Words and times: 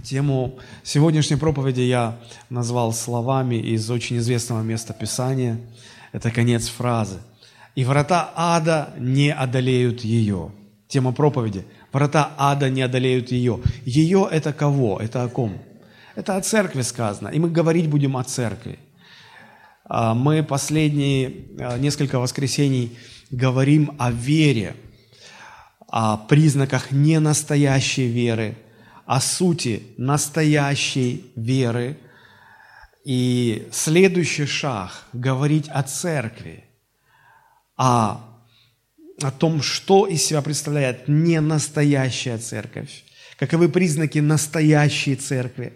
Тему 0.00 0.58
сегодняшней 0.82 1.36
проповеди 1.36 1.82
я 1.82 2.18
назвал 2.48 2.94
словами 2.94 3.56
из 3.56 3.90
очень 3.90 4.18
известного 4.18 4.62
места 4.62 4.94
Писания. 4.94 5.60
Это 6.12 6.30
конец 6.30 6.68
фразы. 6.68 7.18
«И 7.74 7.84
врата 7.84 8.32
ада 8.34 8.94
не 8.98 9.30
одолеют 9.30 10.00
ее». 10.00 10.50
Тема 10.88 11.12
проповеди. 11.12 11.64
«Врата 11.92 12.32
ада 12.38 12.70
не 12.70 12.80
одолеют 12.80 13.32
ее». 13.32 13.60
Ее– 13.84 14.28
это 14.30 14.54
кого? 14.54 14.98
Это 14.98 15.24
о 15.24 15.28
ком? 15.28 15.58
Это 16.14 16.36
о 16.36 16.40
церкви 16.40 16.82
сказано. 16.82 17.28
И 17.28 17.38
мы 17.38 17.50
говорить 17.50 17.88
будем 17.88 18.16
о 18.16 18.24
церкви. 18.24 18.78
А, 19.84 20.14
мы 20.14 20.42
последние 20.42 21.32
а, 21.58 21.78
несколько 21.78 22.18
воскресений 22.18 22.96
говорим 23.30 23.94
о 23.98 24.10
вере, 24.10 24.74
о 25.86 26.16
признаках 26.16 26.92
ненастоящей 26.92 28.06
веры– 28.06 28.56
о 29.06 29.20
сути 29.20 29.82
настоящей 29.96 31.24
веры. 31.36 31.98
И 33.04 33.68
следующий 33.72 34.46
шаг– 34.46 34.90
говорить 35.12 35.68
о 35.68 35.82
церкви, 35.82 36.64
о, 37.76 38.20
о 39.20 39.30
том, 39.32 39.60
что 39.60 40.06
из 40.06 40.24
себя 40.24 40.40
представляет 40.40 41.08
не 41.08 41.40
настоящая 41.40 42.38
церковь, 42.38 43.02
каковы 43.38 43.68
признаки 43.68 44.20
настоящей 44.20 45.16
церкви. 45.16 45.72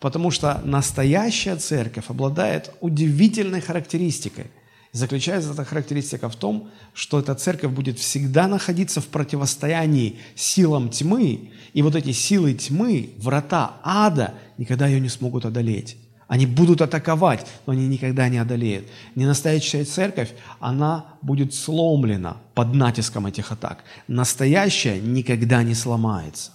Потому 0.00 0.30
что 0.32 0.60
настоящая 0.64 1.56
церковь 1.56 2.06
обладает 2.08 2.72
удивительной 2.80 3.60
характеристикой– 3.60 4.46
Заключается 4.94 5.50
эта 5.50 5.64
характеристика 5.64 6.28
в 6.28 6.36
том, 6.36 6.70
что 6.94 7.18
эта 7.18 7.34
церковь 7.34 7.72
будет 7.72 7.98
всегда 7.98 8.46
находиться 8.46 9.00
в 9.00 9.08
противостоянии 9.08 10.20
силам 10.36 10.88
тьмы, 10.88 11.50
и 11.72 11.82
вот 11.82 11.96
эти 11.96 12.12
силы 12.12 12.54
тьмы, 12.54 13.10
врата 13.16 13.74
ада, 13.82 14.34
никогда 14.56 14.86
ее 14.86 15.00
не 15.00 15.08
смогут 15.08 15.46
одолеть. 15.46 15.96
Они 16.28 16.46
будут 16.46 16.80
атаковать, 16.80 17.44
но 17.66 17.72
они 17.72 17.88
никогда 17.88 18.28
не 18.28 18.38
одолеют. 18.38 18.86
Ненастоящая 19.16 19.84
церковь, 19.84 20.30
она 20.60 21.06
будет 21.22 21.54
сломлена 21.54 22.36
под 22.54 22.72
натиском 22.72 23.26
этих 23.26 23.50
атак. 23.50 23.82
Настоящая 24.06 25.00
никогда 25.00 25.64
не 25.64 25.74
сломается. 25.74 26.52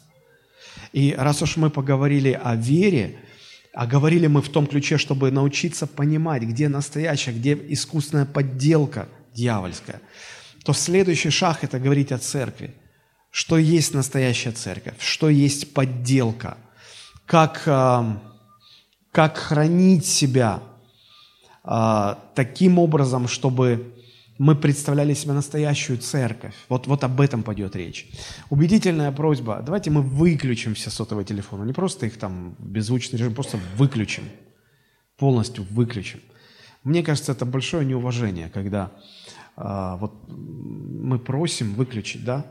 И 0.94 1.14
раз 1.14 1.42
уж 1.42 1.58
мы 1.58 1.70
поговорили 1.70 2.40
о 2.42 2.56
вере, 2.56 3.20
а 3.74 3.86
говорили 3.86 4.28
мы 4.28 4.42
в 4.42 4.50
том 4.50 4.68
ключе, 4.68 4.98
чтобы 4.98 5.32
научиться 5.32 5.88
понимать, 5.88 6.44
где 6.44 6.70
настоящая, 6.70 7.32
где 7.32 7.54
искусственная 7.54 8.26
подделка 8.26 9.08
дьявольская, 9.34 10.02
то 10.64 10.74
следующий 10.74 11.30
шаг– 11.30 11.60
это 11.64 11.80
говорить 11.80 12.12
о 12.12 12.18
церкви. 12.18 12.74
Что 13.32 13.58
есть 13.58 13.94
настоящая 13.94 14.52
церковь, 14.52 14.96
что 15.00 15.30
есть 15.30 15.74
подделка, 15.74 16.58
как, 17.28 17.62
а, 17.68 18.20
как 19.12 19.38
хранить 19.38 20.08
себя 20.08 20.64
а, 21.64 22.18
таким 22.34 22.80
образом, 22.80 23.28
чтобы 23.28 23.94
мы 24.40 24.56
представляли 24.56 25.14
себе 25.14 25.34
настоящую 25.34 26.00
церковь. 26.00 26.56
Вот, 26.70 26.88
вот 26.88 27.04
об 27.04 27.20
этом 27.20 27.44
пойдет 27.44 27.76
речь. 27.76 28.08
Убедительная 28.50 29.12
просьба. 29.12 29.62
Давайте 29.62 29.92
мы 29.92 30.02
выключим 30.02 30.76
все 30.76 30.90
сотовые 30.90 31.26
телефоны. 31.26 31.66
Не 31.66 31.74
просто 31.74 32.06
их 32.06 32.18
там 32.18 32.56
беззвучный 32.58 33.20
режим, 33.20 33.36
просто 33.36 33.60
выключим. 33.76 34.24
Полностью 35.18 35.66
выключим. 35.70 36.22
Мне 36.86 37.04
кажется, 37.04 37.34
это 37.34 37.46
большое 37.46 37.86
неуважение, 37.86 38.50
когда 38.50 38.94
а, 39.58 39.98
вот 39.98 40.14
мы 40.30 41.20
просим 41.20 41.74
выключить, 41.74 42.24
да? 42.24 42.46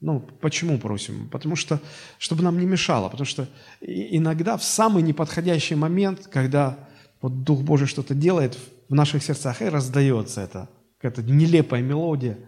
Ну, 0.00 0.20
почему 0.40 0.78
просим? 0.78 1.28
Потому 1.28 1.54
что, 1.54 1.80
чтобы 2.18 2.42
нам 2.44 2.58
не 2.58 2.64
мешало. 2.64 3.10
Потому 3.10 3.26
что 3.26 3.46
иногда 3.82 4.56
в 4.56 4.64
самый 4.64 5.02
неподходящий 5.02 5.74
момент, 5.74 6.28
когда 6.32 6.78
вот 7.20 7.44
Дух 7.44 7.60
Божий 7.60 7.86
что-то 7.86 8.14
делает 8.14 8.56
в 8.88 8.94
наших 8.94 9.22
сердцах, 9.22 9.60
и 9.60 9.66
раздается 9.66 10.40
это 10.40 10.70
какая-то 10.98 11.22
нелепая 11.22 11.82
мелодия. 11.82 12.38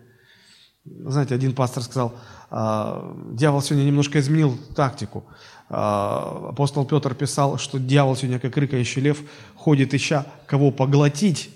Знаете, 0.84 1.34
один 1.34 1.54
пастор 1.54 1.82
сказал, 1.82 2.14
«А, 2.50 3.14
дьявол 3.32 3.60
сегодня 3.60 3.84
немножко 3.84 4.18
изменил 4.20 4.58
тактику. 4.74 5.24
А, 5.68 6.48
апостол 6.50 6.86
Петр 6.86 7.14
писал, 7.14 7.58
что 7.58 7.78
дьявол 7.78 8.16
сегодня, 8.16 8.40
как 8.40 8.56
рыкающий 8.56 9.02
лев, 9.02 9.18
ходит, 9.54 9.92
ища 9.94 10.26
кого 10.46 10.70
поглотить. 10.70 11.50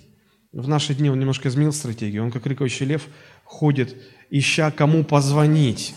В 0.52 0.68
наши 0.68 0.94
дни 0.94 1.08
он 1.08 1.18
немножко 1.18 1.48
изменил 1.48 1.72
стратегию. 1.72 2.24
Он, 2.24 2.30
как 2.30 2.44
рыкающий 2.44 2.84
лев, 2.84 3.06
ходит, 3.44 3.96
ища 4.28 4.70
кому 4.70 5.02
позвонить 5.02 5.94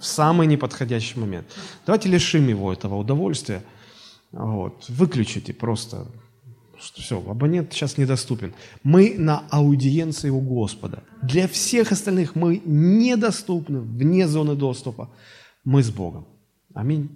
в 0.00 0.06
самый 0.06 0.46
неподходящий 0.46 1.18
момент. 1.18 1.46
Давайте 1.84 2.08
лишим 2.08 2.48
его 2.48 2.72
этого 2.72 2.96
удовольствия. 2.96 3.62
Вот. 4.32 4.84
Выключите 4.88 5.52
просто 5.52 6.06
что 6.80 7.00
все, 7.00 7.18
абонент 7.18 7.72
сейчас 7.72 7.98
недоступен. 7.98 8.54
Мы 8.82 9.14
на 9.16 9.44
аудиенции 9.50 10.30
у 10.30 10.40
Господа. 10.40 11.02
Для 11.22 11.48
всех 11.48 11.92
остальных 11.92 12.34
мы 12.34 12.60
недоступны, 12.64 13.80
вне 13.80 14.28
зоны 14.28 14.54
доступа. 14.54 15.10
Мы 15.64 15.82
с 15.82 15.90
Богом. 15.90 16.26
Аминь. 16.74 17.10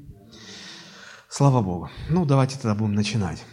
Слава 1.28 1.62
Богу. 1.62 1.91
Ну, 2.09 2.25
давайте 2.25 2.56
тогда 2.56 2.75
будем 2.75 2.94
начинать. 2.94 3.44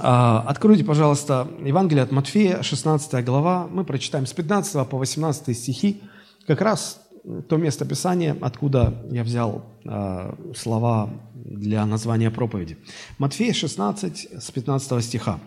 А, 0.00 0.44
откройте, 0.46 0.84
пожалуйста, 0.84 1.48
Евангелие 1.64 2.02
от 2.02 2.12
Матфея, 2.12 2.62
16 2.62 3.24
глава. 3.24 3.68
Мы 3.68 3.84
прочитаем 3.84 4.26
с 4.26 4.32
15 4.32 4.88
по 4.88 4.98
18 4.98 5.56
стихи. 5.56 6.02
Как 6.46 6.60
раз 6.60 7.01
то 7.48 7.56
место 7.56 7.84
Писания, 7.84 8.36
откуда 8.40 8.94
я 9.10 9.22
взял 9.22 9.64
э, 9.84 10.34
слова 10.56 11.10
для 11.34 11.86
названия 11.86 12.30
проповеди. 12.30 12.76
Матфея 13.18 13.52
16, 13.52 14.28
с 14.40 14.50
15 14.50 15.04
стиха. 15.04 15.38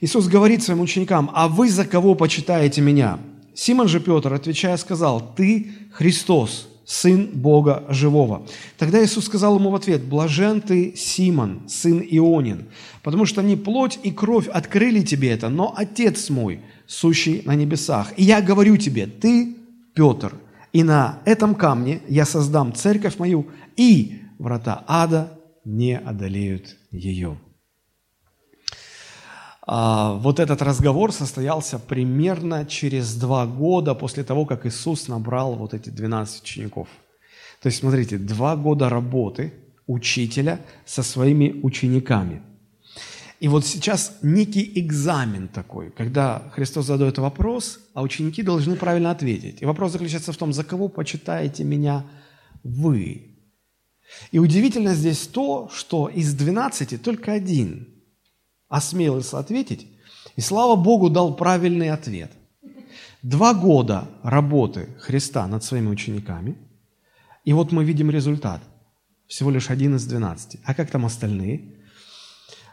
Иисус 0.00 0.28
говорит 0.28 0.62
своим 0.62 0.80
ученикам, 0.80 1.30
«А 1.34 1.48
вы 1.48 1.68
за 1.68 1.84
кого 1.84 2.14
почитаете 2.14 2.80
Меня?» 2.80 3.18
Симон 3.54 3.88
же 3.88 4.00
Петр, 4.00 4.32
отвечая, 4.32 4.76
сказал, 4.76 5.34
«Ты 5.36 5.72
Христос, 5.92 6.68
Сын 6.86 7.28
Бога 7.34 7.84
Живого». 7.88 8.46
Тогда 8.78 9.04
Иисус 9.04 9.26
сказал 9.26 9.56
ему 9.58 9.70
в 9.70 9.74
ответ, 9.74 10.04
«Блажен 10.04 10.60
ты, 10.60 10.94
Симон, 10.96 11.68
сын 11.68 12.00
Ионин, 12.00 12.68
потому 13.02 13.26
что 13.26 13.42
не 13.42 13.56
плоть 13.56 13.98
и 14.02 14.12
кровь 14.12 14.48
открыли 14.48 15.02
тебе 15.02 15.32
это, 15.32 15.48
но 15.48 15.74
Отец 15.76 16.30
мой, 16.30 16.60
сущий 16.86 17.42
на 17.44 17.54
небесах. 17.54 18.12
И 18.16 18.22
я 18.22 18.40
говорю 18.40 18.76
тебе, 18.76 19.06
ты 19.06 19.56
Петр, 19.92 20.34
и 20.72 20.82
на 20.82 21.20
этом 21.24 21.54
камне 21.54 22.00
я 22.08 22.24
создам 22.24 22.72
церковь 22.72 23.18
мою, 23.18 23.46
и 23.76 24.22
врата 24.38 24.84
ада 24.86 25.38
не 25.64 25.96
одолеют 25.98 26.76
ее. 26.90 27.38
А, 29.66 30.14
вот 30.14 30.40
этот 30.40 30.62
разговор 30.62 31.12
состоялся 31.12 31.78
примерно 31.78 32.64
через 32.66 33.14
два 33.14 33.46
года 33.46 33.94
после 33.94 34.24
того, 34.24 34.46
как 34.46 34.66
Иисус 34.66 35.08
набрал 35.08 35.54
вот 35.54 35.74
эти 35.74 35.90
12 35.90 36.42
учеников. 36.42 36.88
То 37.62 37.66
есть, 37.66 37.78
смотрите, 37.78 38.18
два 38.18 38.56
года 38.56 38.88
работы 38.88 39.52
учителя 39.86 40.60
со 40.86 41.02
своими 41.02 41.60
учениками– 41.62 42.42
и 43.40 43.48
вот 43.48 43.64
сейчас 43.64 44.18
некий 44.20 44.70
экзамен 44.74 45.48
такой, 45.48 45.90
когда 45.90 46.50
Христос 46.52 46.84
задает 46.84 47.16
вопрос, 47.16 47.80
а 47.94 48.02
ученики 48.02 48.42
должны 48.42 48.76
правильно 48.76 49.10
ответить. 49.10 49.62
И 49.62 49.64
вопрос 49.64 49.92
заключается 49.92 50.32
в 50.32 50.36
том, 50.36 50.52
за 50.52 50.62
кого 50.62 50.88
почитаете 50.88 51.64
меня 51.64 52.04
вы? 52.62 53.38
И 54.30 54.38
удивительно 54.38 54.94
здесь 54.94 55.26
то, 55.26 55.70
что 55.72 56.08
из 56.08 56.34
12 56.34 57.02
только 57.02 57.32
один 57.32 57.88
осмелился 58.68 59.38
ответить, 59.38 59.86
и 60.36 60.42
слава 60.42 60.76
Богу 60.76 61.08
дал 61.08 61.34
правильный 61.34 61.88
ответ. 61.88 62.32
Два 63.22 63.54
года 63.54 64.06
работы 64.22 64.88
Христа 64.98 65.46
над 65.46 65.64
своими 65.64 65.88
учениками, 65.88 66.58
и 67.46 67.54
вот 67.54 67.72
мы 67.72 67.84
видим 67.84 68.10
результат. 68.10 68.60
Всего 69.26 69.50
лишь 69.50 69.70
один 69.70 69.96
из 69.96 70.04
двенадцати. 70.04 70.60
А 70.64 70.74
как 70.74 70.90
там 70.90 71.06
остальные? 71.06 71.79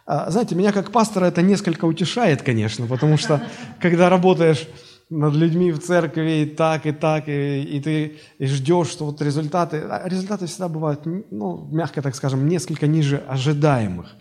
А, 0.08 0.32
знаете, 0.32 0.56
меня 0.56 0.72
как 0.72 0.92
пастора 0.92 1.26
это 1.26 1.42
несколько 1.42 1.84
утешает, 1.84 2.42
конечно, 2.42 2.88
потому 2.88 3.18
что 3.18 3.42
когда 3.82 4.10
работаешь 4.10 4.66
над 5.10 5.34
людьми 5.36 5.74
в 5.74 5.80
церкви 5.80 6.44
и 6.44 6.46
так, 6.46 6.86
и 6.86 6.94
так, 6.94 7.28
и, 7.28 7.62
и 7.62 7.82
ты 7.82 8.18
и 8.40 8.46
ждешь, 8.46 8.88
что 8.88 9.06
вот 9.06 9.22
результаты, 9.22 9.78
а 9.90 10.08
результаты 10.08 10.46
всегда 10.46 10.70
бывают, 10.70 11.02
ну, 11.06 11.68
мягко 11.72 12.02
так 12.02 12.16
скажем, 12.16 12.48
несколько 12.48 12.88
ниже 12.88 13.22
ожидаемых. 13.28 14.16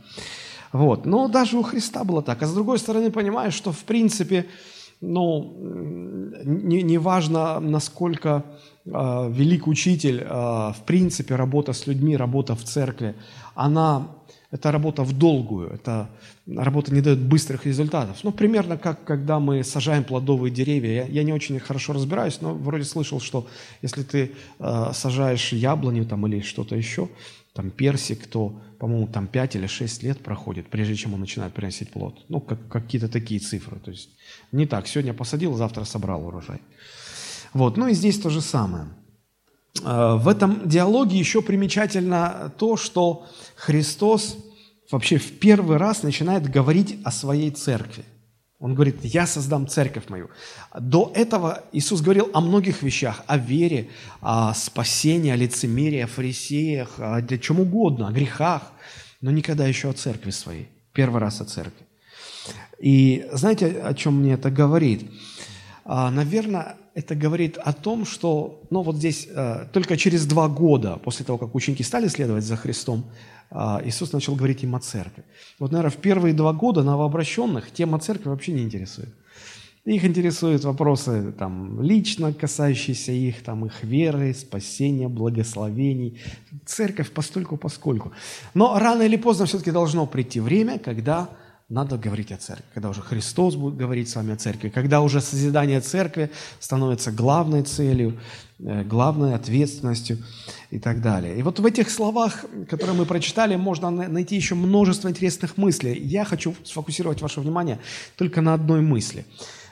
Вот. 0.73 1.07
Но 1.07 1.29
даже 1.29 1.57
у 1.57 1.63
Христа 1.63 2.03
было 2.03 2.21
так. 2.21 2.43
А 2.43 2.47
с 2.47 2.53
другой 2.53 2.81
стороны, 2.81 3.13
понимаешь, 3.13 3.55
что 3.55 3.71
в 3.71 3.85
принципе, 3.85 4.47
ну, 5.01 5.55
не, 6.45 6.83
не 6.83 6.99
важно, 6.99 7.61
насколько 7.61 8.43
э, 8.85 8.91
велик 9.31 9.69
учитель, 9.69 10.21
э, 10.21 10.27
в 10.29 10.83
принципе, 10.85 11.37
работа 11.37 11.73
с 11.73 11.87
людьми, 11.87 12.17
работа 12.17 12.57
в 12.57 12.65
церкви, 12.65 13.15
она 13.55 14.09
это 14.51 14.73
работа 14.73 15.03
в 15.03 15.13
долгую, 15.13 15.71
это 15.71 16.09
работа 16.47 16.95
не 16.95 17.01
дает 17.01 17.19
быстрых 17.19 17.67
результатов. 17.67 18.19
Ну, 18.23 18.33
примерно 18.33 18.77
как 18.77 19.05
когда 19.05 19.41
мы 19.41 19.65
сажаем 19.65 20.05
плодовые 20.05 20.53
деревья. 20.53 21.05
Я, 21.05 21.05
я 21.05 21.23
не 21.25 21.33
очень 21.33 21.59
хорошо 21.59 21.93
разбираюсь, 21.93 22.41
но 22.41 22.55
вроде 22.55 22.85
слышал, 22.85 23.21
что 23.21 23.47
если 23.83 24.03
ты 24.03 24.33
э, 24.59 24.91
сажаешь 24.93 25.53
яблоню 25.53 26.05
там 26.05 26.27
или 26.27 26.41
что-то 26.41 26.77
еще, 26.77 27.09
там 27.57 27.71
персик, 27.71 28.27
то, 28.27 28.61
по-моему, 28.79 29.07
там 29.09 29.27
5 29.27 29.57
или 29.57 29.67
6 29.67 30.03
лет 30.03 30.19
проходит, 30.21 30.69
прежде 30.69 30.95
чем 30.95 31.15
он 31.15 31.21
начинает 31.21 31.55
приносить 31.55 31.91
плод. 31.91 32.25
Ну, 32.29 32.41
как, 32.41 32.69
какие-то 32.69 33.09
такие 33.09 33.41
цифры. 33.41 33.79
То 33.79 33.91
есть 33.91 34.11
не 34.53 34.67
так, 34.67 34.87
сегодня 34.87 35.15
посадил, 35.15 35.55
завтра 35.55 35.85
собрал 35.85 36.27
урожай. 36.27 36.61
Вот, 37.55 37.77
ну 37.79 37.89
и 37.89 37.95
здесь 37.95 38.21
то 38.21 38.31
же 38.31 38.43
самое. 38.43 38.89
А, 39.85 40.17
в 40.17 40.29
этом 40.29 40.69
диалоге 40.69 41.19
еще 41.19 41.43
примечательно 41.43 42.53
то, 42.59 42.77
что 42.77 43.27
Христос 43.57 44.37
вообще 44.91 45.19
в 45.19 45.39
первый 45.39 45.77
раз 45.77 46.03
начинает 46.03 46.49
говорить 46.49 46.99
о 47.05 47.11
своей 47.11 47.51
церкви. 47.51 48.05
Он 48.59 48.75
говорит, 48.75 49.05
я 49.05 49.27
создам 49.27 49.69
церковь 49.69 50.09
мою. 50.09 50.31
До 50.79 51.13
этого 51.15 51.65
Иисус 51.73 52.01
говорил 52.01 52.31
о 52.33 52.41
многих 52.41 52.83
вещах, 52.83 53.23
о 53.27 53.37
вере, 53.37 53.91
о 54.23 54.55
спасении, 54.55 55.31
о 55.31 55.37
лицемерии, 55.37 56.01
о 56.01 56.07
фарисеях, 56.07 56.95
о 56.99 57.21
чем 57.39 57.61
угодно, 57.61 58.09
о 58.09 58.13
грехах, 58.13 58.73
но 59.21 59.31
никогда 59.31 59.67
еще 59.67 59.91
о 59.91 59.93
церкви 59.93 60.31
своей. 60.31 60.69
Первый 60.95 61.21
раз 61.21 61.43
о 61.43 61.45
церкви. 61.45 61.87
И 62.79 63.27
знаете, 63.33 63.67
о 63.67 63.93
чем 63.93 64.21
мне 64.21 64.35
это 64.35 64.51
говорит? 64.51 65.11
А, 65.85 66.11
Наверное, 66.11 66.77
это 66.97 67.15
говорит 67.15 67.59
о 67.59 67.75
том, 67.75 68.07
что, 68.07 68.63
ну 68.71 68.81
вот 68.81 68.97
здесь, 68.97 69.29
э, 69.31 69.67
только 69.71 69.99
через 69.99 70.25
два 70.25 70.49
года 70.49 70.97
после 71.05 71.27
того, 71.27 71.37
как 71.37 71.55
ученики 71.55 71.85
стали 71.85 72.09
следовать 72.09 72.45
за 72.45 72.57
Христом, 72.57 73.05
а, 73.51 73.83
Иисус 73.85 74.13
начал 74.13 74.35
говорить 74.35 74.65
им 74.65 74.75
о 74.75 74.81
церкви. 74.81 75.23
Вот, 75.59 75.73
наверное, 75.73 75.91
в 75.91 75.99
первые 75.99 76.33
два 76.33 76.55
года 76.55 76.83
новообращенных 76.83 77.71
тема 77.71 77.99
церкви 77.99 78.31
вообще 78.31 78.53
не 78.53 78.63
интересует. 78.63 79.15
Их 79.85 80.05
интересуют 80.05 80.65
вопросы 80.65 81.33
там, 81.39 81.83
лично 81.83 82.33
касающиеся 82.33 83.13
их, 83.13 83.43
там, 83.45 83.67
их 83.67 83.85
веры, 83.85 84.33
спасения, 84.35 85.09
благословений. 85.09 86.19
Церковь 86.65 87.11
постольку 87.11 87.59
поскольку. 87.59 88.13
Но 88.55 88.79
рано 88.79 89.03
или 89.03 89.17
поздно 89.17 89.45
все-таки 89.45 89.71
должно 89.71 90.07
прийти 90.07 90.41
время, 90.41 90.79
когда 90.79 91.29
надо 91.69 91.99
говорить 91.99 92.31
о 92.31 92.37
церкви, 92.37 92.65
когда 92.75 92.91
уже 92.91 93.03
Христос 93.03 93.57
будет 93.57 93.77
говорить 93.77 94.09
с 94.09 94.15
вами 94.15 94.35
о 94.35 94.37
церкви, 94.37 94.69
когда 94.69 95.01
уже 95.01 95.21
созидание 95.21 95.81
церкви 95.81 96.31
становится 96.61 97.11
главной 97.11 97.63
целью, 97.63 98.21
э, 98.61 98.85
главной 98.85 99.35
ответственностью 99.35 100.19
и 100.71 100.79
так 100.79 101.03
далее. 101.03 101.37
И 101.37 101.43
вот 101.43 101.59
в 101.59 101.67
этих 101.67 101.91
словах, 101.91 102.45
которые 102.71 102.97
мы 102.97 103.05
прочитали, 103.05 103.57
можно 103.57 103.91
найти 103.91 104.37
еще 104.37 104.55
множество 104.55 105.09
интересных 105.09 105.57
мыслей. 105.57 105.99
Я 105.99 106.25
хочу 106.25 106.55
сфокусировать 106.65 107.21
ваше 107.21 107.41
внимание 107.41 107.81
только 108.17 108.43
на 108.43 108.55
одной 108.55 108.81
мысли. 108.81 109.27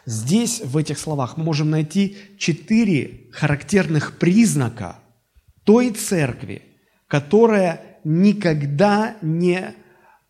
Здесь, 0.04 0.62
в 0.64 0.76
этих 0.76 0.98
словах, 0.98 1.36
мы 1.36 1.44
можем 1.44 1.70
найти 1.70 2.16
четыре 2.38 3.28
характерных 3.30 4.18
признака 4.18 4.98
той 5.62 5.92
церкви, 5.92 6.62
которая 7.06 7.80
никогда 8.02 9.16
не 9.22 9.74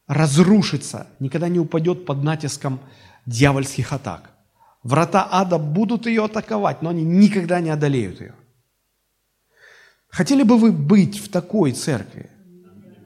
разрушится, 0.07 1.07
никогда 1.21 1.49
не 1.49 1.59
упадет 1.59 2.07
под 2.07 2.23
натиском 2.23 2.81
дьявольских 3.27 3.93
атак. 3.93 4.31
Врата 4.83 5.27
ада 5.31 5.59
будут 5.59 6.07
ее 6.07 6.25
атаковать, 6.25 6.83
но 6.83 6.91
они 6.91 7.05
никогда 7.05 7.61
не 7.61 7.71
одолеют 7.71 8.21
ее. 8.21 8.35
Хотели 10.09 10.43
бы 10.43 10.59
вы 10.59 10.73
быть 10.73 11.19
в 11.19 11.29
такой 11.31 11.73
церкви, 11.73 12.31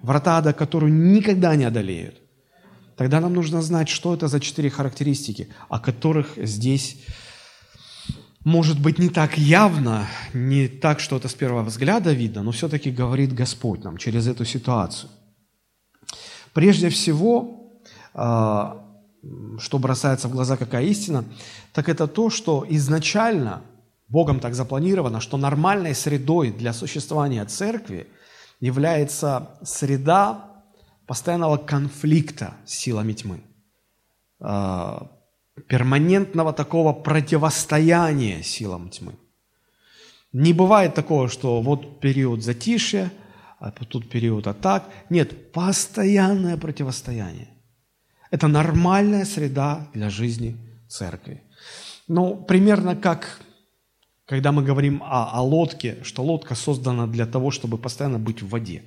врата 0.02 0.38
ада, 0.38 0.52
которую 0.52 0.92
никогда 0.92 1.54
не 1.56 1.64
одолеют? 1.64 2.16
Тогда 2.96 3.20
нам 3.20 3.32
нужно 3.32 3.62
знать, 3.62 3.88
что 3.88 4.12
это 4.12 4.26
за 4.26 4.40
четыре 4.40 4.70
характеристики, 4.70 5.48
о 5.68 5.78
которых 5.78 6.36
здесь 6.36 6.96
может 8.44 8.80
быть 8.80 8.98
не 8.98 9.08
так 9.08 9.38
явно, 9.38 10.06
не 10.34 10.66
так, 10.66 10.98
что 10.98 11.16
это 11.16 11.28
с 11.28 11.34
первого 11.34 11.62
взгляда 11.62 12.12
видно, 12.12 12.42
но 12.42 12.50
все-таки 12.50 12.90
говорит 12.90 13.32
Господь 13.32 13.84
нам 13.84 13.98
через 13.98 14.26
эту 14.26 14.44
ситуацию. 14.44 15.10
Прежде 16.52 16.88
всего, 16.88 17.80
а, 18.14 18.84
что 19.58 19.78
бросается 19.78 20.28
в 20.28 20.32
глаза, 20.32 20.56
какая 20.56 20.84
истина, 20.84 21.24
так 21.72 21.88
это 21.88 22.06
то, 22.06 22.30
что 22.30 22.64
изначально 22.68 23.62
Богом 24.08 24.40
так 24.40 24.54
запланировано, 24.54 25.20
что 25.20 25.36
нормальной 25.36 25.94
средой 25.94 26.50
для 26.50 26.72
существования 26.72 27.44
церкви 27.44 28.06
является 28.60 29.58
среда 29.62 30.64
постоянного 31.06 31.56
конфликта 31.56 32.54
с 32.64 32.72
силами 32.74 33.12
тьмы, 33.12 33.40
а, 34.40 35.10
перманентного 35.66 36.52
такого 36.52 36.92
противостояния 36.92 38.42
силам 38.42 38.90
тьмы. 38.90 39.14
Не 40.32 40.52
бывает 40.52 40.94
такого, 40.94 41.28
что 41.28 41.60
вот 41.60 42.00
период 42.00 42.42
затишья– 42.42 43.10
а 43.58 43.70
тут 43.70 44.08
период 44.08 44.46
атак. 44.46 44.88
Нет, 45.10 45.52
постоянное 45.52 46.56
противостояние. 46.56 47.48
Это 48.30 48.46
нормальная 48.46 49.24
среда 49.24 49.88
для 49.94 50.10
жизни 50.10 50.56
церкви. 50.88 51.42
Ну, 52.06 52.36
примерно 52.36 52.94
как, 52.94 53.40
когда 54.26 54.52
мы 54.52 54.62
говорим 54.62 55.02
о, 55.02 55.30
о 55.32 55.42
лодке, 55.42 55.98
что 56.02 56.22
лодка 56.22 56.54
создана 56.54 57.06
для 57.06 57.26
того, 57.26 57.50
чтобы 57.50 57.78
постоянно 57.78 58.18
быть 58.18 58.42
в 58.42 58.48
воде, 58.48 58.82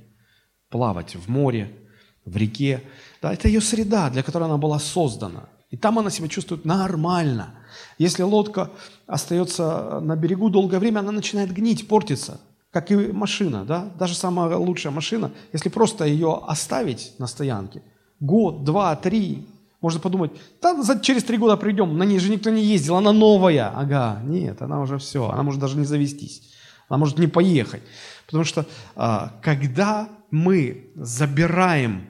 плавать 0.70 1.16
в 1.16 1.28
море, 1.30 1.76
в 2.24 2.38
реке. 2.38 2.82
Да, 3.22 3.34
это 3.34 3.48
ее 3.48 3.62
среда, 3.62 4.10
для 4.10 4.24
которой 4.24 4.44
она 4.46 4.58
была 4.58 4.80
создана. 4.80 5.50
И 5.70 5.78
там 5.78 6.00
она 6.00 6.10
себя 6.10 6.28
чувствует 6.28 6.66
нормально. 6.66 7.56
Если 7.98 8.24
лодка 8.24 8.70
остается 9.08 10.00
на 10.00 10.16
берегу 10.16 10.50
долгое 10.50 10.80
время, 10.80 11.00
она 11.00 11.12
начинает 11.12 11.52
гнить, 11.52 11.88
портиться– 11.90 12.40
как 12.72 12.92
и 12.92 12.96
машина, 12.96 13.66
да, 13.66 13.92
даже 14.00 14.16
самая 14.16 14.56
лучшая 14.56 14.94
машина, 14.94 15.32
если 15.54 15.70
просто 15.70 16.06
ее 16.06 16.42
оставить 16.48 17.14
на 17.20 17.28
стоянке, 17.28 17.82
год, 18.20 18.64
два, 18.64 18.96
три, 18.96 19.48
можно 19.82 20.00
подумать, 20.00 20.32
да, 20.62 21.00
через 21.00 21.24
три 21.24 21.38
года 21.38 21.58
придем, 21.58 21.98
на 21.98 22.04
ней 22.04 22.20
же 22.20 22.32
никто 22.32 22.50
не 22.50 22.64
ездил, 22.64 22.96
она 22.96 23.12
новая. 23.12 23.72
Ага, 23.76 24.22
нет, 24.24 24.62
она 24.62 24.80
уже 24.80 24.98
все, 25.00 25.30
она 25.30 25.44
может 25.44 25.60
даже 25.60 25.78
не 25.78 25.86
завестись, 25.86 26.54
она 26.88 26.98
может 26.98 27.18
не 27.18 27.28
поехать. 27.28 27.82
Потому 28.26 28.44
что 28.44 28.66
а, 28.96 29.34
когда 29.42 30.08
мы 30.30 30.92
забираем 30.96 32.08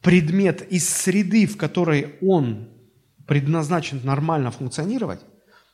предмет 0.00 0.62
из 0.72 0.88
среды, 0.88 1.46
в 1.46 1.56
которой 1.56 2.14
он 2.22 2.68
предназначен 3.26 4.00
нормально 4.02 4.50
функционировать, 4.50 5.20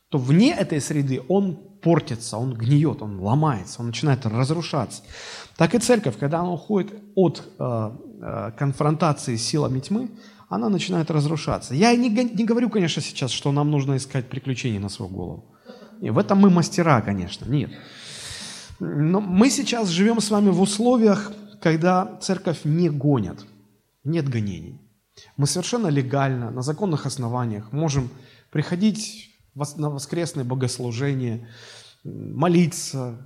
то 0.09 0.19
вне 0.19 0.53
этой 0.53 0.81
среды 0.81 1.23
он 1.29 1.72
портится, 1.83 2.39
он 2.39 2.55
гниет, 2.55 3.03
он 3.03 3.21
ломается, 3.21 3.81
он 3.81 3.87
начинает 3.87 4.25
разрушаться. 4.27 5.03
Так 5.57 5.75
и 5.75 5.79
церковь, 5.79 6.19
когда 6.19 6.41
она 6.41 6.53
уходит 6.53 6.95
от 7.15 7.43
э, 7.59 7.91
э, 8.23 8.53
конфронтации 8.57 9.37
с 9.37 9.43
силами 9.43 9.81
тьмы, 9.81 10.09
она 10.49 10.69
начинает 10.69 11.11
разрушаться. 11.11 11.75
Я 11.75 11.97
не, 11.97 12.09
не 12.09 12.45
говорю, 12.45 12.71
конечно, 12.71 13.03
сейчас, 13.03 13.31
что 13.31 13.53
нам 13.53 13.71
нужно 13.71 13.97
искать 13.97 14.29
приключения 14.29 14.81
на 14.81 14.89
свою 14.89 15.11
голову. 15.11 15.45
И 16.01 16.11
в 16.11 16.19
этом 16.19 16.39
мы 16.39 16.51
мастера, 16.51 17.01
конечно, 17.01 17.47
нет. 17.47 17.71
Но 18.81 19.21
мы 19.21 19.51
сейчас 19.51 19.89
живем 19.89 20.21
с 20.21 20.31
вами 20.31 20.51
в 20.51 20.61
условиях, 20.61 21.33
когда 21.61 22.19
церковь 22.21 22.61
не 22.65 22.91
гонят, 22.91 23.47
нет 24.05 24.29
гонений. 24.29 24.81
Мы 25.37 25.47
совершенно 25.47 25.87
легально, 25.87 26.51
на 26.51 26.63
законных 26.63 27.07
основаниях 27.07 27.73
можем 27.73 28.11
приходить 28.51 29.32
на 29.55 29.91
воскресное 29.91 30.45
богослужение, 30.45 31.49
молиться, 32.05 33.19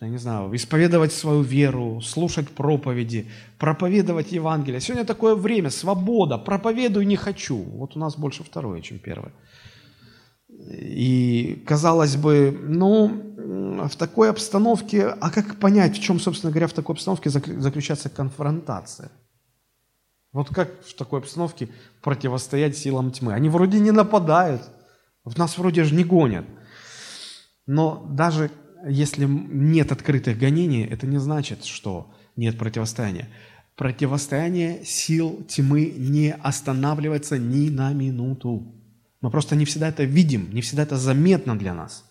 я 0.00 0.08
не 0.08 0.18
знаю, 0.18 0.54
исповедовать 0.54 1.12
свою 1.12 1.42
веру, 1.42 2.00
слушать 2.00 2.50
проповеди, 2.50 3.30
проповедовать 3.58 4.32
Евангелие. 4.32 4.80
Сегодня 4.80 5.04
такое 5.04 5.34
время, 5.34 5.70
свобода, 5.70 6.38
проповедую 6.38 7.06
не 7.06 7.16
хочу. 7.16 7.56
Вот 7.56 7.96
у 7.96 7.98
нас 7.98 8.16
больше 8.16 8.44
второе, 8.44 8.82
чем 8.82 8.98
первое. 8.98 9.32
И 10.48 11.62
казалось 11.66 12.16
бы, 12.16 12.56
ну, 12.62 13.88
в 13.88 13.96
такой 13.96 14.30
обстановке, 14.30 15.06
а 15.06 15.30
как 15.30 15.56
понять, 15.56 15.96
в 15.96 16.02
чем, 16.02 16.20
собственно 16.20 16.50
говоря, 16.50 16.66
в 16.66 16.72
такой 16.72 16.94
обстановке 16.94 17.30
заключается 17.30 18.08
конфронтация? 18.08 19.10
Вот 20.32 20.48
как 20.48 20.84
в 20.84 20.94
такой 20.94 21.20
обстановке 21.20 21.68
противостоять 22.02 22.76
силам 22.76 23.10
тьмы? 23.10 23.32
Они 23.32 23.48
вроде 23.48 23.80
не 23.80 23.90
нападают, 23.90 24.62
в 25.26 25.36
нас 25.36 25.58
вроде 25.58 25.84
же 25.84 25.94
не 25.94 26.04
гонят. 26.04 26.46
Но 27.66 28.06
даже 28.08 28.50
если 28.86 29.26
нет 29.26 29.90
открытых 29.90 30.38
гонений, 30.38 30.84
это 30.84 31.06
не 31.06 31.18
значит, 31.18 31.64
что 31.64 32.14
нет 32.36 32.56
противостояния. 32.56 33.28
Противостояние 33.74 34.84
сил 34.84 35.44
тьмы 35.48 35.92
не 35.96 36.32
останавливается 36.32 37.38
ни 37.38 37.68
на 37.68 37.92
минуту. 37.92 38.72
Мы 39.20 39.30
просто 39.30 39.56
не 39.56 39.64
всегда 39.64 39.88
это 39.88 40.04
видим, 40.04 40.52
не 40.52 40.60
всегда 40.60 40.84
это 40.84 40.96
заметно 40.96 41.58
для 41.58 41.74
нас. 41.74 42.08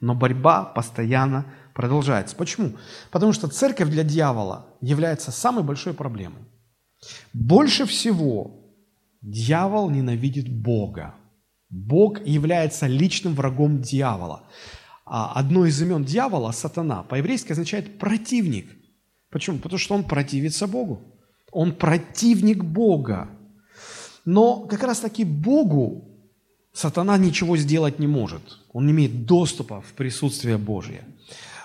Но 0.00 0.14
борьба 0.14 0.64
постоянно 0.64 1.46
продолжается. 1.74 2.34
Почему? 2.34 2.72
Потому 3.10 3.32
что 3.34 3.48
церковь 3.48 3.90
для 3.90 4.04
дьявола 4.04 4.66
является 4.80 5.30
самой 5.30 5.64
большой 5.64 5.92
проблемой. 5.92 6.42
Больше 7.34 7.84
всего 7.84 8.72
дьявол 9.20 9.90
ненавидит 9.90 10.48
Бога. 10.48 11.14
Бог 11.74 12.24
является 12.24 12.86
личным 12.86 13.34
врагом 13.34 13.80
дьявола. 13.80 14.44
А 15.04 15.32
одно 15.32 15.66
из 15.66 15.82
имен 15.82 16.04
дьявола, 16.04 16.52
сатана, 16.52 17.02
по-еврейски 17.02 17.50
означает 17.50 17.98
противник. 17.98 18.66
Почему? 19.28 19.58
Потому 19.58 19.78
что 19.78 19.94
он 19.96 20.04
противится 20.04 20.68
Богу. 20.68 21.02
Он 21.50 21.72
противник 21.72 22.62
Бога. 22.62 23.28
Но 24.24 24.60
как 24.60 24.84
раз 24.84 25.00
таки 25.00 25.24
Богу 25.24 26.04
сатана 26.72 27.18
ничего 27.18 27.56
сделать 27.56 27.98
не 27.98 28.06
может. 28.06 28.42
Он 28.72 28.86
не 28.86 28.92
имеет 28.92 29.26
доступа 29.26 29.80
в 29.80 29.94
присутствие 29.94 30.58
Божье. 30.58 31.04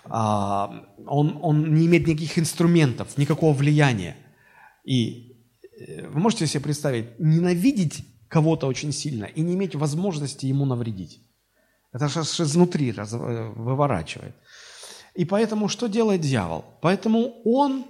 А, 0.05 0.85
он, 1.05 1.37
он 1.43 1.75
не 1.75 1.85
имеет 1.85 2.07
никаких 2.07 2.39
инструментов, 2.39 3.15
никакого 3.17 3.53
влияния. 3.53 4.17
И 4.83 5.35
э, 5.79 6.07
вы 6.07 6.19
можете 6.19 6.47
себе 6.47 6.63
представить, 6.63 7.19
ненавидеть 7.19 8.03
кого-то 8.29 8.67
очень 8.67 8.91
сильно 8.91 9.25
и 9.25 9.41
не 9.41 9.53
иметь 9.53 9.75
возможности 9.75 10.45
ему 10.45 10.65
навредить. 10.65 11.21
Это 11.91 12.07
же 12.07 12.19
изнутри 12.19 12.91
раз, 12.91 13.13
э, 13.13 13.17
выворачивает. 13.55 14.35
И 15.15 15.25
поэтому 15.25 15.67
что 15.67 15.87
делает 15.87 16.21
дьявол? 16.21 16.63
Поэтому 16.81 17.41
он 17.43 17.85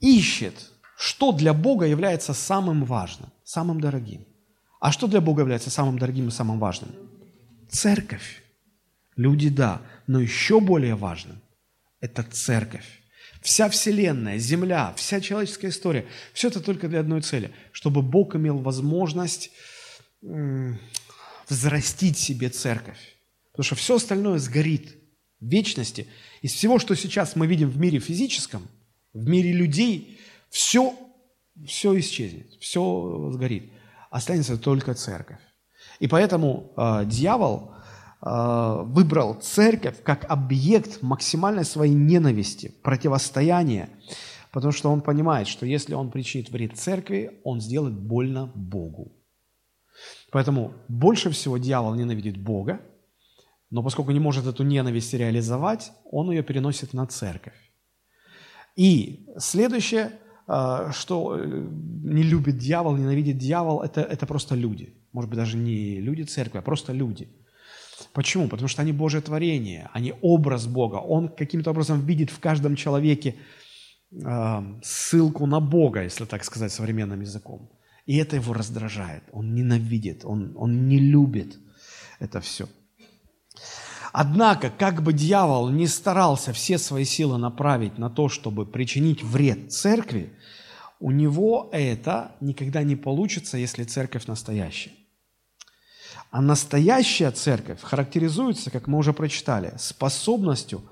ищет, 0.00 0.54
что 0.96 1.32
для 1.32 1.54
Бога 1.54 1.86
является 1.86 2.34
самым 2.34 2.84
важным, 2.84 3.30
самым 3.44 3.80
дорогим. 3.80 4.26
А 4.80 4.92
что 4.92 5.06
для 5.06 5.20
Бога 5.20 5.42
является 5.42 5.70
самым 5.70 5.98
дорогим 5.98 6.28
и 6.28 6.32
самым 6.32 6.58
важным? 6.58 6.90
Церковь. 7.70 8.42
Люди, 9.16 9.48
да, 9.48 9.80
но 10.06 10.20
еще 10.20 10.60
более 10.60 10.94
важным– 10.94 11.40
это 12.00 12.22
церковь. 12.22 13.02
Вся 13.42 13.68
Вселенная, 13.68 14.38
Земля, 14.38 14.92
вся 14.96 15.20
человеческая 15.20 15.68
история– 15.68 16.06
все 16.32 16.48
это 16.48 16.60
только 16.60 16.88
для 16.88 17.00
одной 17.00 17.22
цели– 17.22 17.52
чтобы 17.72 18.02
Бог 18.02 18.34
имел 18.34 18.58
возможность 18.58 19.50
взрастить 21.48 22.18
себе 22.18 22.48
церковь. 22.48 22.98
Потому 23.52 23.64
что 23.64 23.74
все 23.76 23.96
остальное 23.96 24.38
сгорит 24.38 24.96
в 25.40 25.46
вечности. 25.46 26.08
Из 26.42 26.52
всего, 26.52 26.78
что 26.78 26.94
сейчас 26.94 27.36
мы 27.36 27.46
видим 27.46 27.70
в 27.70 27.78
мире 27.78 27.98
физическом, 28.00 28.66
в 29.12 29.28
мире 29.28 29.52
людей, 29.52 30.20
все, 30.50 30.94
все 31.66 31.98
исчезнет, 31.98 32.52
все 32.60 33.30
сгорит. 33.32 33.70
Останется 34.10 34.56
только 34.56 34.94
церковь. 34.94 35.38
И 36.00 36.06
поэтому 36.08 36.72
э, 36.76 37.04
дьявол 37.06 37.74
выбрал 38.20 39.34
церковь 39.34 40.02
как 40.02 40.24
объект 40.28 41.02
максимальной 41.02 41.64
своей 41.64 41.94
ненависти, 41.94 42.74
противостояния, 42.82 43.90
потому 44.50 44.72
что 44.72 44.90
он 44.90 45.02
понимает, 45.02 45.46
что 45.46 45.66
если 45.66 45.94
он 45.94 46.10
причинит 46.10 46.50
вред 46.50 46.76
церкви, 46.76 47.40
он 47.44 47.60
сделает 47.60 47.94
больно 47.94 48.50
Богу. 48.54 49.12
Поэтому 50.30 50.72
больше 50.88 51.30
всего 51.30 51.58
дьявол 51.58 51.94
ненавидит 51.94 52.36
Бога, 52.36 52.80
но 53.70 53.82
поскольку 53.82 54.12
не 54.12 54.20
может 54.20 54.46
эту 54.46 54.62
ненависть 54.62 55.12
реализовать, 55.14 55.92
он 56.10 56.30
ее 56.30 56.42
переносит 56.42 56.94
на 56.94 57.06
церковь. 57.06 57.54
И 58.76 59.26
следующее, 59.38 60.12
а, 60.46 60.92
что 60.92 61.36
э, 61.36 61.68
не 62.04 62.22
любит 62.22 62.58
дьявол, 62.58 62.96
ненавидит 62.96 63.36
дьявол, 63.36 63.82
это, 63.82 64.00
это 64.00 64.26
просто 64.26 64.54
люди. 64.54 64.94
Может 65.12 65.30
быть, 65.30 65.38
даже 65.38 65.56
не 65.56 66.00
люди 66.00 66.22
церкви, 66.22 66.58
а 66.58 66.62
просто 66.62 66.92
люди. 66.92 67.28
Почему? 68.12 68.48
Потому 68.48 68.68
что 68.68 68.82
они 68.82 68.92
Божье 68.92 69.20
творение, 69.20 69.88
они 69.92 70.14
образ 70.22 70.66
Бога. 70.66 70.96
Он 70.96 71.28
каким-то 71.28 71.70
образом 71.70 72.06
видит 72.06 72.30
в 72.30 72.38
каждом 72.38 72.76
человеке 72.76 73.36
э, 74.12 74.62
ссылку 74.82 75.46
на 75.46 75.60
Бога, 75.60 76.02
если 76.02 76.24
так 76.24 76.44
сказать 76.44 76.72
современным 76.72 77.20
языком. 77.20 77.70
И 78.06 78.16
это 78.16 78.36
его 78.36 78.54
раздражает. 78.54 79.22
Он 79.32 79.54
ненавидит, 79.54 80.24
он, 80.24 80.54
он 80.56 80.88
не 80.88 80.98
любит 80.98 81.58
это 82.20 82.40
все. 82.40 82.68
Однако, 84.12 84.70
как 84.70 85.02
бы 85.02 85.12
дьявол 85.12 85.68
не 85.68 85.86
старался 85.86 86.52
все 86.52 86.78
свои 86.78 87.04
силы 87.04 87.38
направить 87.38 87.98
на 87.98 88.10
то, 88.10 88.28
чтобы 88.28 88.66
причинить 88.66 89.22
вред 89.22 89.72
церкви, 89.72 90.32
у 90.98 91.10
него 91.10 91.68
это 91.72 92.32
никогда 92.40 92.82
не 92.82 92.96
получится, 92.96 93.58
если 93.58 93.84
церковь 93.84 94.26
настоящая. 94.26 94.92
А 96.30 96.42
настоящая 96.42 97.30
церковь 97.30 97.80
характеризуется, 97.82 98.70
как 98.70 98.86
мы 98.86 98.98
уже 98.98 99.12
прочитали, 99.12 99.74
способностью 99.78 100.82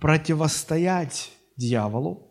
противостоять 0.00 1.32
дьяволу, 1.56 2.30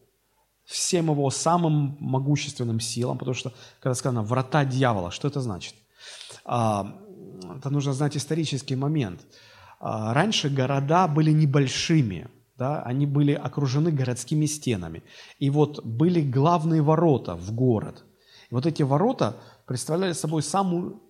всем 0.63 1.11
его 1.11 1.29
самым 1.29 1.97
могущественным 1.99 2.79
силам, 2.79 3.17
потому 3.17 3.35
что, 3.35 3.53
когда 3.79 3.95
сказано 3.95 4.23
«врата 4.23 4.63
дьявола», 4.63 5.11
что 5.11 5.27
это 5.27 5.41
значит? 5.41 5.75
А, 6.45 6.95
это 7.57 7.69
нужно 7.69 7.93
знать 7.93 8.15
исторический 8.15 8.75
момент. 8.75 9.21
А, 9.79 10.13
раньше 10.13 10.49
города 10.49 11.07
были 11.07 11.31
небольшими, 11.31 12.29
да, 12.57 12.81
они 12.83 13.05
были 13.05 13.33
окружены 13.33 13.91
городскими 13.91 14.45
стенами. 14.45 15.03
И 15.39 15.49
вот 15.49 15.83
были 15.83 16.21
главные 16.21 16.81
ворота 16.81 17.35
в 17.35 17.51
город. 17.53 18.05
И 18.49 18.53
вот 18.53 18.65
эти 18.65 18.83
ворота 18.83 19.37
представляли 19.65 20.13
собой 20.13 20.43
самую, 20.43 21.01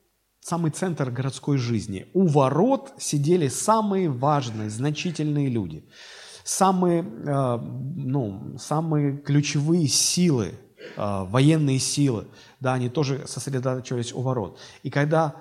самый 0.44 0.72
центр 0.72 1.10
городской 1.10 1.58
жизни. 1.58 2.08
У 2.14 2.28
ворот 2.28 2.94
сидели 2.98 3.48
самые 3.48 4.10
важные, 4.10 4.70
значительные 4.70 5.50
люди– 5.50 5.88
самые, 6.44 7.04
э, 7.04 7.58
ну, 7.58 8.58
самые 8.58 9.18
ключевые 9.18 9.88
силы, 9.88 10.54
э, 10.98 11.24
военные 11.26 11.80
силы, 11.80 12.28
да, 12.60 12.74
они 12.74 12.90
тоже 12.90 13.26
сосредоточились 13.28 14.14
у 14.14 14.22
ворот. 14.22 14.60
И 14.84 14.90
когда, 14.90 15.36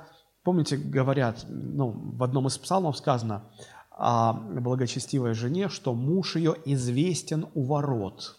помните, 0.44 0.76
говорят, 0.76 1.44
ну, 1.49 1.90
в 1.90 2.23
одном 2.23 2.47
из 2.47 2.56
псалмов 2.56 2.97
сказано 2.97 3.50
о 3.90 4.32
благочестивой 4.32 5.35
жене, 5.35 5.68
что 5.68 5.94
муж 5.94 6.37
ее 6.37 6.56
известен 6.64 7.47
у 7.54 7.64
ворот. 7.64 8.38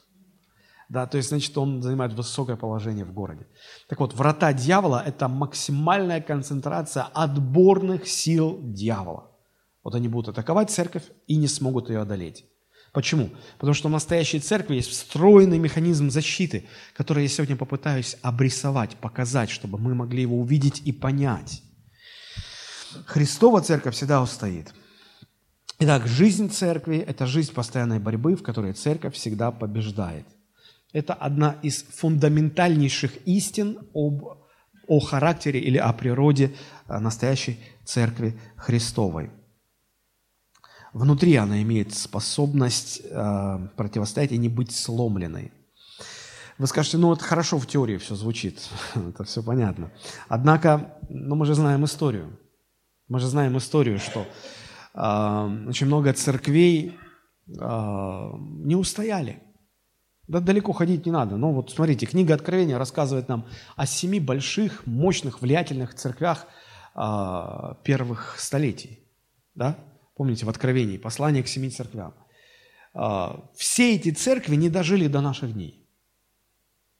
Да, 0.93 1.07
то 1.07 1.17
есть, 1.17 1.29
значит, 1.29 1.57
он 1.57 1.81
занимает 1.81 2.13
высокое 2.13 2.55
положение 2.55 3.03
в 3.03 3.13
городе. 3.13 3.47
Так 3.89 3.99
вот, 3.99 4.13
врата 4.13 4.53
дьявола– 4.53 5.01
это 5.07 5.27
максимальная 5.27 6.21
концентрация 6.21 7.07
отборных 7.15 8.07
сил 8.07 8.59
дьявола. 8.61 9.31
Вот 9.83 9.95
они 9.95 10.07
будут 10.07 10.29
атаковать 10.29 10.69
церковь 10.69 11.05
и 11.25 11.35
не 11.35 11.47
смогут 11.47 11.89
ее 11.89 12.01
одолеть. 12.01 12.45
Почему? 12.91 13.31
Потому 13.57 13.73
что 13.73 13.87
в 13.87 13.91
настоящей 13.91 14.39
церкви 14.39 14.75
есть 14.75 14.91
встроенный 14.91 15.57
механизм 15.57 16.11
защиты, 16.11 16.67
который 16.95 17.23
я 17.23 17.29
сегодня 17.29 17.55
попытаюсь 17.55 18.15
обрисовать, 18.21 18.95
показать, 18.97 19.49
чтобы 19.49 19.79
мы 19.79 19.95
могли 19.95 20.21
его 20.21 20.37
увидеть 20.37 20.83
и 20.85 20.91
понять. 20.91 21.63
Христова 23.07 23.61
церковь 23.61 23.95
всегда 23.95 24.21
устоит. 24.21 24.71
Итак, 25.79 26.05
жизнь 26.05 26.51
церкви– 26.51 26.97
это 27.07 27.25
жизнь 27.25 27.51
постоянной 27.51 27.97
борьбы, 27.97 28.35
в 28.35 28.43
которой 28.43 28.73
церковь 28.73 29.15
всегда 29.15 29.49
побеждает. 29.49 30.27
Это 30.93 31.13
одна 31.13 31.57
из 31.61 31.83
фундаментальнейших 31.83 33.17
истин 33.25 33.79
об, 33.93 34.23
о 34.87 34.99
характере 34.99 35.59
или 35.59 35.77
о 35.77 35.91
природе 35.91 36.55
настоящей 36.87 37.59
церкви 37.83 38.39
Христовой– 38.55 39.31
внутри 40.93 41.35
она 41.35 41.61
имеет 41.61 41.93
способность 41.93 43.01
э, 43.03 43.67
противостоять 43.75 44.31
и 44.31 44.37
не 44.37 44.49
быть 44.49 44.73
сломленной. 44.73 45.51
Вы 46.59 46.67
скажете, 46.67 46.97
ну 46.97 47.11
это 47.11 47.23
хорошо 47.23 47.57
в 47.57 47.65
теории 47.65 47.97
все 47.97 48.15
звучит, 48.15 48.69
это 48.95 49.23
все 49.23 49.43
понятно. 49.43 49.91
Однако, 50.27 50.97
ну 51.09 51.35
мы 51.35 51.45
же 51.45 51.55
знаем 51.55 51.83
историю. 51.83 52.39
Мы 53.09 53.19
же 53.19 53.27
знаем 53.27 53.57
историю, 53.57 53.99
что 53.99 54.25
э, 54.93 55.67
очень 55.67 55.87
много 55.87 56.13
церквей 56.13 56.97
э, 57.47 58.29
не 58.63 58.75
устояли. 58.75 59.41
Да 60.27 60.39
далеко 60.39 60.71
ходить 60.71 61.05
не 61.05 61.11
надо. 61.11 61.37
Но 61.37 61.51
вот 61.51 61.71
смотрите, 61.71 62.05
книга 62.05 62.33
Откровения 62.33 62.77
рассказывает 62.77 63.27
нам 63.27 63.45
о 63.75 63.85
семи 63.85 64.19
больших, 64.19 64.85
мощных, 64.87 65.41
влиятельных 65.41 65.95
церквях 65.95 66.47
э, 66.95 67.73
первых 67.83 68.39
столетий. 68.39 68.99
Да? 69.55 69.77
Помните, 70.15 70.45
в 70.45 70.49
Откровении, 70.49 70.97
послание 70.97 71.43
к 71.43 71.47
семи 71.47 71.69
церквям. 71.69 72.13
А, 72.93 73.49
все 73.55 73.95
эти 73.95 74.11
церкви 74.11 74.55
не 74.55 74.69
дожили 74.69 75.07
до 75.07 75.21
наших 75.21 75.53
дней. 75.53 75.87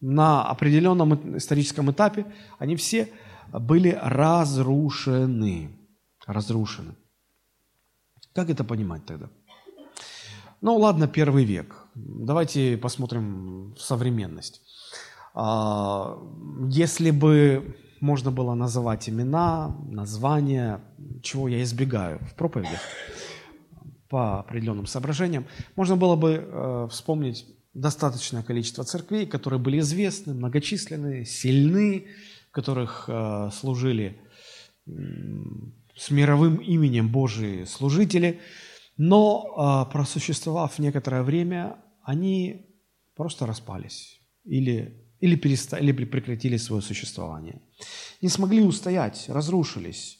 На 0.01 0.43
определенном 0.43 1.37
историческом 1.37 1.91
этапе 1.91 2.25
они 2.59 2.75
все 2.75 3.09
были 3.51 3.97
разрушены. 4.01 5.77
Разрушены. 6.25 6.95
Как 8.33 8.49
это 8.49 8.63
понимать 8.63 9.05
тогда? 9.05 9.29
Ну 10.61 10.77
ладно, 10.77 11.07
первый 11.07 11.45
век. 11.45 11.82
Давайте 11.95 12.77
посмотрим 12.77 13.73
в 13.73 13.81
современность. 13.81 14.61
А, 15.33 16.17
если 16.69 17.11
бы 17.11 17.75
можно 18.03 18.31
было 18.31 18.53
называть 18.53 19.07
имена, 19.07 19.77
названия, 19.89 20.81
чего 21.21 21.47
я 21.47 21.63
избегаю 21.63 22.19
в 22.19 22.35
проповедях 22.35 22.81
по 24.09 24.39
определенным 24.41 24.85
соображениям. 24.85 25.45
Можно 25.77 25.95
было 25.95 26.15
бы 26.17 26.33
э, 26.33 26.87
вспомнить 26.91 27.47
достаточное 27.73 28.43
количество 28.43 28.83
церквей, 28.83 29.25
которые 29.25 29.59
были 29.59 29.79
известны, 29.79 30.33
многочисленные, 30.33 31.25
сильны, 31.25 32.07
которых 32.51 33.05
э, 33.07 33.49
служили 33.53 34.21
с 35.95 36.11
мировым 36.11 36.57
именем 36.57 37.07
Божьи 37.09 37.63
служители, 37.63 38.41
но 38.97 39.87
э, 39.87 39.91
просуществовав 39.93 40.77
некоторое 40.77 41.23
время, 41.23 41.77
они 42.03 42.67
просто 43.15 43.45
распались 43.45 44.19
или, 44.43 45.05
или, 45.19 45.35
переста, 45.35 45.77
или 45.77 45.91
прекратили 45.91 46.57
свое 46.57 46.81
существование. 46.81 47.61
Не 48.21 48.29
смогли 48.29 48.61
устоять, 48.61 49.25
разрушились. 49.29 50.19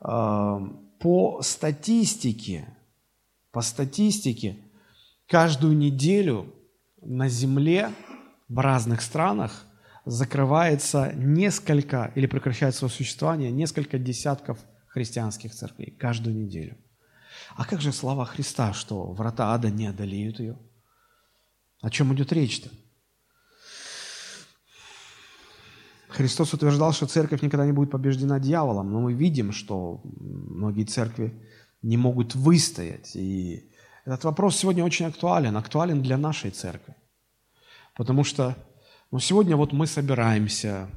А, 0.00 0.60
по 0.98 1.42
статистике, 1.42 2.66
по 3.52 3.60
статистике, 3.60 4.56
каждую 5.26 5.76
неделю 5.76 6.54
на 7.02 7.28
Земле 7.28 7.90
в 8.48 8.58
разных 8.58 9.02
странах 9.02 9.66
закрывается 10.06 11.12
несколько 11.14 12.12
или 12.14 12.26
прекращает 12.26 12.74
свое 12.74 12.92
существование 12.92 13.50
несколько 13.50 13.98
десятков 13.98 14.58
христианских 14.86 15.54
церквей 15.54 15.90
каждую 15.90 16.36
неделю. 16.36 16.76
А 17.56 17.64
как 17.64 17.80
же 17.80 17.92
слова 17.92 18.24
Христа, 18.24 18.72
что 18.72 19.12
врата 19.12 19.52
ада 19.52 19.70
не 19.70 19.86
одолеют 19.86 20.38
ее? 20.40 20.56
О 21.84 21.90
чем 21.90 22.14
идет 22.14 22.32
речь-то? 22.32 22.70
Христос 26.08 26.54
утверждал, 26.54 26.94
что 26.94 27.06
церковь 27.06 27.42
никогда 27.42 27.66
не 27.66 27.72
будет 27.72 27.90
побеждена 27.90 28.40
дьяволом, 28.40 28.90
но 28.90 29.02
мы 29.02 29.12
видим, 29.12 29.52
что 29.52 30.00
многие 30.02 30.84
церкви 30.84 31.34
не 31.82 31.98
могут 31.98 32.34
выстоять. 32.34 33.14
И 33.14 33.70
этот 34.06 34.24
вопрос 34.24 34.56
сегодня 34.56 34.82
очень 34.82 35.04
актуален, 35.04 35.58
актуален 35.58 36.02
для 36.02 36.16
нашей 36.16 36.52
церкви. 36.52 36.94
Потому 37.94 38.24
что 38.24 38.56
ну, 39.10 39.18
сегодня 39.18 39.54
вот 39.54 39.74
мы 39.74 39.86
собираемся, 39.86 40.88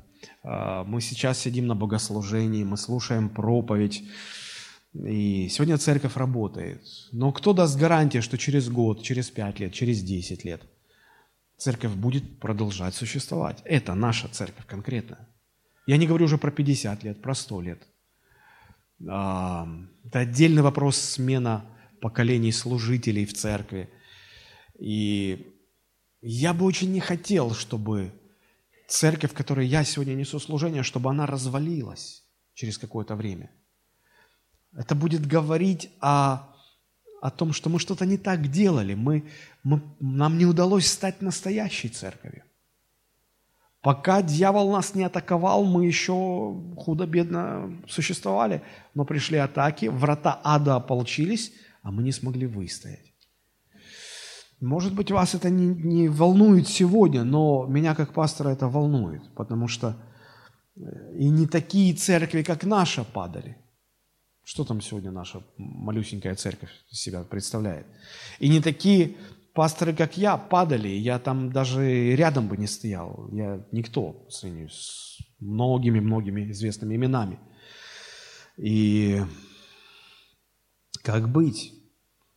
а, 0.42 0.86
мы 0.86 1.02
сейчас 1.02 1.38
сидим 1.38 1.68
на 1.68 1.76
богослужении, 1.76 2.64
мы 2.64 2.78
слушаем 2.78 3.28
проповедь, 3.28 4.04
и 4.94 5.50
сегодня 5.50 5.78
церковь 5.78 6.16
работает. 6.16 6.82
Но 7.12 7.34
кто 7.34 7.52
даст 7.52 7.78
гарантию, 7.78 8.24
что 8.24 8.38
через 8.38 8.70
год, 8.70 9.04
через 9.04 9.30
пять 9.30 9.60
лет, 9.60 9.74
через 9.74 10.02
десять 10.02 10.46
лет– 10.46 10.62
церковь 11.58 11.94
будет 11.94 12.40
продолжать 12.40 12.96
существовать. 12.96 13.62
Это 13.66 13.96
наша 13.96 14.28
церковь 14.28 14.66
конкретно. 14.66 15.18
Я 15.86 15.98
не 15.98 16.08
говорю 16.08 16.26
уже 16.26 16.38
про 16.38 16.52
50 16.52 17.04
лет, 17.04 17.22
про 17.22 17.34
100 17.34 17.62
лет. 17.62 17.88
А, 19.08 19.68
это 20.06 20.20
отдельный 20.20 20.62
вопрос 20.62 20.98
смена 20.98 21.66
поколений 22.02 22.52
служителей 22.52 23.26
в 23.26 23.34
церкви. 23.34 23.90
И 24.80 25.54
я 26.22 26.54
бы 26.54 26.66
очень 26.66 26.92
не 26.92 27.00
хотел, 27.00 27.54
чтобы 27.54 28.12
церковь, 28.88 29.34
которой 29.34 29.68
я 29.68 29.84
сегодня 29.84 30.14
несу 30.14 30.40
служение, 30.40 30.84
чтобы 30.84 31.10
она 31.10 31.26
развалилась 31.26 32.24
через 32.54 32.78
какое-то 32.78 33.16
время. 33.16 33.52
Это 34.74 34.94
будет 34.96 35.26
говорить 35.26 35.90
о 36.02 36.54
о 37.28 37.30
том, 37.30 37.52
что 37.54 37.70
мы 37.70 37.80
что-то 37.80 38.06
не 38.06 38.18
так 38.18 38.48
делали, 38.48 38.96
мы, 38.96 39.24
мы, 39.64 39.82
нам 40.00 40.38
не 40.38 40.46
удалось 40.46 40.88
стать 40.88 41.22
настоящей 41.22 41.90
церковью. 41.90 42.44
Пока 43.82 44.22
дьявол 44.22 44.72
нас 44.72 44.96
не 44.96 45.04
атаковал, 45.04 45.66
мы 45.66 45.86
еще 45.86 46.14
худо-бедно 46.78 47.70
существовали, 47.88 48.62
но 48.96 49.06
пришли 49.06 49.38
атаки, 49.38 49.88
врата 49.88 50.40
ада 50.44 50.76
ополчились, 50.76 51.52
а 51.84 51.92
мы 51.92 52.04
не 52.04 52.14
смогли 52.14 52.48
выстоять. 52.48 53.14
Может 54.62 54.96
быть, 54.96 55.12
вас 55.12 55.36
это 55.36 55.50
не, 55.50 55.68
не 55.68 56.08
волнует 56.08 56.68
сегодня, 56.68 57.24
но 57.24 57.66
меня 57.68 57.94
как 57.94 58.14
пастора 58.14 58.50
это 58.50 58.68
волнует, 58.68 59.22
потому 59.36 59.68
что 59.68 59.96
э, 60.76 60.82
и 61.20 61.30
не 61.30 61.46
такие 61.46 61.94
церкви, 61.94 62.42
как 62.42 62.64
наша, 62.64 63.04
падали– 63.04 63.58
что 64.48 64.64
там 64.64 64.80
сегодня 64.80 65.12
наша 65.12 65.44
малюсенькая 65.58 66.34
церковь 66.36 66.70
себя 66.90 67.22
представляет? 67.24 67.86
И 68.40 68.48
не 68.48 68.62
такие 68.62 69.18
пасторы, 69.54 69.94
как 69.94 70.16
я, 70.18 70.38
падали. 70.38 70.88
Я 70.88 71.20
там 71.20 71.52
даже 71.52 72.16
рядом 72.16 72.48
бы 72.48 72.56
не 72.56 72.66
стоял. 72.66 73.28
Я 73.34 73.62
никто 73.74 74.14
по 74.14 74.32
сравнению 74.32 74.70
с 74.70 75.18
многими-многими 75.42 76.50
известными 76.52 76.96
именами. 76.96 77.40
И 78.56 79.22
как 81.04 81.28
быть? 81.28 81.74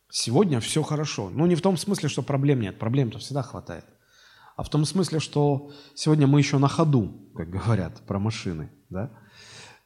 Сегодня 0.09 0.59
все 0.59 0.83
хорошо. 0.83 1.29
Ну, 1.29 1.45
не 1.45 1.55
в 1.55 1.61
том 1.61 1.77
смысле, 1.77 2.09
что 2.09 2.23
проблем 2.23 2.59
нет. 2.59 2.77
Проблем-то 2.77 3.19
всегда 3.19 3.41
хватает. 3.41 3.85
А 4.57 4.63
в 4.63 4.69
том 4.69 4.83
смысле, 4.83 5.21
что 5.21 5.71
сегодня 5.95 6.27
мы 6.27 6.39
еще 6.39 6.57
на 6.57 6.67
ходу, 6.67 7.31
как 7.37 7.49
говорят 7.49 8.01
про 8.05 8.19
машины. 8.19 8.69
Да? 8.89 9.09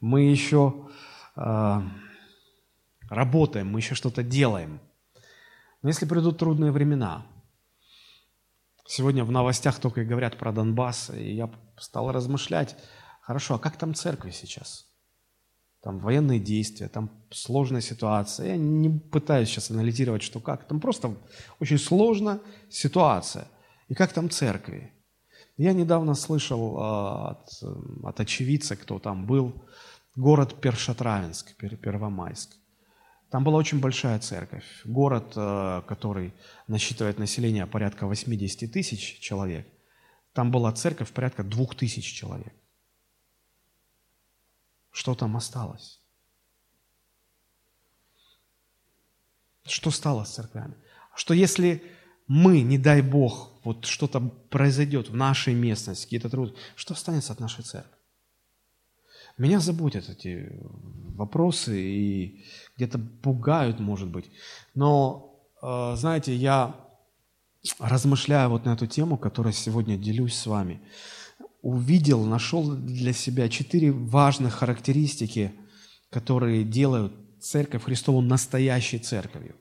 Мы 0.01 0.23
еще... 0.23 0.89
Э, 1.35 1.83
работаем, 3.09 3.67
мы 3.67 3.79
еще 3.79 3.95
что-то 3.95 4.23
делаем. 4.23 4.79
Но 5.81 5.89
если 5.89 6.05
придут 6.05 6.39
трудные 6.39 6.71
времена, 6.71 7.25
сегодня 8.87 9.23
в 9.23 9.31
новостях 9.31 9.79
только 9.79 10.01
и 10.01 10.05
говорят 10.05 10.37
про 10.37 10.51
Донбасс, 10.51 11.11
и 11.11 11.33
я 11.35 11.49
стал 11.77 12.11
размышлять, 12.11 12.75
хорошо, 13.21 13.55
а 13.55 13.59
как 13.59 13.77
там 13.77 13.93
церкви 13.93 14.31
сейчас? 14.31 14.87
Там 15.81 15.99
военные 15.99 16.39
действия, 16.39 16.87
там 16.87 17.11
сложная 17.29 17.81
ситуация. 17.81 18.47
Я 18.47 18.57
не 18.57 18.89
пытаюсь 18.89 19.49
сейчас 19.49 19.69
анализировать, 19.69 20.23
что 20.23 20.39
как. 20.39 20.67
Там 20.67 20.79
просто 20.79 21.15
очень 21.59 21.77
сложная 21.77 22.39
ситуация. 22.69 23.47
И 23.87 23.93
как 23.93 24.11
там 24.11 24.31
церкви? 24.31 24.91
Я 25.57 25.73
недавно 25.73 26.15
слышал 26.15 26.75
э, 26.75 27.29
от, 27.29 27.49
от 28.03 28.19
очевидца, 28.19 28.75
кто 28.75 28.97
там 28.97 29.27
был, 29.27 29.63
город 30.15 30.59
Першотравенск, 30.59 31.55
Первомайск. 31.57 32.55
Там 33.29 33.43
была 33.43 33.57
очень 33.57 33.79
большая 33.79 34.19
церковь. 34.19 34.65
Город, 34.85 35.33
э, 35.35 35.81
который 35.87 36.33
насчитывает 36.67 37.19
население 37.19 37.65
порядка 37.65 38.07
80 38.07 38.71
тысяч 38.71 39.19
человек. 39.19 39.67
Там 40.33 40.51
была 40.51 40.71
церковь 40.71 41.11
порядка 41.11 41.43
двух 41.43 41.75
тысяч 41.75 42.05
человек. 42.05 42.53
Что 44.91 45.15
там 45.15 45.35
осталось? 45.35 45.99
Что 49.65 49.91
стало 49.91 50.23
с 50.23 50.35
церквями? 50.35 50.75
Что 51.15 51.33
если 51.33 51.83
мы, 52.27 52.61
не 52.61 52.77
дай 52.77 53.01
Бог, 53.01 53.51
вот 53.63 53.85
что-то 53.85 54.19
произойдет 54.21 55.09
в 55.09 55.15
нашей 55.15 55.53
местности, 55.53 56.05
какие-то 56.05 56.29
труды, 56.29 56.53
что 56.75 56.93
останется 56.93 57.33
от 57.33 57.39
нашей 57.39 57.63
церкви? 57.63 57.91
Меня 59.37 59.59
заботят 59.59 60.07
эти 60.09 60.49
вопросы 60.61 61.81
и 61.81 62.45
где-то 62.75 62.99
пугают, 62.99 63.79
может 63.79 64.07
быть. 64.07 64.29
Но, 64.73 65.41
э, 65.61 65.95
знаете, 65.95 66.35
я 66.35 66.75
размышляя 67.79 68.47
вот 68.47 68.65
на 68.65 68.73
эту 68.73 68.87
тему, 68.87 69.17
которую 69.17 69.53
сегодня 69.53 69.97
делюсь 69.97 70.35
с 70.35 70.45
вами, 70.45 70.81
увидел, 71.61 72.23
нашел 72.25 72.69
для 72.75 73.13
себя 73.13 73.49
четыре 73.49 73.91
важных 73.91 74.53
характеристики, 74.53 75.51
которые 76.09 76.63
делают 76.63 77.13
Церковь 77.41 77.83
Христову 77.83 78.21
настоящей 78.21 78.99
церковью. 78.99 79.55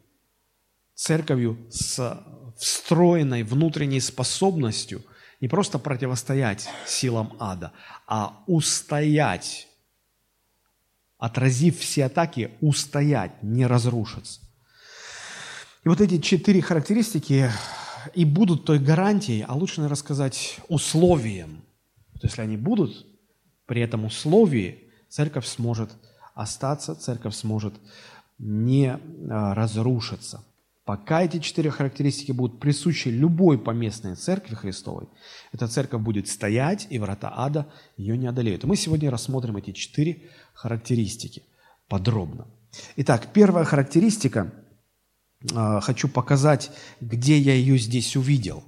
Церковью 0.94 1.58
с 1.70 2.24
встроенной 2.56 3.42
внутренней 3.42 4.00
способностью– 4.00 5.02
не 5.44 5.48
просто 5.48 5.78
противостоять 5.78 6.68
силам 6.86 7.36
ада, 7.38 7.72
а 8.06 8.42
устоять, 8.46 9.68
отразив 11.24 11.78
все 11.78 12.04
атаки, 12.04 12.50
устоять, 12.60 13.42
не 13.42 13.66
разрушиться. 13.66 14.40
И 15.82 15.88
вот 15.88 16.02
эти 16.02 16.18
четыре 16.18 16.60
характеристики 16.60 17.50
и 18.14 18.26
будут 18.26 18.66
той 18.66 18.78
гарантией, 18.78 19.42
а 19.48 19.54
лучше, 19.54 19.80
наверное, 19.80 19.96
сказать, 19.96 20.60
условием. 20.68 21.64
Есть, 22.12 22.24
если 22.24 22.42
они 22.42 22.58
будут, 22.58 23.06
при 23.64 23.80
этом 23.80 24.04
условии 24.04 24.90
церковь 25.08 25.46
сможет 25.46 25.90
остаться, 26.34 26.94
церковь 26.94 27.34
сможет 27.34 27.74
не 28.38 28.90
а, 28.90 29.54
разрушиться. 29.54 30.44
Пока 30.84 31.22
эти 31.22 31.38
четыре 31.38 31.70
характеристики 31.70 32.32
будут 32.32 32.60
присущи 32.60 33.08
любой 33.08 33.58
поместной 33.58 34.16
церкви 34.16 34.54
Христовой, 34.54 35.08
эта 35.52 35.66
церковь 35.66 36.02
будет 36.02 36.28
стоять, 36.28 36.86
и 36.90 36.98
врата 36.98 37.32
ада 37.34 37.66
ее 37.96 38.18
не 38.18 38.26
одолеют. 38.26 38.64
И 38.64 38.66
мы 38.66 38.76
сегодня 38.76 39.10
рассмотрим 39.10 39.56
эти 39.56 39.72
четыре 39.72 40.28
характеристики 40.64 41.42
подробно. 41.88 42.46
Итак, 42.96 43.28
первая 43.34 43.66
характеристика, 43.66 44.50
а, 45.54 45.80
хочу 45.80 46.08
показать, 46.08 46.70
где 47.02 47.38
я 47.38 47.52
ее 47.52 47.76
здесь 47.76 48.16
увидел. 48.16 48.64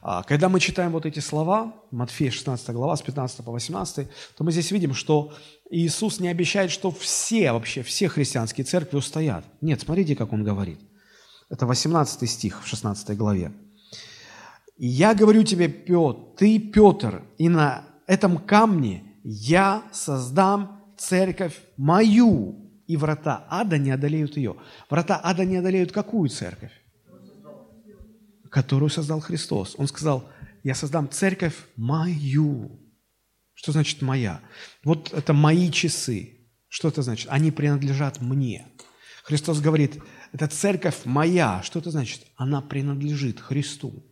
А, 0.00 0.22
когда 0.22 0.48
мы 0.48 0.60
читаем 0.60 0.92
вот 0.92 1.06
эти 1.06 1.18
слова, 1.18 1.74
Матфея 1.90 2.30
16 2.30 2.70
глава, 2.70 2.94
с 2.96 3.02
15 3.02 3.44
по 3.44 3.50
18, 3.50 4.08
то 4.36 4.44
мы 4.44 4.52
здесь 4.52 4.70
видим, 4.70 4.94
что 4.94 5.34
Иисус 5.70 6.20
не 6.20 6.28
обещает, 6.28 6.70
что 6.70 6.92
все, 6.92 7.50
вообще 7.50 7.82
все 7.82 8.08
христианские 8.08 8.64
церкви 8.64 8.96
устоят. 8.96 9.44
Нет, 9.60 9.80
смотрите, 9.80 10.14
как 10.14 10.32
Он 10.32 10.44
говорит– 10.44 10.78
это 11.50 11.66
18 11.66 12.30
стих 12.30 12.62
в 12.62 12.66
16 12.68 13.16
главе. 13.16 13.52
«И 14.76 14.86
я 14.86 15.14
говорю 15.14 15.42
тебе, 15.42 15.68
Петр, 15.68 16.18
ты 16.36 16.60
Петр, 16.60 17.24
и 17.38 17.48
на 17.48 17.84
этом 18.06 18.38
камне 18.38 19.02
я 19.24 19.82
создам 19.92 20.83
церковь 20.96 21.58
мою, 21.76 22.70
и 22.86 22.96
врата 22.96 23.46
ада 23.48 23.78
не 23.78 23.90
одолеют 23.90 24.36
ее». 24.36 24.56
Врата 24.90 25.20
ада 25.22 25.44
не 25.44 25.56
одолеют 25.56 25.92
какую 25.92 26.28
церковь? 26.28 26.72
которую 28.54 28.88
создал 28.88 29.18
Христос. 29.18 29.74
Он 29.78 29.88
сказал, 29.88 30.30
я 30.62 30.76
создам 30.76 31.10
церковь 31.10 31.56
мою. 31.74 32.80
Что 33.52 33.72
значит 33.72 34.00
моя? 34.00 34.40
Вот 34.84 35.12
это 35.12 35.32
мои 35.32 35.72
часы. 35.72 36.48
Что 36.68 36.86
это 36.86 37.02
значит? 37.02 37.26
Они 37.30 37.50
принадлежат 37.50 38.20
мне. 38.20 38.68
Христос 39.24 39.60
говорит, 39.60 40.00
это 40.32 40.46
церковь 40.46 41.04
моя. 41.04 41.62
Что 41.64 41.80
это 41.80 41.90
значит? 41.90 42.22
Она 42.36 42.60
принадлежит 42.60 43.40
Христу. 43.40 44.06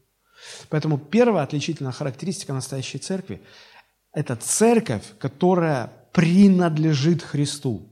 Поэтому 0.71 0.99
первая 0.99 1.45
отличительная 1.45 1.93
характеристика 1.93 2.53
настоящей 2.53 2.99
церкви– 2.99 3.43
это 4.13 4.35
церковь, 4.35 5.05
которая 5.21 5.93
принадлежит 6.13 7.23
Христу. 7.23 7.89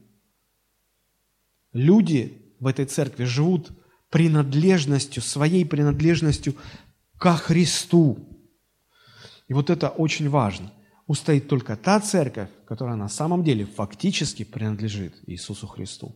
Люди 1.73 2.55
в 2.61 2.67
этой 2.67 2.85
церкви 2.85 3.25
живут 3.25 3.71
принадлежностью, 4.11 5.23
своей 5.23 5.65
принадлежностью 5.65 6.55
ко 7.19 7.37
Христу. 7.37 8.19
И 9.49 9.55
вот 9.55 9.71
это 9.71 9.89
очень 9.89 10.29
важно. 10.29 10.73
Устоит 11.07 11.49
только 11.49 11.77
та 11.77 12.01
церковь, 12.01 12.51
которая 12.67 12.97
на 12.97 13.09
самом 13.09 13.43
деле 13.43 13.67
фактически 13.67 14.45
принадлежит 14.45 15.15
Иисусу 15.27 15.67
Христу. 15.67 16.15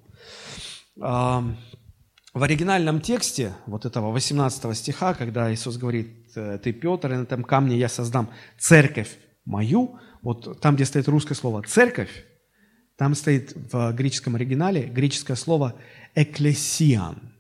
В 2.35 2.43
оригинальном 2.43 3.01
тексте 3.01 3.55
вот 3.67 3.85
этого 3.85 4.11
18 4.11 4.77
стиха, 4.77 5.15
когда 5.15 5.53
Иисус 5.55 5.77
говорит, 5.77 6.33
«Э, 6.35 6.59
ты 6.59 6.73
Петр, 6.73 7.13
и 7.13 7.17
на 7.17 7.23
этом 7.23 7.45
камне 7.45 7.79
я 7.79 7.89
создам 7.89 8.29
церковь 8.59 9.17
мою, 9.45 10.01
вот 10.25 10.61
там, 10.61 10.75
где 10.75 10.85
стоит 10.85 11.07
русское 11.07 11.35
слово 11.35 11.63
«церковь», 11.63 12.25
там 12.97 13.15
стоит 13.15 13.53
в 13.55 13.93
греческом 13.93 14.37
оригинале 14.37 14.87
греческое 14.87 15.37
слово 15.37 15.75
«экклесиан», 16.15 17.35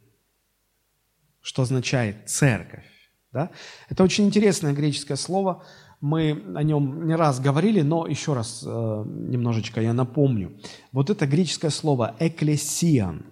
что 1.40 1.62
означает 1.62 2.28
«церковь». 2.28 2.84
Да? 3.32 3.50
Это 3.88 4.04
очень 4.04 4.26
интересное 4.26 4.72
греческое 4.72 5.16
слово, 5.16 5.64
мы 6.00 6.44
о 6.54 6.62
нем 6.62 7.06
не 7.06 7.16
раз 7.16 7.40
говорили, 7.40 7.80
но 7.80 8.06
еще 8.06 8.34
раз 8.34 8.62
э, 8.62 8.68
немножечко 8.68 9.80
я 9.80 9.94
напомню. 9.94 10.60
Вот 10.92 11.08
это 11.08 11.26
греческое 11.26 11.70
слово 11.70 12.14
«экклесиан», 12.20 13.24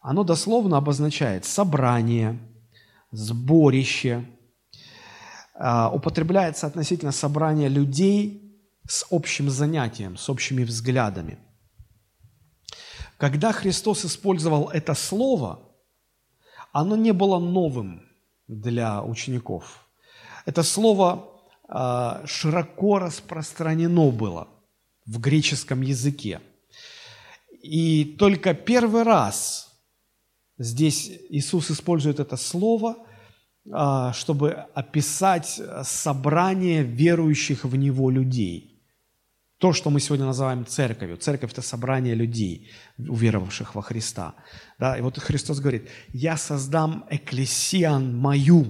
оно 0.00 0.22
дословно 0.22 0.76
обозначает 0.76 1.44
собрание, 1.44 2.38
сборище, 3.10 4.26
а, 5.54 5.88
употребляется 5.90 6.66
относительно 6.66 7.12
собрания 7.12 7.68
людей 7.68 8.43
с 8.86 9.06
общим 9.10 9.50
занятием, 9.50 10.16
с 10.16 10.28
общими 10.28 10.64
взглядами. 10.64 11.38
Когда 13.16 13.52
Христос 13.52 14.04
использовал 14.04 14.68
это 14.68 14.94
слово, 14.94 15.60
оно 16.72 16.96
не 16.96 17.12
было 17.12 17.38
новым 17.38 18.02
для 18.48 19.02
учеников. 19.02 19.86
Это 20.46 20.62
слово 20.62 21.28
а, 21.68 22.22
широко 22.26 22.98
распространено 22.98 24.10
было 24.10 24.48
в 25.06 25.20
греческом 25.20 25.82
языке. 25.82 26.40
И 27.62 28.16
только 28.18 28.52
первый 28.54 29.04
раз 29.04 29.64
Здесь 30.58 31.10
Иисус 31.30 31.70
использует 31.70 32.20
это 32.20 32.36
слово, 32.36 32.96
а, 33.72 34.12
чтобы 34.12 34.52
описать 34.74 35.60
собрание 35.82 36.84
верующих 36.84 37.64
в 37.64 37.74
Него 37.74 38.10
людей. 38.10 38.73
То, 39.58 39.72
что 39.72 39.90
мы 39.90 40.00
сегодня 40.00 40.26
называем 40.26 40.66
церковью. 40.66 41.16
Церковь– 41.16 41.52
это 41.52 41.62
собрание 41.62 42.14
людей, 42.14 42.70
уверовавших 42.98 43.74
во 43.74 43.82
Христа. 43.82 44.34
Да? 44.78 44.98
И 44.98 45.00
вот 45.00 45.18
Христос 45.18 45.60
говорит, 45.60 45.88
«Я 46.08 46.36
создам 46.36 47.06
экклесиан 47.10 48.16
мою, 48.16 48.64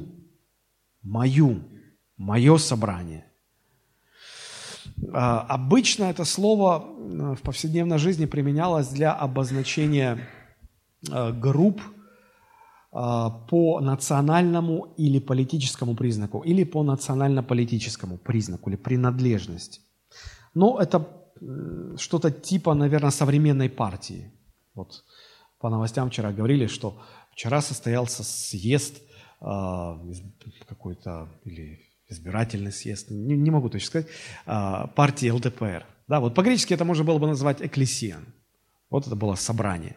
мою, 1.03 1.63
мое 2.17 2.59
собрание». 2.59 3.25
А, 5.13 5.41
обычно 5.41 6.05
это 6.05 6.25
слово 6.25 6.79
в 7.35 7.41
повседневной 7.43 7.99
жизни 7.99 8.27
применялось 8.27 8.89
для 8.89 9.13
обозначения 9.13 10.29
Э, 11.11 11.33
групп 11.33 11.81
э, 11.81 13.31
по 13.51 13.81
национальному 13.81 14.95
или 14.97 15.19
политическому 15.19 15.95
признаку, 15.95 16.41
или 16.41 16.65
по 16.65 16.83
национально-политическому 16.83 18.19
признаку, 18.19 18.71
или 18.71 18.77
принадлежности. 18.77 19.81
Но 20.55 20.81
это 20.81 21.07
что-то 21.97 22.31
типа, 22.31 22.75
наверное, 22.75 23.11
современной 23.11 23.69
партии. 23.69 24.33
Вот 24.75 25.05
по 25.61 25.69
новостям 25.69 26.11
вчера 26.11 26.33
говорили, 26.33 26.67
что 26.67 27.01
вчера 27.33 27.61
состоялся 27.61 28.23
съезд 28.23 29.03
э, 29.41 29.47
какой-то, 30.67 31.29
или 31.45 31.81
избирательный 32.09 32.73
съезд, 32.73 33.11
не, 33.11 33.37
не 33.37 33.51
могу 33.51 33.69
точно 33.69 33.87
сказать, 33.87 34.09
партии 34.95 35.31
ЛДПР. 35.31 35.87
Да, 36.07 36.21
вот 36.21 36.35
по-гречески 36.35 36.75
это 36.75 36.85
можно 36.85 37.05
было 37.05 37.19
бы 37.19 37.27
назвать 37.27 37.63
экклесиан. 37.63 38.25
Вот 38.91 39.07
это 39.07 39.17
было 39.17 39.35
собрание. 39.35 39.97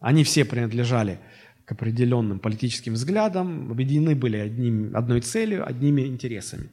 Они 0.00 0.24
все 0.24 0.44
принадлежали 0.44 1.20
к 1.64 1.72
определенным 1.72 2.38
политическим 2.38 2.94
взглядам, 2.94 3.70
объединены 3.70 4.14
были 4.14 4.38
одним, 4.38 4.96
одной 4.96 5.20
целью, 5.20 5.68
одними 5.68 6.06
интересами. 6.06 6.70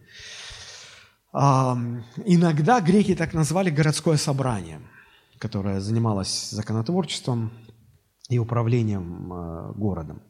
Иногда 1.35 2.79
греки 2.79 3.15
так 3.15 3.33
назвали 3.33 3.69
городское 3.69 4.17
собрание, 4.17 4.79
которое 5.37 5.81
занималось 5.81 6.49
законотворчеством 6.49 7.51
и 8.29 8.39
управлением 8.39 9.33
э, 9.33 9.73
городом. 9.73 10.21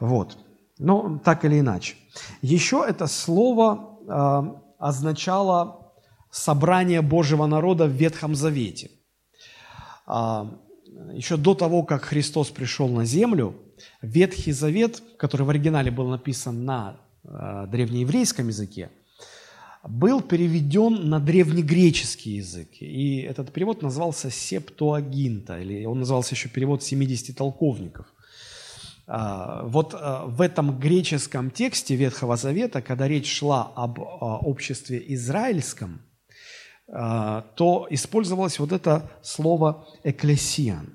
Вот. 0.00 0.36
Но 0.78 1.18
так 1.24 1.44
или 1.44 1.60
иначе. 1.60 1.94
Еще 2.42 2.84
это 2.86 3.06
слово 3.06 3.98
э, 4.06 4.42
означало 4.78 5.94
собрание 6.30 7.00
Божьего 7.00 7.46
народа 7.46 7.86
в 7.86 7.92
Ветхом 7.92 8.34
Завете 8.34 8.90
еще 11.12 11.36
до 11.36 11.54
того, 11.54 11.82
как 11.82 12.04
Христос 12.04 12.50
пришел 12.50 12.88
на 12.88 13.04
землю, 13.04 13.54
Ветхий 14.02 14.52
Завет, 14.52 15.02
который 15.18 15.42
в 15.42 15.50
оригинале 15.50 15.90
был 15.90 16.08
написан 16.08 16.64
на 16.64 17.00
э, 17.24 17.66
древнееврейском 17.68 18.48
языке, 18.48 18.90
был 19.88 20.20
переведен 20.20 21.08
на 21.08 21.20
древнегреческий 21.20 22.36
язык. 22.36 22.68
И 22.80 23.18
этот 23.20 23.52
перевод 23.52 23.82
назывался 23.82 24.30
Септуагинта, 24.30 25.60
или 25.60 25.84
он 25.84 26.00
назывался 26.00 26.34
еще 26.34 26.48
перевод 26.48 26.82
70 26.82 27.36
толковников. 27.36 28.06
А, 29.06 29.64
вот 29.64 29.94
э, 29.94 30.22
в 30.26 30.40
этом 30.40 30.78
греческом 30.78 31.50
тексте 31.50 31.94
Ветхого 31.94 32.36
Завета, 32.36 32.80
когда 32.80 33.06
речь 33.06 33.30
шла 33.30 33.72
об 33.74 34.00
э, 34.00 34.02
обществе 34.02 35.02
израильском– 35.08 36.00
а, 36.86 37.42
то 37.54 37.86
использовалось 37.90 38.58
вот 38.58 38.72
это 38.72 39.10
слово 39.22 39.86
«экклесиан». 40.04 40.92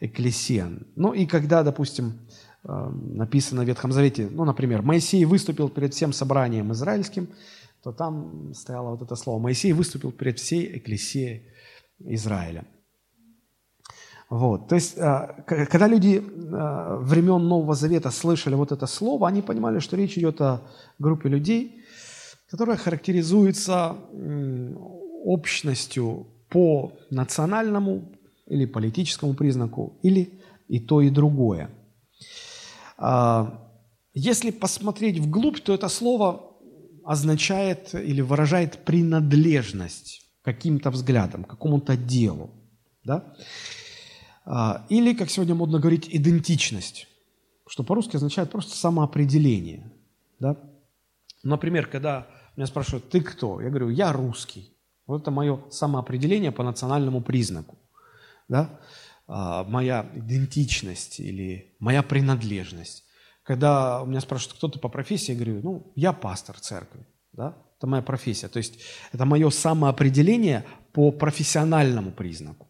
«Экклесиан». 0.00 0.86
Ну 0.96 1.12
и 1.12 1.26
когда, 1.26 1.62
допустим, 1.62 2.18
а, 2.64 2.90
написано 2.90 3.62
в 3.62 3.66
Ветхом 3.66 3.92
Завете, 3.92 4.28
ну, 4.30 4.44
например, 4.44 4.82
Моисей 4.82 5.24
выступил 5.24 5.68
перед 5.68 5.94
всем 5.94 6.12
собранием 6.12 6.72
израильским, 6.72 7.28
то 7.86 7.92
там 7.92 8.52
стояло 8.52 8.90
вот 8.90 9.02
это 9.02 9.14
слово. 9.14 9.38
Моисей 9.38 9.72
выступил 9.72 10.10
перед 10.10 10.40
всей 10.40 10.76
экклесией 10.76 11.42
Израиля. 12.00 12.64
Вот. 14.28 14.66
То 14.66 14.74
есть, 14.74 14.98
а, 14.98 15.44
когда 15.46 15.86
люди 15.86 16.18
времен 16.18 17.46
Нового 17.46 17.76
Завета 17.76 18.10
слышали 18.10 18.56
вот 18.56 18.72
это 18.72 18.86
слово, 18.88 19.28
они 19.28 19.40
понимали, 19.40 19.78
что 19.78 19.96
речь 19.96 20.18
идет 20.18 20.40
о 20.40 20.62
группе 20.98 21.28
людей, 21.28 21.84
которая 22.50 22.76
характеризуется 22.76 23.94
общностью 25.24 26.26
по 26.48 26.92
национальному 27.10 28.02
или 28.48 28.66
политическому 28.66 29.34
признаку, 29.34 29.96
или 30.02 30.40
и 30.66 30.80
то, 30.80 31.00
и 31.00 31.10
другое. 31.10 31.70
А, 32.98 33.62
если 34.12 34.50
посмотреть 34.50 35.20
вглубь, 35.20 35.60
то 35.60 35.72
это 35.72 35.88
слово 35.88 36.55
означает 37.06 37.94
или 37.94 38.20
выражает 38.20 38.84
принадлежность 38.84 40.26
каким-то 40.42 40.90
взглядам, 40.90 41.44
какому-то 41.44 41.96
делу. 41.96 42.50
Да? 43.04 43.24
А, 44.44 44.84
или, 44.88 45.14
как 45.14 45.30
сегодня 45.30 45.54
модно 45.54 45.78
говорить, 45.78 46.08
идентичность, 46.10 47.06
что 47.68 47.84
по-русски 47.84 48.16
означает 48.16 48.50
просто 48.50 48.76
самоопределение. 48.76 49.92
Да? 50.40 50.56
Например, 51.44 51.86
когда 51.86 52.26
меня 52.56 52.66
спрашивают, 52.66 53.08
ты 53.08 53.20
кто? 53.20 53.60
Я 53.60 53.68
говорю, 53.68 53.90
я 53.90 54.12
русский. 54.12 54.72
Вот 55.06 55.22
это 55.22 55.30
мое 55.30 55.60
самоопределение 55.70 56.50
по 56.50 56.64
национальному 56.64 57.20
признаку. 57.20 57.78
Да? 58.48 58.80
А, 59.28 59.62
моя 59.62 60.10
идентичность 60.14 61.20
или 61.20 61.76
моя 61.78 62.02
принадлежность. 62.02 63.04
Когда 63.46 64.02
у 64.02 64.06
меня 64.06 64.20
спрашивают, 64.20 64.58
кто 64.58 64.68
ты 64.68 64.78
по 64.80 64.88
профессии, 64.88 65.32
я 65.32 65.36
говорю, 65.36 65.60
ну, 65.62 65.92
я 65.94 66.12
пастор 66.12 66.58
церкви. 66.58 67.06
Да? 67.32 67.54
Это 67.78 67.86
моя 67.86 68.02
профессия. 68.02 68.48
То 68.48 68.58
есть 68.58 68.80
это 69.12 69.24
мое 69.24 69.50
самоопределение 69.50 70.64
по 70.92 71.12
профессиональному 71.12 72.10
признаку. 72.10 72.66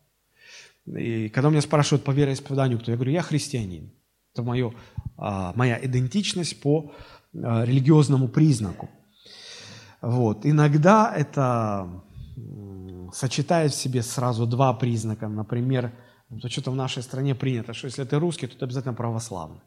И 0.87 1.31
когда 1.31 1.49
меня 1.49 1.63
спрашивают 1.63 2.05
по 2.05 2.11
вероисповеданию, 2.11 2.79
кто, 2.79 2.91
я 2.91 2.97
говорю, 2.97 3.13
я 3.13 3.23
христианин. 3.23 3.91
Это 4.35 4.43
мое, 4.43 4.75
а, 5.17 5.55
моя 5.57 5.83
идентичность 5.83 6.61
по 6.61 6.93
а, 7.35 7.65
религиозному 7.65 8.29
признаку. 8.29 8.91
Вот. 10.03 10.45
Иногда 10.45 11.11
это 11.17 11.89
сочетает 13.15 13.73
в 13.73 13.77
себе 13.77 14.03
сразу 14.03 14.47
два 14.47 14.75
признака. 14.75 15.27
Например, 15.27 15.93
то 16.43 16.51
что-то 16.51 16.71
в 16.71 16.77
нашей 16.77 17.03
стране 17.03 17.35
принято, 17.35 17.73
что 17.73 17.87
если 17.87 18.05
ты 18.05 18.19
русский, 18.19 18.47
то 18.47 18.59
ты 18.59 18.65
обязательно 18.67 18.95
православный. 18.95 19.61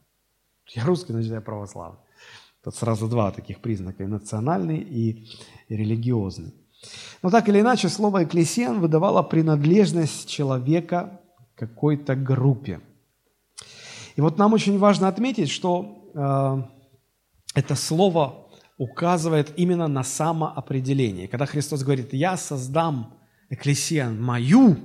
Я 0.75 0.85
русский, 0.85 1.13
значит 1.13 1.31
я 1.31 1.41
православный. 1.41 1.99
Тут 2.63 2.75
сразу 2.75 3.07
два 3.07 3.31
таких 3.31 3.59
признака, 3.61 4.03
и 4.03 4.07
национальный, 4.07 4.79
и, 4.79 5.27
религиозный. 5.69 6.53
Но 7.21 7.29
так 7.29 7.49
или 7.49 7.59
иначе, 7.59 7.89
слово 7.89 8.23
«экклесиан» 8.23 8.79
выдавало 8.79 9.23
принадлежность 9.23 10.29
человека 10.29 11.21
какой-то 11.55 12.15
группе. 12.15 12.81
И 14.15 14.21
вот 14.21 14.37
нам 14.37 14.53
очень 14.53 14.77
важно 14.77 15.07
отметить, 15.07 15.49
что 15.49 16.11
э, 16.13 17.59
это 17.59 17.75
слово 17.75 18.47
указывает 18.77 19.53
именно 19.57 19.87
на 19.87 20.03
самоопределение. 20.03 21.27
Когда 21.27 21.45
Христос 21.45 21.83
говорит 21.83 22.13
«я 22.13 22.37
создам 22.37 23.13
экклесиан 23.49 24.21
мою», 24.21 24.77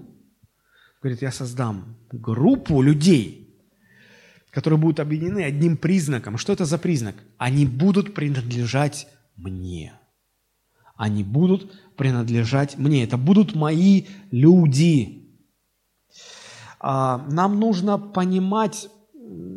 говорит 1.00 1.22
«я 1.22 1.30
создам 1.30 1.96
группу 2.12 2.82
людей», 2.82 3.43
которые 4.54 4.78
будут 4.78 5.00
объединены 5.00 5.42
одним 5.42 5.76
признаком. 5.76 6.38
Что 6.38 6.52
это 6.52 6.64
за 6.64 6.78
признак? 6.78 7.16
Они 7.38 7.66
будут 7.66 8.14
принадлежать 8.14 9.08
мне. 9.36 9.98
Они 10.94 11.24
будут 11.24 11.72
принадлежать 11.96 12.78
мне. 12.78 13.02
Это 13.02 13.16
будут 13.16 13.56
мои 13.56 14.04
люди. 14.30 15.28
А, 16.78 17.26
нам 17.28 17.58
нужно 17.58 17.98
понимать, 17.98 18.88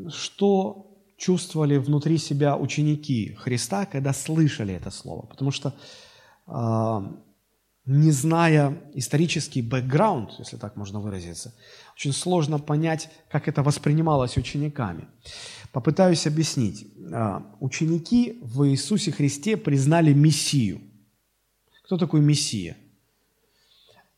что 0.10 0.98
чувствовали 1.16 1.78
внутри 1.78 2.18
себя 2.18 2.58
ученики 2.58 3.36
Христа, 3.36 3.86
когда 3.86 4.14
слышали 4.14 4.74
это 4.74 4.90
слово. 4.90 5.28
Потому 5.28 5.52
что 5.52 5.76
а, 6.48 7.04
не 7.86 8.12
зная 8.12 8.82
исторический 8.96 9.62
бэкграунд, 9.62 10.32
если 10.40 10.58
так 10.58 10.76
можно 10.76 11.00
выразиться, 11.00 11.54
очень 11.98 12.14
сложно 12.14 12.60
понять, 12.60 13.10
как 13.28 13.48
это 13.48 13.64
воспринималось 13.64 14.38
учениками. 14.38 15.08
Попытаюсь 15.72 16.28
объяснить. 16.28 16.86
А, 17.12 17.44
ученики 17.60 18.38
в 18.44 18.70
Иисусе 18.70 19.12
Христе 19.12 19.58
признали 19.58 20.14
Мессию. 20.14 20.80
Кто 21.86 21.98
такой 21.98 22.22
Мессия? 22.22 22.78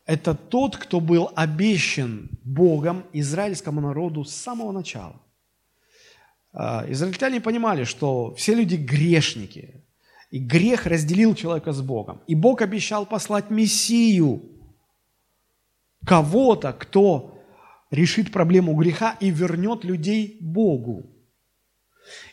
Это 0.04 0.34
тот, 0.34 0.76
кто 0.76 1.00
был 1.00 1.30
обещан 1.34 2.28
Богом 2.44 3.04
израильскому 3.14 3.80
народу 3.80 4.24
с 4.24 4.34
самого 4.34 4.72
начала. 4.72 5.16
А, 6.52 6.84
израильтяне 6.86 7.40
понимали, 7.40 7.84
что 7.84 8.34
все 8.34 8.54
люди 8.54 8.76
грешники, 8.76 9.82
и 10.30 10.38
грех 10.38 10.84
разделил 10.84 11.34
человека 11.34 11.72
с 11.72 11.80
Богом. 11.80 12.20
И 12.26 12.34
Бог 12.34 12.60
обещал 12.60 13.06
послать 13.06 13.48
Мессию, 13.48 14.42
кого-то, 16.04 16.74
кто 16.74 17.39
решит 17.90 18.32
проблему 18.32 18.74
греха 18.74 19.16
и 19.20 19.30
вернет 19.30 19.84
людей 19.84 20.38
Богу. 20.40 21.06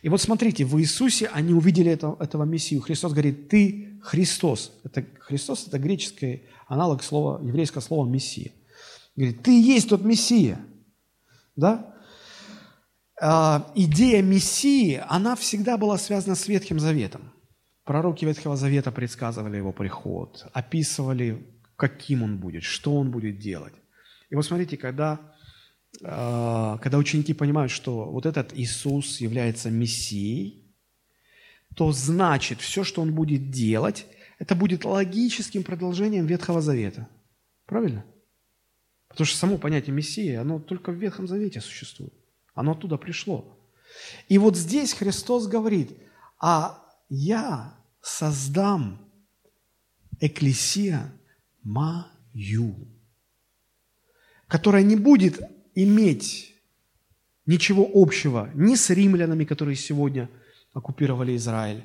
И 0.01 0.09
вот 0.09 0.21
смотрите, 0.21 0.65
в 0.65 0.79
Иисусе 0.79 1.27
они 1.27 1.53
увидели 1.53 1.91
это, 1.91 2.15
этого 2.19 2.43
Мессию. 2.43 2.81
Христос 2.81 3.11
говорит, 3.11 3.49
ты 3.49 3.99
Христос. 4.01 4.71
Это, 4.83 5.05
Христос– 5.19 5.67
это 5.67 5.77
греческий 5.79 6.43
аналог 6.67 7.03
слова, 7.03 7.41
еврейского 7.43 7.81
слова 7.81 8.07
«мессия». 8.07 8.51
Говорит, 9.15 9.41
ты 9.41 9.61
есть 9.61 9.89
тот 9.89 10.03
Мессия. 10.03 10.59
Да? 11.55 11.93
А, 13.19 13.71
идея 13.75 14.21
Мессии, 14.21 15.01
она 15.07 15.35
всегда 15.35 15.77
была 15.77 15.97
связана 15.97 16.35
с 16.35 16.47
Ветхим 16.47 16.79
Заветом. 16.79 17.33
Пророки 17.83 18.25
Ветхого 18.25 18.55
Завета 18.55 18.91
предсказывали 18.91 19.57
его 19.57 19.71
приход, 19.71 20.45
описывали, 20.53 21.47
каким 21.77 22.21
он 22.21 22.37
будет, 22.37 22.63
что 22.63 22.95
он 22.95 23.11
будет 23.11 23.39
делать. 23.39 23.73
И 24.29 24.35
вот 24.35 24.45
смотрите, 24.45 24.77
когда, 24.77 25.19
когда 25.99 26.97
ученики 26.97 27.33
понимают, 27.33 27.71
что 27.71 28.05
вот 28.05 28.25
этот 28.25 28.53
Иисус 28.53 29.19
является 29.19 29.69
Мессией, 29.69 30.63
то 31.75 31.91
значит, 31.91 32.62
все, 32.62 32.83
что 32.83 33.01
он 33.01 33.13
будет 33.13 33.49
делать, 33.51 34.05
это 34.39 34.55
будет 34.55 34.86
логическим 34.86 35.63
продолжением 35.63 36.25
Ветхого 36.25 36.62
Завета. 36.62 37.07
Правильно? 37.65 38.05
Потому 39.07 39.25
что 39.25 39.38
само 39.38 39.57
понятие 39.57 39.95
Мессии, 39.95 40.33
оно 40.33 40.60
только 40.60 40.91
в 40.91 40.95
Ветхом 40.95 41.27
Завете 41.27 41.62
существует. 41.62 42.13
Оно 42.53 42.71
оттуда 42.71 42.97
пришло. 42.97 43.57
И 44.27 44.38
вот 44.38 44.55
здесь 44.55 44.93
Христос 44.93 45.47
говорит, 45.47 45.91
а 46.39 46.83
я 47.10 47.75
создам 48.01 49.10
экклесия 50.19 51.12
мою, 51.63 52.88
которая 54.47 54.83
не 54.83 54.95
будет 54.95 55.41
иметь 55.83 56.55
ничего 57.45 57.87
общего 57.93 58.49
ни 58.55 58.75
с 58.75 58.89
римлянами, 58.89 59.45
которые 59.45 59.75
сегодня 59.75 60.27
оккупировали 60.73 61.35
Израиль, 61.35 61.83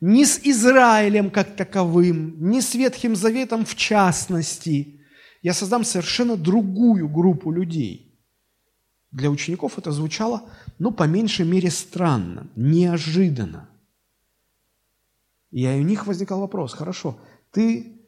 ни 0.00 0.24
с 0.24 0.38
Израилем 0.44 1.30
как 1.30 1.56
таковым, 1.56 2.36
ни 2.50 2.60
с 2.60 2.74
Ветхим 2.74 3.16
Заветом 3.16 3.64
в 3.64 3.74
частности. 3.74 5.00
Я 5.42 5.54
создам 5.54 5.84
совершенно 5.84 6.36
другую 6.36 7.08
группу 7.08 7.50
людей. 7.50 8.16
Для 9.10 9.28
учеников 9.28 9.76
это 9.76 9.90
звучало, 9.90 10.48
ну, 10.78 10.92
по 10.92 11.02
меньшей 11.02 11.44
мере, 11.44 11.70
странно, 11.70 12.48
неожиданно. 12.54 13.68
И 15.50 15.66
у 15.66 15.82
них 15.82 16.06
возникал 16.06 16.40
вопрос, 16.40 16.74
хорошо, 16.74 17.18
ты 17.50 18.00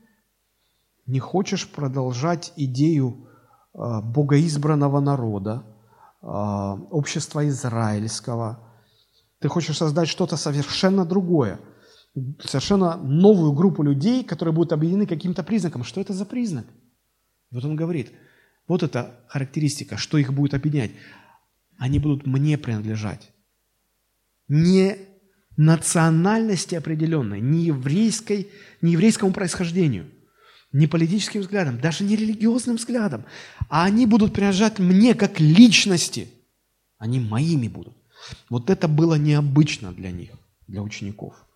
не 1.06 1.18
хочешь 1.18 1.68
продолжать 1.68 2.52
идею 2.56 3.28
богоизбранного 3.74 5.00
народа, 5.00 5.64
э, 6.22 6.26
общества 6.26 7.46
израильского, 7.48 8.58
ты 9.40 9.48
хочешь 9.48 9.76
создать 9.76 10.08
что-то 10.08 10.36
совершенно 10.36 11.04
другое, 11.04 11.60
совершенно 12.44 12.96
новую 12.96 13.52
группу 13.52 13.82
людей, 13.82 14.24
которые 14.24 14.54
будут 14.54 14.72
объединены 14.72 15.06
каким-то 15.06 15.42
признаком. 15.42 15.84
Что 15.84 16.00
это 16.00 16.12
за 16.12 16.24
признак? 16.24 16.66
Вот 17.50 17.64
он 17.64 17.76
говорит, 17.76 18.12
вот 18.66 18.82
эта 18.82 19.20
характеристика, 19.28 19.96
что 19.96 20.18
их 20.18 20.32
будет 20.32 20.54
объединять. 20.54 20.92
Они 21.76 21.98
будут 21.98 22.26
мне 22.26 22.56
принадлежать. 22.56 23.32
Не 24.48 24.96
национальности 25.56 26.74
определенной, 26.74 27.40
не, 27.40 27.64
еврейской, 27.64 28.50
не 28.80 28.92
еврейскому 28.92 29.32
происхождению, 29.32 30.06
не 30.74 30.88
политическим 30.88 31.40
взглядом, 31.40 31.80
даже 31.80 32.02
не 32.02 32.16
религиозным 32.16 32.76
взглядом, 32.76 33.24
а 33.68 33.84
они 33.84 34.06
будут 34.06 34.34
принадлежать 34.34 34.80
мне 34.80 35.14
как 35.14 35.38
личности. 35.38 36.28
Они 36.98 37.20
моими 37.20 37.68
будут. 37.68 37.96
Вот 38.50 38.68
это 38.70 38.88
было 38.88 39.14
необычно 39.14 39.92
для 39.92 40.10
них, 40.10 40.30
для 40.66 40.82
учеников. 40.82 41.46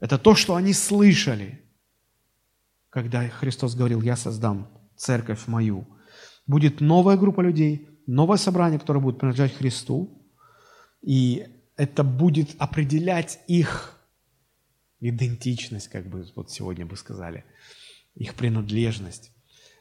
Это 0.00 0.18
то, 0.18 0.34
что 0.34 0.56
они 0.56 0.72
слышали, 0.72 1.60
когда 2.90 3.28
Христос 3.28 3.76
говорил, 3.76 4.02
я 4.02 4.16
создам 4.16 4.68
церковь 4.96 5.46
мою. 5.46 5.86
Будет 6.48 6.80
новая 6.80 7.16
группа 7.16 7.42
людей, 7.42 7.88
новое 8.08 8.38
собрание, 8.38 8.80
которое 8.80 9.00
будет 9.00 9.20
принадлежать 9.20 9.56
Христу. 9.56 10.20
И 11.00 11.46
это 11.76 12.02
будет 12.02 12.56
определять 12.58 13.38
их 13.46 13.96
идентичность, 14.98 15.88
как 15.88 16.08
бы 16.08 16.26
вот 16.34 16.50
сегодня 16.50 16.86
бы 16.86 16.96
сказали, 16.96 17.44
их 18.14 18.34
принадлежность. 18.34 19.32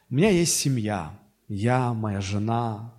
У 0.10 0.16
меня 0.16 0.30
есть 0.30 0.56
семья, 0.56 1.20
я, 1.48 1.94
моя 1.94 2.22
жена, 2.22 2.94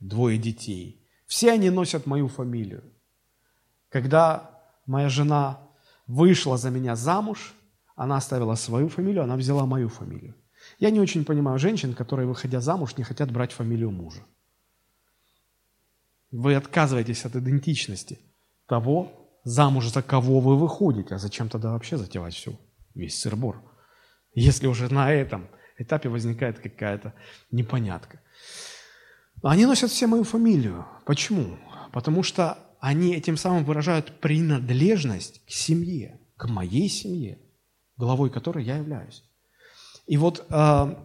двое 0.00 0.38
детей. 0.38 1.06
Все 1.26 1.52
они 1.52 1.70
носят 1.70 2.06
мою 2.06 2.28
фамилию. 2.28 2.84
Когда 3.88 4.62
моя 4.86 5.08
жена 5.08 5.60
вышла 6.06 6.56
за 6.56 6.70
меня 6.70 6.96
замуж, 6.96 7.54
она 7.96 8.16
оставила 8.16 8.54
свою 8.54 8.88
фамилию, 8.88 9.24
она 9.24 9.36
взяла 9.36 9.66
мою 9.66 9.88
фамилию. 9.88 10.34
Я 10.78 10.90
не 10.90 11.00
очень 11.00 11.24
понимаю 11.24 11.58
женщин, 11.58 11.94
которые, 11.94 12.26
выходя 12.26 12.60
замуж, 12.60 12.96
не 12.96 13.04
хотят 13.04 13.30
брать 13.30 13.52
фамилию 13.52 13.90
мужа. 13.90 14.22
Вы 16.30 16.54
отказываетесь 16.54 17.24
от 17.24 17.36
идентичности– 17.36 18.18
того, 18.66 19.12
замуж 19.44 19.88
за 19.88 20.02
кого 20.02 20.40
вы 20.40 20.56
выходите, 20.56 21.14
а 21.14 21.18
зачем 21.18 21.48
тогда 21.48 21.72
вообще 21.72 21.96
затевать 21.96 22.34
все, 22.34 22.58
весь 22.94 23.18
сырбор, 23.18 23.62
если 24.34 24.66
уже 24.66 24.92
на 24.92 25.12
этом 25.12 25.48
этапе 25.78 26.08
возникает 26.08 26.58
какая-то 26.58 27.14
непонятка. 27.50 28.20
Они 29.42 29.66
носят 29.66 29.90
все 29.90 30.06
мою 30.06 30.24
фамилию. 30.24 30.86
Почему? 31.04 31.58
Потому 31.92 32.22
что 32.22 32.58
они 32.80 33.14
этим 33.14 33.36
самым 33.36 33.64
выражают 33.64 34.20
принадлежность 34.20 35.44
к 35.46 35.50
семье, 35.50 36.20
к 36.36 36.48
моей 36.48 36.88
семье, 36.88 37.38
главой 37.96 38.30
которой 38.30 38.64
я 38.64 38.76
являюсь. 38.76 39.22
И 40.06 40.16
вот 40.16 40.46
э, 40.48 40.96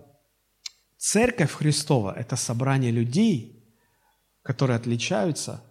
церковь 0.97 1.51
Христова– 1.51 2.13
это 2.17 2.35
собрание 2.35 2.91
людей, 2.91 3.63
которые 4.41 4.77
отличаются 4.77 5.63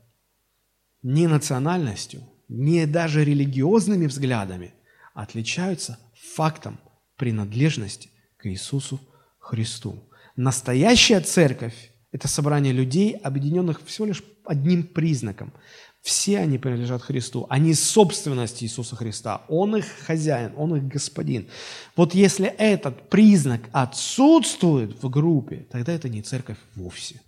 ни 1.02 1.26
национальностью, 1.26 2.22
ни 2.48 2.84
даже 2.84 3.24
религиозными 3.24 4.06
взглядами, 4.06 4.74
отличаются 5.14 5.98
фактом 6.34 6.78
принадлежности 7.18 8.10
к 8.38 8.46
Иисусу 8.46 8.98
Христу. 9.38 10.08
Настоящая 10.36 11.20
церковь– 11.20 11.74
это 12.12 12.28
собрание 12.28 12.72
людей, 12.72 13.12
объединенных 13.12 13.84
всего 13.84 14.06
лишь 14.06 14.22
одним 14.44 14.84
признаком. 14.84 15.52
Все 16.00 16.38
они 16.38 16.58
принадлежат 16.58 17.02
Христу. 17.02 17.46
Они 17.50 17.74
собственность 17.74 18.62
Иисуса 18.62 18.96
Христа. 18.96 19.42
Он 19.48 19.76
их 19.76 19.84
хозяин, 20.06 20.54
он 20.56 20.76
их 20.76 20.84
господин. 20.86 21.48
Вот 21.96 22.14
если 22.14 22.46
этот 22.46 23.10
признак 23.10 23.62
отсутствует 23.72 25.02
в 25.02 25.10
группе, 25.10 25.66
тогда 25.70 25.92
это 25.92 26.08
не 26.08 26.22
церковь 26.22 26.58
вовсе. 26.76 27.20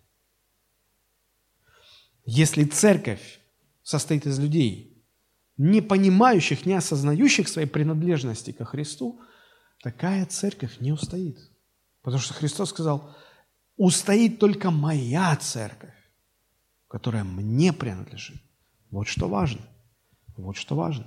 Если 2.24 2.64
церковь 2.64 3.40
состоит 3.82 4.24
из 4.26 4.38
людей, 4.38 5.04
не 5.56 5.82
понимающих, 5.82 6.64
не 6.64 6.74
осознающих 6.74 7.48
своей 7.48 7.68
принадлежности 7.68 8.52
ко 8.52 8.64
Христу, 8.64 9.20
такая 9.82 10.26
церковь 10.26 10.80
не 10.80 10.92
устоит. 10.92 11.38
Потому 12.02 12.22
что 12.22 12.34
Христос 12.34 12.70
сказал, 12.70 13.14
устоит 13.76 14.38
только 14.38 14.70
моя 14.70 15.36
церковь, 15.36 15.94
которая 16.88 17.24
мне 17.24 17.72
принадлежит. 17.72 18.40
Вот 18.90 19.06
что 19.06 19.28
важно. 19.28 19.62
Вот 20.36 20.56
что 20.56 20.74
важно. 20.74 21.06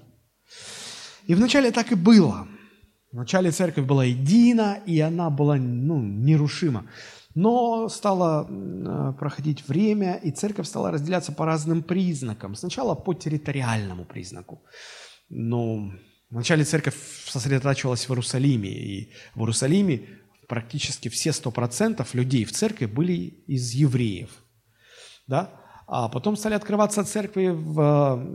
И 1.27 1.35
вначале 1.35 1.71
так 1.71 1.91
и 1.91 1.95
было. 1.95 2.47
Вначале 3.11 3.51
церковь 3.51 3.85
была 3.85 4.05
едина, 4.05 4.79
и 4.85 4.99
она 4.99 5.29
была 5.29 5.55
ну, 5.55 6.01
нерушима. 6.01 6.87
Но 7.35 7.89
стало 7.89 8.47
э, 8.47 9.13
проходить 9.19 9.67
время, 9.67 10.15
и 10.15 10.31
церковь 10.31 10.67
стала 10.67 10.91
разделяться 10.91 11.31
по 11.31 11.45
разным 11.45 11.81
признакам. 11.83 12.55
Сначала 12.55 12.95
по 12.95 13.13
территориальному 13.13 14.05
признаку. 14.05 14.63
Но 15.29 15.91
вначале 16.33 16.63
церковь 16.63 16.95
сосредотачивалась 17.27 18.05
в 18.07 18.11
Иерусалиме, 18.11 18.69
и 18.69 19.11
в 19.35 19.41
Иерусалиме 19.41 20.01
практически 20.47 21.09
все 21.09 21.31
сто 21.31 21.51
процентов 21.51 22.13
людей 22.13 22.43
в 22.45 22.51
церкви 22.51 22.85
были 22.85 23.43
из 23.47 23.71
евреев. 23.71 24.29
Да? 25.27 25.49
А 25.85 26.09
потом 26.09 26.35
стали 26.37 26.55
открываться 26.55 27.03
церкви 27.03 27.49
в, 27.53 28.25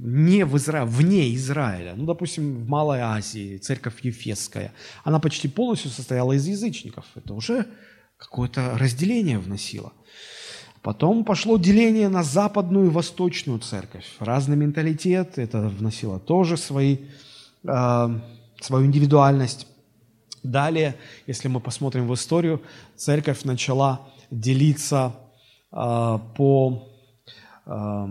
не 0.00 0.44
в 0.44 0.56
Изра... 0.56 0.84
вне 0.84 1.34
Израиля. 1.34 1.94
Ну, 1.96 2.06
допустим, 2.06 2.64
в 2.64 2.68
Малой 2.68 3.00
Азии, 3.00 3.58
церковь 3.58 4.00
Ефесская. 4.02 4.72
Она 5.02 5.18
почти 5.18 5.48
полностью 5.48 5.90
состояла 5.90 6.32
из 6.32 6.46
язычников. 6.46 7.04
Это 7.14 7.34
уже 7.34 7.66
какое-то 8.16 8.78
разделение 8.78 9.38
вносило. 9.38 9.92
Потом 10.82 11.24
пошло 11.24 11.58
деление 11.58 12.08
на 12.08 12.24
западную 12.24 12.86
и 12.86 12.90
восточную 12.90 13.60
церковь. 13.60 14.04
Разный 14.18 14.56
менталитет, 14.56 15.38
это 15.38 15.60
вносило 15.68 16.18
тоже 16.18 16.56
свои, 16.56 16.98
э, 17.62 18.08
свою 18.60 18.86
индивидуальность. 18.86 19.68
Далее, 20.42 20.96
если 21.28 21.46
мы 21.46 21.60
посмотрим 21.60 22.08
в 22.08 22.14
историю, 22.14 22.62
церковь 22.96 23.44
начала 23.44 24.08
делиться 24.32 25.14
э, 25.70 26.18
по, 26.36 26.88
э, 27.64 28.06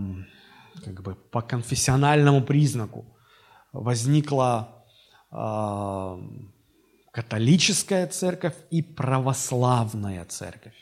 как 0.85 1.01
бы, 1.01 1.15
по 1.15 1.41
конфессиональному 1.41 2.41
признаку. 2.41 3.03
Возникла 3.73 4.85
э, 5.29 6.21
католическая 7.11 8.07
церковь 8.07 8.55
и 8.69 8.81
православная 8.81 10.23
церковь. 10.23 10.80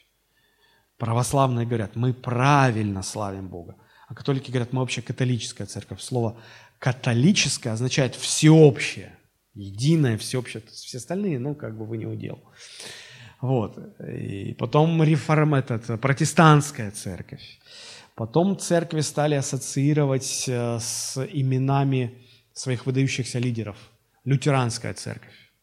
Православные 1.00 1.66
говорят, 1.66 1.96
мы 1.96 2.14
правильно 2.14 3.04
славим 3.04 3.48
Бога. 3.48 3.76
А 4.10 4.14
католики 4.14 4.52
говорят, 4.52 4.74
мы 4.74 4.82
вообще 4.82 5.02
католическая 5.02 5.66
церковь. 5.66 6.02
Слово 6.02 6.38
католическое 6.78 7.72
означает 7.74 8.16
всеобщее, 8.16 9.18
единое, 9.54 10.18
всеобщее. 10.18 10.62
Все 10.68 10.98
остальные, 10.98 11.40
ну, 11.40 11.56
как 11.56 11.78
бы 11.78 11.86
вы 11.86 11.98
не 11.98 12.06
удел. 12.06 12.44
Вот. 13.40 13.78
И 14.04 14.54
потом 14.56 15.02
реформ, 15.02 15.56
этот, 15.56 16.02
протестантская 16.02 16.92
церковь. 16.92 17.60
Потом 18.16 18.58
церкви 18.58 19.00
стали 19.00 19.36
ассоциировать 19.36 20.50
э, 20.50 20.80
с 20.82 21.18
именами 21.32 22.28
своих 22.52 22.86
выдающихся 22.86 23.40
лидеров. 23.40 23.78
Лютеранская 24.26 24.94
церковь 24.94 25.54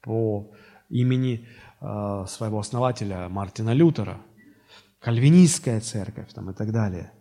по 0.00 0.52
имени 0.90 1.46
э, 1.80 2.24
своего 2.26 2.58
основателя 2.58 3.28
Мартина 3.28 3.72
Лютера, 3.72 4.20
кальвинистская 5.04 5.80
церковь 5.80 6.32
там, 6.34 6.50
и 6.50 6.54
так 6.54 6.72
далее. 6.72 7.12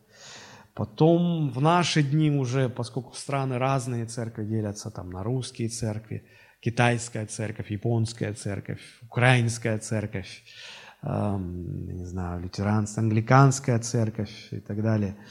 Потом 0.73 1.51
в 1.51 1.61
наши 1.61 2.01
дни 2.01 2.31
уже, 2.31 2.69
поскольку 2.69 3.13
страны 3.13 3.57
разные, 3.57 4.05
церкви 4.05 4.45
делятся 4.45 4.89
там 4.89 5.09
на 5.09 5.21
русские 5.23 5.67
церкви, 5.67 6.23
китайская 6.61 7.25
церковь, 7.25 7.69
японская 7.71 8.33
церковь, 8.33 8.81
украинская 9.01 9.77
церковь, 9.79 10.43
э, 11.03 11.37
не 11.39 12.05
знаю, 12.05 12.41
лютеранская, 12.41 13.03
англиканская 13.03 13.79
церковь 13.79 14.47
и 14.51 14.59
так 14.59 14.81
далее– 14.81 15.15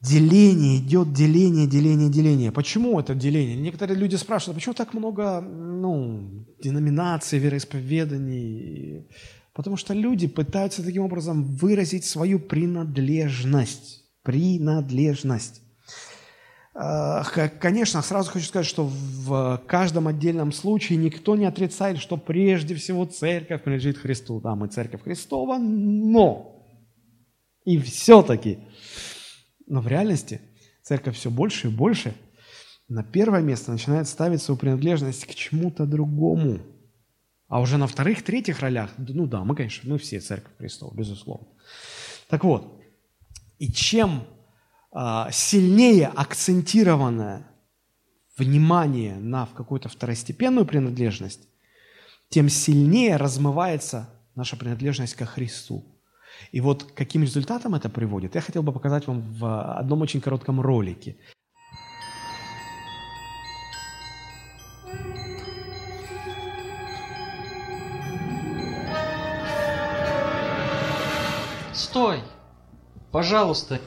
деление, 0.00 0.78
идет 0.78 1.12
деление, 1.12 1.66
деление, 1.66 2.08
деление. 2.08 2.52
Почему 2.52 2.98
это 2.98 3.14
деление? 3.14 3.56
Некоторые 3.56 3.98
люди 3.98 4.16
спрашивают, 4.16 4.56
почему 4.56 4.74
так 4.74 4.94
много 4.94 5.40
ну, 5.40 6.46
деноминаций, 6.62 7.38
вероисповеданий? 7.38 9.06
Потому 9.54 9.76
что 9.76 9.94
люди 9.94 10.26
пытаются 10.26 10.82
таким 10.82 11.02
образом 11.02 11.44
выразить 11.44 12.04
свою 12.04 12.38
принадлежность. 12.38 14.04
Принадлежность. 14.22 15.62
А, 16.74 17.24
конечно, 17.24 18.00
сразу 18.00 18.30
хочу 18.30 18.46
сказать, 18.46 18.66
что 18.66 18.84
в 18.86 19.62
каждом 19.66 20.08
отдельном 20.08 20.52
случае 20.52 20.98
никто 20.98 21.36
не 21.36 21.46
отрицает, 21.46 21.98
что 21.98 22.16
прежде 22.16 22.74
всего 22.74 23.04
церковь 23.06 23.62
принадлежит 23.62 23.98
Христу. 23.98 24.40
Да, 24.40 24.54
мы 24.54 24.68
церковь 24.68 25.02
Христова, 25.02 25.58
но 25.58 26.56
и 27.64 27.78
все-таки 27.78 28.58
но 29.70 29.80
в 29.80 29.86
реальности 29.86 30.40
церковь 30.82 31.16
все 31.16 31.30
больше 31.30 31.68
и 31.68 31.70
больше 31.70 32.14
на 32.88 33.04
первое 33.04 33.40
место 33.40 33.70
начинает 33.70 34.08
ставить 34.08 34.42
свою 34.42 34.58
принадлежность 34.58 35.24
к 35.24 35.34
чему-то 35.34 35.86
другому. 35.86 36.58
А 37.50 37.60
уже 37.60 37.78
на 37.78 37.88
вторых, 37.88 38.22
третьих 38.22 38.60
ролях, 38.60 38.90
ну 38.96 39.26
да, 39.26 39.42
мы, 39.42 39.56
конечно, 39.56 39.90
мы 39.90 39.98
все 39.98 40.20
церковь 40.20 40.56
Христова, 40.56 40.94
безусловно. 40.94 41.48
Так 42.28 42.44
вот, 42.44 42.80
и 43.58 43.72
чем 43.72 44.22
а, 44.92 45.28
сильнее 45.32 46.06
акцентированное 46.06 47.48
внимание 48.38 49.16
на 49.16 49.46
какую-то 49.46 49.88
второстепенную 49.88 50.64
принадлежность, 50.64 51.48
тем 52.28 52.48
сильнее 52.48 53.16
размывается 53.16 54.08
наша 54.36 54.56
принадлежность 54.56 55.16
ко 55.16 55.26
Христу. 55.26 55.84
И 56.52 56.60
вот 56.60 56.92
каким 56.92 57.22
результатом 57.22 57.74
это 57.74 57.88
приводит, 57.88 58.36
я 58.36 58.42
хотел 58.42 58.62
бы 58.62 58.72
показать 58.72 59.08
вам 59.08 59.22
в 59.22 59.76
одном 59.76 60.02
очень 60.02 60.20
коротком 60.20 60.60
ролике. 60.60 61.16
Стой! 71.90 72.22
Пожалуйста, 73.10 73.80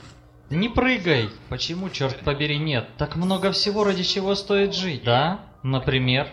не 0.50 0.68
прыгай! 0.68 1.30
Почему, 1.48 1.90
черт 1.90 2.20
побери, 2.26 2.58
нет? 2.58 2.90
Так 2.98 3.16
много 3.16 3.54
всего, 3.54 3.86
ради 3.86 4.04
чего 4.04 4.36
стоит 4.36 4.76
жить. 4.76 5.06
Да? 5.06 5.40
Например? 5.64 6.28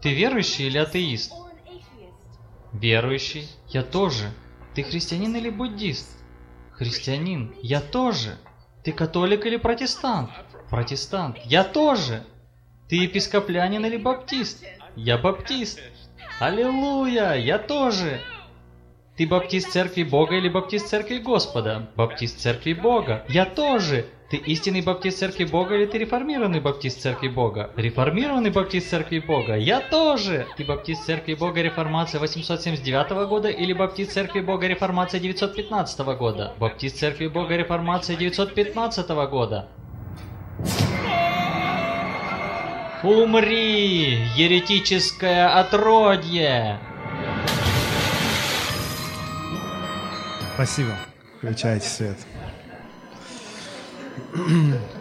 Ты 0.00 0.14
верующий 0.14 0.68
или 0.68 0.78
атеист? 0.78 1.32
Верующий. 2.72 3.48
Я 3.70 3.82
тоже. 3.82 4.30
Ты 4.76 4.84
христианин 4.84 5.34
или 5.34 5.50
буддист? 5.50 6.16
Христианин. 6.70 7.52
Я 7.60 7.80
тоже. 7.80 8.38
Ты 8.84 8.92
католик 8.92 9.44
или 9.44 9.56
протестант? 9.56 10.30
Протестант. 10.70 11.36
Я 11.46 11.64
тоже. 11.64 12.22
Ты 12.88 12.94
епископлянин 12.94 13.84
или 13.84 13.96
баптист? 13.96 14.64
Я 14.94 15.18
баптист. 15.18 15.80
Аллилуйя, 16.38 17.32
я 17.34 17.58
тоже. 17.58 18.20
Ты 19.14 19.26
баптист 19.26 19.70
церкви 19.72 20.04
Бога 20.04 20.36
или 20.36 20.48
баптист 20.48 20.88
церкви 20.88 21.18
Господа? 21.18 21.86
Баптист 21.96 22.40
церкви 22.40 22.72
Бога. 22.72 23.26
Я 23.28 23.44
тоже. 23.44 24.06
Ты 24.30 24.38
истинный 24.38 24.80
баптист 24.80 25.18
церкви 25.18 25.44
Бога 25.44 25.74
или 25.74 25.84
ты 25.84 25.98
реформированный 25.98 26.60
баптист 26.60 27.02
церкви 27.02 27.28
Бога? 27.28 27.70
Реформированный 27.76 28.50
баптист 28.50 28.88
церкви 28.88 29.18
Бога. 29.18 29.54
Я 29.54 29.80
тоже. 29.80 30.46
Ты 30.56 30.64
баптист 30.64 31.04
церкви 31.04 31.34
Бога 31.34 31.60
реформация 31.60 32.22
879 32.22 33.28
года 33.28 33.50
или 33.50 33.74
баптист 33.74 34.12
церкви 34.12 34.40
Бога 34.40 34.66
реформация 34.66 35.20
915 35.20 35.98
года? 36.16 36.54
Баптист 36.58 36.96
церкви 36.96 37.26
Бога 37.26 37.54
реформация 37.54 38.16
915 38.16 39.10
года. 39.28 39.68
Умри, 43.04 44.22
еретическое 44.36 45.48
отродье! 45.48 46.80
Спасибо. 50.54 50.96
Включайте 51.38 51.88
свет. 51.88 52.16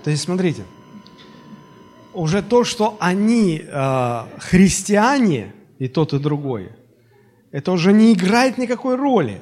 То 0.04 0.10
есть, 0.10 0.24
смотрите, 0.24 0.64
уже 2.14 2.42
то, 2.42 2.64
что 2.64 2.98
они 3.00 3.62
э, 3.64 4.24
христиане, 4.40 5.54
и 5.78 5.88
тот, 5.88 6.14
и 6.14 6.20
другой, 6.20 6.72
это 7.52 7.72
уже 7.72 7.92
не 7.92 8.14
играет 8.14 8.58
никакой 8.58 8.96
роли. 8.96 9.42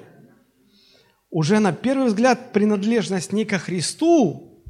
Уже 1.30 1.60
на 1.60 1.74
первый 1.74 2.08
взгляд 2.08 2.54
принадлежность 2.54 3.32
не 3.32 3.46
ко 3.46 3.60
Христу 3.60 4.64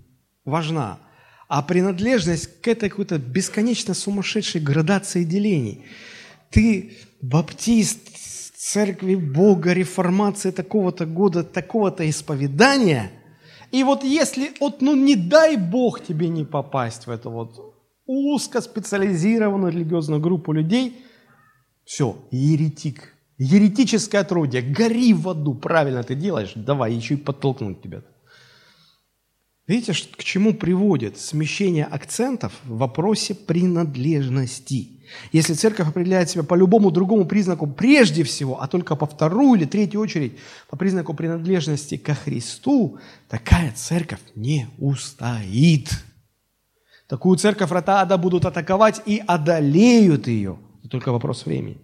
важна, 0.44 1.00
а 1.48 1.62
принадлежность 1.62 2.62
к 2.62 2.68
этой 2.68 2.90
какой-то 2.90 3.18
бесконечно 3.18 3.94
сумасшедшей 3.94 4.62
градации 4.62 5.24
делений. 5.24 5.86
Ты 6.50 6.98
баптист, 7.22 8.49
церкви 8.60 9.16
Бога, 9.16 9.72
реформации 9.72 10.52
такого-то 10.52 11.06
года, 11.06 11.44
такого-то 11.44 12.10
исповедания. 12.10 13.10
И 13.72 13.84
вот 13.84 14.04
если, 14.04 14.52
вот, 14.60 14.82
ну 14.82 14.96
не 14.96 15.16
дай 15.16 15.56
Бог 15.56 16.04
тебе 16.04 16.28
не 16.28 16.44
попасть 16.44 17.08
в 17.08 17.10
эту 17.10 17.30
вот 17.30 17.74
узкоспециализированную 18.06 19.72
религиозную 19.72 20.20
группу 20.20 20.52
людей, 20.52 21.06
все, 21.86 22.18
еретик, 22.32 23.14
еретическое 23.38 24.20
отродье, 24.20 24.62
гори 24.62 25.14
в 25.14 25.30
аду, 25.30 25.56
правильно 25.56 26.04
ты 26.04 26.16
делаешь, 26.16 26.52
давай, 26.56 26.94
еще 26.94 27.14
и 27.14 27.18
подтолкнуть 27.18 27.82
тебя. 27.82 28.02
Видите, 29.70 29.94
к 29.94 30.24
чему 30.24 30.56
приводит 30.56 31.20
смещение 31.20 31.86
акцентов 31.86 32.54
в 32.64 32.80
вопросе 32.80 33.36
принадлежности? 33.36 35.04
Если 35.32 35.54
церковь 35.54 35.88
определяет 35.88 36.28
себя 36.28 36.42
по 36.42 36.56
любому 36.56 36.90
другому 36.90 37.26
признаку 37.26 37.68
прежде 37.68 38.24
всего, 38.24 38.60
а 38.64 38.68
только 38.68 38.96
по 38.96 39.06
вторую 39.06 39.60
или 39.60 39.68
третью 39.68 40.02
очередь 40.02 40.40
по 40.70 40.76
признаку 40.76 41.14
принадлежности 41.14 41.98
ко 41.98 42.16
Христу, 42.16 42.98
такая 43.28 43.72
церковь 43.74 44.22
не 44.34 44.68
устоит. 44.80 45.92
Такую 47.08 47.38
церковь 47.38 47.70
врата 47.70 48.02
ада 48.02 48.18
будут 48.18 48.46
атаковать 48.46 49.04
и 49.06 49.22
одолеют 49.28 50.28
ее. 50.28 50.58
Это 50.80 50.90
только 50.90 51.12
вопрос 51.12 51.46
времени. 51.46 51.78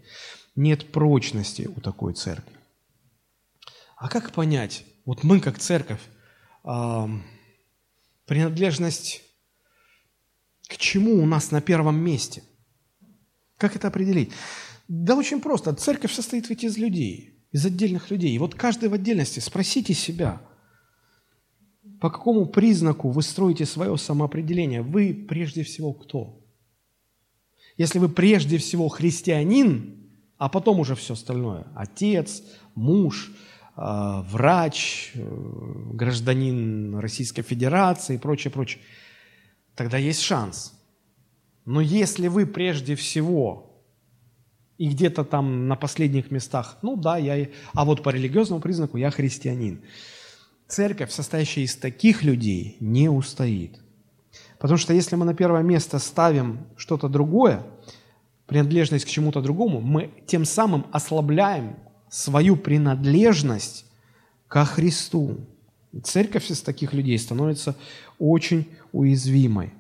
Нет 0.56 0.92
прочности 0.92 1.70
у 1.76 1.80
такой 1.82 2.16
церкви. 2.16 2.56
А 3.96 4.10
как 4.10 4.32
понять, 4.32 4.86
вот 5.06 5.24
мы 5.24 5.40
как 5.40 5.60
церковь, 5.60 6.02
принадлежность 8.26 9.22
к 10.68 10.78
чему 10.78 11.22
у 11.22 11.26
нас 11.26 11.52
на 11.52 11.62
первом 11.62 11.98
месте– 11.98 12.44
как 13.58 13.76
это 13.76 13.88
определить? 13.88 14.32
Да 14.88 15.16
очень 15.16 15.42
просто. 15.42 15.74
Церковь 15.74 16.14
состоит 16.14 16.50
ведь 16.50 16.64
из 16.64 16.78
людей, 16.78 17.40
из 17.52 17.66
отдельных 17.66 18.12
людей. 18.12 18.34
И 18.36 18.40
вот 18.40 18.56
каждый 18.56 18.90
в 18.90 18.94
отдельности 18.94 19.40
спросите 19.40 19.94
себя, 19.94 20.42
по 22.02 22.10
какому 22.10 22.46
признаку 22.46 23.10
вы 23.10 23.22
строите 23.22 23.66
свое 23.66 23.98
самоопределение? 23.98 24.82
Вы 24.82 25.14
прежде 25.14 25.64
всего 25.64 25.94
кто? 25.94 26.42
Если 27.78 28.00
вы 28.00 28.10
прежде 28.10 28.58
всего 28.58 28.90
христианин, 28.90 30.12
а 30.38 30.50
потом 30.50 30.80
уже 30.80 30.96
все 30.96 31.14
остальное, 31.14 31.66
отец, 31.76 32.44
муж, 32.74 33.32
врач, 33.76 35.12
э, 35.14 35.20
гражданин 35.94 36.98
Российской 36.98 37.42
Федерации 37.42 38.16
и 38.16 38.20
прочее, 38.20 38.52
прочее, 38.52 38.82
тогда 39.76 39.98
есть 39.98 40.22
шанс– 40.22 40.74
но 41.66 41.82
если 41.82 42.28
вы 42.28 42.46
прежде 42.46 42.96
всего 42.96 43.72
и 44.78 44.90
где-то 44.90 45.24
там 45.24 45.68
на 45.68 45.76
последних 45.76 46.32
местах, 46.32 46.78
ну 46.82 46.96
да, 46.96 47.18
я, 47.18 47.48
а 47.74 47.86
вот 47.86 48.04
по 48.04 48.10
религиозному 48.10 48.62
признаку 48.62 48.98
я 48.98 49.10
христианин. 49.10 49.82
Церковь, 50.68 51.12
состоящая 51.12 51.62
из 51.62 51.76
таких 51.76 52.24
людей, 52.24 52.78
не 52.80 53.10
устоит. 53.10 53.80
Потому 54.60 54.78
что 54.78 54.94
если 54.94 55.16
мы 55.16 55.26
на 55.26 55.34
первое 55.34 55.64
место 55.64 56.00
ставим 56.00 56.68
что-то 56.76 57.08
другое, 57.08 57.64
принадлежность 58.48 59.06
к 59.06 59.10
чему-то 59.10 59.42
другому, 59.42 59.82
мы 59.82 60.12
тем 60.28 60.46
самым 60.46 60.86
ослабляем 60.92 61.78
свою 62.10 62.56
принадлежность 62.56 63.86
ко 64.48 64.66
Христу. 64.66 65.38
Церковь 66.04 66.52
из 66.52 66.62
таких 66.62 66.94
людей 66.94 67.18
становится 67.18 67.76
очень 68.20 68.70
уязвимой. 68.92 69.74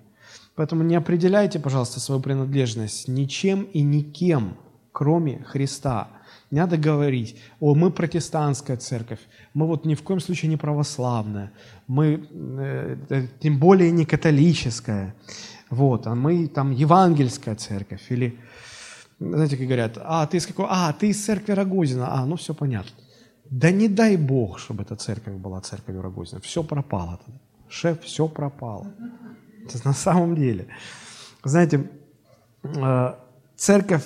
Поэтому 0.55 0.83
не 0.83 0.95
определяйте, 0.95 1.59
пожалуйста, 1.59 1.99
свою 1.99 2.21
принадлежность 2.21 3.07
ничем 3.07 3.63
и 3.73 3.81
никем, 3.81 4.55
кроме 4.91 5.43
Христа. 5.43 6.09
Не 6.51 6.59
надо 6.59 6.77
говорить, 6.77 7.35
о, 7.59 7.75
мы 7.75 7.91
протестантская 7.91 8.77
церковь, 8.77 9.19
мы 9.53 9.67
вот 9.67 9.85
ни 9.85 9.95
в 9.95 10.03
коем 10.03 10.19
случае 10.19 10.49
не 10.49 10.57
православная, 10.57 11.51
мы 11.87 12.27
э, 12.29 12.97
э, 13.09 13.27
тем 13.41 13.59
более 13.59 13.91
не 13.91 14.05
католическая, 14.05 15.15
вот, 15.69 16.07
а 16.07 16.15
мы 16.15 16.47
там 16.47 16.71
евангельская 16.71 17.55
церковь, 17.55 18.03
или, 18.09 18.37
знаете, 19.19 19.57
как 19.57 19.65
говорят, 19.65 19.97
а, 20.03 20.25
ты 20.27 20.37
из 20.37 20.45
какой, 20.45 20.65
а, 20.69 20.91
ты 20.93 21.09
из 21.09 21.25
церкви 21.25 21.53
Рогозина, 21.53 22.13
а, 22.13 22.25
ну 22.25 22.35
все 22.35 22.53
понятно. 22.53 22.91
Да 23.49 23.71
не 23.71 23.87
дай 23.87 24.17
Бог, 24.17 24.59
чтобы 24.59 24.83
эта 24.83 24.95
церковь 24.95 25.35
была 25.35 25.61
церковью 25.61 26.01
Рогозина, 26.01 26.41
все 26.41 26.63
пропало. 26.63 27.19
Шеф, 27.69 28.01
все 28.03 28.27
пропало. 28.27 28.93
На 29.83 29.93
самом 29.93 30.35
деле. 30.35 30.67
Знаете, 31.43 31.89
э, 32.63 33.13
церковь, 33.55 34.03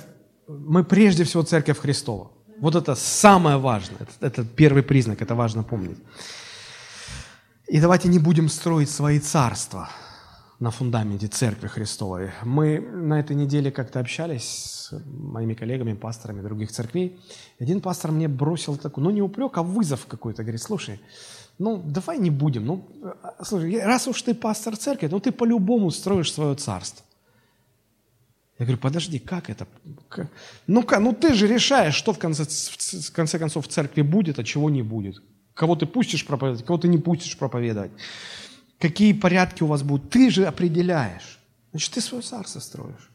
мы 0.47 0.83
прежде 0.83 1.23
всего 1.23 1.43
церковь 1.43 1.79
Христова. 1.79 2.31
Вот 2.59 2.75
это 2.75 2.95
самое 2.95 3.57
важное. 3.57 3.97
Это, 3.99 4.25
это 4.27 4.45
первый 4.45 4.83
признак, 4.83 5.21
это 5.21 5.35
важно 5.35 5.63
помнить. 5.63 5.97
И 7.67 7.79
давайте 7.79 8.09
не 8.09 8.19
будем 8.19 8.49
строить 8.49 8.89
свои 8.89 9.19
царства 9.19 9.89
на 10.59 10.71
фундаменте 10.71 11.27
Церкви 11.27 11.67
Христовой. 11.67 12.31
Мы 12.43 12.79
на 12.79 13.19
этой 13.19 13.35
неделе 13.35 13.71
как-то 13.71 13.99
общались 13.99 14.43
с 14.43 15.03
моими 15.05 15.53
коллегами, 15.53 15.93
пасторами 15.93 16.41
других 16.41 16.71
церквей. 16.71 17.17
Один 17.59 17.79
пастор 17.79 18.11
мне 18.11 18.27
бросил 18.27 18.75
такой, 18.75 19.03
ну 19.03 19.09
не 19.09 19.21
упрек, 19.21 19.57
а 19.57 19.63
вызов 19.63 20.05
какой-то. 20.05 20.43
Говорит, 20.43 20.61
слушай, 20.61 20.99
ну, 21.57 21.81
давай 21.85 22.17
не 22.19 22.29
будем. 22.29 22.65
Ну, 22.65 22.87
слушай, 23.41 23.81
раз 23.83 24.07
уж 24.07 24.21
ты 24.21 24.33
пастор 24.33 24.75
церкви, 24.75 25.07
ну, 25.11 25.19
ты 25.19 25.31
по-любому 25.31 25.91
строишь 25.91 26.33
свое 26.33 26.55
царство. 26.55 27.05
Я 28.57 28.65
говорю, 28.65 28.81
подожди, 28.81 29.19
как 29.19 29.49
это? 29.49 29.65
Ну-ка, 30.67 30.99
ну 30.99 31.13
ты 31.13 31.33
же 31.33 31.47
решаешь, 31.47 31.95
что 31.95 32.11
в 32.11 32.19
конце, 32.19 32.43
в 32.43 33.11
конце 33.13 33.39
концов 33.39 33.65
в 33.65 33.69
церкви 33.69 34.01
будет, 34.01 34.39
а 34.39 34.43
чего 34.43 34.69
не 34.69 34.81
будет. 34.81 35.23
Кого 35.53 35.77
ты 35.77 35.85
пустишь 35.85 36.25
проповедовать, 36.25 36.65
кого 36.65 36.77
ты 36.79 36.89
не 36.89 36.97
пустишь 36.97 37.37
проповедовать. 37.37 37.91
Какие 38.79 39.13
порядки 39.13 39.63
у 39.63 39.67
вас 39.67 39.83
будут. 39.83 40.09
Ты 40.09 40.29
же 40.29 40.45
определяешь. 40.45 41.39
Значит, 41.71 41.93
ты 41.93 42.01
свое 42.01 42.23
царство 42.23 42.59
строишь. 42.59 43.11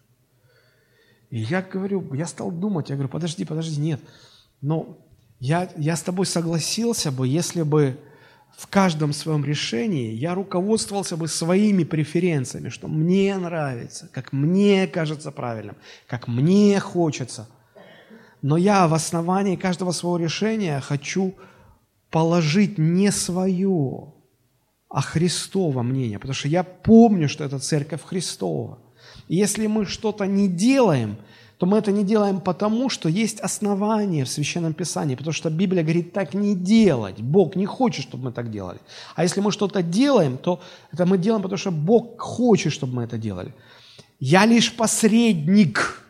И 1.31 1.39
я 1.39 1.63
говорю, 1.63 2.15
я 2.15 2.27
стал 2.27 2.53
думать, 2.53 2.91
я 2.91 2.97
говорю, 2.97 3.09
подожди, 3.09 3.45
подожди, 3.45 3.81
нет. 3.81 4.01
Но 4.61 4.99
я, 5.41 5.69
я 5.77 5.97
с 5.97 6.03
тобой 6.03 6.27
согласился 6.27 7.11
бы, 7.11 7.27
если 7.27 7.63
бы 7.63 7.99
в 8.57 8.69
каждом 8.69 9.13
своем 9.13 9.45
решении 9.45 10.13
я 10.13 10.35
руководствовался 10.35 11.17
бы 11.17 11.27
своими 11.27 11.83
преференциями, 11.83 12.69
что 12.69 12.87
мне 12.87 13.37
нравится, 13.37 14.09
как 14.13 14.33
мне 14.33 14.87
кажется 14.87 15.33
правильным, 15.33 15.77
как 16.07 16.29
мне 16.29 16.79
хочется. 16.79 17.49
Но 18.43 18.57
я 18.57 18.87
в 18.87 18.95
основании 18.95 19.57
каждого 19.57 19.91
своего 19.91 20.19
решения 20.19 20.81
хочу 20.81 21.35
положить 22.11 22.79
не 22.79 23.11
свое, 23.11 24.14
а 24.95 25.03
Христово 25.03 25.83
мнение, 25.83 26.19
потому 26.19 26.35
что 26.35 26.49
я 26.49 26.63
помню, 26.63 27.29
что 27.29 27.45
это 27.45 27.59
церковь 27.59 28.03
Христова. 28.03 28.79
И 29.29 29.37
если 29.37 29.67
мы 29.67 29.87
что-то 29.87 30.25
не 30.27 30.49
делаем– 30.49 31.17
то 31.59 31.67
мы 31.67 31.79
это 31.79 31.93
не 31.93 32.05
делаем 32.05 32.41
потому, 32.41 32.91
что 32.91 33.09
есть 33.09 33.41
основания 33.41 34.25
в 34.25 34.29
Священном 34.29 34.75
Писании, 34.75 35.15
потому 35.15 35.33
что 35.33 35.51
Библия 35.51 35.83
говорит 35.83 36.13
так 36.13 36.35
не 36.35 36.55
делать. 36.55 37.21
Бог 37.21 37.57
не 37.57 37.67
хочет, 37.67 38.05
чтобы 38.05 38.25
мы 38.25 38.33
так 38.33 38.51
делали. 38.51 38.81
А 39.15 39.23
если 39.23 39.41
мы 39.41 39.53
что-то 39.53 39.83
делаем, 39.83 40.37
то 40.37 40.61
это 40.93 41.07
мы 41.07 41.17
делаем, 41.17 41.43
потому 41.43 41.59
что 41.59 41.71
Бог 41.71 42.21
хочет, 42.21 42.73
чтобы 42.73 42.95
мы 42.95 43.05
это 43.05 43.19
делали. 43.19 43.55
Я 44.19 44.47
лишь 44.47 44.75
посредник. 44.77 46.03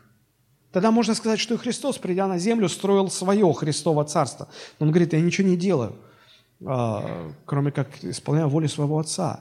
Тогда 0.73 0.91
можно 0.91 1.15
сказать, 1.15 1.39
что 1.39 1.55
и 1.55 1.59
Христос, 1.59 1.99
придя 1.99 2.27
на 2.27 2.39
землю, 2.39 2.69
строил 2.69 3.11
свое 3.11 3.53
Христово 3.53 4.05
царство. 4.05 4.49
Но 4.81 4.87
он 4.87 4.93
говорит, 4.93 5.13
я 5.13 5.21
ничего 5.21 5.47
не 5.47 5.57
делаю, 5.57 5.95
кроме 6.59 7.71
как 7.71 8.03
исполняю 8.05 8.49
волю 8.49 8.69
своего 8.69 8.99
Отца. 8.99 9.41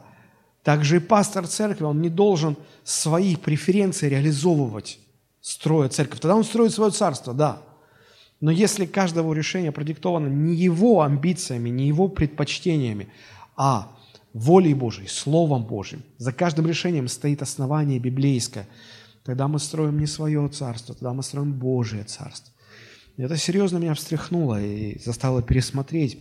Также 0.63 0.97
и 0.97 0.99
пастор 0.99 1.47
церкви, 1.47 1.83
он 1.83 2.01
не 2.01 2.09
должен 2.09 2.55
свои 2.83 3.35
преференции 3.35 4.07
реализовывать 4.07 4.99
строя 5.41 5.89
церковь. 5.89 6.21
Тогда 6.21 6.35
он 6.35 6.43
строит 6.43 6.71
свое 6.71 6.91
царство, 6.91 7.33
да. 7.33 7.61
Но 8.39 8.51
если 8.51 8.85
каждое 8.85 9.21
его 9.21 9.33
решение 9.33 9.71
продиктовано 9.71 10.27
не 10.27 10.55
его 10.55 11.01
амбициями, 11.01 11.69
не 11.69 11.87
его 11.87 12.07
предпочтениями, 12.07 13.09
а 13.55 13.91
волей 14.33 14.73
Божией, 14.73 15.07
Словом 15.07 15.63
Божьим, 15.65 16.03
за 16.17 16.31
каждым 16.33 16.65
решением 16.67 17.07
стоит 17.07 17.41
основание 17.41 17.99
библейское, 17.99 18.67
тогда 19.23 19.47
мы 19.47 19.59
строим 19.59 19.99
не 19.99 20.07
свое 20.07 20.47
царство, 20.47 20.95
тогда 20.95 21.13
мы 21.13 21.23
строим 21.23 21.53
Божие 21.53 22.03
царство. 22.03 22.53
Это 23.17 23.37
серьезно 23.37 23.77
меня 23.77 23.93
встряхнуло 23.93 24.61
и 24.61 24.99
заставило 24.99 25.41
пересмотреть 25.41 26.17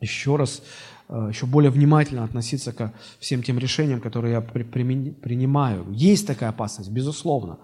еще 0.00 0.36
раз, 0.36 0.62
э, 1.08 1.28
еще 1.32 1.46
более 1.46 1.70
внимательно 1.70 2.24
относиться 2.24 2.72
ко 2.72 2.92
всем 3.18 3.42
тем 3.42 3.58
решениям, 3.58 4.00
которые 4.00 4.32
я 4.32 4.40
при- 4.40 4.64
примен- 4.64 5.12
принимаю. 5.14 5.86
Есть 5.90 6.26
такая 6.26 6.50
опасность, 6.50 6.90
безусловно. 6.90 7.58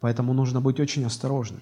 Поэтому 0.00 0.32
нужно 0.32 0.60
быть 0.60 0.80
очень 0.80 1.04
осторожным. 1.04 1.60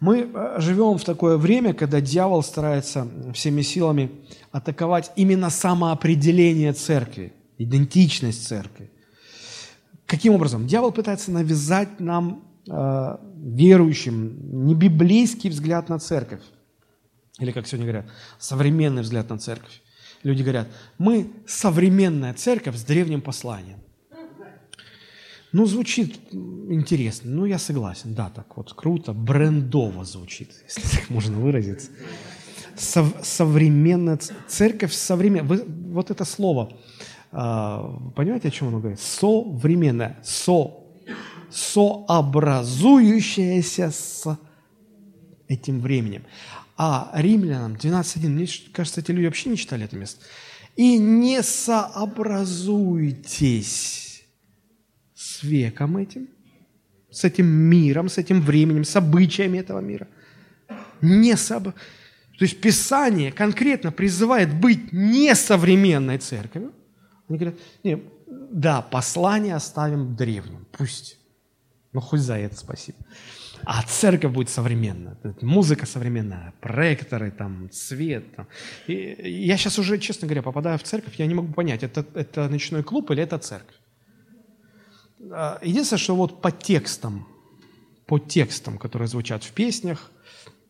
Мы 0.00 0.30
э, 0.32 0.60
живем 0.60 0.96
в 0.96 1.04
такое 1.04 1.36
время, 1.36 1.74
когда 1.74 2.00
дьявол 2.00 2.42
старается 2.42 3.06
всеми 3.34 3.62
силами 3.62 4.10
атаковать 4.50 5.12
именно 5.16 5.50
самоопределение 5.50 6.72
церкви, 6.72 7.32
идентичность 7.58 8.46
церкви. 8.46 8.90
Каким 10.06 10.34
образом? 10.34 10.66
Дьявол 10.66 10.92
пытается 10.92 11.30
навязать 11.30 12.00
нам, 12.00 12.42
э, 12.68 13.16
верующим, 13.36 14.66
не 14.66 14.74
библейский 14.74 15.50
взгляд 15.50 15.88
на 15.88 15.98
церковь. 15.98 16.42
Или, 17.40 17.52
как 17.52 17.66
сегодня 17.66 17.86
говорят, 17.86 18.06
современный 18.38 19.02
взгляд 19.02 19.30
на 19.30 19.38
церковь. 19.38 19.80
Люди 20.22 20.42
говорят, 20.42 20.68
мы 20.98 21.30
современная 21.46 22.34
церковь 22.34 22.76
с 22.76 22.84
древним 22.84 23.22
посланием. 23.22 23.78
Ну, 25.52 25.66
звучит 25.66 26.20
интересно. 26.32 27.30
Ну, 27.30 27.46
я 27.46 27.58
согласен. 27.58 28.14
Да, 28.14 28.30
так 28.30 28.56
вот 28.56 28.72
круто, 28.74 29.12
брендово 29.12 30.04
звучит, 30.04 30.50
если 30.68 30.96
так 30.96 31.10
можно 31.10 31.38
выразиться. 31.38 31.90
Сов, 32.76 33.12
современная 33.22 34.20
церковь, 34.46 34.92
современная. 34.92 35.48
Вы, 35.48 35.64
вот 35.92 36.10
это 36.10 36.24
слово, 36.24 36.72
а, 37.32 37.98
понимаете, 38.14 38.48
о 38.48 38.50
чем 38.50 38.68
оно 38.68 38.78
говорит? 38.78 39.00
Современная, 39.00 40.18
со, 40.22 40.84
сообразующаяся 41.50 43.90
с 43.90 44.38
этим 45.48 45.80
временем. 45.80 46.22
А 46.82 47.10
римлянам 47.12 47.74
12.1, 47.74 48.28
мне 48.30 48.48
кажется, 48.72 49.02
эти 49.02 49.10
люди 49.10 49.26
вообще 49.26 49.50
не 49.50 49.58
читали 49.58 49.84
это 49.84 49.96
место. 49.96 50.24
И 50.76 50.96
не 50.96 51.42
сообразуйтесь 51.42 54.24
с 55.14 55.42
веком 55.42 55.98
этим, 55.98 56.30
с 57.10 57.24
этим 57.24 57.44
миром, 57.44 58.08
с 58.08 58.16
этим 58.16 58.40
временем, 58.40 58.84
с 58.84 58.96
обычаями 58.96 59.58
этого 59.58 59.80
мира. 59.80 60.08
Не 61.02 61.36
соб... 61.36 61.64
То 61.64 61.74
есть 62.38 62.62
Писание 62.62 63.30
конкретно 63.30 63.92
призывает 63.92 64.58
быть 64.58 64.90
несовременной 64.90 66.16
церковью. 66.16 66.72
Они 67.28 67.36
говорят, 67.36 67.60
не, 67.84 68.02
да, 68.50 68.80
послание 68.80 69.54
оставим 69.54 70.16
древним, 70.16 70.64
пусть. 70.72 71.18
Ну, 71.92 72.00
хоть 72.00 72.20
за 72.20 72.38
это 72.38 72.56
спасибо. 72.56 72.96
А 73.64 73.82
церковь 73.82 74.32
будет 74.32 74.48
современная. 74.48 75.16
Музыка 75.40 75.86
современная, 75.86 76.52
проекторы, 76.60 77.30
там, 77.30 77.68
цвет. 77.70 78.34
Там. 78.34 78.46
И 78.86 79.16
я 79.46 79.56
сейчас 79.56 79.78
уже, 79.78 79.98
честно 79.98 80.26
говоря, 80.28 80.42
попадаю 80.42 80.78
в 80.78 80.82
церковь, 80.82 81.14
я 81.18 81.26
не 81.26 81.34
могу 81.34 81.52
понять, 81.52 81.82
это, 81.82 82.04
это 82.14 82.48
ночной 82.48 82.82
клуб 82.82 83.10
или 83.10 83.22
это 83.22 83.38
церковь. 83.38 83.76
Единственное, 85.62 85.98
что 85.98 86.16
вот 86.16 86.40
по 86.40 86.50
текстам, 86.50 87.26
по 88.06 88.18
текстам, 88.18 88.78
которые 88.78 89.08
звучат 89.08 89.44
в 89.44 89.52
песнях, 89.52 90.10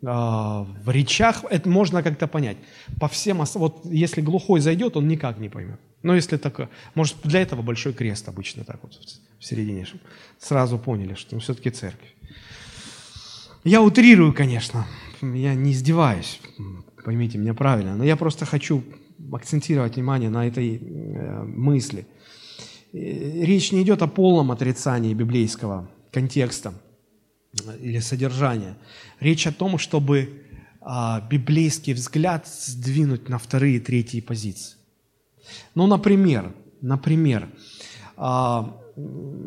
в 0.03 0.87
речах, 0.87 1.45
это 1.51 1.69
можно 1.69 2.03
как-то 2.03 2.27
понять. 2.27 2.57
По 2.99 3.07
всем, 3.07 3.45
вот 3.55 3.85
если 3.85 4.23
глухой 4.23 4.61
зайдет, 4.61 4.97
он 4.97 5.09
никак 5.09 5.39
не 5.39 5.49
поймет. 5.49 5.79
Но 6.03 6.15
если 6.15 6.39
так, 6.39 6.71
может, 6.95 7.17
для 7.23 7.43
этого 7.43 7.61
большой 7.63 7.93
крест 7.93 8.29
обычно 8.29 8.65
так 8.65 8.83
вот 8.83 8.95
в 9.39 9.45
середине, 9.45 9.87
сразу 10.39 10.79
поняли, 10.79 11.15
что 11.15 11.35
ну, 11.35 11.41
все-таки 11.41 11.71
церковь. 11.71 12.15
Я 13.65 13.83
утрирую, 13.83 14.33
конечно, 14.33 14.87
я 15.21 15.55
не 15.55 15.73
издеваюсь, 15.73 16.41
поймите 17.05 17.37
меня 17.37 17.53
правильно, 17.53 17.95
но 17.95 18.05
я 18.05 18.17
просто 18.17 18.47
хочу 18.47 18.83
акцентировать 19.31 19.97
внимание 19.97 20.31
на 20.31 20.47
этой 20.47 20.79
э, 20.79 21.43
мысли. 21.43 22.07
Речь 22.95 23.71
не 23.71 23.83
идет 23.83 24.01
о 24.01 24.07
полном 24.07 24.51
отрицании 24.51 25.13
библейского 25.13 25.91
контекста 26.11 26.73
или 27.81 27.99
содержания. 27.99 28.79
Речь 29.21 29.47
о 29.47 29.53
том, 29.53 29.77
чтобы 29.77 30.43
а, 30.81 31.21
библейский 31.31 31.93
взгляд 31.93 32.49
сдвинуть 32.49 33.29
на 33.29 33.39
вторые 33.39 33.77
и 33.77 33.81
третьи 33.81 34.21
позиции. 34.21 34.79
Ну, 35.75 35.87
например, 35.87 36.53
например, 36.81 37.49
а, 38.17 38.75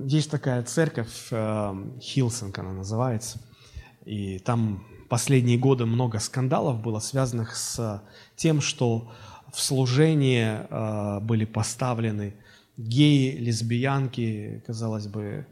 есть 0.06 0.30
такая 0.30 0.62
церковь, 0.64 1.30
Hillsong 2.00 2.60
она 2.60 2.74
называется– 2.74 3.42
и 4.06 4.40
там 4.40 4.86
последние 5.10 5.58
годы 5.58 5.86
много 5.86 6.20
скандалов 6.20 6.82
было, 6.82 7.00
связанных 7.00 7.56
с 7.56 8.04
тем, 8.36 8.62
что 8.62 9.12
в 9.52 9.62
служение 9.62 10.68
э, 10.70 11.20
были 11.20 11.46
поставлены 11.46 12.34
геи, 12.78 13.38
лесбиянки, 13.38 14.64
казалось 14.66 15.08
бы, 15.08 15.46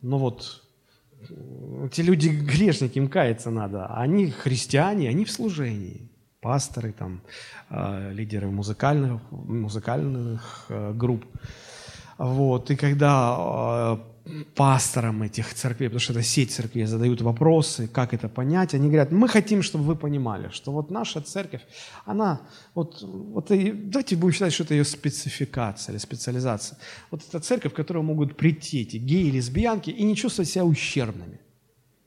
ну 0.00 0.16
вот, 0.18 0.62
эти 1.84 2.00
люди 2.00 2.28
грешники, 2.52 2.98
им 2.98 3.08
каяться 3.08 3.50
надо, 3.50 3.86
а 3.86 4.02
они 4.02 4.30
христиане, 4.30 5.08
они 5.08 5.24
в 5.24 5.30
служении, 5.30 6.08
пасторы, 6.40 6.92
там, 6.92 7.22
э, 7.70 8.12
лидеры 8.12 8.50
музыкальных, 8.50 9.20
музыкальных 9.30 10.66
э, 10.68 10.92
групп. 10.94 11.24
Вот, 12.22 12.70
и 12.70 12.76
когда 12.76 13.98
пасторам 14.54 15.24
этих 15.24 15.52
церквей, 15.54 15.88
потому 15.88 15.98
что 15.98 16.12
это 16.12 16.22
сеть 16.22 16.52
церквей, 16.52 16.86
задают 16.86 17.20
вопросы, 17.20 17.88
как 17.88 18.14
это 18.14 18.28
понять. 18.28 18.74
Они 18.74 18.86
говорят, 18.86 19.10
мы 19.10 19.26
хотим, 19.26 19.60
чтобы 19.60 19.82
вы 19.82 19.96
понимали, 19.96 20.48
что 20.52 20.70
вот 20.70 20.92
наша 20.92 21.20
церковь, 21.20 21.62
она, 22.04 22.42
вот, 22.76 23.02
вот 23.02 23.48
давайте 23.48 24.14
будем 24.14 24.34
считать, 24.34 24.52
что 24.52 24.62
это 24.62 24.74
ее 24.74 24.84
спецификация 24.84 25.94
или 25.94 25.98
специализация. 25.98 26.78
Вот 27.10 27.22
это 27.28 27.40
церковь, 27.40 27.72
в 27.72 27.74
которую 27.74 28.04
могут 28.04 28.36
прийти 28.36 28.82
эти 28.82 28.98
геи, 28.98 29.28
лесбиянки 29.28 29.90
и 29.90 30.04
не 30.04 30.14
чувствовать 30.14 30.48
себя 30.48 30.64
ущербными, 30.64 31.40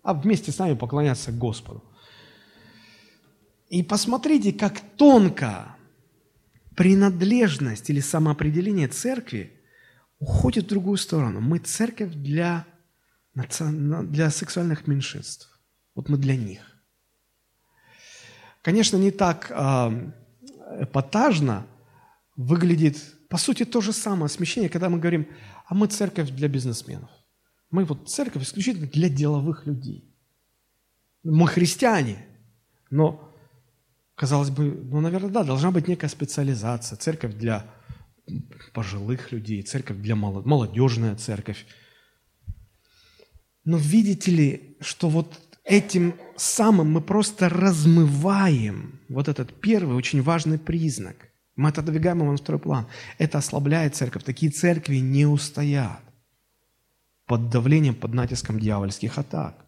а 0.02 0.14
вместе 0.14 0.54
с 0.54 0.60
нами 0.60 0.76
поклоняться 0.76 1.34
Господу. 1.34 1.84
И 3.68 3.84
посмотрите, 3.84 4.54
как 4.54 4.80
тонко 4.96 5.76
принадлежность 6.78 7.90
или 7.90 8.00
самоопределение 8.00 8.88
церкви 8.88 9.52
уходит 10.20 10.66
в 10.66 10.70
другую 10.70 10.98
сторону. 10.98 11.42
Мы 11.42 11.60
церковь 11.60 12.14
для, 12.14 12.66
для 13.34 14.30
сексуальных 14.30 14.88
меньшинств. 14.88 15.60
Вот 15.96 16.10
мы 16.10 16.18
для 16.18 16.36
них. 16.36 16.62
Конечно, 18.62 18.98
не 18.98 19.12
так 19.12 19.52
э, 19.52 20.12
эпатажно 20.82 21.68
выглядит, 22.36 22.98
по 23.30 23.38
сути, 23.38 23.66
то 23.66 23.82
же 23.82 23.94
самое 23.94 24.30
смещение, 24.30 24.70
когда 24.70 24.90
мы 24.90 25.00
говорим, 25.00 25.28
а 25.68 25.76
мы 25.76 25.88
церковь 25.88 26.32
для 26.32 26.48
бизнесменов. 26.48 27.10
Мы 27.72 27.86
вот 27.86 28.10
церковь 28.10 28.44
исключительно 28.44 28.88
для 28.88 29.10
деловых 29.10 29.66
людей. 29.66 30.04
Мы 31.24 31.48
христиане, 31.48 32.26
но, 32.90 33.32
казалось 34.16 34.50
бы, 34.50 34.66
ну, 34.66 35.02
наверное, 35.02 35.30
да, 35.30 35.44
должна 35.44 35.72
быть 35.72 35.88
некая 35.88 36.10
специализация. 36.10 36.98
Церковь 36.98 37.34
для 37.36 37.66
пожилых 38.74 39.32
людей, 39.32 39.62
церковь 39.62 39.98
для 39.98 40.16
молод... 40.16 40.46
молодежная 40.46 41.16
церковь. 41.16 41.66
Но 43.64 43.78
видите 43.78 44.32
ли, 44.32 44.78
что 44.80 45.10
вот 45.10 45.40
этим 45.64 46.16
самым 46.36 46.92
мы 46.92 47.02
просто 47.02 47.50
размываем 47.50 49.00
вот 49.10 49.28
этот 49.28 49.60
первый 49.60 49.96
очень 49.96 50.22
важный 50.22 50.60
признак. 50.60 51.16
Мы 51.56 51.70
отодвигаем 51.70 52.20
его 52.20 52.32
на 52.32 52.38
второй 52.38 52.60
план. 52.60 52.88
Это 53.18 53.38
ослабляет 53.38 53.96
церковь. 53.96 54.24
Такие 54.24 54.52
церкви 54.52 54.98
не 54.98 55.26
устоят 55.26 56.02
под 57.26 57.50
давлением, 57.50 57.96
под 57.96 58.14
натиском 58.14 58.60
дьявольских 58.60 59.18
атак. 59.18 59.66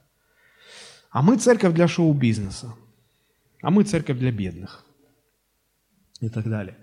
А 1.10 1.22
мы 1.22 1.38
церковь 1.38 1.74
для 1.74 1.88
шоу-бизнеса. 1.88 2.76
А 3.62 3.72
мы 3.72 3.84
церковь 3.84 4.20
для 4.20 4.32
бедных. 4.32 4.86
И 6.20 6.30
так 6.30 6.48
далее. 6.48 6.78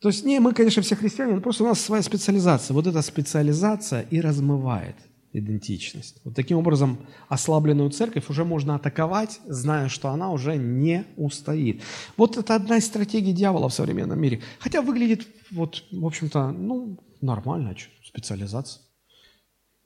То 0.00 0.08
есть, 0.08 0.24
не, 0.24 0.38
мы, 0.38 0.52
конечно, 0.54 0.82
все 0.82 0.94
христиане, 0.94 1.34
но 1.34 1.40
просто 1.40 1.64
у 1.64 1.66
нас 1.66 1.80
своя 1.80 2.02
специализация. 2.02 2.74
Вот 2.74 2.86
эта 2.86 3.02
специализация 3.02 4.02
и 4.02 4.20
размывает 4.20 4.96
идентичность. 5.32 6.20
Вот 6.24 6.34
таким 6.34 6.58
образом 6.58 6.98
ослабленную 7.28 7.90
церковь 7.90 8.30
уже 8.30 8.44
можно 8.44 8.76
атаковать, 8.76 9.40
зная, 9.46 9.88
что 9.88 10.08
она 10.10 10.30
уже 10.30 10.56
не 10.56 11.04
устоит. 11.16 11.82
Вот 12.16 12.36
это 12.36 12.54
одна 12.54 12.78
из 12.78 12.86
стратегий 12.86 13.32
дьявола 13.32 13.68
в 13.68 13.74
современном 13.74 14.20
мире. 14.20 14.40
Хотя 14.58 14.82
выглядит, 14.82 15.26
вот, 15.50 15.84
в 15.90 16.06
общем-то, 16.06 16.52
ну, 16.52 16.98
нормально, 17.20 17.74
специализация. 18.04 18.82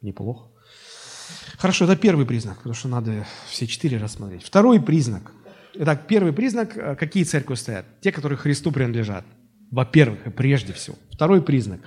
Неплохо. 0.01 0.49
Хорошо, 1.57 1.87
это 1.87 1.97
первый 1.97 2.27
признак, 2.27 2.59
потому 2.59 2.75
что 2.75 2.89
надо 2.89 3.27
все 3.49 3.67
четыре 3.67 3.97
рассмотреть. 3.97 4.43
Второй 4.43 4.81
признак. 4.81 5.33
Итак, 5.75 6.07
первый 6.07 6.33
признак, 6.33 6.77
э, 6.77 6.97
какие 6.97 7.25
церкви 7.25 7.55
стоят? 7.55 7.87
Те, 8.01 8.13
которые 8.13 8.37
Христу 8.37 8.73
принадлежат 8.73 9.25
во-первых, 9.73 10.27
и 10.27 10.31
прежде 10.31 10.73
всего. 10.75 10.97
Второй 11.11 11.43
признак. 11.43 11.81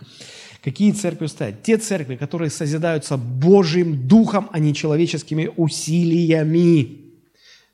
Какие 0.64 0.92
церкви 0.92 1.28
стоят? 1.28 1.62
Те 1.62 1.78
церкви, 1.78 2.16
которые 2.16 2.50
созидаются 2.50 3.16
Божьим 3.16 4.08
Духом, 4.08 4.50
а 4.52 4.60
не 4.60 4.74
человеческими 4.74 5.52
усилиями. 5.56 7.14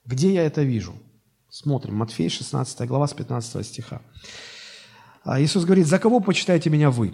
Где 0.06 0.34
я 0.34 0.44
это 0.44 0.64
вижу? 0.64 0.94
Смотрим, 1.50 1.96
Матфей 1.96 2.30
16 2.30 2.88
глава 2.88 3.08
с 3.08 3.14
15 3.14 3.66
стиха. 3.66 4.02
А 5.24 5.42
Иисус 5.42 5.64
говорит, 5.64 5.88
«За 5.88 5.98
кого 5.98 6.20
почитаете 6.20 6.70
меня 6.70 6.92
вы?» 6.92 7.14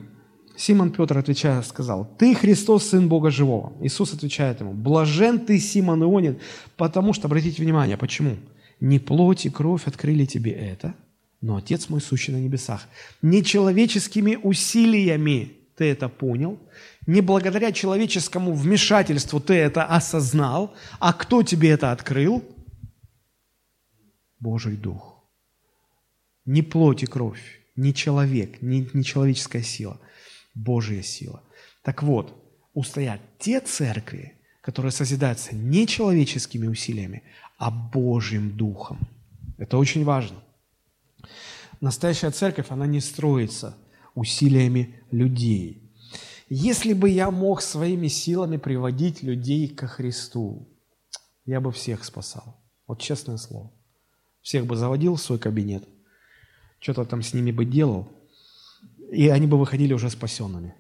Симон 0.56 0.92
Петр, 0.92 1.20
отвечая, 1.20 1.62
сказал, 1.62 2.10
«Ты 2.18 2.34
Христос, 2.34 2.90
Сын 2.90 3.08
Бога 3.08 3.30
Живого». 3.30 3.74
Иисус 3.82 4.14
отвечает 4.14 4.60
ему, 4.62 4.74
«Блажен 4.74 5.40
ты, 5.40 5.60
Симон 5.60 6.02
Ионин, 6.04 6.40
потому 6.78 7.14
что, 7.14 7.28
обратите 7.28 7.62
внимание, 7.62 7.98
почему? 7.98 8.38
Не 8.80 8.98
плоть 8.98 9.46
и 9.46 9.52
кровь 9.52 9.86
открыли 9.86 10.26
тебе 10.26 10.52
это, 10.52 10.96
но 11.42 11.58
Отец 11.58 11.90
мой 11.90 12.02
сущий 12.02 12.34
на 12.34 12.38
небесах. 12.38 12.88
Не 13.22 13.44
человеческими 13.44 14.36
усилиями 14.36 15.54
ты 15.76 15.86
это 15.86 16.10
понял, 16.10 16.60
не 17.06 17.22
благодаря 17.22 17.72
человеческому 17.72 18.54
вмешательству 18.54 19.40
ты 19.40 19.54
это 19.54 19.86
осознал, 19.86 20.76
а 21.00 21.14
кто 21.14 21.44
тебе 21.44 21.70
это 21.70 21.92
открыл? 21.92 22.44
Божий 24.40 24.76
Дух. 24.76 25.24
Не 26.46 26.64
плоть 26.64 27.04
и 27.04 27.06
кровь, 27.06 27.62
не 27.76 27.94
человек, 27.94 28.62
не, 28.62 28.90
не 28.94 29.04
человеческая 29.04 29.64
сила, 29.64 30.00
Божья 30.56 31.02
сила. 31.02 31.44
Так 31.84 32.02
вот, 32.02 32.34
устоят 32.74 33.22
те 33.38 33.60
церкви, 33.60 34.34
которые 34.62 34.92
созидаются 34.92 35.56
не 35.56 35.88
человеческими 35.88 36.68
усилиями, 36.68 37.24
а 37.58 37.70
Божьим 37.72 38.58
Духом. 38.58 39.00
Это 39.58 39.78
очень 39.78 40.04
важно. 40.04 40.38
Настоящая 41.82 42.32
церковь, 42.32 42.68
она 42.70 42.88
не 42.88 43.00
строится 43.00 43.78
усилиями 44.16 44.96
людей. 45.12 45.84
Если 46.50 46.94
бы 46.94 47.10
я 47.10 47.30
мог 47.30 47.62
своими 47.62 48.08
силами 48.08 48.58
приводить 48.58 49.22
людей 49.22 49.68
ко 49.68 49.88
Христу, 49.88 50.68
я 51.46 51.60
бы 51.60 51.72
всех 51.72 52.04
спасал. 52.04 52.58
Вот 52.88 53.02
честное 53.02 53.38
слово. 53.38 53.72
Всех 54.42 54.66
бы 54.66 54.76
заводил 54.76 55.16
в 55.16 55.22
свой 55.22 55.40
кабинет, 55.40 55.84
что-то 56.80 57.04
там 57.06 57.22
с 57.22 57.34
ними 57.34 57.52
бы 57.52 57.66
делал, 57.66 58.08
и 59.12 59.28
они 59.28 59.46
бы 59.46 59.60
выходили 59.60 59.94
уже 59.94 60.10
спасенными. 60.10 60.74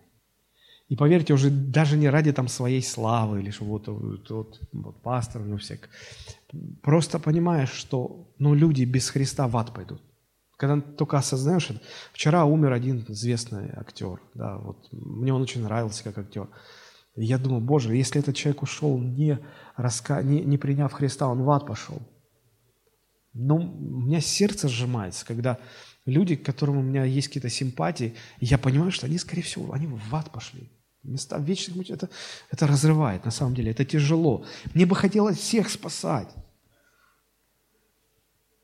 И 0.89 0.95
поверьте, 0.95 1.34
уже 1.34 1.50
даже 1.50 1.98
не 1.98 2.10
ради 2.10 2.32
там 2.32 2.48
своей 2.48 2.82
славы 2.82 3.41
или 3.41 3.52
что 3.52 3.66
вот, 3.66 3.88
вот, 3.88 4.30
вот, 4.30 4.60
вот 4.72 5.02
пастор, 5.02 5.41
ну 5.43 5.58
всяк. 5.58 5.89
Просто 6.82 7.20
понимаешь, 7.20 7.72
что 7.72 8.34
ну, 8.39 8.54
люди 8.54 8.86
без 8.86 9.10
Христа 9.10 9.50
в 9.50 9.58
ад 9.58 9.74
пойдут. 9.74 10.02
Когда 10.58 10.82
только 10.82 11.18
осознаешь. 11.18 11.70
Вчера 12.12 12.45
умер 12.45 12.74
один 12.74 13.05
известный 13.08 13.72
актер. 13.76 14.20
Да, 14.34 14.58
вот, 14.58 14.88
мне 14.91 15.32
он 15.34 15.43
очень 15.43 15.64
нравился 15.64 16.03
как 16.03 16.18
актер. 16.18 16.49
И 17.16 17.26
я 17.26 17.38
думал, 17.38 17.62
боже, 17.62 17.95
если 17.95 18.20
этот 18.20 18.36
человек 18.36 18.64
ушел, 18.64 18.97
не, 18.97 19.39
раска... 19.76 20.22
не, 20.24 20.41
не 20.41 20.58
приняв 20.58 20.91
Христа, 20.91 21.28
он 21.28 21.43
в 21.43 21.49
ад 21.51 21.68
пошел. 21.68 22.01
Но 23.34 23.55
у 23.55 24.01
меня 24.01 24.20
сердце 24.20 24.68
сжимается, 24.68 25.26
когда 25.26 25.60
люди, 26.05 26.36
к 26.36 26.43
которым 26.43 26.78
у 26.78 26.82
меня 26.82 27.03
есть 27.03 27.28
какие-то 27.28 27.49
симпатии, 27.49 28.16
я 28.39 28.58
понимаю, 28.58 28.91
что 28.91 29.05
они, 29.05 29.20
скорее 29.20 29.43
всего, 29.43 29.74
они 29.74 29.86
в 29.86 30.16
ад 30.16 30.32
пошли. 30.32 30.72
Места 31.03 31.38
вечных 31.38 31.78
мучений, 31.78 31.95
это, 31.95 32.10
это 32.49 32.66
разрывает, 32.66 33.26
на 33.26 33.32
самом 33.32 33.53
деле, 33.53 33.72
это 33.72 33.86
тяжело. 33.86 34.43
Мне 34.74 34.88
бы 34.88 34.95
хотелось 34.95 35.38
всех 35.38 35.70
спасать. 35.70 36.30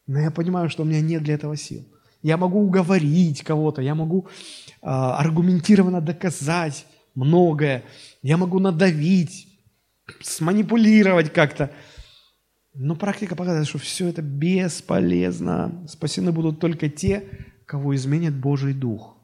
Но 0.07 0.19
я 0.19 0.31
понимаю, 0.31 0.69
что 0.69 0.83
у 0.83 0.85
меня 0.85 1.01
нет 1.01 1.23
для 1.23 1.35
этого 1.35 1.55
сил. 1.55 1.87
Я 2.21 2.37
могу 2.37 2.61
уговорить 2.61 3.43
кого-то, 3.43 3.81
я 3.81 3.95
могу 3.95 4.27
э, 4.27 4.87
аргументированно 4.87 6.01
доказать 6.01 6.85
многое, 7.15 7.83
я 8.21 8.37
могу 8.37 8.59
надавить, 8.59 9.47
сманипулировать 10.21 11.31
как-то. 11.33 11.71
Но 12.73 12.95
практика 12.95 13.35
показывает, 13.35 13.67
что 13.67 13.77
все 13.77 14.07
это 14.07 14.21
бесполезно. 14.21 15.85
Спасены 15.87 16.31
будут 16.31 16.59
только 16.59 16.89
те, 16.89 17.23
кого 17.65 17.95
изменит 17.95 18.33
Божий 18.33 18.73
Дух. 18.73 19.17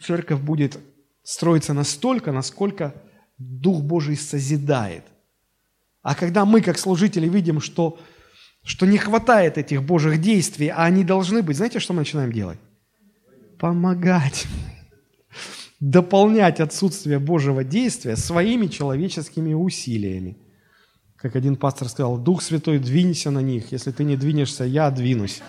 Церковь 0.00 0.40
будет 0.40 0.78
строиться 1.22 1.74
настолько, 1.74 2.32
насколько 2.32 2.94
Дух 3.36 3.82
Божий 3.82 4.16
созидает. 4.16 5.04
А 6.02 6.14
когда 6.14 6.44
мы, 6.44 6.60
как 6.60 6.78
служители, 6.78 7.28
видим, 7.28 7.60
что 7.60 7.98
что 8.66 8.84
не 8.84 8.98
хватает 8.98 9.58
этих 9.58 9.84
Божьих 9.84 10.20
действий, 10.20 10.68
а 10.68 10.84
они 10.84 11.04
должны 11.04 11.40
быть. 11.42 11.56
Знаете, 11.56 11.78
что 11.78 11.92
мы 11.92 12.00
начинаем 12.00 12.32
делать? 12.32 12.58
Помогать. 13.60 14.46
Дополнять 15.78 16.58
отсутствие 16.58 17.20
Божьего 17.20 17.62
действия 17.62 18.16
своими 18.16 18.66
человеческими 18.66 19.54
усилиями. 19.54 20.36
Как 21.16 21.36
один 21.36 21.54
пастор 21.54 21.88
сказал, 21.88 22.18
Дух 22.18 22.42
Святой, 22.42 22.80
двинься 22.80 23.30
на 23.30 23.38
них. 23.38 23.70
Если 23.70 23.92
ты 23.92 24.02
не 24.02 24.16
двинешься, 24.16 24.64
я 24.64 24.90
двинусь. 24.90 25.42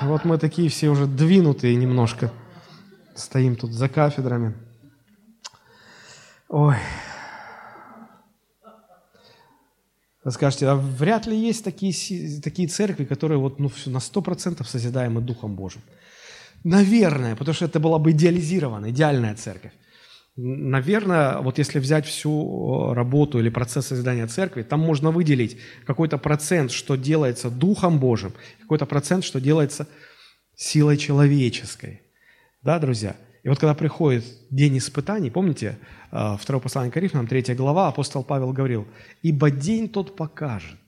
Вот 0.00 0.24
мы 0.24 0.38
такие 0.38 0.70
все 0.70 0.88
уже 0.88 1.06
двинутые 1.06 1.76
немножко. 1.76 2.32
Стоим 3.14 3.54
тут 3.54 3.72
за 3.72 3.90
кафедрами. 3.90 4.54
Ой, 6.48 6.76
Вы 10.24 10.32
скажете, 10.32 10.66
а 10.66 10.74
вряд 10.74 11.26
ли 11.26 11.36
есть 11.36 11.64
такие, 11.64 12.40
такие 12.40 12.68
церкви, 12.68 13.04
которые 13.04 13.38
вот, 13.38 13.58
ну, 13.58 13.70
на 13.86 13.98
100% 13.98 14.64
созидаемы 14.66 15.20
Духом 15.22 15.54
Божьим. 15.54 15.82
Наверное, 16.62 17.36
потому 17.36 17.54
что 17.54 17.64
это 17.64 17.80
была 17.80 17.98
бы 17.98 18.10
идеализированная, 18.10 18.90
идеальная 18.90 19.34
церковь. 19.34 19.72
Наверное, 20.36 21.38
вот 21.38 21.58
если 21.58 21.78
взять 21.78 22.06
всю 22.06 22.92
работу 22.92 23.38
или 23.38 23.48
процесс 23.48 23.86
созидания 23.86 24.26
церкви, 24.26 24.62
там 24.62 24.80
можно 24.80 25.10
выделить 25.10 25.58
какой-то 25.86 26.18
процент, 26.18 26.70
что 26.70 26.96
делается 26.96 27.50
Духом 27.50 27.98
Божьим, 27.98 28.34
какой-то 28.60 28.86
процент, 28.86 29.24
что 29.24 29.40
делается 29.40 29.88
силой 30.54 30.98
человеческой. 30.98 32.02
Да, 32.62 32.78
друзья? 32.78 33.16
И 33.42 33.48
вот 33.48 33.58
когда 33.58 33.74
приходит 33.74 34.24
день 34.50 34.78
испытаний, 34.78 35.30
помните, 35.30 35.78
а, 36.10 36.36
второе 36.36 36.60
послание 36.60 36.92
Коринфянам, 36.92 37.26
третья 37.26 37.54
глава, 37.54 37.88
апостол 37.88 38.22
Павел 38.22 38.52
говорил, 38.52 38.86
«Ибо 39.22 39.50
день 39.50 39.88
тот 39.88 40.16
покажет». 40.16 40.78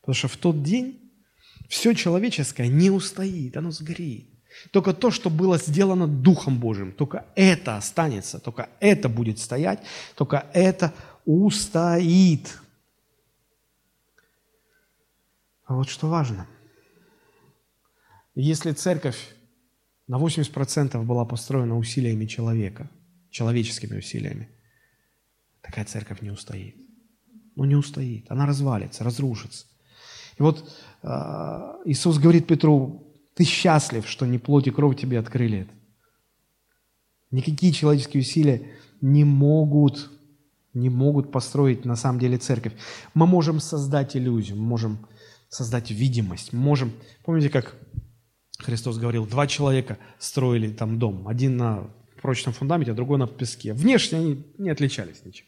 Потому 0.00 0.14
что 0.14 0.28
в 0.28 0.36
тот 0.36 0.62
день 0.62 1.00
все 1.68 1.94
человеческое 1.94 2.68
не 2.68 2.90
устоит, 2.90 3.56
оно 3.56 3.70
сгорит. 3.70 4.28
Только 4.70 4.92
то, 4.92 5.10
что 5.10 5.30
было 5.30 5.58
сделано 5.58 6.08
Духом 6.08 6.58
Божьим, 6.58 6.92
только 6.92 7.26
это 7.34 7.76
останется, 7.76 8.38
только 8.38 8.68
это 8.80 9.08
будет 9.08 9.38
стоять, 9.38 9.80
только 10.14 10.46
это 10.52 10.94
устоит. 11.24 12.58
А 15.64 15.74
вот 15.74 15.88
что 15.88 16.08
важно. 16.08 16.46
Если 18.34 18.72
церковь 18.72 19.35
на 20.06 20.18
80% 20.18 21.02
была 21.04 21.24
построена 21.24 21.76
усилиями 21.76 22.26
человека, 22.26 22.90
человеческими 23.30 23.98
усилиями. 23.98 24.48
Такая 25.62 25.84
церковь 25.84 26.22
не 26.22 26.30
устоит. 26.30 26.76
Ну, 27.56 27.64
не 27.64 27.74
устоит. 27.74 28.26
Она 28.30 28.46
развалится, 28.46 29.02
разрушится. 29.02 29.66
И 30.38 30.42
вот 30.42 30.70
э, 31.02 31.08
Иисус 31.86 32.18
говорит 32.18 32.46
Петру, 32.46 33.14
ты 33.34 33.44
счастлив, 33.44 34.06
что 34.08 34.26
не 34.26 34.38
плоть 34.38 34.66
и 34.66 34.70
кровь 34.70 34.96
тебе 34.96 35.18
открыли 35.18 35.60
это. 35.60 35.72
Никакие 37.30 37.72
человеческие 37.72 38.22
усилия 38.22 38.70
не 39.00 39.24
могут, 39.24 40.10
не 40.72 40.88
могут 40.88 41.32
построить 41.32 41.84
на 41.84 41.96
самом 41.96 42.20
деле 42.20 42.38
церковь. 42.38 42.74
Мы 43.14 43.26
можем 43.26 43.60
создать 43.60 44.16
иллюзию, 44.16 44.56
мы 44.56 44.66
можем 44.66 45.06
создать 45.48 45.90
видимость, 45.90 46.52
мы 46.52 46.60
можем... 46.60 46.92
Помните, 47.24 47.50
как 47.50 47.76
Христос 48.58 48.98
говорил, 48.98 49.26
два 49.26 49.46
человека 49.46 49.98
строили 50.18 50.72
там 50.72 50.98
дом, 50.98 51.28
один 51.28 51.56
на 51.56 51.90
прочном 52.22 52.54
фундаменте, 52.54 52.92
а 52.92 52.94
другой 52.94 53.18
на 53.18 53.26
песке. 53.26 53.72
Внешне 53.72 54.18
они 54.18 54.44
не 54.58 54.70
отличались 54.70 55.24
ничем. 55.24 55.46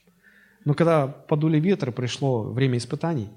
Но 0.65 0.75
когда 0.75 1.07
подули 1.07 1.59
ветры, 1.59 1.93
пришло 1.93 2.43
время 2.43 2.79
испытаний, 2.79 3.29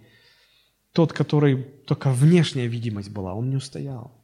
тот, 0.91 1.13
который 1.13 1.63
только 1.87 2.11
внешняя 2.11 2.67
видимость 2.67 3.09
была, 3.09 3.33
он 3.33 3.49
не 3.49 3.55
устоял. 3.55 4.21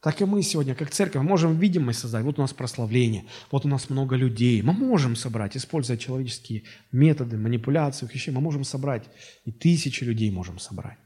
Так 0.00 0.20
и 0.20 0.24
мы 0.24 0.42
сегодня, 0.42 0.76
как 0.76 0.90
церковь, 0.90 1.22
можем 1.22 1.58
видимость 1.58 1.98
создать. 1.98 2.24
Вот 2.24 2.38
у 2.38 2.42
нас 2.42 2.52
прославление, 2.52 3.24
вот 3.50 3.64
у 3.64 3.68
нас 3.68 3.90
много 3.90 4.14
людей. 4.14 4.62
Мы 4.62 4.72
можем 4.72 5.16
собрать, 5.16 5.56
используя 5.56 5.96
человеческие 5.96 6.62
методы, 6.92 7.36
манипуляции, 7.36 8.08
вещей, 8.12 8.30
мы 8.30 8.40
можем 8.40 8.62
собрать. 8.62 9.04
И 9.44 9.50
тысячи 9.50 10.04
людей 10.04 10.30
можем 10.30 10.60
собрать. 10.60 10.98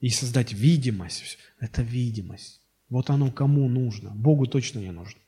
И 0.00 0.08
создать 0.08 0.52
видимость. 0.52 1.36
Это 1.60 1.82
видимость. 1.82 2.61
Вот 2.92 3.08
оно 3.08 3.30
кому 3.30 3.70
нужно. 3.70 4.10
Богу 4.10 4.46
точно 4.46 4.80
не 4.80 4.92
нужно. 4.92 5.18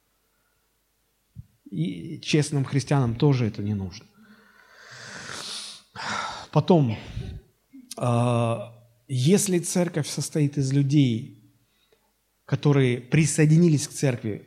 И 1.70 2.20
честным 2.20 2.62
христианам 2.62 3.16
тоже 3.16 3.46
это 3.46 3.62
не 3.62 3.72
нужно. 3.72 4.04
Потом, 6.52 6.98
а, 7.96 8.70
если 9.08 9.60
церковь 9.60 10.06
состоит 10.06 10.58
из 10.58 10.74
людей, 10.74 11.42
которые 12.44 13.00
присоединились 13.00 13.88
к 13.88 13.92
церкви 13.92 14.46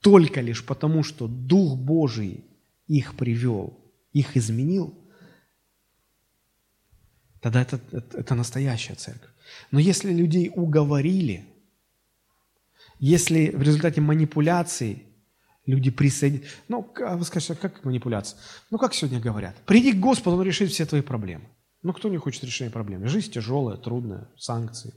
только 0.00 0.40
лишь 0.40 0.66
потому, 0.66 1.04
что 1.04 1.28
Дух 1.28 1.78
Божий 1.78 2.44
их 2.88 3.16
привел, 3.16 3.78
их 4.12 4.36
изменил, 4.36 4.98
тогда 7.40 7.62
это, 7.62 7.80
это, 7.92 8.18
это 8.18 8.34
настоящая 8.34 8.96
церковь. 8.96 9.30
Но 9.70 9.78
если 9.78 10.12
людей 10.12 10.50
уговорили, 10.52 11.46
если 12.98 13.50
в 13.50 13.62
результате 13.62 14.00
манипуляций 14.00 15.04
люди 15.66 15.90
присоединятся... 15.90 16.50
Ну, 16.68 16.92
а 17.04 17.16
вы 17.16 17.24
скажете, 17.24 17.52
а 17.52 17.56
как 17.56 17.84
манипуляция? 17.84 18.38
Ну, 18.70 18.78
как 18.78 18.94
сегодня 18.94 19.20
говорят? 19.20 19.56
Приди 19.66 19.92
к 19.92 20.00
Господу, 20.00 20.36
Он 20.36 20.42
решит 20.42 20.70
все 20.70 20.86
твои 20.86 21.02
проблемы. 21.02 21.44
Ну, 21.82 21.92
кто 21.92 22.08
не 22.08 22.16
хочет 22.16 22.42
решения 22.44 22.70
проблем? 22.70 23.06
Жизнь 23.06 23.30
тяжелая, 23.30 23.76
трудная, 23.76 24.28
санкции. 24.36 24.94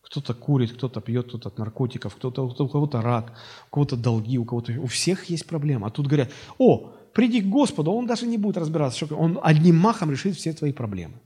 Кто-то 0.00 0.34
курит, 0.34 0.72
кто-то 0.72 1.00
пьет, 1.00 1.28
кто-то 1.28 1.50
от 1.50 1.58
наркотиков, 1.58 2.16
кто-то, 2.16 2.46
у 2.46 2.68
кого-то 2.68 3.02
рак, 3.02 3.38
у 3.68 3.74
кого-то 3.74 3.96
долги, 3.96 4.38
у 4.38 4.44
кого-то... 4.44 4.72
У 4.80 4.86
всех 4.86 5.26
есть 5.26 5.46
проблемы. 5.46 5.86
А 5.86 5.90
тут 5.90 6.06
говорят, 6.06 6.30
о, 6.56 6.94
приди 7.12 7.42
к 7.42 7.46
Господу, 7.46 7.92
Он 7.92 8.06
даже 8.06 8.26
не 8.26 8.38
будет 8.38 8.56
разбираться, 8.56 9.04
что 9.04 9.16
Он 9.16 9.38
одним 9.42 9.76
махом 9.76 10.10
решит 10.10 10.34
все 10.34 10.52
твои 10.52 10.72
проблемы. 10.72 11.20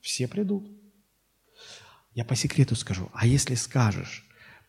Все 0.00 0.26
придут. 0.26 0.66
Я 2.14 2.24
по 2.24 2.34
секрету 2.34 2.76
скажу, 2.76 3.10
а 3.12 3.26
если 3.26 3.54
скажешь, 3.56 4.24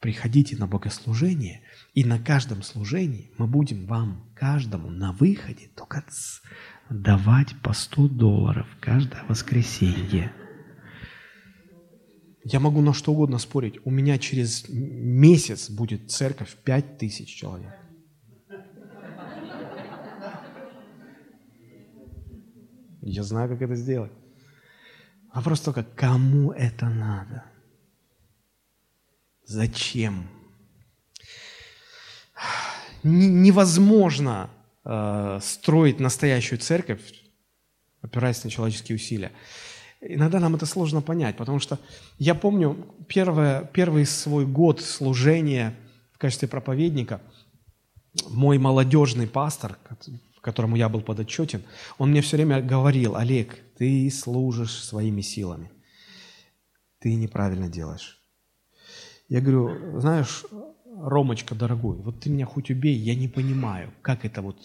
приходите 0.06 0.56
на 0.56 0.68
богослужение, 0.68 1.64
и 1.96 2.06
на 2.06 2.20
каждом 2.20 2.62
служении 2.62 3.32
мы 3.40 3.48
будем 3.48 3.88
вам, 3.88 4.30
каждому, 4.36 4.92
на 4.92 5.14
выходе 5.14 5.68
только 5.76 6.06
давать 6.92 7.60
по 7.64 7.74
100 7.74 8.10
долларов 8.10 8.68
каждое 8.80 9.24
воскресенье. 9.24 10.32
Я 12.44 12.60
могу 12.60 12.82
на 12.82 12.94
что 12.94 13.14
угодно 13.14 13.40
спорить. 13.40 13.80
У 13.84 13.90
меня 13.90 14.20
через 14.20 14.70
месяц 14.70 15.72
будет 15.72 16.12
церковь 16.12 16.56
5 16.64 17.00
тысяч 17.00 17.36
человек. 17.36 17.74
Я 23.02 23.24
знаю, 23.24 23.50
как 23.50 23.60
это 23.60 23.74
сделать. 23.74 24.12
Вопрос 25.34 25.62
только, 25.62 25.84
кому 25.84 26.52
это 26.52 26.90
надо? 26.90 27.55
Зачем? 29.46 30.28
Невозможно 33.04 34.50
э, 34.84 35.40
строить 35.42 36.00
настоящую 36.00 36.60
церковь, 36.60 37.02
опираясь 38.02 38.44
на 38.44 38.50
человеческие 38.50 38.96
усилия. 38.96 39.32
Иногда 40.02 40.40
нам 40.40 40.56
это 40.56 40.66
сложно 40.66 41.02
понять, 41.02 41.38
потому 41.38 41.60
что 41.60 41.80
я 42.18 42.36
помню 42.36 42.96
первое, 43.08 43.64
первый 43.66 44.06
свой 44.06 44.46
год 44.46 44.82
служения 44.82 45.76
в 46.14 46.18
качестве 46.18 46.48
проповедника, 46.48 47.22
мой 48.30 48.58
молодежный 48.58 49.28
пастор, 49.28 49.78
которому 50.42 50.76
я 50.76 50.90
был 50.90 51.02
подотчетен, 51.02 51.64
он 51.98 52.12
мне 52.12 52.22
все 52.22 52.38
время 52.38 52.62
говорил, 52.62 53.16
Олег, 53.16 53.58
ты 53.78 54.10
служишь 54.12 54.84
своими 54.84 55.22
силами, 55.22 55.72
ты 57.00 57.16
неправильно 57.16 57.68
делаешь. 57.68 58.25
Я 59.28 59.42
говорю, 59.42 60.00
знаешь, 60.00 60.46
Ромочка, 60.98 61.56
дорогой, 61.56 61.98
вот 61.98 62.22
ты 62.22 62.30
меня 62.30 62.46
хоть 62.46 62.70
убей, 62.70 62.96
я 62.96 63.16
не 63.16 63.28
понимаю, 63.28 63.92
как 64.02 64.24
это 64.24 64.42
вот, 64.42 64.58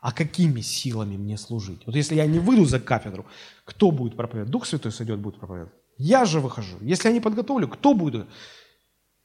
а 0.00 0.12
какими 0.12 0.60
силами 0.60 1.16
мне 1.16 1.36
служить? 1.36 1.86
Вот 1.86 1.96
если 1.96 2.14
я 2.14 2.26
не 2.26 2.38
выйду 2.38 2.64
за 2.64 2.78
кафедру, 2.78 3.26
кто 3.64 3.90
будет 3.90 4.16
проповедовать? 4.16 4.52
Дух 4.52 4.66
Святой 4.66 4.92
сойдет, 4.92 5.18
будет 5.18 5.38
проповедовать. 5.38 5.74
Я 5.98 6.24
же 6.24 6.40
выхожу. 6.40 6.76
Если 6.80 7.08
я 7.08 7.14
не 7.14 7.20
подготовлю, 7.20 7.68
кто 7.68 7.94
будет? 7.94 8.26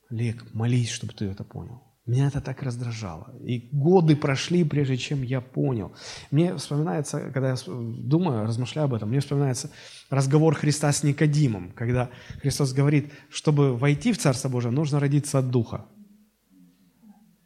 Олег, 0.10 0.54
молись, 0.54 0.90
чтобы 0.90 1.14
ты 1.14 1.26
это 1.26 1.44
понял. 1.44 1.84
Меня 2.08 2.28
это 2.28 2.42
так 2.42 2.64
раздражало. 2.64 3.36
И 3.46 3.70
годы 3.72 4.16
прошли, 4.16 4.64
прежде 4.64 4.98
чем 4.98 5.22
я 5.22 5.40
понял. 5.40 5.96
Мне 6.32 6.56
вспоминается, 6.56 7.30
когда 7.32 7.50
я 7.50 7.56
думаю, 7.68 8.48
размышляю 8.48 8.86
об 8.86 8.96
этом, 8.96 9.10
мне 9.10 9.20
вспоминается 9.20 9.70
разговор 10.10 10.56
Христа 10.56 10.92
с 10.92 11.04
Никодимом, 11.04 11.72
когда 11.74 12.10
Христос 12.42 12.74
говорит, 12.74 13.14
чтобы 13.30 13.78
войти 13.78 14.14
в 14.14 14.18
Царство 14.18 14.50
Божие, 14.50 14.72
нужно 14.72 15.00
родиться 15.00 15.38
от 15.38 15.52
Духа. 15.52 15.86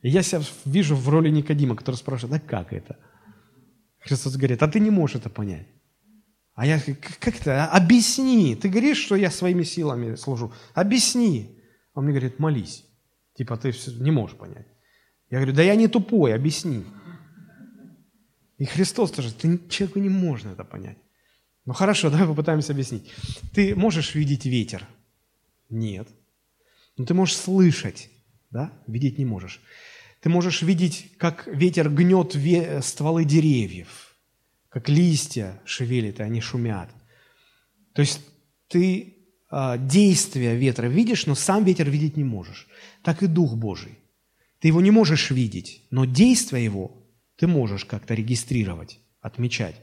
И 0.02 0.10
я 0.10 0.22
себя 0.24 0.42
вижу 0.64 0.96
в 0.96 1.10
роли 1.10 1.30
Никодима, 1.30 1.76
который 1.76 1.96
спрашивает, 1.96 2.42
а 2.42 2.48
как 2.48 2.72
это? 2.72 2.98
Христос 4.00 4.38
говорит, 4.38 4.64
а 4.64 4.68
ты 4.70 4.80
не 4.80 4.90
можешь 4.90 5.18
это 5.18 5.30
понять. 5.30 5.68
А 6.54 6.66
я, 6.66 6.80
как 6.80 7.42
это? 7.42 7.66
Объясни. 7.66 8.56
Ты 8.56 8.70
говоришь, 8.70 9.00
что 9.00 9.16
я 9.18 9.30
своими 9.30 9.64
силами 9.64 10.16
служу. 10.16 10.54
Объясни. 10.74 11.60
Он 11.94 12.06
мне 12.06 12.14
говорит, 12.14 12.40
молись. 12.40 12.86
Типа 13.36 13.58
ты 13.58 13.74
не 14.00 14.12
можешь 14.12 14.38
понять. 14.38 14.68
Я 15.30 15.40
говорю, 15.40 15.54
да 15.54 15.64
я 15.64 15.76
не 15.76 15.88
тупой, 15.88 16.34
объясни. 16.34 16.86
И 18.58 18.66
Христос 18.66 19.12
тоже, 19.12 19.34
ты, 19.34 19.60
человеку 19.70 20.00
не 20.00 20.10
можно 20.10 20.50
это 20.50 20.64
понять. 20.64 20.98
Ну 21.66 21.74
хорошо, 21.74 22.10
давай 22.12 22.28
попытаемся 22.28 22.72
объяснить. 22.72 23.12
Ты 23.54 23.76
можешь 23.76 24.16
видеть 24.16 24.46
ветер? 24.46 24.88
Нет. 25.70 26.08
Но 26.98 27.06
ты 27.06 27.14
можешь 27.14 27.36
слышать, 27.36 28.10
да? 28.52 28.72
Видеть 28.88 29.18
не 29.18 29.26
можешь. 29.26 29.62
Ты 30.22 30.30
можешь 30.30 30.62
видеть, 30.62 31.12
как 31.18 31.46
ветер 31.48 31.90
гнет 31.90 32.36
ве- 32.36 32.82
стволы 32.82 33.26
деревьев, 33.26 34.16
как 34.70 34.88
листья 34.88 35.62
шевелит, 35.66 36.20
и 36.20 36.24
они 36.24 36.40
шумят. 36.40 36.90
То 37.94 38.02
есть 38.02 38.22
ты 38.70 39.15
действия 39.80 40.56
ветра 40.56 40.88
видишь, 40.88 41.26
но 41.26 41.36
сам 41.36 41.64
ветер 41.64 41.90
видеть 41.90 42.18
не 42.18 42.24
можешь 42.24 42.68
так 43.06 43.22
и 43.22 43.28
Дух 43.28 43.56
Божий. 43.56 44.00
Ты 44.60 44.70
его 44.70 44.82
не 44.82 44.92
можешь 44.92 45.30
видеть, 45.30 45.84
но 45.92 46.06
действия 46.06 46.64
его 46.64 46.92
ты 47.38 47.46
можешь 47.46 47.86
как-то 47.86 48.16
регистрировать, 48.16 49.00
отмечать. 49.22 49.76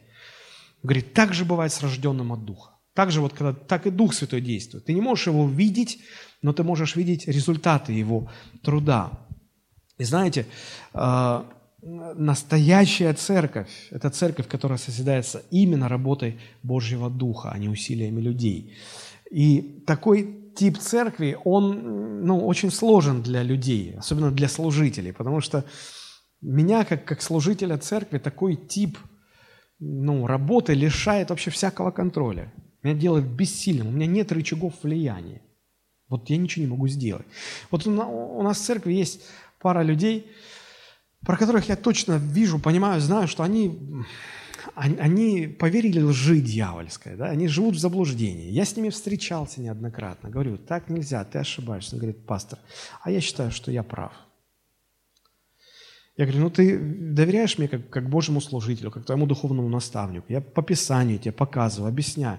Говорит, 0.83 1.15
так 1.15 1.33
же 1.33 1.45
бывает 1.45 1.73
с 1.73 1.81
рожденным 1.83 2.33
от 2.33 2.45
Духа. 2.45 2.73
Так 2.95 3.13
же 3.13 3.21
вот, 3.21 3.33
когда 3.33 3.53
так 3.53 3.87
и 3.87 3.91
Дух 3.91 4.13
Святой 4.13 4.41
действует. 4.41 4.87
Ты 4.87 4.93
не 4.93 5.01
можешь 5.01 5.29
его 5.29 5.49
видеть, 5.49 6.01
но 6.43 6.53
ты 6.53 6.65
можешь 6.65 6.97
видеть 6.97 7.29
результаты 7.29 7.93
его 7.93 8.29
труда. 8.63 9.13
И 9.99 10.05
знаете, 10.05 10.47
а, 10.93 11.49
настоящая 11.83 13.15
церковь– 13.15 13.71
это 13.91 14.11
церковь, 14.11 14.49
которая 14.49 14.79
созидается 14.79 15.43
именно 15.53 15.89
работой 15.89 16.41
Божьего 16.65 17.09
Духа, 17.09 17.53
а 17.53 17.59
не 17.59 17.69
усилиями 17.69 18.21
людей. 18.21 18.75
И 19.33 19.83
такой 19.87 20.53
тип 20.55 20.77
церкви, 20.79 21.39
он 21.45 22.27
ну, 22.27 22.47
очень 22.47 22.71
сложен 22.71 23.23
для 23.23 23.43
людей, 23.43 23.95
особенно 23.97 24.31
для 24.31 24.47
служителей, 24.49 25.13
потому 25.15 25.41
что 25.41 25.65
меня, 26.43 26.85
как, 26.85 27.07
как 27.07 27.23
служителя 27.23 27.79
церкви, 27.79 28.19
такой 28.19 28.57
тип 28.57 28.99
ну, 29.79 30.27
работы 30.27 30.75
лишает 30.75 31.31
вообще 31.31 31.51
всякого 31.51 31.91
контроля. 31.91 32.53
Меня 32.83 32.95
делает 32.95 33.25
бессильным, 33.25 33.89
у 33.89 33.91
меня 33.93 34.07
нет 34.07 34.33
рычагов 34.33 34.75
влияния. 34.83 35.41
Вот 36.09 36.29
я 36.29 36.37
ничего 36.37 36.67
не 36.67 36.71
могу 36.71 36.87
сделать. 36.89 37.27
Вот 37.71 37.87
у 37.87 38.43
нас 38.43 38.59
в 38.59 38.65
церкви 38.65 38.93
есть 38.93 39.23
пара 39.61 39.83
людей, 39.83 40.31
про 41.25 41.39
которых 41.39 41.71
я 41.71 41.77
точно 41.77 42.19
вижу, 42.19 42.59
понимаю, 42.59 43.01
знаю, 43.01 43.29
что 43.29 43.45
они 43.45 43.79
они 44.75 45.47
поверили 45.47 46.01
лжи 46.01 46.41
дьявольской, 46.41 47.17
да? 47.17 47.27
они 47.27 47.49
живут 47.49 47.77
в 47.77 47.79
заблуждении. 47.79 48.51
Я 48.51 48.65
с 48.65 48.77
ними 48.77 48.89
встречался 48.89 49.61
неоднократно, 49.61 50.31
говорю, 50.31 50.57
так 50.57 50.89
нельзя, 50.89 51.25
ты 51.25 51.39
ошибаешься. 51.39 51.97
Он 51.97 52.01
говорит, 52.01 52.25
пастор, 52.27 52.59
а 53.03 53.11
я 53.11 53.21
считаю, 53.21 53.51
что 53.51 53.71
я 53.71 53.83
прав. 53.83 54.13
Я 56.17 56.27
говорю, 56.27 56.43
ну 56.43 56.51
ты 56.51 56.79
доверяешь 56.79 57.59
мне 57.59 57.69
как, 57.69 57.89
как 57.89 58.09
Божьему 58.09 58.41
служителю, 58.41 58.91
как 58.91 59.05
твоему 59.05 59.27
духовному 59.27 59.69
наставнику. 59.69 60.27
Я 60.29 60.41
по 60.41 60.63
Писанию 60.63 61.19
тебе 61.19 61.33
показываю, 61.33 61.89
объясняю. 61.89 62.39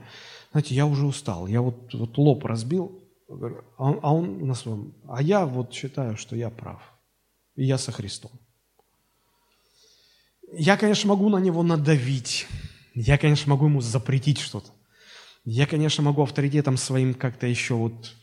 Знаете, 0.51 0.75
я 0.75 0.85
уже 0.85 1.05
устал, 1.05 1.47
я 1.47 1.61
вот, 1.61 1.93
вот 1.93 2.17
лоб 2.17 2.45
разбил, 2.45 3.03
а 3.77 3.83
он, 3.83 3.99
а 4.01 4.13
он 4.13 4.47
на 4.47 4.53
своем, 4.53 4.93
а 5.07 5.21
я 5.21 5.45
вот 5.45 5.73
считаю, 5.73 6.17
что 6.17 6.35
я 6.35 6.49
прав. 6.49 6.81
И 7.55 7.65
я 7.65 7.77
со 7.77 7.91
Христом. 7.91 8.31
Я, 10.55 10.77
конечно, 10.77 11.09
могу 11.09 11.29
на 11.29 11.37
него 11.37 11.63
надавить. 11.63 12.47
Я, 12.93 13.17
конечно, 13.17 13.49
могу 13.49 13.65
ему 13.65 13.81
запретить 13.81 14.39
что-то. 14.39 14.69
Я, 15.45 15.65
конечно, 15.65 16.03
могу 16.03 16.21
авторитетом 16.21 16.77
своим 16.77 17.13
как-то 17.13 17.47
еще 17.47 17.73
вот, 17.73 18.15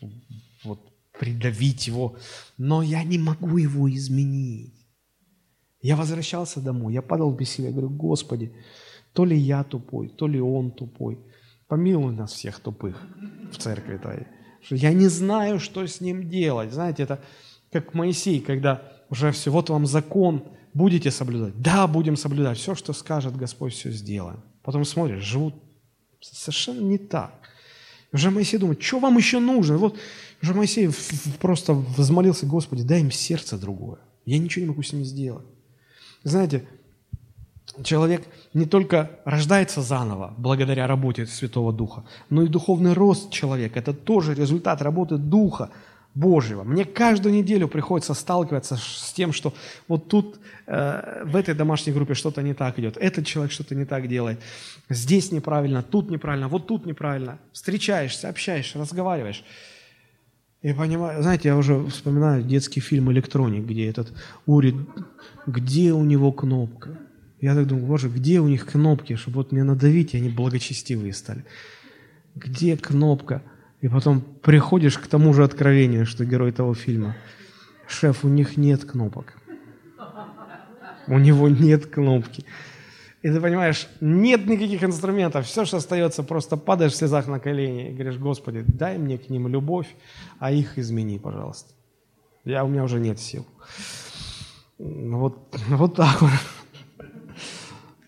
вот 0.64 0.80
придавить 1.18 1.86
его, 1.86 2.16
но 2.56 2.82
я 2.82 3.02
не 3.04 3.18
могу 3.18 3.58
его 3.58 3.90
изменить. 3.90 4.74
Я 5.82 5.96
возвращался 5.96 6.60
домой, 6.60 6.94
я 6.94 7.02
падал 7.02 7.32
без 7.32 7.50
себя, 7.50 7.70
говорю, 7.70 7.90
Господи, 7.90 8.52
то 9.12 9.24
ли 9.24 9.36
я 9.36 9.64
тупой, 9.64 10.08
то 10.08 10.26
ли 10.26 10.40
он 10.40 10.70
тупой. 10.70 11.18
Помилуй 11.68 12.14
нас 12.14 12.32
всех 12.32 12.60
тупых 12.60 12.96
в 13.52 13.56
церкви 13.58 13.96
твоей. 13.98 14.26
Я 14.70 14.92
не 14.92 15.08
знаю, 15.08 15.58
что 15.58 15.86
с 15.86 16.00
ним 16.00 16.28
делать. 16.28 16.72
Знаете, 16.72 17.02
это 17.04 17.20
как 17.72 17.94
Моисей, 17.94 18.40
когда 18.40 18.82
уже 19.08 19.32
все, 19.32 19.50
вот 19.50 19.70
вам 19.70 19.86
закон, 19.86 20.44
будете 20.74 21.10
соблюдать? 21.10 21.60
Да, 21.60 21.86
будем 21.86 22.16
соблюдать. 22.16 22.58
Все, 22.58 22.74
что 22.74 22.92
скажет 22.92 23.36
Господь, 23.36 23.74
все 23.74 23.90
сделаем. 23.90 24.42
Потом 24.62 24.84
смотришь, 24.84 25.24
живут 25.24 25.54
совершенно 26.20 26.80
не 26.80 26.98
так. 26.98 27.32
Уже 28.12 28.30
Моисей 28.30 28.58
думает, 28.58 28.82
что 28.82 28.98
вам 28.98 29.16
еще 29.16 29.38
нужно? 29.38 29.78
Вот 29.78 29.96
уже 30.42 30.54
Моисей 30.54 30.90
просто 31.40 31.74
взмолился, 31.74 32.46
Господи, 32.46 32.82
дай 32.82 33.00
им 33.00 33.10
сердце 33.10 33.58
другое. 33.58 33.98
Я 34.26 34.38
ничего 34.38 34.64
не 34.64 34.68
могу 34.70 34.82
с 34.82 34.92
ними 34.92 35.04
сделать. 35.04 35.46
Знаете, 36.24 36.64
человек 37.82 38.26
не 38.52 38.66
только 38.66 39.20
рождается 39.24 39.80
заново 39.80 40.34
благодаря 40.36 40.86
работе 40.86 41.26
Святого 41.26 41.72
Духа, 41.72 42.04
но 42.28 42.42
и 42.42 42.48
духовный 42.48 42.92
рост 42.92 43.30
человека. 43.30 43.78
Это 43.78 43.94
тоже 43.94 44.34
результат 44.34 44.82
работы 44.82 45.16
Духа 45.16 45.70
Божьего. 46.14 46.64
Мне 46.64 46.84
каждую 46.84 47.34
неделю 47.34 47.68
приходится 47.68 48.14
сталкиваться 48.14 48.76
с 48.76 49.12
тем, 49.12 49.32
что 49.32 49.54
вот 49.86 50.08
тут 50.08 50.40
э, 50.66 51.22
в 51.24 51.36
этой 51.36 51.54
домашней 51.54 51.92
группе 51.92 52.14
что-то 52.14 52.42
не 52.42 52.54
так 52.54 52.78
идет, 52.78 52.96
этот 52.96 53.26
человек 53.26 53.52
что-то 53.52 53.74
не 53.74 53.84
так 53.84 54.08
делает, 54.08 54.40
здесь 54.88 55.30
неправильно, 55.30 55.82
тут 55.82 56.10
неправильно, 56.10 56.48
вот 56.48 56.66
тут 56.66 56.86
неправильно. 56.86 57.38
Встречаешься, 57.52 58.28
общаешься, 58.28 58.78
разговариваешь. 58.78 59.44
И 60.62 60.74
понимаю, 60.74 61.22
знаете, 61.22 61.48
я 61.48 61.56
уже 61.56 61.86
вспоминаю 61.86 62.42
детский 62.42 62.80
фильм 62.80 63.10
«Электроник», 63.12 63.64
где 63.64 63.88
этот 63.88 64.12
Ури, 64.44 64.74
где 65.46 65.92
у 65.92 66.04
него 66.04 66.32
кнопка? 66.32 66.98
Я 67.40 67.54
так 67.54 67.66
думаю, 67.66 67.86
боже, 67.86 68.10
где 68.10 68.40
у 68.40 68.48
них 68.48 68.66
кнопки, 68.66 69.16
чтобы 69.16 69.36
вот 69.36 69.52
мне 69.52 69.64
надавить, 69.64 70.12
и 70.12 70.18
они 70.18 70.28
благочестивые 70.28 71.14
стали. 71.14 71.44
Где 72.34 72.76
кнопка? 72.76 73.42
И 73.80 73.88
потом 73.88 74.20
приходишь 74.20 74.98
к 74.98 75.06
тому 75.06 75.32
же 75.32 75.44
откровению, 75.44 76.06
что 76.06 76.24
герой 76.24 76.52
того 76.52 76.74
фильма. 76.74 77.16
Шеф, 77.86 78.24
у 78.24 78.28
них 78.28 78.56
нет 78.56 78.84
кнопок. 78.84 79.34
У 81.06 81.18
него 81.18 81.48
нет 81.48 81.86
кнопки. 81.86 82.44
И 83.22 83.28
ты 83.28 83.40
понимаешь, 83.40 83.88
нет 84.00 84.46
никаких 84.46 84.82
инструментов, 84.82 85.46
все, 85.46 85.64
что 85.66 85.76
остается, 85.76 86.22
просто 86.22 86.56
падаешь 86.56 86.92
в 86.92 86.96
слезах 86.96 87.26
на 87.26 87.38
колени 87.38 87.90
и 87.90 87.92
говоришь, 87.92 88.16
Господи, 88.16 88.64
дай 88.66 88.96
мне 88.96 89.18
к 89.18 89.28
ним 89.28 89.48
любовь, 89.48 89.88
а 90.38 90.52
их 90.52 90.78
измени, 90.78 91.18
пожалуйста. 91.18 91.74
Я, 92.44 92.64
у 92.64 92.68
меня 92.68 92.84
уже 92.84 92.98
нет 92.98 93.18
сил. 93.18 93.46
Вот, 94.78 95.54
вот 95.68 95.96
так 95.96 96.22
вот. 96.22 96.30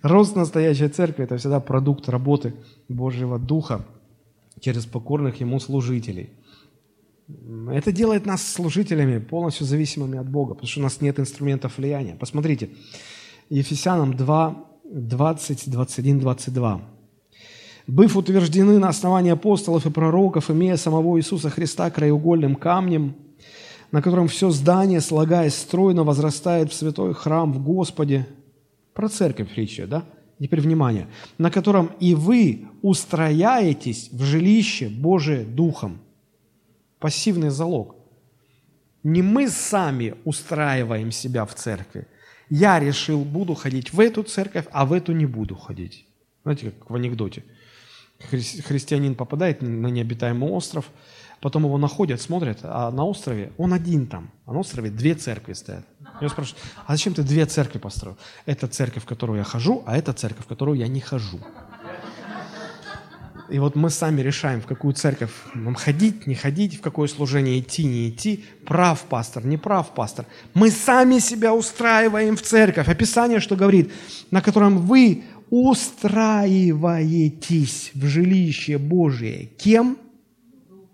Рост 0.02 0.34
настоящей 0.34 0.88
церкви– 0.88 1.24
это 1.24 1.36
всегда 1.36 1.60
продукт 1.60 2.08
работы 2.08 2.54
Божьего 2.88 3.38
Духа 3.38 3.84
через 4.62 4.86
покорных 4.86 5.40
Ему 5.40 5.60
служителей. 5.60 6.30
Это 7.70 7.92
делает 7.92 8.26
нас 8.26 8.46
служителями, 8.46 9.18
полностью 9.18 9.66
зависимыми 9.66 10.18
от 10.18 10.28
Бога, 10.30 10.54
потому 10.54 10.68
что 10.68 10.80
у 10.80 10.82
нас 10.84 11.00
нет 11.00 11.18
инструментов 11.18 11.78
влияния. 11.78 12.14
Посмотрите, 12.14 12.70
Ефесянам 13.50 14.16
2, 14.16 14.64
20, 14.84 15.70
21, 15.70 16.20
22. 16.20 16.80
«Быв 17.88 18.16
утверждены 18.16 18.78
на 18.78 18.88
основании 18.88 19.32
апостолов 19.32 19.84
и 19.86 19.90
пророков, 19.90 20.50
имея 20.50 20.76
самого 20.76 21.18
Иисуса 21.18 21.50
Христа 21.50 21.90
краеугольным 21.90 22.54
камнем, 22.54 23.16
на 23.90 24.00
котором 24.00 24.28
все 24.28 24.50
здание, 24.50 25.00
слагаясь 25.00 25.54
стройно, 25.54 26.04
возрастает 26.04 26.70
в 26.70 26.74
святой 26.74 27.14
храм 27.14 27.52
в 27.52 27.62
Господе, 27.64 28.28
про 28.94 29.08
церковь 29.08 29.56
речь, 29.56 29.80
да? 29.88 30.04
Теперь 30.42 30.60
внимание. 30.60 31.06
На 31.38 31.52
котором 31.52 31.92
и 32.00 32.16
вы 32.16 32.66
устрояетесь 32.82 34.08
в 34.10 34.24
жилище 34.24 34.88
Божие 34.88 35.44
Духом. 35.44 36.00
Пассивный 36.98 37.50
залог. 37.50 37.94
Не 39.04 39.22
мы 39.22 39.48
сами 39.48 40.16
устраиваем 40.24 41.12
себя 41.12 41.44
в 41.44 41.54
церкви. 41.54 42.08
Я 42.50 42.80
решил, 42.80 43.24
буду 43.24 43.54
ходить 43.54 43.92
в 43.92 44.00
эту 44.00 44.24
церковь, 44.24 44.66
а 44.72 44.84
в 44.84 44.92
эту 44.92 45.12
не 45.12 45.26
буду 45.26 45.54
ходить. 45.54 46.06
Знаете, 46.42 46.72
как 46.72 46.90
в 46.90 46.94
анекдоте. 46.96 47.44
Христианин 48.18 49.14
попадает 49.14 49.62
на 49.62 49.86
необитаемый 49.88 50.50
остров, 50.50 50.90
Потом 51.42 51.64
его 51.64 51.76
находят, 51.76 52.20
смотрят, 52.20 52.60
а 52.62 52.92
на 52.92 53.04
острове 53.04 53.50
он 53.58 53.72
один 53.72 54.06
там. 54.06 54.30
А 54.46 54.52
на 54.52 54.60
острове 54.60 54.90
две 54.90 55.14
церкви 55.14 55.54
стоят. 55.54 55.84
Я 56.20 56.28
спрашиваю, 56.28 56.62
а 56.86 56.92
зачем 56.92 57.14
ты 57.14 57.24
две 57.24 57.46
церкви 57.46 57.80
построил? 57.80 58.16
Это 58.46 58.68
церковь, 58.68 59.02
в 59.02 59.06
которую 59.06 59.38
я 59.38 59.44
хожу, 59.44 59.82
а 59.84 59.96
это 59.96 60.12
церковь, 60.12 60.44
в 60.44 60.48
которую 60.48 60.78
я 60.78 60.86
не 60.86 61.00
хожу. 61.00 61.40
И 63.50 63.58
вот 63.58 63.74
мы 63.74 63.90
сами 63.90 64.20
решаем, 64.20 64.60
в 64.60 64.66
какую 64.66 64.94
церковь 64.94 65.32
нам 65.54 65.74
ходить, 65.74 66.28
не 66.28 66.36
ходить, 66.36 66.76
в 66.76 66.80
какое 66.80 67.08
служение 67.08 67.58
идти, 67.58 67.84
не 67.84 68.08
идти, 68.08 68.44
прав 68.64 69.02
пастор, 69.02 69.44
не 69.44 69.56
прав 69.56 69.94
пастор. 69.94 70.26
Мы 70.54 70.70
сами 70.70 71.18
себя 71.18 71.52
устраиваем 71.52 72.36
в 72.36 72.42
церковь. 72.42 72.88
Описание, 72.88 73.40
что 73.40 73.56
говорит, 73.56 73.90
на 74.30 74.42
котором 74.42 74.78
вы 74.78 75.24
устраиваетесь 75.50 77.90
в 77.94 78.06
жилище 78.06 78.78
Божие. 78.78 79.46
Кем? 79.58 79.98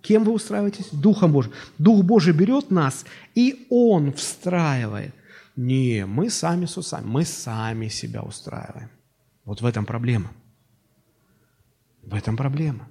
Кем 0.08 0.24
вы 0.24 0.32
устраиваетесь? 0.32 0.88
Духом 0.90 1.32
Божьим. 1.32 1.52
Дух 1.76 2.02
Божий 2.02 2.32
берет 2.32 2.70
нас, 2.70 3.04
и 3.34 3.66
Он 3.68 4.10
встраивает. 4.12 5.14
Не, 5.54 6.06
мы 6.06 6.30
сами 6.30 6.64
с 6.64 6.78
усами, 6.78 7.04
мы 7.04 7.24
сами 7.26 7.88
себя 7.88 8.22
устраиваем. 8.22 8.88
Вот 9.44 9.60
в 9.60 9.66
этом 9.66 9.84
проблема. 9.84 10.30
В 12.02 12.14
этом 12.14 12.38
проблема. 12.38 12.88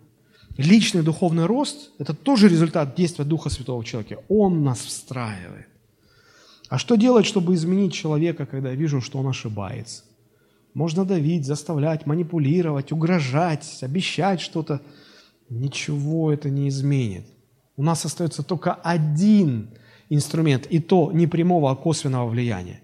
Личный 0.57 1.01
духовный 1.01 1.47
рост– 1.47 1.89
это 1.99 2.13
тоже 2.13 2.49
результат 2.49 2.95
действия 2.95 3.25
Духа 3.25 3.49
Святого 3.49 3.81
в 3.81 3.85
человеке. 3.85 4.19
Он 4.29 4.63
нас 4.63 4.79
встраивает. 4.79 5.67
А 6.69 6.77
что 6.77 6.97
делать, 6.97 7.25
чтобы 7.25 7.55
изменить 7.55 7.93
человека, 7.93 8.45
когда 8.45 8.69
я 8.69 8.75
вижу, 8.75 9.01
что 9.01 9.17
он 9.17 9.27
ошибается? 9.27 10.03
Можно 10.75 11.03
давить, 11.03 11.47
заставлять, 11.47 12.05
манипулировать, 12.05 12.91
угрожать, 12.91 13.79
обещать 13.81 14.39
что-то– 14.39 14.81
ничего 15.49 16.31
это 16.31 16.49
не 16.49 16.69
изменит. 16.69 17.25
У 17.75 17.83
нас 17.83 18.05
остается 18.05 18.43
только 18.43 18.73
один 18.73 19.69
инструмент, 20.09 20.67
и 20.67 20.79
то 20.79 21.11
не 21.11 21.27
прямого, 21.27 21.71
а 21.71 21.75
косвенного 21.75 22.29
влияния. 22.29 22.81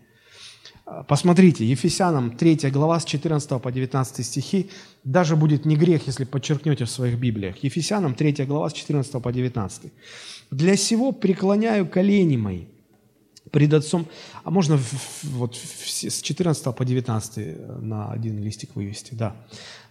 Посмотрите, 1.08 1.66
Ефесянам 1.66 2.32
3 2.38 2.70
глава 2.70 3.00
с 3.00 3.06
14 3.06 3.62
по 3.62 3.72
19 3.72 4.26
стихи, 4.26 4.70
даже 5.04 5.36
будет 5.36 5.66
не 5.66 5.78
грех, 5.78 6.08
если 6.08 6.26
подчеркнете 6.26 6.86
в 6.86 6.90
своих 6.90 7.18
Библиях. 7.18 7.64
Ефесянам 7.64 8.16
3 8.16 8.46
глава 8.46 8.70
с 8.70 8.74
14 8.74 9.22
по 9.22 9.32
19. 9.32 9.92
«Для 10.52 10.76
сего 10.76 11.12
преклоняю 11.14 11.88
колени 11.88 12.38
мои 12.38 12.66
пред 13.52 13.74
Отцом». 13.74 14.08
А 14.44 14.52
можно 14.52 14.80
вот 15.24 15.56
с 15.56 16.22
14 16.22 16.76
по 16.76 16.86
19 16.86 17.82
на 17.82 18.12
один 18.12 18.40
листик 18.40 18.76
вывести, 18.76 19.14
да. 19.14 19.36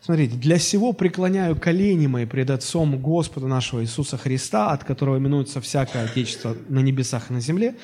Смотрите, 0.00 0.36
«Для 0.36 0.58
сего 0.58 0.92
преклоняю 0.92 1.56
колени 1.56 2.08
мои 2.08 2.26
пред 2.26 2.50
Отцом 2.50 3.00
Господа 3.00 3.46
нашего 3.46 3.82
Иисуса 3.82 4.16
Христа, 4.16 4.72
от 4.72 4.84
которого 4.84 5.18
именуется 5.18 5.60
всякое 5.60 6.04
Отечество 6.04 6.56
на 6.68 6.80
небесах 6.80 7.30
и 7.30 7.34
на 7.34 7.40
земле, 7.40 7.76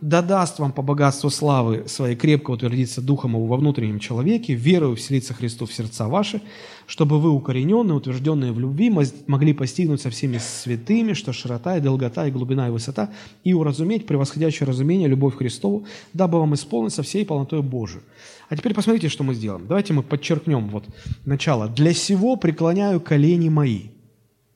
да 0.00 0.22
даст 0.22 0.58
вам 0.58 0.72
по 0.72 0.82
богатству 0.82 1.30
славы 1.30 1.84
своей 1.86 2.16
крепко 2.16 2.50
утвердиться 2.50 3.00
Духом 3.00 3.32
его 3.32 3.46
во 3.46 3.56
внутреннем 3.56 3.98
человеке, 3.98 4.54
верою 4.54 4.96
вселиться 4.96 5.34
Христу 5.34 5.66
в 5.66 5.72
сердца 5.72 6.08
ваши, 6.08 6.42
чтобы 6.86 7.20
вы, 7.20 7.30
укорененные, 7.30 7.96
утвержденные 7.96 8.52
в 8.52 8.60
любви, 8.60 8.90
могли 9.26 9.52
постигнуть 9.52 10.00
со 10.00 10.10
всеми 10.10 10.38
святыми, 10.38 11.12
что 11.12 11.32
широта 11.32 11.76
и 11.76 11.80
долгота 11.80 12.26
и 12.26 12.30
глубина 12.30 12.68
и 12.68 12.70
высота, 12.70 13.10
и 13.42 13.52
уразуметь 13.52 14.06
превосходящее 14.06 14.66
разумение, 14.66 15.08
любовь 15.08 15.36
Христову, 15.36 15.86
дабы 16.12 16.38
вам 16.38 16.54
исполнить 16.54 16.92
со 16.92 17.02
всей 17.02 17.24
полнотой 17.24 17.62
Божию. 17.62 18.02
А 18.48 18.56
теперь 18.56 18.74
посмотрите, 18.74 19.08
что 19.08 19.24
мы 19.24 19.34
сделаем. 19.34 19.66
Давайте 19.66 19.92
мы 19.92 20.02
подчеркнем 20.02 20.68
вот 20.68 20.84
начало. 21.24 21.68
«Для 21.68 21.94
сего 21.94 22.36
преклоняю 22.36 23.00
колени 23.00 23.48
мои». 23.48 23.88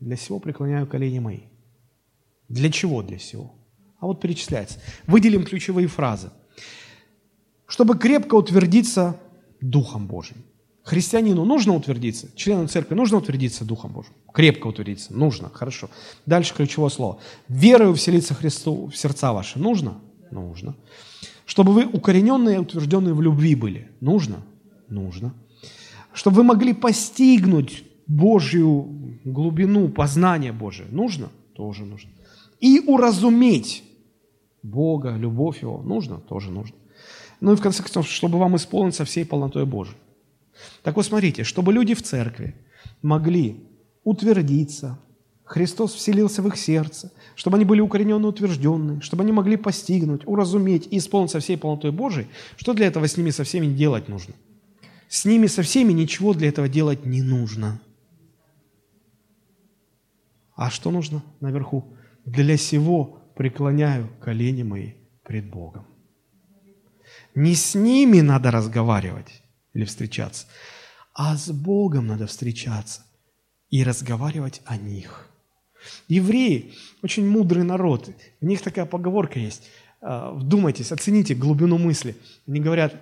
Для 0.00 0.16
сего 0.16 0.38
преклоняю 0.38 0.86
колени 0.86 1.18
мои. 1.18 1.40
Для 2.48 2.70
чего 2.70 3.02
для 3.02 3.18
сего? 3.18 3.57
А 3.98 4.06
вот 4.06 4.20
перечисляется. 4.20 4.78
Выделим 5.06 5.44
ключевые 5.44 5.88
фразы. 5.88 6.30
Чтобы 7.66 7.98
крепко 7.98 8.34
утвердиться 8.36 9.18
Духом 9.60 10.06
Божьим. 10.06 10.44
Христианину 10.84 11.44
нужно 11.44 11.74
утвердиться, 11.74 12.28
члену 12.34 12.66
церкви 12.66 12.94
нужно 12.94 13.18
утвердиться 13.18 13.64
Духом 13.64 13.92
Божьим. 13.92 14.14
Крепко 14.32 14.68
утвердиться. 14.68 15.12
Нужно. 15.12 15.50
Хорошо. 15.52 15.90
Дальше 16.24 16.54
ключевое 16.54 16.88
слово. 16.88 17.18
Верою 17.48 17.94
вселиться 17.94 18.34
Христу 18.34 18.86
в 18.86 18.96
сердца 18.96 19.32
ваши. 19.32 19.58
Нужно? 19.58 19.98
Нужно. 20.30 20.76
Чтобы 21.44 21.72
вы 21.72 21.84
укорененные 21.84 22.56
и 22.56 22.58
утвержденные 22.58 23.14
в 23.14 23.20
любви 23.20 23.54
были. 23.54 23.90
Нужно? 24.00 24.42
Нужно. 24.88 25.34
Чтобы 26.14 26.36
вы 26.36 26.44
могли 26.44 26.72
постигнуть 26.72 27.84
Божью 28.06 29.18
глубину 29.24 29.88
познания 29.88 30.52
Божия. 30.52 30.86
Нужно? 30.90 31.28
Тоже 31.54 31.84
нужно. 31.84 32.10
И 32.60 32.80
уразуметь 32.80 33.84
Бога, 34.62 35.16
любовь 35.16 35.62
Его. 35.62 35.82
Нужно? 35.82 36.18
Тоже 36.18 36.50
нужно. 36.50 36.76
Ну 37.40 37.52
и 37.52 37.56
в 37.56 37.60
конце 37.60 37.82
концов, 37.82 38.08
чтобы 38.08 38.38
вам 38.38 38.56
исполниться 38.56 39.04
всей 39.04 39.24
полнотой 39.24 39.64
Божией. 39.64 39.96
Так 40.82 40.96
вот 40.96 41.06
смотрите, 41.06 41.44
чтобы 41.44 41.72
люди 41.72 41.94
в 41.94 42.02
церкви 42.02 42.54
могли 43.02 43.64
утвердиться, 44.02 44.98
Христос 45.44 45.94
вселился 45.94 46.42
в 46.42 46.48
их 46.48 46.56
сердце, 46.56 47.10
чтобы 47.34 47.56
они 47.56 47.64
были 47.64 47.80
укоренены, 47.80 48.26
утвержденные, 48.26 49.00
чтобы 49.00 49.22
они 49.22 49.32
могли 49.32 49.56
постигнуть, 49.56 50.26
уразуметь 50.26 50.86
и 50.90 50.98
исполниться 50.98 51.40
всей 51.40 51.56
полнотой 51.56 51.90
Божией, 51.90 52.26
что 52.56 52.74
для 52.74 52.86
этого 52.86 53.08
с 53.08 53.16
ними 53.16 53.30
со 53.30 53.44
всеми 53.44 53.66
делать 53.66 54.08
нужно? 54.08 54.34
С 55.08 55.24
ними 55.24 55.46
со 55.46 55.62
всеми 55.62 55.92
ничего 55.92 56.34
для 56.34 56.48
этого 56.48 56.68
делать 56.68 57.06
не 57.06 57.22
нужно. 57.22 57.80
А 60.54 60.70
что 60.70 60.90
нужно 60.90 61.22
наверху? 61.40 61.96
Для 62.26 62.58
сего 62.58 63.17
преклоняю 63.38 64.10
колени 64.20 64.64
мои 64.64 64.94
пред 65.22 65.48
Богом. 65.48 65.86
Не 67.36 67.54
с 67.54 67.76
ними 67.76 68.20
надо 68.20 68.50
разговаривать, 68.50 69.42
или 69.74 69.84
встречаться, 69.84 70.48
а 71.14 71.36
с 71.36 71.48
Богом 71.52 72.08
надо 72.08 72.26
встречаться 72.26 73.02
и 73.70 73.84
разговаривать 73.84 74.60
о 74.64 74.76
них. 74.76 75.28
Евреи 76.08 76.74
очень 77.04 77.28
мудрый 77.28 77.62
народ. 77.62 78.10
У 78.40 78.46
них 78.46 78.60
такая 78.60 78.86
поговорка 78.86 79.38
есть. 79.38 79.70
А, 80.00 80.32
вдумайтесь, 80.32 80.90
оцените 80.90 81.36
глубину 81.36 81.78
мысли. 81.78 82.16
Они 82.48 82.58
говорят, 82.58 82.96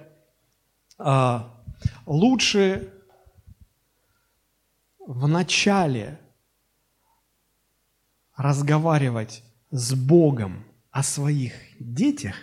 а, 0.98 1.64
лучше 2.04 2.92
в 4.98 5.26
начале 5.28 6.20
разговаривать 8.36 9.42
с 9.70 9.94
Богом 9.94 10.64
о 10.90 11.02
своих 11.02 11.52
детях, 11.78 12.36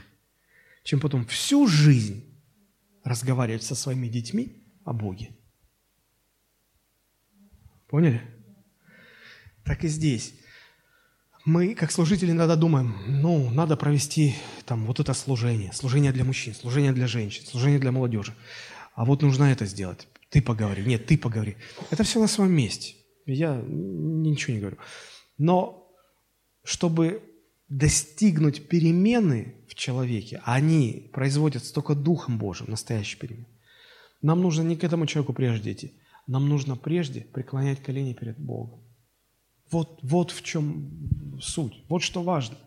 чем 0.84 1.00
потом 1.00 1.26
всю 1.26 1.68
жизнь 1.68 2.24
разговаривать 3.04 3.64
со 3.64 3.76
своими 3.76 4.08
детьми 4.08 4.64
о 4.84 4.94
Боге. 4.94 5.32
Поняли? 7.88 8.22
Так 9.64 9.84
и 9.84 9.88
здесь. 9.88 10.34
Мы, 11.46 11.76
как 11.76 11.92
служители, 11.92 12.32
иногда 12.32 12.56
думаем, 12.56 12.96
ну, 13.08 13.50
надо 13.50 13.76
провести 13.76 14.36
там 14.66 14.86
вот 14.86 15.00
это 15.00 15.14
служение, 15.14 15.74
служение 15.74 16.14
для 16.14 16.24
мужчин, 16.24 16.56
служение 16.56 16.94
для 16.94 17.06
женщин, 17.08 17.46
служение 17.46 17.80
для 17.80 17.92
молодежи. 17.92 18.34
А 18.96 19.04
вот 19.04 19.22
нужно 19.22 19.46
это 19.46 19.66
сделать. 19.66 20.08
Ты 20.30 20.42
поговори. 20.42 20.84
Нет, 20.86 21.06
ты 21.06 21.18
поговори. 21.18 21.58
Это 21.92 22.04
все 22.04 22.20
на 22.20 22.28
своем 22.28 22.54
месте. 22.54 22.96
Я 23.26 23.62
ничего 23.66 24.54
не 24.54 24.60
говорю. 24.60 24.78
Но 25.38 25.83
чтобы 26.64 27.22
достигнуть 27.70 28.68
перемены 28.68 29.56
в 29.68 29.76
человеке, 29.76 30.42
а 30.46 30.56
они 30.56 31.10
производятся 31.14 31.74
только 31.74 31.96
Духом 31.96 32.38
Божьим, 32.38 32.70
настоящий 32.70 33.18
перемен, 33.18 33.48
нам 34.22 34.42
нужно 34.42 34.62
не 34.64 34.76
к 34.76 34.84
этому 34.84 35.06
человеку 35.06 35.34
прежде 35.34 35.74
идти. 35.74 35.94
Нам 36.28 36.48
нужно 36.48 36.78
прежде 36.78 37.22
преклонять 37.22 37.84
колени 37.84 38.14
перед 38.14 38.40
Богом. 38.40 38.82
Вот, 39.70 40.00
вот 40.02 40.32
в 40.32 40.42
чем 40.44 41.40
суть, 41.42 41.84
вот 41.90 42.04
что 42.04 42.24
важно. 42.24 42.58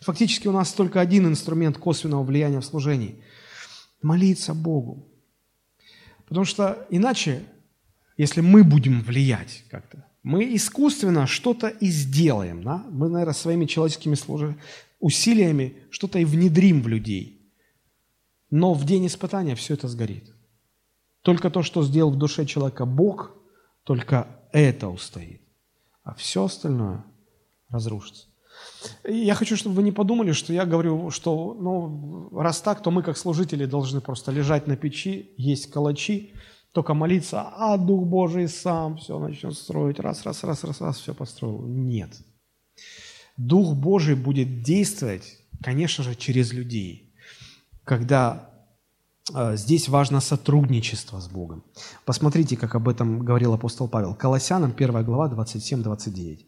Фактически 0.00 0.48
у 0.48 0.52
нас 0.52 0.72
только 0.72 1.00
один 1.00 1.26
инструмент 1.26 1.76
косвенного 1.76 2.22
влияния 2.22 2.60
в 2.60 2.64
служении– 2.64 3.22
молиться 4.02 4.54
Богу. 4.54 5.08
Потому 6.26 6.44
что 6.44 6.86
иначе, 6.90 7.42
если 8.16 8.40
мы 8.40 8.64
будем 8.64 9.02
влиять 9.02 9.64
как-то, 9.70 10.06
мы 10.22 10.54
искусственно 10.54 11.26
что-то 11.26 11.68
и 11.68 11.86
сделаем. 11.86 12.62
Да? 12.62 12.84
Мы, 12.90 13.08
наверное, 13.08 13.34
своими 13.34 13.66
человеческими 13.66 14.16
усилиями 15.00 15.76
что-то 15.90 16.18
и 16.18 16.24
внедрим 16.24 16.82
в 16.82 16.88
людей. 16.88 17.50
Но 18.50 18.74
в 18.74 18.84
день 18.84 19.06
испытания 19.06 19.54
все 19.56 19.74
это 19.74 19.88
сгорит. 19.88 20.30
Только 21.22 21.50
то, 21.50 21.62
что 21.62 21.82
сделал 21.82 22.10
в 22.10 22.18
душе 22.18 22.46
человека 22.46 22.84
Бог, 22.84 23.34
только 23.84 24.28
это 24.52 24.88
устоит. 24.88 25.42
А 26.04 26.14
все 26.14 26.44
остальное 26.44 27.04
разрушится. 27.68 28.26
Я 29.04 29.34
хочу, 29.34 29.56
чтобы 29.56 29.76
вы 29.76 29.82
не 29.82 29.92
подумали, 29.92 30.32
что 30.32 30.52
я 30.52 30.66
говорю, 30.66 31.10
что 31.10 31.54
ну, 31.54 32.28
раз 32.38 32.60
так, 32.60 32.82
то 32.82 32.90
мы 32.90 33.02
как 33.02 33.16
служители 33.16 33.64
должны 33.66 34.00
просто 34.00 34.30
лежать 34.30 34.66
на 34.66 34.76
печи, 34.76 35.32
есть 35.36 35.70
калачи, 35.70 36.34
только 36.72 36.94
молиться, 36.94 37.42
а 37.56 37.76
Дух 37.76 38.06
Божий 38.06 38.48
сам 38.48 38.96
все 38.96 39.18
начнет 39.18 39.54
строить, 39.54 40.00
раз, 40.00 40.24
раз, 40.24 40.42
раз, 40.44 40.64
раз, 40.64 40.80
раз, 40.80 40.98
все 40.98 41.14
построил. 41.14 41.66
Нет. 41.66 42.10
Дух 43.36 43.76
Божий 43.76 44.14
будет 44.14 44.62
действовать, 44.62 45.38
конечно 45.62 46.02
же, 46.02 46.14
через 46.14 46.52
людей. 46.52 47.14
Когда 47.84 48.50
э, 49.34 49.56
здесь 49.56 49.88
важно 49.88 50.20
сотрудничество 50.20 51.20
с 51.20 51.28
Богом. 51.28 51.62
Посмотрите, 52.04 52.56
как 52.56 52.74
об 52.74 52.88
этом 52.88 53.18
говорил 53.18 53.52
апостол 53.52 53.88
Павел. 53.88 54.14
Колоссянам 54.14 54.72
1 54.76 55.04
глава 55.04 55.28
27-29 55.28 56.46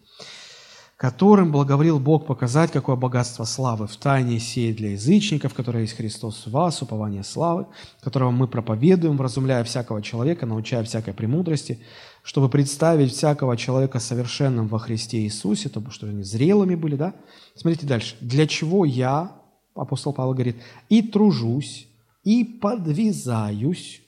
которым 0.97 1.51
благоволил 1.51 1.99
Бог 1.99 2.27
показать, 2.27 2.71
какое 2.71 2.97
богатство 2.97 3.45
славы 3.45 3.87
в 3.87 3.97
тайне 3.97 4.39
сеет 4.39 4.77
для 4.77 4.93
язычников, 4.93 5.53
которое 5.53 5.83
есть 5.83 5.97
Христос 5.97 6.47
в 6.47 6.51
вас, 6.51 6.83
упование 6.83 7.25
славы, 7.25 7.67
которого 8.01 8.31
мы 8.31 8.47
проповедуем, 8.47 9.17
вразумляя 9.17 9.65
всякого 9.65 10.03
человека, 10.03 10.47
научая 10.47 10.85
всякой 10.85 11.15
премудрости, 11.15 11.81
чтобы 12.23 12.49
представить 12.49 13.13
всякого 13.13 13.57
человека 13.57 13.99
совершенным 13.99 14.69
во 14.69 14.79
Христе 14.79 15.19
Иисусе, 15.23 15.69
то, 15.69 15.83
что 15.91 16.07
они 16.07 16.23
зрелыми 16.23 16.77
были, 16.77 16.97
да? 16.97 17.15
Смотрите 17.57 17.87
дальше. 17.87 18.17
«Для 18.21 18.47
чего 18.47 18.85
я, 18.85 19.33
апостол 19.75 20.13
Павел 20.13 20.33
говорит, 20.33 20.57
и 20.89 21.03
тружусь, 21.03 21.89
и 22.23 22.45
подвязаюсь, 22.45 24.01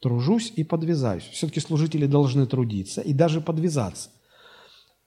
тружусь 0.00 0.52
и 0.56 0.64
подвязаюсь. 0.64 1.24
Все-таки 1.24 1.60
служители 1.60 2.06
должны 2.06 2.46
трудиться 2.46 3.00
и 3.00 3.12
даже 3.12 3.40
подвязаться. 3.40 4.10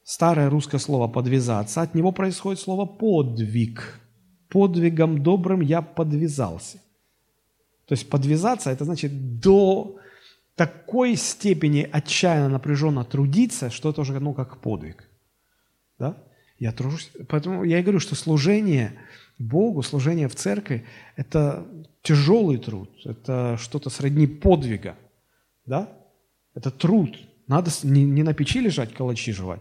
Старое 0.07 0.49
русское 0.49 0.77
слово 0.77 1.09
«подвязаться», 1.09 1.81
от 1.81 1.93
него 1.93 2.13
происходит 2.13 2.61
слово 2.61 2.85
«подвиг». 2.85 3.99
Подвигом 4.47 5.21
добрым 5.21 5.59
я 5.59 5.81
подвязался. 5.81 6.77
То 7.87 7.93
есть 7.93 8.09
подвязаться– 8.09 8.69
это 8.71 8.85
значит 8.85 9.41
до 9.41 9.97
такой 10.55 11.17
степени 11.17 11.89
отчаянно 11.91 12.47
напряженно 12.47 13.03
трудиться, 13.03 13.69
что 13.69 13.89
это 13.89 13.99
уже 13.99 14.17
ну, 14.21 14.33
как 14.33 14.61
подвиг. 14.61 15.09
Да? 15.99 16.15
Я 16.57 16.71
тружусь. 16.71 17.11
Поэтому 17.27 17.65
я 17.65 17.79
и 17.79 17.81
говорю, 17.81 17.99
что 17.99 18.15
служение 18.15 18.93
Богу, 19.37 19.83
служение 19.83 20.29
в 20.29 20.35
церкви– 20.35 20.85
это 21.17 21.67
тяжелый 22.01 22.59
труд, 22.59 22.89
это 23.03 23.57
что-то 23.59 23.89
сродни 23.89 24.25
подвига. 24.25 24.95
Да? 25.65 25.89
Это 26.55 26.71
труд. 26.71 27.19
Надо 27.47 27.71
не, 27.83 28.05
не 28.05 28.23
на 28.23 28.33
печи 28.33 28.61
лежать, 28.61 28.93
калачи 28.93 29.33
жевать, 29.33 29.59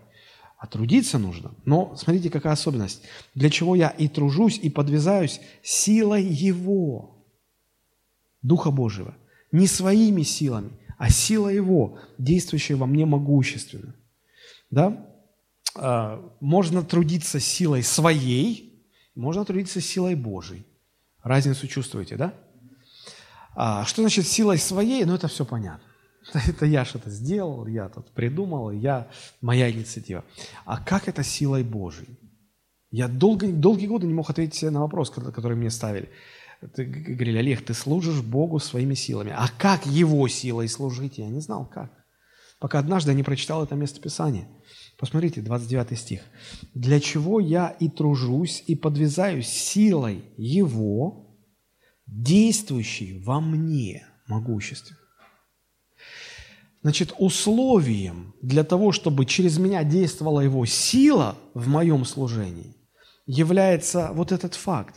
а 0.58 0.66
трудиться 0.66 1.18
нужно. 1.18 1.54
Но 1.64 1.94
смотрите, 1.96 2.30
какая 2.30 2.54
особенность. 2.54 3.02
Для 3.34 3.50
чего 3.50 3.74
я 3.74 3.88
и 3.88 4.08
тружусь, 4.08 4.58
и 4.58 4.70
подвязаюсь 4.70 5.40
силой 5.62 6.24
Его, 6.24 7.24
Духа 8.42 8.70
Божьего. 8.70 9.14
Не 9.52 9.66
своими 9.66 10.22
силами, 10.22 10.70
а 10.98 11.10
сила 11.10 11.48
Его, 11.48 11.98
действующая 12.18 12.76
во 12.76 12.86
мне 12.86 13.04
могущественно. 13.04 13.94
Да? 14.70 15.06
А, 15.74 16.22
можно 16.40 16.82
трудиться 16.82 17.38
силой 17.38 17.82
своей, 17.82 18.82
можно 19.14 19.44
трудиться 19.44 19.80
силой 19.80 20.14
Божьей. 20.14 20.66
Разницу 21.22 21.66
чувствуете, 21.66 22.16
да? 22.16 22.34
А, 23.54 23.84
что 23.84 24.02
значит 24.02 24.26
силой 24.26 24.58
своей? 24.58 25.04
Ну, 25.04 25.14
это 25.14 25.28
все 25.28 25.44
понятно. 25.44 25.85
Это 26.48 26.66
я 26.66 26.84
что-то 26.84 27.10
сделал, 27.10 27.66
я 27.66 27.88
тут 27.88 28.10
придумал, 28.10 28.70
я, 28.70 29.08
моя 29.40 29.70
инициатива. 29.70 30.24
А 30.64 30.82
как 30.82 31.08
это 31.08 31.22
силой 31.22 31.62
Божией? 31.62 32.18
Я 32.90 33.08
долго, 33.08 33.48
долгие 33.48 33.86
годы 33.86 34.06
не 34.06 34.14
мог 34.14 34.30
ответить 34.30 34.62
на 34.70 34.80
вопрос, 34.80 35.10
который 35.10 35.56
мне 35.56 35.70
ставили. 35.70 36.08
Ты 36.74 36.84
говорили, 36.84 37.38
Олег, 37.38 37.64
ты 37.64 37.74
служишь 37.74 38.22
Богу 38.22 38.58
своими 38.58 38.94
силами. 38.94 39.32
А 39.36 39.48
как 39.58 39.86
Его 39.86 40.26
силой 40.28 40.68
служить? 40.68 41.18
Я 41.18 41.28
не 41.28 41.40
знал, 41.40 41.66
как. 41.66 41.92
Пока 42.58 42.78
однажды 42.78 43.10
я 43.10 43.16
не 43.16 43.22
прочитал 43.22 43.62
это 43.62 43.74
место 43.74 44.00
Писания. 44.00 44.48
Посмотрите, 44.96 45.42
29 45.42 45.98
стих. 45.98 46.22
«Для 46.72 47.00
чего 47.00 47.38
я 47.38 47.68
и 47.68 47.88
тружусь, 47.90 48.64
и 48.66 48.74
подвязаюсь 48.74 49.48
силой 49.48 50.24
Его, 50.38 51.36
действующей 52.06 53.22
во 53.22 53.40
мне 53.40 54.06
могуществе». 54.26 54.96
Значит, 56.86 57.14
условием 57.18 58.32
для 58.42 58.62
того, 58.62 58.92
чтобы 58.92 59.24
через 59.26 59.58
меня 59.58 59.82
действовала 59.82 60.38
его 60.38 60.64
сила 60.66 61.34
в 61.52 61.66
моем 61.66 62.04
служении, 62.04 62.76
является 63.26 64.10
вот 64.12 64.30
этот 64.30 64.54
факт. 64.54 64.94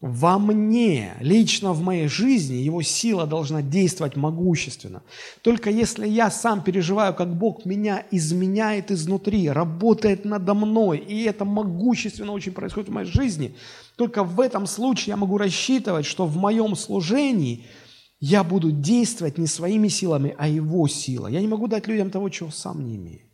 Во 0.00 0.36
мне, 0.40 1.14
лично 1.20 1.72
в 1.72 1.80
моей 1.80 2.08
жизни, 2.08 2.56
его 2.56 2.82
сила 2.82 3.24
должна 3.24 3.62
действовать 3.62 4.16
могущественно. 4.16 5.04
Только 5.42 5.70
если 5.70 6.08
я 6.08 6.28
сам 6.28 6.60
переживаю, 6.60 7.14
как 7.14 7.32
Бог 7.38 7.64
меня 7.64 8.04
изменяет 8.10 8.90
изнутри, 8.90 9.48
работает 9.48 10.24
надо 10.24 10.54
мной, 10.54 10.98
и 10.98 11.22
это 11.22 11.44
могущественно 11.44 12.32
очень 12.32 12.50
происходит 12.50 12.88
в 12.88 12.92
моей 12.92 13.08
жизни, 13.08 13.54
только 13.94 14.24
в 14.24 14.40
этом 14.40 14.66
случае 14.66 15.12
я 15.12 15.16
могу 15.16 15.38
рассчитывать, 15.38 16.04
что 16.04 16.26
в 16.26 16.36
моем 16.36 16.74
служении– 16.74 17.64
я 18.18 18.44
буду 18.44 18.70
действовать 18.70 19.38
не 19.38 19.46
своими 19.46 19.88
силами, 19.88 20.34
а 20.38 20.48
Его 20.48 20.88
силой. 20.88 21.32
Я 21.32 21.40
не 21.40 21.48
могу 21.48 21.68
дать 21.68 21.86
людям 21.86 22.10
того, 22.10 22.28
чего 22.28 22.50
сам 22.50 22.84
не 22.84 22.96
имею. 22.96 23.26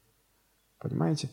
Понимаете? 0.78 1.30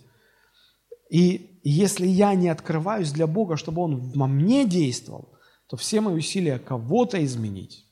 И 1.09 1.59
если 1.63 2.05
я 2.05 2.35
не 2.35 2.49
открываюсь 2.49 3.11
для 3.11 3.25
Бога, 3.25 3.57
чтобы 3.57 3.81
Он 3.81 4.11
во 4.11 4.27
мне 4.27 4.67
действовал, 4.67 5.33
то 5.67 5.77
все 5.77 6.01
мои 6.01 6.15
усилия 6.15 6.59
кого-то 6.59 7.23
изменить 7.25 7.85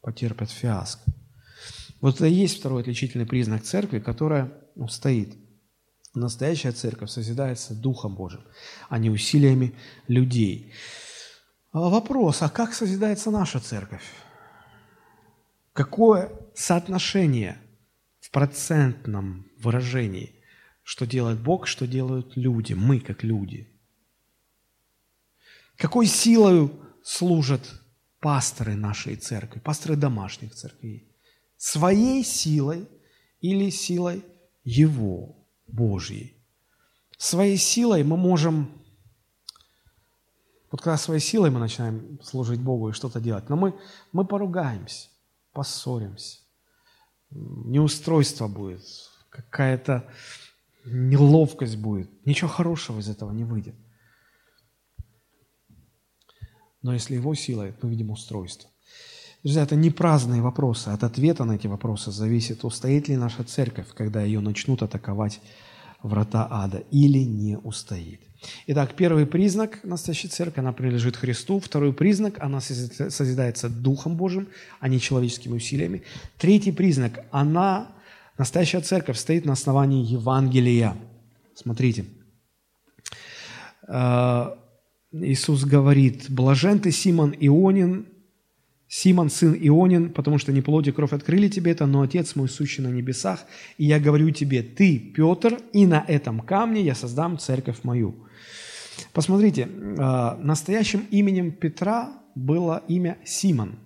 потерпят 0.00 0.50
фиаско. 0.50 1.02
Вот 2.00 2.16
это 2.16 2.26
и 2.26 2.32
есть 2.32 2.58
второй 2.58 2.82
отличительный 2.82 3.26
признак 3.26 3.62
церкви, 3.62 3.98
которая 3.98 4.52
ну, 4.76 4.88
стоит. 4.88 5.36
Настоящая 6.14 6.72
церковь 6.72 7.10
созидается 7.10 7.74
Духом 7.74 8.16
Божьим, 8.16 8.40
а 8.88 8.98
не 8.98 9.10
усилиями 9.10 9.74
людей. 10.08 10.72
А 11.72 11.88
вопрос, 11.88 12.42
а 12.42 12.48
как 12.48 12.74
созидается 12.74 13.30
наша 13.30 13.60
церковь? 13.60 14.02
Какое 15.80 16.30
соотношение 16.54 17.58
в 18.20 18.30
процентном 18.30 19.46
выражении, 19.56 20.34
что 20.82 21.06
делает 21.06 21.40
Бог, 21.40 21.66
что 21.66 21.86
делают 21.86 22.36
люди, 22.36 22.74
мы 22.74 23.00
как 23.00 23.24
люди. 23.24 23.66
Какой 25.78 26.04
силой 26.04 26.70
служат 27.02 27.80
пасторы 28.18 28.74
нашей 28.74 29.16
церкви, 29.16 29.58
пасторы 29.58 29.96
домашних 29.96 30.54
церквей? 30.54 31.10
Своей 31.56 32.24
силой 32.24 32.86
или 33.40 33.70
силой 33.70 34.22
Его, 34.64 35.48
Божьей? 35.66 36.36
Своей 37.16 37.56
силой 37.56 38.04
мы 38.04 38.18
можем 38.18 38.70
вот 40.70 40.82
когда 40.82 40.98
своей 40.98 41.20
силой 41.20 41.50
мы 41.50 41.58
начинаем 41.58 42.20
служить 42.22 42.60
Богу 42.60 42.90
и 42.90 42.92
что-то 42.92 43.18
делать, 43.18 43.48
но 43.48 43.56
мы, 43.56 43.74
мы 44.12 44.26
поругаемся, 44.26 45.09
поссоримся, 45.52 46.38
неустройство 47.30 48.48
будет, 48.48 48.82
какая-то 49.30 50.08
неловкость 50.84 51.76
будет. 51.76 52.10
Ничего 52.26 52.48
хорошего 52.48 53.00
из 53.00 53.08
этого 53.08 53.32
не 53.32 53.44
выйдет. 53.44 53.74
Но 56.82 56.94
если 56.94 57.14
его 57.14 57.34
силой, 57.34 57.74
мы 57.82 57.90
видим 57.90 58.10
устройство. 58.10 58.70
Друзья, 59.42 59.62
это 59.62 59.76
не 59.76 59.90
праздные 59.90 60.42
вопросы. 60.42 60.88
От 60.88 61.02
ответа 61.02 61.44
на 61.44 61.52
эти 61.52 61.66
вопросы 61.66 62.10
зависит, 62.10 62.64
устоит 62.64 63.08
ли 63.08 63.16
наша 63.16 63.44
церковь, 63.44 63.88
когда 63.94 64.22
ее 64.22 64.40
начнут 64.40 64.82
атаковать 64.82 65.40
врата 66.02 66.46
ада, 66.50 66.78
или 66.90 67.18
не 67.18 67.58
устоит. 67.58 68.20
Итак, 68.66 68.94
первый 68.96 69.26
признак 69.26 69.84
настоящей 69.84 70.28
церкви, 70.28 70.60
она 70.60 70.72
принадлежит 70.72 71.16
Христу. 71.16 71.60
Второй 71.60 71.92
признак, 71.92 72.38
она 72.40 72.60
созидается 72.60 73.68
Духом 73.68 74.16
Божьим, 74.16 74.48
а 74.80 74.88
не 74.88 74.98
человеческими 74.98 75.54
усилиями. 75.56 76.02
Третий 76.38 76.72
признак, 76.72 77.24
она, 77.30 77.92
настоящая 78.38 78.80
церковь, 78.80 79.18
стоит 79.18 79.44
на 79.44 79.52
основании 79.52 80.04
Евангелия. 80.04 80.96
Смотрите. 81.54 82.06
Э, 83.86 84.54
Иисус 85.12 85.64
говорит, 85.64 86.30
«Блажен 86.30 86.78
ты, 86.78 86.92
Симон 86.92 87.34
Ионин, 87.38 88.06
Симон, 88.92 89.30
сын 89.30 89.54
Ионин, 89.54 90.10
потому 90.12 90.38
что 90.38 90.52
не 90.52 90.62
плоть 90.62 90.88
и 90.88 90.92
кровь 90.92 91.12
открыли 91.12 91.48
тебе 91.48 91.70
это, 91.70 91.86
но 91.86 92.02
Отец 92.02 92.34
мой 92.34 92.48
сущий 92.48 92.82
на 92.82 92.88
небесах. 92.88 93.44
И 93.78 93.84
я 93.84 94.00
говорю 94.00 94.30
тебе, 94.30 94.64
ты, 94.64 94.98
Петр, 94.98 95.60
и 95.72 95.86
на 95.86 96.04
этом 96.08 96.40
камне 96.40 96.82
я 96.82 96.96
создам 96.96 97.38
церковь 97.38 97.84
мою». 97.84 98.26
Посмотрите, 99.12 99.68
э, 99.68 100.36
настоящим 100.42 101.06
именем 101.12 101.52
Петра 101.52 102.12
было 102.34 102.82
имя 102.88 103.16
Симон. 103.24 103.78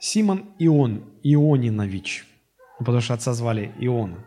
Симон 0.00 0.46
Ион, 0.58 1.04
Ионинович, 1.22 2.26
потому 2.78 3.00
что 3.00 3.14
отца 3.14 3.32
звали 3.34 3.70
Иона. 3.78 4.18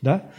Да? 0.00 0.30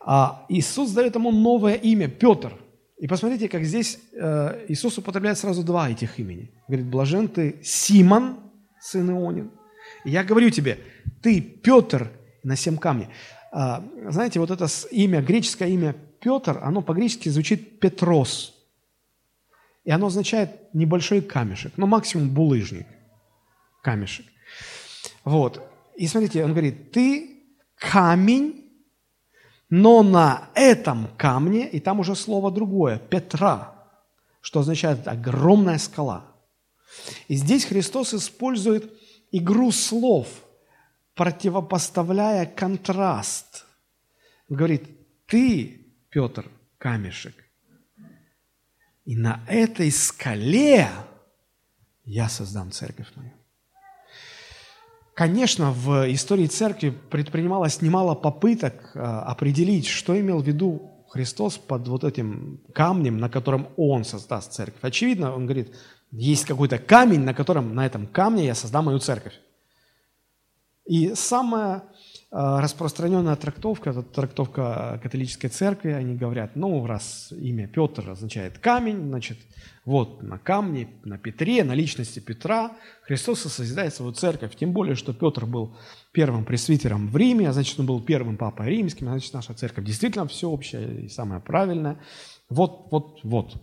А 0.00 0.44
Иисус 0.50 0.90
дает 0.90 1.14
ему 1.14 1.32
новое 1.32 1.74
имя, 1.74 2.08
Петр. 2.08 2.52
И 2.98 3.06
посмотрите, 3.06 3.48
как 3.48 3.64
здесь 3.64 3.98
э, 4.12 4.64
Иисус 4.68 4.96
употребляет 4.98 5.38
сразу 5.38 5.62
два 5.62 5.90
этих 5.90 6.18
имени. 6.18 6.50
Говорит, 6.66 6.86
блажен 6.86 7.28
ты 7.28 7.60
Симон, 7.62 8.38
сын 8.80 9.10
Ионин. 9.10 9.50
И 10.04 10.10
я 10.10 10.24
говорю 10.24 10.50
тебе, 10.50 10.78
ты 11.22 11.40
Петр 11.40 12.10
на 12.42 12.56
семь 12.56 12.78
камней. 12.78 13.08
А, 13.52 13.84
знаете, 14.08 14.40
вот 14.40 14.50
это 14.50 14.66
имя, 14.90 15.20
греческое 15.20 15.68
имя 15.68 15.94
Петр, 16.20 16.58
оно 16.62 16.82
по-гречески 16.82 17.28
звучит 17.28 17.80
Петрос. 17.80 18.54
И 19.84 19.90
оно 19.90 20.06
означает 20.06 20.74
небольшой 20.74 21.20
камешек, 21.20 21.72
ну 21.76 21.86
максимум 21.86 22.30
булыжник, 22.30 22.86
камешек. 23.82 24.26
Вот. 25.24 25.62
И 25.96 26.06
смотрите, 26.06 26.44
он 26.44 26.50
говорит, 26.52 26.90
ты 26.92 27.44
камень, 27.76 28.65
но 29.68 30.02
на 30.02 30.48
этом 30.54 31.08
камне, 31.16 31.68
и 31.68 31.80
там 31.80 32.00
уже 32.00 32.14
слово 32.14 32.50
другое, 32.52 32.98
Петра, 32.98 33.74
что 34.40 34.60
означает 34.60 35.06
огромная 35.08 35.78
скала. 35.78 36.24
И 37.28 37.34
здесь 37.34 37.64
Христос 37.64 38.14
использует 38.14 38.92
игру 39.32 39.72
слов, 39.72 40.28
противопоставляя 41.14 42.46
контраст. 42.46 43.66
Он 44.48 44.56
говорит, 44.56 44.84
ты 45.26 45.86
Петр, 46.10 46.48
камешек. 46.78 47.34
И 49.04 49.16
на 49.16 49.44
этой 49.48 49.90
скале 49.90 50.88
я 52.04 52.28
создам 52.28 52.70
церковь 52.70 53.08
мою. 53.16 53.32
Конечно, 55.16 55.72
в 55.72 56.12
истории 56.12 56.46
церкви 56.46 56.90
предпринималось 56.90 57.80
немало 57.80 58.14
попыток 58.14 58.90
а, 58.94 59.22
определить, 59.22 59.86
что 59.86 60.20
имел 60.20 60.42
в 60.42 60.46
виду 60.46 60.90
Христос 61.08 61.56
под 61.56 61.88
вот 61.88 62.04
этим 62.04 62.60
камнем, 62.74 63.16
на 63.16 63.30
котором 63.30 63.68
Он 63.78 64.04
создаст 64.04 64.52
церковь. 64.52 64.80
Очевидно, 64.82 65.34
Он 65.34 65.46
говорит, 65.46 65.74
есть 66.10 66.44
какой-то 66.44 66.76
камень, 66.76 67.20
на 67.20 67.32
котором, 67.32 67.74
на 67.74 67.86
этом 67.86 68.06
камне 68.06 68.44
я 68.44 68.54
создам 68.54 68.84
мою 68.84 68.98
церковь. 68.98 69.32
И 70.84 71.14
самое 71.14 71.84
распространенная 72.30 73.36
трактовка, 73.36 73.90
это 73.90 74.02
трактовка 74.02 75.00
католической 75.02 75.48
церкви, 75.48 75.90
они 75.90 76.16
говорят, 76.16 76.56
ну, 76.56 76.84
раз 76.86 77.32
имя 77.32 77.68
Петр 77.68 78.10
означает 78.10 78.58
камень, 78.58 79.08
значит, 79.08 79.38
вот 79.84 80.22
на 80.22 80.36
камне, 80.36 80.88
на 81.04 81.16
Петре, 81.16 81.62
на 81.62 81.72
личности 81.72 82.18
Петра 82.18 82.72
Христос 83.02 83.42
созидает 83.42 83.94
свою 83.94 84.12
церковь. 84.12 84.56
Тем 84.56 84.72
более, 84.72 84.96
что 84.96 85.14
Петр 85.14 85.46
был 85.46 85.76
первым 86.10 86.44
пресвитером 86.44 87.08
в 87.08 87.16
Риме, 87.16 87.48
а 87.48 87.52
значит, 87.52 87.78
он 87.78 87.86
был 87.86 88.02
первым 88.02 88.36
папой 88.36 88.70
римским, 88.70 89.08
а 89.08 89.12
значит, 89.12 89.32
наша 89.32 89.54
церковь 89.54 89.84
действительно 89.84 90.26
всеобщая 90.26 91.02
и 91.02 91.08
самая 91.08 91.38
правильная. 91.38 92.00
Вот, 92.50 92.88
вот, 92.90 93.20
вот. 93.22 93.54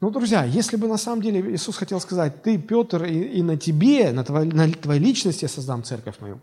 Ну, 0.00 0.10
друзья, 0.10 0.44
если 0.44 0.76
бы 0.76 0.88
на 0.88 0.96
самом 0.96 1.20
деле 1.20 1.54
Иисус 1.54 1.76
хотел 1.76 2.00
сказать, 2.00 2.42
ты, 2.42 2.56
Петр, 2.56 3.04
и, 3.04 3.38
и 3.38 3.42
на 3.42 3.58
тебе, 3.58 4.12
на 4.12 4.24
твоей, 4.24 4.50
на 4.50 4.70
твоей 4.72 5.00
личности 5.00 5.44
я 5.44 5.48
создам 5.48 5.84
церковь 5.84 6.16
мою, 6.20 6.40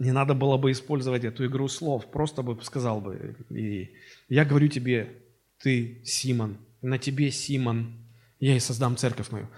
не 0.00 0.12
надо 0.12 0.34
было 0.34 0.56
бы 0.56 0.72
использовать 0.72 1.24
эту 1.24 1.46
игру 1.46 1.68
слов, 1.68 2.10
просто 2.10 2.42
бы 2.42 2.60
сказал 2.64 3.00
бы, 3.00 3.36
и 3.50 3.94
я 4.28 4.44
говорю 4.44 4.68
тебе, 4.68 5.22
ты 5.62 6.02
Симон, 6.04 6.56
на 6.80 6.98
тебе 6.98 7.30
Симон, 7.30 7.94
я 8.40 8.56
и 8.56 8.60
создам 8.60 8.96
церковь 8.96 9.30
мою. 9.30 9.48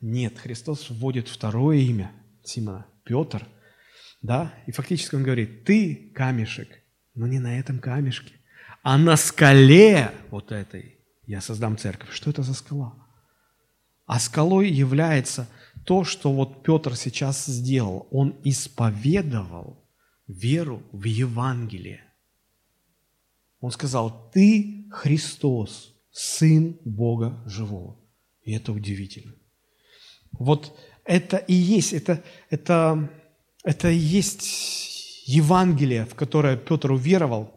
Нет, 0.00 0.38
Христос 0.38 0.88
вводит 0.88 1.28
второе 1.28 1.76
имя 1.76 2.10
Симона, 2.42 2.86
Петр, 3.04 3.46
да, 4.22 4.54
и 4.66 4.72
фактически 4.72 5.14
он 5.14 5.24
говорит, 5.24 5.64
ты 5.64 6.10
камешек, 6.14 6.68
но 7.14 7.26
не 7.26 7.38
на 7.38 7.58
этом 7.58 7.78
камешке, 7.78 8.32
а 8.82 8.96
на 8.96 9.16
скале 9.16 10.10
вот 10.30 10.52
этой 10.52 10.98
я 11.26 11.40
создам 11.40 11.76
церковь. 11.76 12.10
Что 12.12 12.30
это 12.30 12.42
за 12.42 12.54
скала? 12.54 12.94
А 14.06 14.18
скалой 14.18 14.70
является– 14.70 15.48
то, 15.84 16.04
что 16.04 16.32
вот 16.32 16.62
Петр 16.62 16.96
сейчас 16.96 17.46
сделал, 17.46 18.06
он 18.10 18.36
исповедовал 18.44 19.81
веру 20.32 20.82
в 20.92 21.04
Евангелие. 21.04 22.02
Он 23.60 23.70
сказал, 23.70 24.30
ты 24.32 24.86
Христос, 24.90 25.94
Сын 26.10 26.76
Бога 26.84 27.42
Живого. 27.46 27.96
И 28.42 28.52
это 28.52 28.72
удивительно. 28.72 29.34
Вот 30.32 30.76
это 31.04 31.36
и 31.36 31.54
есть, 31.54 31.92
это, 31.92 32.22
это, 32.50 33.10
это 33.64 33.90
и 33.90 33.96
есть 33.96 35.26
Евангелие, 35.26 36.04
в 36.04 36.14
которое 36.14 36.56
Петр 36.56 36.92
уверовал, 36.92 37.52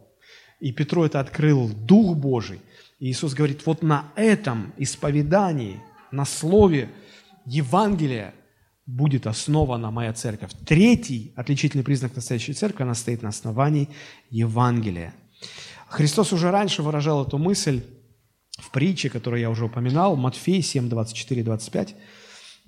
и 0.60 0.72
Петру 0.72 1.04
это 1.04 1.20
открыл 1.20 1.68
Дух 1.68 2.16
Божий. 2.16 2.60
И 2.98 3.10
Иисус 3.10 3.34
говорит, 3.34 3.66
вот 3.66 3.82
на 3.82 4.12
этом 4.16 4.72
исповедании, 4.78 5.80
на 6.10 6.24
слове, 6.24 6.88
Евангелия 7.44 8.34
будет 8.86 9.26
основана 9.26 9.90
моя 9.90 10.12
церковь. 10.12 10.52
Третий 10.64 11.32
отличительный 11.36 11.84
признак 11.84 12.14
настоящей 12.14 12.52
церкви, 12.52 12.84
она 12.84 12.94
стоит 12.94 13.22
на 13.22 13.28
основании 13.28 13.88
Евангелия. 14.30 15.12
Христос 15.88 16.32
уже 16.32 16.50
раньше 16.50 16.82
выражал 16.82 17.24
эту 17.24 17.38
мысль 17.38 17.82
в 18.50 18.70
притче, 18.70 19.10
которую 19.10 19.40
я 19.40 19.50
уже 19.50 19.64
упоминал, 19.64 20.16
Матфей 20.16 20.62
7, 20.62 20.88
24, 20.88 21.42
25. 21.42 21.94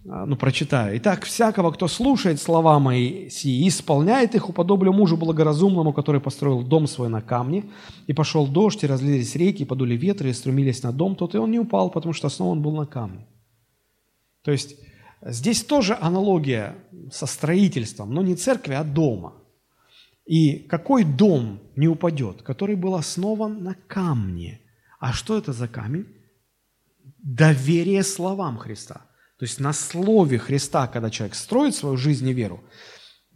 Ну, 0.05 0.37
прочитаю. 0.37 0.97
«Итак, 0.99 1.25
всякого, 1.25 1.73
кто 1.73 1.89
слушает 1.89 2.41
слова 2.41 2.79
мои 2.79 3.29
и 3.29 3.69
исполняет 3.69 4.35
их, 4.35 4.49
уподоблю 4.49 4.93
мужу 4.93 5.17
благоразумному, 5.17 5.93
который 5.93 6.21
построил 6.21 6.63
дом 6.63 6.87
свой 6.87 7.09
на 7.09 7.21
камне, 7.21 7.65
и 8.07 8.13
пошел 8.13 8.47
дождь, 8.47 8.85
и 8.85 8.87
разлились 8.87 9.35
реки, 9.35 9.63
и 9.63 9.67
подули 9.67 9.97
ветры, 9.97 10.31
и 10.31 10.33
струмились 10.33 10.83
на 10.83 10.93
дом 10.93 11.17
тот, 11.17 11.35
и 11.35 11.39
он 11.39 11.51
не 11.51 11.59
упал, 11.59 11.91
потому 11.91 12.13
что 12.13 12.29
основан 12.29 12.63
был 12.63 12.77
на 12.77 12.87
камне». 12.87 13.27
То 14.45 14.53
есть 14.53 14.77
здесь 15.23 15.63
тоже 15.63 15.97
аналогия 16.01 16.77
со 17.13 17.27
строительством, 17.27 18.13
но 18.13 18.23
не 18.23 18.37
церкви, 18.37 18.75
а 18.75 18.85
дома. 18.85 19.35
И 20.25 20.59
какой 20.59 21.05
дом 21.05 21.61
не 21.77 21.89
упадет, 21.89 22.43
который 22.43 22.77
был 22.77 22.95
основан 22.95 23.63
на 23.65 23.75
камне? 23.87 24.61
А 25.01 25.13
что 25.13 25.39
это 25.39 25.53
за 25.53 25.69
камень? 25.69 26.07
Доверие 27.19 28.03
словам 28.03 28.59
Христа. 28.59 29.07
То 29.39 29.45
есть 29.45 29.61
на 29.61 29.73
слове 29.73 30.39
Христа, 30.39 30.87
когда 30.87 31.11
человек 31.11 31.35
строит 31.35 31.75
свою 31.75 31.97
жизнь 31.97 32.29
и 32.29 32.33
веру, 32.33 32.63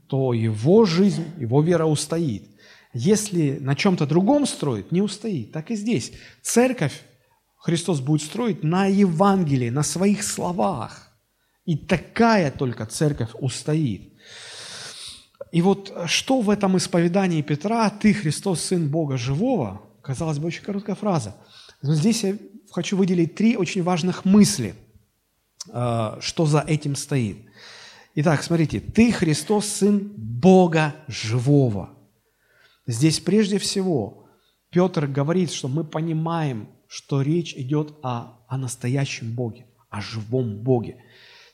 то 0.09 0.35
его 0.35 0.85
жизнь, 0.85 1.25
его 1.39 1.63
вера 1.63 1.87
устоит. 1.87 2.49
Если 2.93 3.59
на 3.59 3.75
чем-то 3.75 4.07
другом 4.07 4.45
строит, 4.47 4.93
не 4.93 5.01
устоит. 5.01 5.53
Так 5.53 5.71
и 5.71 5.77
здесь. 5.77 6.13
Церковь 6.43 7.01
Христос 7.57 8.01
будет 8.01 8.23
строить 8.23 8.63
на 8.63 8.87
Евангелии, 8.87 9.71
на 9.71 9.83
своих 9.83 10.25
словах. 10.25 11.12
И 11.65 11.77
такая 11.77 12.51
только 12.51 12.87
церковь 12.87 13.31
устоит. 13.35 14.13
И 15.53 15.63
вот 15.63 15.93
что 16.07 16.41
в 16.41 16.51
этом 16.51 16.77
исповедании 16.77 17.43
Петра 17.43 17.91
«Ты, 17.91 18.15
Христос, 18.15 18.61
Сын 18.63 18.89
Бога 18.89 19.17
Живого» 19.17 19.83
казалось 20.03 20.39
бы, 20.39 20.49
очень 20.49 20.65
короткая 20.65 20.97
фраза. 20.97 21.37
Но 21.81 21.95
здесь 21.95 22.25
я 22.25 22.37
хочу 22.71 22.97
выделить 22.97 23.35
три 23.35 23.57
очень 23.57 23.83
важных 23.83 24.25
мысли, 24.25 24.75
э, 25.69 26.19
что 26.21 26.47
за 26.47 26.61
этим 26.61 26.97
стоит. 26.97 27.39
Итак, 28.15 28.43
смотрите, 28.43 28.81
«Ты, 28.81 29.13
Христос, 29.13 29.67
Сын 29.67 30.13
Бога 30.17 30.95
Живого». 31.07 31.91
Здесь 32.87 33.21
прежде 33.21 33.59
всего 33.59 34.27
Петр 34.71 35.07
говорит, 35.07 35.53
что 35.53 35.69
мы 35.69 35.85
понимаем, 35.85 36.69
что 36.89 37.23
речь 37.23 37.55
идет 37.55 37.95
о, 38.03 38.41
о 38.49 38.59
настоящем 38.59 39.33
Боге, 39.35 39.67
о 39.89 40.01
живом 40.01 40.57
Боге. 40.63 41.03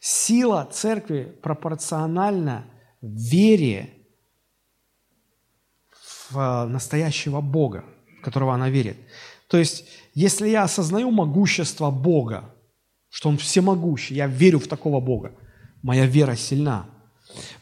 Сила 0.01 0.69
церкви 0.71 1.37
пропорциональна 1.43 2.65
вере 3.01 3.95
в 6.31 6.67
настоящего 6.67 7.41
Бога, 7.41 7.85
в 8.21 8.23
которого 8.23 8.55
она 8.55 8.71
верит. 8.71 8.97
То 9.49 9.57
есть, 9.59 9.85
если 10.15 10.49
я 10.49 10.65
осознаю 10.65 11.11
могущество 11.11 11.91
Бога, 11.91 12.55
что 13.09 13.29
Он 13.29 13.39
всемогущий, 13.39 14.15
я 14.15 14.27
верю 14.27 14.59
в 14.59 14.69
такого 14.69 15.01
Бога, 15.01 15.33
моя 15.83 16.07
вера 16.07 16.37
сильна. 16.37 16.87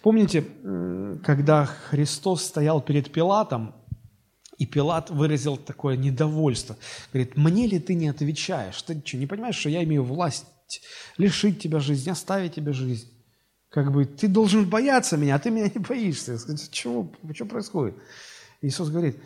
Помните, 0.02 0.44
когда 1.24 1.66
Христос 1.66 2.44
стоял 2.44 2.80
перед 2.80 3.12
Пилатом, 3.12 3.74
и 4.58 4.64
Пилат 4.64 5.10
выразил 5.10 5.58
такое 5.58 5.96
недовольство. 5.96 6.76
Говорит, 7.12 7.36
мне 7.36 7.66
ли 7.66 7.78
ты 7.78 7.94
не 7.94 8.08
отвечаешь? 8.08 8.80
Ты 8.82 9.02
что, 9.04 9.18
не 9.18 9.26
понимаешь, 9.26 9.56
что 9.56 9.68
я 9.68 9.84
имею 9.84 10.02
власть 10.02 10.46
лишить 11.16 11.60
тебя 11.60 11.80
жизни, 11.80 12.10
оставить 12.10 12.54
тебе 12.54 12.72
жизнь? 12.72 13.12
Как 13.68 13.92
бы 13.92 14.04
ты 14.04 14.28
должен 14.28 14.68
бояться 14.68 15.16
меня, 15.16 15.34
а 15.34 15.38
ты 15.38 15.50
меня 15.50 15.70
не 15.74 15.80
боишься. 15.80 16.38
Сказать, 16.38 16.70
чего, 16.70 17.12
что 17.34 17.46
происходит? 17.46 17.96
Иисус 18.62 18.88
говорит, 18.88 19.16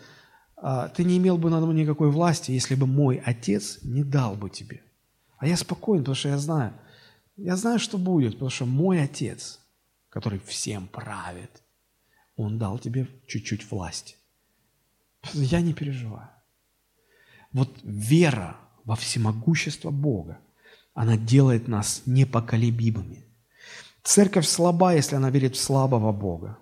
«А, 0.56 0.88
ты 0.88 1.04
не 1.04 1.16
имел 1.16 1.38
бы 1.38 1.50
надо 1.50 1.66
мной 1.66 1.82
никакой 1.82 2.10
власти, 2.10 2.50
если 2.50 2.74
бы 2.74 2.86
мой 2.86 3.22
отец 3.24 3.78
не 3.82 4.04
дал 4.04 4.34
бы 4.34 4.50
тебе. 4.50 4.82
А 5.38 5.46
я 5.46 5.56
спокоен, 5.56 6.02
потому 6.02 6.14
что 6.14 6.28
я 6.28 6.38
знаю, 6.38 6.74
я 7.36 7.56
знаю, 7.56 7.78
что 7.78 7.96
будет, 7.96 8.34
потому 8.34 8.50
что 8.50 8.66
мой 8.66 9.02
отец, 9.02 9.60
который 10.10 10.38
всем 10.40 10.86
правит, 10.88 11.62
он 12.36 12.58
дал 12.58 12.78
тебе 12.78 13.08
чуть-чуть 13.26 13.70
власти. 13.70 14.16
Я 15.32 15.62
не 15.62 15.72
переживаю. 15.72 16.28
Вот 17.52 17.70
вера 17.82 18.56
во 18.84 18.96
всемогущество 18.96 19.90
Бога, 19.90 20.38
она 21.00 21.16
делает 21.16 21.66
нас 21.66 22.02
непоколебимыми. 22.04 23.24
Церковь 24.02 24.46
слаба, 24.46 24.94
если 24.94 25.16
она 25.16 25.30
верит 25.30 25.56
в 25.56 25.58
слабого 25.58 26.12
Бога. 26.12 26.58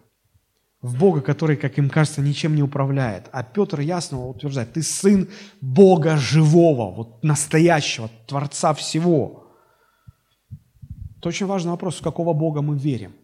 В 0.81 0.97
Бога, 0.97 1.23
который, 1.23 1.57
как 1.57 1.77
им 1.77 1.91
кажется, 1.91 2.21
ничем 2.21 2.55
не 2.55 2.63
управляет. 2.63 3.29
А 3.33 3.43
Петр 3.43 3.81
ясно 3.81 4.29
утверждает, 4.29 4.75
ты 4.75 4.83
сын 4.85 5.29
Бога 5.61 6.17
живого, 6.17 6.95
вот 6.95 7.25
настоящего, 7.25 8.11
Творца 8.29 8.75
всего. 8.75 9.49
Это 11.19 11.31
очень 11.31 11.47
важный 11.47 11.73
вопрос, 11.73 11.97
в 11.97 12.05
какого 12.05 12.33
Бога 12.33 12.63
мы 12.63 12.79
верим. 12.79 13.15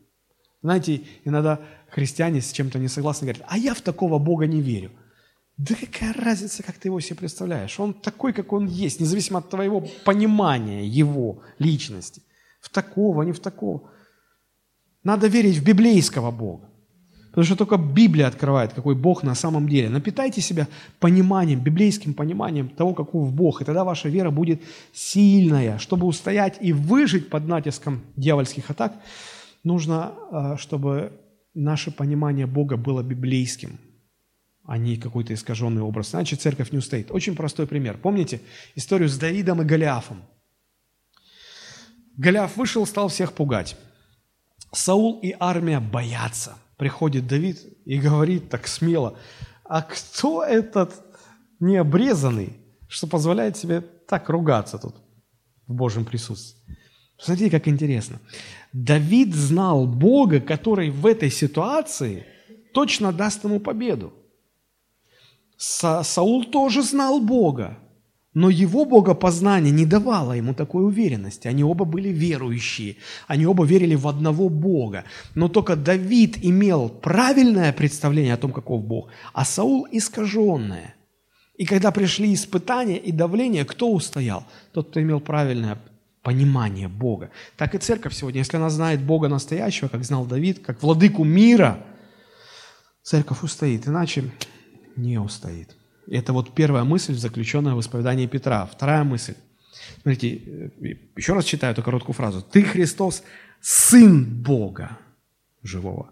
Знаете, 0.62 1.02
иногда 1.24 1.60
христиане 1.90 2.40
с 2.40 2.50
чем-то 2.50 2.80
не 2.80 2.88
согласны, 2.88 3.26
говорят, 3.26 3.46
а 3.48 3.56
я 3.56 3.74
в 3.74 3.82
такого 3.82 4.18
Бога 4.18 4.48
не 4.48 4.60
верю. 4.60 4.90
Да 5.56 5.74
какая 5.76 6.12
разница, 6.12 6.64
как 6.64 6.78
ты 6.78 6.89
его 6.89 7.01
себе 7.01 7.16
представляешь? 7.16 7.78
Он 7.78 7.94
такой, 7.94 8.32
как 8.32 8.52
он 8.52 8.66
есть, 8.66 9.01
независимо 9.01 9.39
от 9.39 9.51
твоего 9.51 9.86
понимания 10.05 10.85
его 10.85 11.43
личности. 11.60 12.22
В 12.60 12.70
такого, 12.70 13.22
не 13.22 13.32
в 13.32 13.39
такого. 13.39 13.90
Надо 15.05 15.28
верить 15.28 15.59
в 15.59 15.64
библейского 15.64 16.31
Бога. 16.32 16.70
Потому 17.31 17.44
что 17.44 17.56
только 17.56 17.76
Библия 17.76 18.28
открывает, 18.28 18.72
какой 18.72 18.94
Бог 18.94 19.22
на 19.24 19.35
самом 19.35 19.68
деле. 19.68 19.89
Напитайте 19.89 20.40
себя 20.40 20.68
пониманием, 21.01 21.60
библейским 21.60 22.14
пониманием 22.14 22.68
того, 22.68 22.94
каков 22.94 23.32
Бог, 23.32 23.60
и 23.60 23.64
тогда 23.64 23.85
ваша 23.85 24.09
вера 24.09 24.31
будет 24.31 24.62
сильная. 24.93 25.78
Чтобы 25.78 26.06
устоять 26.06 26.59
и 26.60 26.72
выжить 26.72 27.31
под 27.31 27.47
натиском 27.47 28.02
дьявольских 28.16 28.70
атак, 28.70 28.94
нужно, 29.64 30.14
а, 30.31 30.56
чтобы 30.56 31.12
наше 31.55 31.90
понимание 31.90 32.47
Бога 32.47 32.76
было 32.76 33.02
библейским 33.02 33.78
а 34.64 34.78
не 34.78 34.96
какой-то 34.96 35.34
искаженный 35.34 35.82
образ. 35.82 36.14
Иначе 36.14 36.36
церковь 36.36 36.72
не 36.72 36.78
устоит. 36.78 37.10
Очень 37.10 37.36
простой 37.36 37.66
пример. 37.66 37.98
Помните 37.98 38.40
историю 38.74 39.08
с 39.08 39.18
Давидом 39.18 39.62
и 39.62 39.64
Голиафом? 39.64 40.22
Голиаф 42.16 42.56
вышел, 42.56 42.86
стал 42.86 43.08
всех 43.08 43.32
пугать. 43.32 43.76
Саул 44.72 45.20
и 45.20 45.34
армия 45.38 45.80
боятся. 45.80 46.56
Приходит 46.76 47.26
Давид 47.26 47.60
и 47.84 47.98
говорит 47.98 48.48
так 48.48 48.66
смело, 48.66 49.16
а 49.64 49.82
кто 49.82 50.42
этот 50.42 50.94
необрезанный, 51.60 52.56
что 52.88 53.06
позволяет 53.06 53.56
себе 53.56 53.80
так 53.80 54.28
ругаться 54.28 54.78
тут 54.78 54.96
в 55.66 55.74
Божьем 55.74 56.04
присутствии? 56.04 56.60
Смотрите, 57.18 57.50
как 57.50 57.68
интересно. 57.68 58.20
Давид 58.72 59.34
знал 59.34 59.86
Бога, 59.86 60.40
который 60.40 60.90
в 60.90 61.06
этой 61.06 61.30
ситуации 61.30 62.26
точно 62.72 63.12
даст 63.12 63.44
ему 63.44 63.60
победу. 63.60 64.12
Са 65.56 66.02
Саул 66.02 66.44
тоже 66.44 66.82
знал 66.82 67.20
Бога, 67.20 67.78
но 68.35 68.51
его 68.51 68.85
богопознание 68.85 69.70
не 69.70 69.86
давало 69.86 70.32
ему 70.32 70.55
такой 70.55 70.85
уверенности. 70.85 71.47
Они 71.48 71.62
оба 71.62 71.85
были 71.85 72.09
верующие, 72.09 72.97
они 73.28 73.47
оба 73.47 73.64
верили 73.64 73.94
в 73.94 74.09
одного 74.09 74.48
Бога. 74.48 75.05
Но 75.35 75.48
только 75.48 75.76
Давид 75.76 76.39
имел 76.43 76.89
правильное 76.89 77.72
представление 77.72 78.35
о 78.35 78.39
том, 78.39 78.52
каков 78.52 78.82
Бог, 78.85 79.09
а 79.32 79.44
Саул 79.44 79.86
искаженное. 79.93 80.97
И 81.56 81.64
когда 81.66 81.93
пришли 81.93 82.35
испытания 82.35 82.98
и 82.98 83.12
давление, 83.12 83.64
кто 83.64 83.93
устоял? 83.93 84.44
Тот, 84.72 84.90
кто 84.90 85.01
имел 85.01 85.20
правильное 85.20 85.78
понимание 86.22 86.89
Бога. 86.89 87.31
Так 87.56 87.76
и 87.76 87.78
церковь 87.78 88.14
сегодня, 88.14 88.40
если 88.40 88.56
она 88.56 88.70
знает 88.70 89.01
Бога 89.01 89.28
настоящего, 89.28 89.86
как 89.86 90.02
знал 90.05 90.24
Давид, 90.24 90.64
как 90.64 90.82
владыку 90.82 91.22
мира, 91.22 91.78
церковь 93.02 93.44
устоит. 93.44 93.86
Иначе 93.86 94.24
не 94.96 95.18
устоит. 95.18 95.76
Это 96.06 96.32
вот 96.32 96.54
первая 96.54 96.84
мысль, 96.84 97.14
заключенная 97.14 97.74
в 97.74 97.80
исповедании 97.80 98.26
Петра. 98.26 98.66
Вторая 98.66 99.04
мысль. 99.04 99.34
Смотрите, 100.02 100.36
э, 100.36 100.70
еще 101.16 101.32
раз 101.32 101.44
читаю 101.44 101.72
эту 101.72 101.82
короткую 101.82 102.14
фразу. 102.14 102.42
«Ты, 102.42 102.62
Христос, 102.62 103.22
Сын 103.60 104.24
Бога 104.42 104.98
живого». 105.62 106.10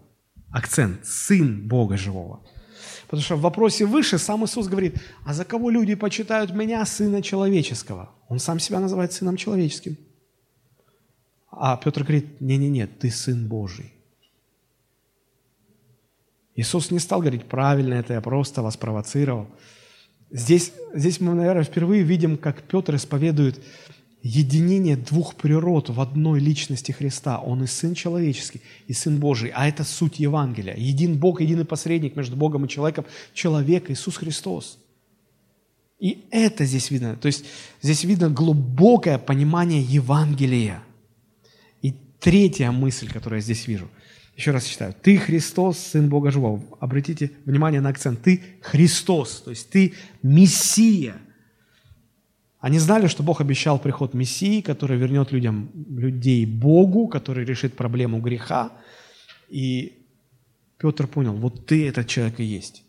Акцент 0.51 1.05
«Сын 1.05 1.67
Бога 1.67 1.97
живого». 1.97 2.41
Потому 3.05 3.21
что 3.21 3.35
в 3.35 3.41
вопросе 3.41 3.85
выше 3.85 4.17
сам 4.17 4.43
Иисус 4.43 4.67
говорит, 4.67 4.95
а 5.23 5.33
за 5.33 5.45
кого 5.45 5.69
люди 5.69 5.93
почитают 5.95 6.53
меня, 6.53 6.83
Сына 6.85 7.21
Человеческого? 7.21 8.09
Он 8.27 8.39
сам 8.39 8.59
себя 8.59 8.79
называет 8.79 9.13
Сыном 9.13 9.37
Человеческим. 9.37 9.97
А 11.51 11.77
Петр 11.77 12.01
говорит, 12.01 12.41
не-не-не, 12.41 12.87
ты 12.87 13.11
Сын 13.11 13.47
Божий. 13.47 13.93
Иисус 16.55 16.91
не 16.91 16.99
стал 16.99 17.21
говорить, 17.21 17.45
правильно 17.45 17.95
это, 17.95 18.13
я 18.13 18.21
просто 18.21 18.61
вас 18.61 18.77
провоцировал. 18.77 19.47
Здесь, 20.29 20.73
здесь 20.93 21.19
мы, 21.19 21.33
наверное, 21.33 21.63
впервые 21.63 22.03
видим, 22.03 22.37
как 22.37 22.63
Петр 22.63 22.95
исповедует 22.95 23.59
единение 24.21 24.95
двух 24.95 25.35
природ 25.35 25.89
в 25.89 25.99
одной 25.99 26.39
личности 26.39 26.91
Христа. 26.91 27.39
Он 27.39 27.63
и 27.63 27.67
Сын 27.67 27.93
человеческий, 27.93 28.61
и 28.87 28.93
Сын 28.93 29.19
Божий. 29.19 29.51
А 29.53 29.67
это 29.67 29.83
суть 29.83 30.19
Евангелия. 30.19 30.75
Един 30.75 31.17
Бог, 31.17 31.41
единый 31.41 31.65
посредник 31.65 32.15
между 32.15 32.35
Богом 32.35 32.65
и 32.65 32.69
человеком, 32.69 33.05
человек 33.33 33.89
Иисус 33.89 34.17
Христос. 34.17 34.79
И 35.99 36.25
это 36.31 36.65
здесь 36.65 36.89
видно. 36.89 37.15
То 37.15 37.27
есть 37.27 37.45
здесь 37.81 38.03
видно 38.03 38.29
глубокое 38.29 39.17
понимание 39.17 39.81
Евангелия. 39.81 40.83
И 41.81 41.93
третья 42.19 42.71
мысль, 42.71 43.09
которую 43.09 43.39
я 43.39 43.43
здесь 43.43 43.67
вижу– 43.67 43.89
еще 44.35 44.51
раз 44.51 44.65
читаю. 44.65 44.95
Ты 44.99 45.17
Христос, 45.17 45.77
Сын 45.77 46.09
Бога 46.09 46.31
Живого. 46.31 46.63
Обратите 46.79 47.31
внимание 47.45 47.81
на 47.81 47.89
акцент. 47.89 48.21
Ты 48.21 48.41
Христос, 48.61 49.41
то 49.41 49.51
есть 49.51 49.69
ты 49.69 49.93
Мессия. 50.23 51.15
Они 52.59 52.79
знали, 52.79 53.07
что 53.07 53.23
Бог 53.23 53.41
обещал 53.41 53.77
приход 53.77 54.13
Мессии, 54.13 54.61
который 54.61 54.97
вернет 54.97 55.31
людям, 55.31 55.69
людей 55.75 56.45
Богу, 56.45 57.07
который 57.07 57.45
решит 57.45 57.75
проблему 57.75 58.21
греха. 58.21 58.71
И 59.49 60.07
Петр 60.77 61.07
понял, 61.07 61.33
вот 61.33 61.65
ты 61.65 61.87
этот 61.87 62.07
человек 62.07 62.39
и 62.39 62.43
есть. 62.43 62.83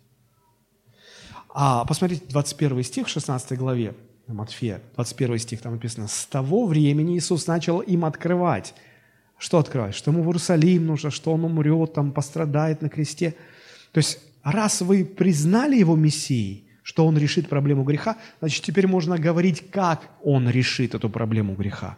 А 1.53 1.85
посмотрите, 1.85 2.25
21 2.29 2.83
стих 2.85 3.07
в 3.07 3.11
16 3.11 3.59
главе. 3.59 3.95
Матфея, 4.27 4.81
21 4.95 5.39
стих, 5.39 5.61
там 5.61 5.73
написано, 5.75 6.09
«С 6.09 6.25
того 6.25 6.67
времени 6.67 7.19
Иисус 7.19 7.47
начал 7.47 7.81
им 7.81 8.07
открывать». 8.07 8.75
Что 9.39 9.59
открывать? 9.59 9.95
Что 9.95 10.11
ему 10.11 10.23
в 10.23 10.27
Иерусалим 10.27 10.87
нужно, 10.87 11.11
что 11.11 11.33
он 11.33 11.45
умрет, 11.45 11.95
там 11.95 12.13
пострадает 12.13 12.83
на 12.83 12.89
кресте. 12.89 13.35
То 13.93 13.99
есть, 13.99 14.19
раз 14.43 14.81
вы 14.81 15.05
признали 15.05 15.77
его 15.77 15.97
Мессией, 15.97 16.65
что 16.83 17.07
он 17.07 17.19
решит 17.19 17.49
проблему 17.49 17.83
греха, 17.85 18.17
значит, 18.41 18.65
теперь 18.65 18.87
можно 18.87 19.19
говорить, 19.19 19.71
как 19.71 20.11
он 20.23 20.49
решит 20.49 20.95
эту 20.95 21.09
проблему 21.09 21.55
греха. 21.55 21.97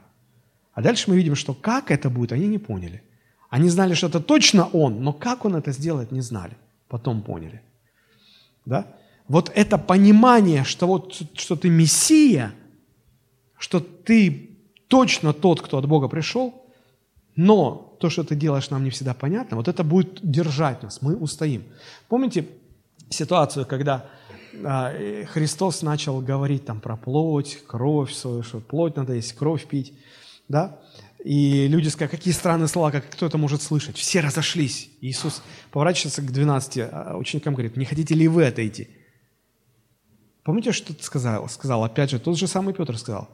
А 0.72 0.82
дальше 0.82 1.10
мы 1.10 1.16
видим, 1.16 1.34
что 1.34 1.54
как 1.54 1.90
это 1.90 2.10
будет, 2.10 2.32
они 2.32 2.46
не 2.46 2.58
поняли. 2.58 3.02
Они 3.48 3.68
знали, 3.68 3.94
что 3.94 4.08
это 4.08 4.20
точно 4.20 4.66
он, 4.66 5.02
но 5.02 5.12
как 5.12 5.44
он 5.44 5.56
это 5.56 5.72
сделает, 5.72 6.12
не 6.12 6.20
знали. 6.20 6.56
Потом 6.88 7.22
поняли. 7.22 7.62
Да? 8.64 8.86
Вот 9.28 9.50
это 9.54 9.78
понимание, 9.78 10.64
что, 10.64 10.86
вот, 10.86 11.14
что 11.34 11.56
ты 11.56 11.68
Мессия, 11.68 12.52
что 13.58 13.80
ты 13.80 14.50
точно 14.88 15.32
тот, 15.32 15.62
кто 15.62 15.78
от 15.78 15.86
Бога 15.86 16.08
пришел, 16.08 16.65
но 17.36 17.96
то, 18.00 18.10
что 18.10 18.24
ты 18.24 18.34
делаешь, 18.34 18.70
нам 18.70 18.82
не 18.82 18.90
всегда 18.90 19.14
понятно, 19.14 19.56
вот 19.56 19.68
это 19.68 19.84
будет 19.84 20.18
держать 20.22 20.82
нас, 20.82 21.02
мы 21.02 21.16
устоим. 21.16 21.64
Помните 22.08 22.48
ситуацию, 23.10 23.66
когда 23.66 24.06
а, 24.64 24.92
Христос 25.26 25.82
начал 25.82 26.20
говорить 26.20 26.64
там 26.64 26.80
про 26.80 26.96
плоть, 26.96 27.58
кровь 27.66 28.12
свою, 28.12 28.42
что 28.42 28.60
плоть 28.60 28.96
надо 28.96 29.14
есть, 29.14 29.34
кровь 29.34 29.66
пить, 29.66 29.92
да? 30.48 30.80
И 31.24 31.66
люди 31.66 31.88
сказали, 31.88 32.10
какие 32.10 32.32
странные 32.32 32.68
слова, 32.68 32.90
как 32.90 33.10
кто 33.10 33.26
это 33.26 33.36
может 33.36 33.60
слышать? 33.60 33.96
Все 33.96 34.20
разошлись. 34.20 34.90
Иисус 35.00 35.42
поворачивается 35.72 36.22
к 36.22 36.30
12 36.30 36.78
а, 36.78 37.16
ученикам, 37.16 37.54
говорит, 37.54 37.76
не 37.76 37.84
хотите 37.84 38.14
ли 38.14 38.28
вы 38.28 38.46
отойти? 38.46 38.88
Помните, 40.44 40.72
что 40.72 40.94
ты 40.94 41.02
сказал? 41.02 41.48
Сказал, 41.48 41.82
опять 41.82 42.10
же, 42.10 42.20
тот 42.20 42.38
же 42.38 42.46
самый 42.46 42.72
Петр 42.72 42.96
сказал. 42.96 43.28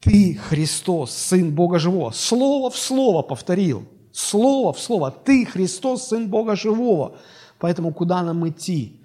Ты, 0.00 0.34
Христос, 0.34 1.12
Сын 1.12 1.54
Бога 1.54 1.78
Живого. 1.78 2.10
Слово 2.12 2.70
в 2.70 2.76
слово 2.76 3.22
повторил. 3.22 3.86
Слово 4.12 4.72
в 4.72 4.78
слово. 4.78 5.10
Ты, 5.10 5.44
Христос, 5.44 6.08
Сын 6.08 6.28
Бога 6.28 6.56
Живого. 6.56 7.18
Поэтому 7.58 7.92
куда 7.92 8.22
нам 8.22 8.48
идти? 8.48 9.00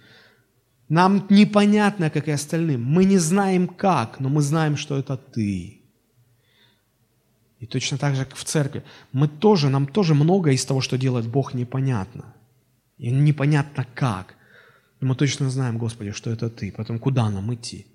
Нам 0.90 1.26
непонятно, 1.30 2.10
как 2.10 2.28
и 2.28 2.32
остальным. 2.32 2.84
Мы 2.84 3.06
не 3.06 3.18
знаем 3.18 3.68
как, 3.68 4.20
но 4.20 4.30
мы 4.30 4.42
знаем, 4.42 4.76
что 4.78 4.98
это 4.98 5.18
Ты. 5.18 5.82
И 7.60 7.66
точно 7.66 7.98
так 7.98 8.16
же, 8.16 8.26
как 8.26 8.36
в 8.36 8.44
церкви. 8.44 8.84
Мы 9.14 9.28
тоже, 9.28 9.70
нам 9.70 9.86
тоже 9.86 10.16
многое 10.16 10.54
из 10.54 10.66
того, 10.66 10.82
что 10.82 10.98
делает 10.98 11.28
Бог, 11.28 11.54
непонятно. 11.54 12.34
И 12.98 13.12
непонятно 13.12 13.86
как. 13.94 14.36
Но 15.00 15.08
мы 15.08 15.16
точно 15.16 15.50
знаем, 15.50 15.78
Господи, 15.78 16.12
что 16.12 16.32
это 16.32 16.50
Ты. 16.50 16.72
Потом 16.72 17.00
куда 17.00 17.30
нам 17.30 17.54
идти? 17.54 17.86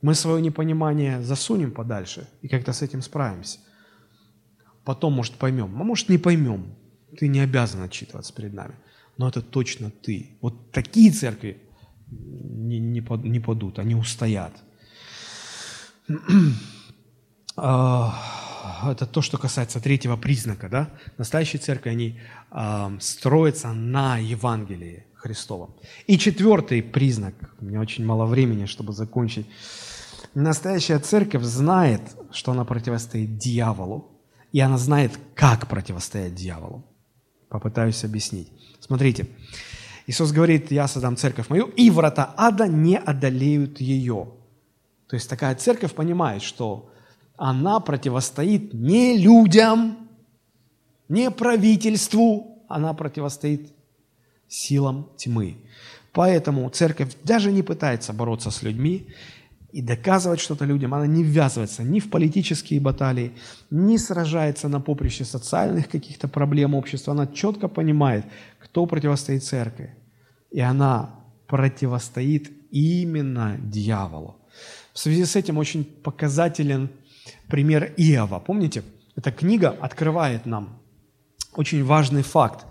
Мы 0.00 0.14
свое 0.14 0.40
непонимание 0.40 1.22
засунем 1.22 1.72
подальше 1.72 2.28
и 2.42 2.48
как-то 2.48 2.72
с 2.72 2.82
этим 2.82 3.02
справимся. 3.02 3.58
Потом, 4.84 5.12
может, 5.12 5.34
поймем. 5.34 5.80
А 5.80 5.84
может, 5.84 6.08
не 6.08 6.18
поймем. 6.18 6.74
Ты 7.18 7.28
не 7.28 7.40
обязан 7.40 7.82
отчитываться 7.82 8.32
перед 8.32 8.54
нами. 8.54 8.74
Но 9.16 9.28
это 9.28 9.42
точно 9.42 9.90
ты. 9.90 10.38
Вот 10.40 10.70
такие 10.70 11.10
церкви 11.10 11.60
не, 12.10 12.78
не, 12.78 13.00
под, 13.00 13.24
не 13.24 13.40
падут, 13.40 13.78
они 13.78 13.94
устоят. 13.94 14.52
А, 17.60 18.14
это 18.92 19.04
то, 19.04 19.20
что 19.20 19.36
касается 19.36 19.80
третьего 19.80 20.16
признака. 20.16 20.68
Да? 20.68 20.90
Настоящие 21.16 21.58
церкви, 21.58 21.90
они 21.90 22.20
э, 22.52 22.96
строятся 23.00 23.72
на 23.72 24.18
Евангелии. 24.18 25.08
Христовом. 25.18 25.74
И 26.06 26.16
четвертый 26.16 26.80
признак, 26.80 27.34
у 27.60 27.64
меня 27.64 27.80
очень 27.80 28.06
мало 28.06 28.24
времени, 28.24 28.66
чтобы 28.66 28.92
закончить. 28.92 29.46
Настоящая 30.34 30.98
церковь 30.98 31.42
знает, 31.42 32.02
что 32.30 32.52
она 32.52 32.64
противостоит 32.64 33.38
дьяволу, 33.38 34.10
и 34.52 34.60
она 34.60 34.78
знает, 34.78 35.18
как 35.34 35.68
противостоять 35.68 36.34
дьяволу. 36.34 36.84
Попытаюсь 37.48 38.04
объяснить. 38.04 38.52
Смотрите, 38.80 39.28
Иисус 40.06 40.32
говорит, 40.32 40.70
я 40.70 40.88
создам 40.88 41.16
церковь 41.16 41.48
мою, 41.48 41.66
и 41.66 41.90
врата 41.90 42.34
ада 42.36 42.66
не 42.66 42.96
одолеют 42.96 43.80
ее. 43.80 44.32
То 45.08 45.16
есть 45.16 45.28
такая 45.28 45.54
церковь 45.54 45.94
понимает, 45.94 46.42
что 46.42 46.90
она 47.36 47.80
противостоит 47.80 48.74
не 48.74 49.16
людям, 49.16 50.08
не 51.08 51.30
правительству, 51.30 52.64
она 52.68 52.92
противостоит 52.92 53.72
силам 54.48 55.08
тьмы. 55.16 55.56
Поэтому 56.12 56.68
церковь 56.70 57.14
даже 57.24 57.52
не 57.52 57.62
пытается 57.62 58.12
бороться 58.12 58.50
с 58.50 58.62
людьми 58.62 59.08
и 59.72 59.82
доказывать 59.82 60.40
что-то 60.40 60.64
людям. 60.64 60.94
Она 60.94 61.06
не 61.06 61.22
ввязывается 61.22 61.82
ни 61.82 62.00
в 62.00 62.10
политические 62.10 62.80
баталии, 62.80 63.32
не 63.70 63.98
сражается 63.98 64.68
на 64.68 64.80
поприще 64.80 65.24
социальных 65.24 65.88
каких-то 65.88 66.28
проблем 66.28 66.74
общества. 66.74 67.12
Она 67.12 67.26
четко 67.26 67.68
понимает, 67.68 68.24
кто 68.58 68.86
противостоит 68.86 69.44
церкви. 69.44 69.94
И 70.50 70.60
она 70.60 71.10
противостоит 71.46 72.50
именно 72.70 73.56
дьяволу. 73.58 74.36
В 74.92 74.98
связи 74.98 75.24
с 75.24 75.36
этим 75.36 75.58
очень 75.58 75.84
показателен 75.84 76.90
пример 77.48 77.92
Иова. 77.96 78.40
Помните, 78.40 78.82
эта 79.16 79.30
книга 79.32 79.76
открывает 79.80 80.46
нам 80.46 80.80
очень 81.54 81.84
важный 81.84 82.22
факт 82.22 82.66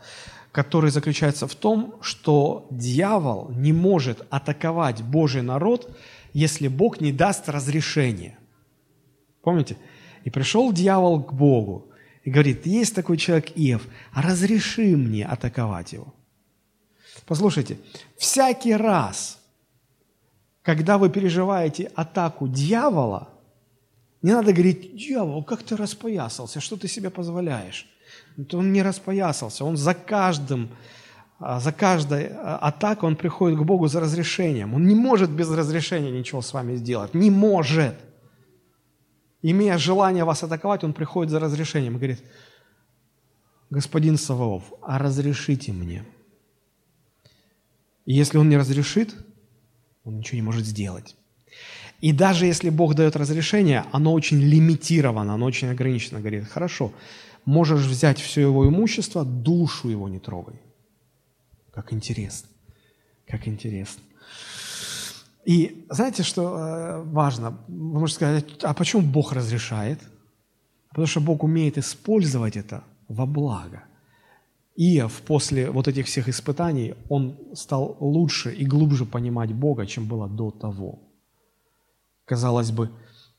который 0.57 0.89
заключается 0.89 1.45
в 1.45 1.53
том, 1.53 1.93
что 2.01 2.65
дьявол 2.71 3.51
не 3.51 3.73
может 3.73 4.25
атаковать 4.31 5.03
Божий 5.03 5.43
народ, 5.43 5.95
если 6.37 6.67
Бог 6.67 7.01
не 7.01 7.11
даст 7.11 7.49
разрешения. 7.49 8.37
Помните? 9.41 9.75
И 10.23 10.29
пришел 10.29 10.71
дьявол 10.71 11.23
к 11.23 11.33
Богу 11.33 11.89
и 12.23 12.29
говорит, 12.29 12.67
есть 12.67 12.93
такой 12.93 13.17
человек 13.17 13.51
Иов, 13.55 13.87
разреши 14.13 14.95
мне 14.95 15.25
атаковать 15.25 15.93
его. 15.93 16.13
Послушайте, 17.25 17.79
всякий 18.17 18.75
раз, 18.75 19.39
когда 20.61 20.99
вы 20.99 21.09
переживаете 21.09 21.91
атаку 21.95 22.47
дьявола, 22.47 23.29
не 24.21 24.31
надо 24.31 24.53
говорить, 24.53 24.95
дьявол, 24.95 25.43
как 25.43 25.63
ты 25.63 25.75
распоясался, 25.75 26.59
что 26.59 26.77
ты 26.77 26.87
себе 26.87 27.09
позволяешь? 27.09 27.87
Он 28.53 28.71
не 28.71 28.83
распоясался, 28.83 29.65
он 29.65 29.75
за 29.75 29.95
каждым, 29.95 30.69
за 31.39 31.71
каждой 31.71 32.27
а, 32.27 32.57
атакой 32.57 33.09
он 33.09 33.15
приходит 33.15 33.59
к 33.59 33.63
Богу 33.63 33.87
за 33.87 33.99
разрешением. 33.99 34.73
Он 34.73 34.87
не 34.87 34.95
может 34.95 35.29
без 35.29 35.49
разрешения 35.51 36.11
ничего 36.11 36.41
с 36.41 36.53
вами 36.53 36.75
сделать. 36.75 37.13
Не 37.13 37.29
может. 37.29 37.95
Имея 39.43 39.77
желание 39.77 40.23
вас 40.23 40.43
атаковать, 40.43 40.83
он 40.83 40.93
приходит 40.93 41.31
за 41.31 41.39
разрешением 41.39 41.95
и 41.95 41.97
говорит, 41.97 42.23
господин 43.69 44.17
Саваоф, 44.17 44.63
а 44.81 44.97
разрешите 44.97 45.71
мне. 45.71 46.03
И 48.05 48.13
если 48.13 48.39
он 48.39 48.49
не 48.49 48.57
разрешит, 48.57 49.15
он 50.03 50.17
ничего 50.17 50.37
не 50.37 50.41
может 50.41 50.65
сделать. 50.65 51.15
И 52.01 52.13
даже 52.13 52.45
если 52.45 52.69
Бог 52.69 52.95
дает 52.95 53.15
разрешение, 53.15 53.85
оно 53.91 54.13
очень 54.13 54.39
лимитировано, 54.39 55.33
оно 55.33 55.45
очень 55.45 55.69
ограничено. 55.69 56.19
Говорит, 56.19 56.47
хорошо, 56.47 56.91
можешь 57.45 57.85
взять 57.85 58.19
все 58.19 58.41
его 58.41 58.67
имущество, 58.67 59.23
душу 59.23 59.89
его 59.89 60.09
не 60.09 60.19
трогай. 60.19 60.61
Как 61.77 61.93
интересно. 61.93 62.49
Как 63.27 63.47
интересно. 63.47 64.01
И 65.45 65.85
знаете, 65.91 66.23
что 66.23 66.41
э, 66.41 67.03
важно? 67.03 67.51
Вы 67.67 67.99
можете 67.99 68.15
сказать, 68.15 68.45
а 68.63 68.73
почему 68.73 69.03
Бог 69.03 69.31
разрешает? 69.31 69.99
Потому 70.89 71.05
что 71.07 71.21
Бог 71.21 71.43
умеет 71.43 71.77
использовать 71.77 72.57
это 72.57 72.83
во 73.07 73.27
благо. 73.27 73.83
Иов 74.75 75.21
после 75.21 75.69
вот 75.69 75.87
этих 75.87 76.07
всех 76.07 76.27
испытаний, 76.27 76.95
он 77.09 77.37
стал 77.53 77.95
лучше 77.99 78.51
и 78.55 78.65
глубже 78.65 79.05
понимать 79.05 79.53
Бога, 79.53 79.85
чем 79.85 80.07
было 80.07 80.27
до 80.27 80.49
того. 80.49 80.97
Казалось 82.25 82.71
бы, 82.71 82.89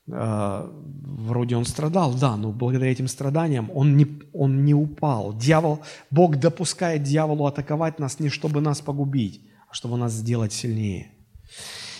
вроде 0.09 1.55
он 1.55 1.65
страдал, 1.65 2.13
да, 2.13 2.35
но 2.35 2.51
благодаря 2.51 2.91
этим 2.91 3.07
страданиям 3.07 3.69
он 3.73 3.97
не, 3.97 4.07
он 4.33 4.65
не 4.65 4.73
упал. 4.73 5.33
Дьявол, 5.33 5.81
Бог 6.09 6.37
допускает 6.37 7.03
дьяволу 7.03 7.45
атаковать 7.45 7.99
нас 7.99 8.19
не 8.19 8.29
чтобы 8.29 8.61
нас 8.61 8.81
погубить, 8.81 9.41
а 9.69 9.73
чтобы 9.73 9.97
нас 9.97 10.13
сделать 10.13 10.53
сильнее. 10.53 11.11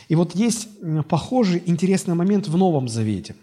И 0.07 0.15
вот 0.15 0.35
есть 0.35 0.67
похожий 1.07 1.61
интересный 1.65 2.15
момент 2.15 2.47
в 2.47 2.57
Новом 2.57 2.87
Завете, 2.87 3.35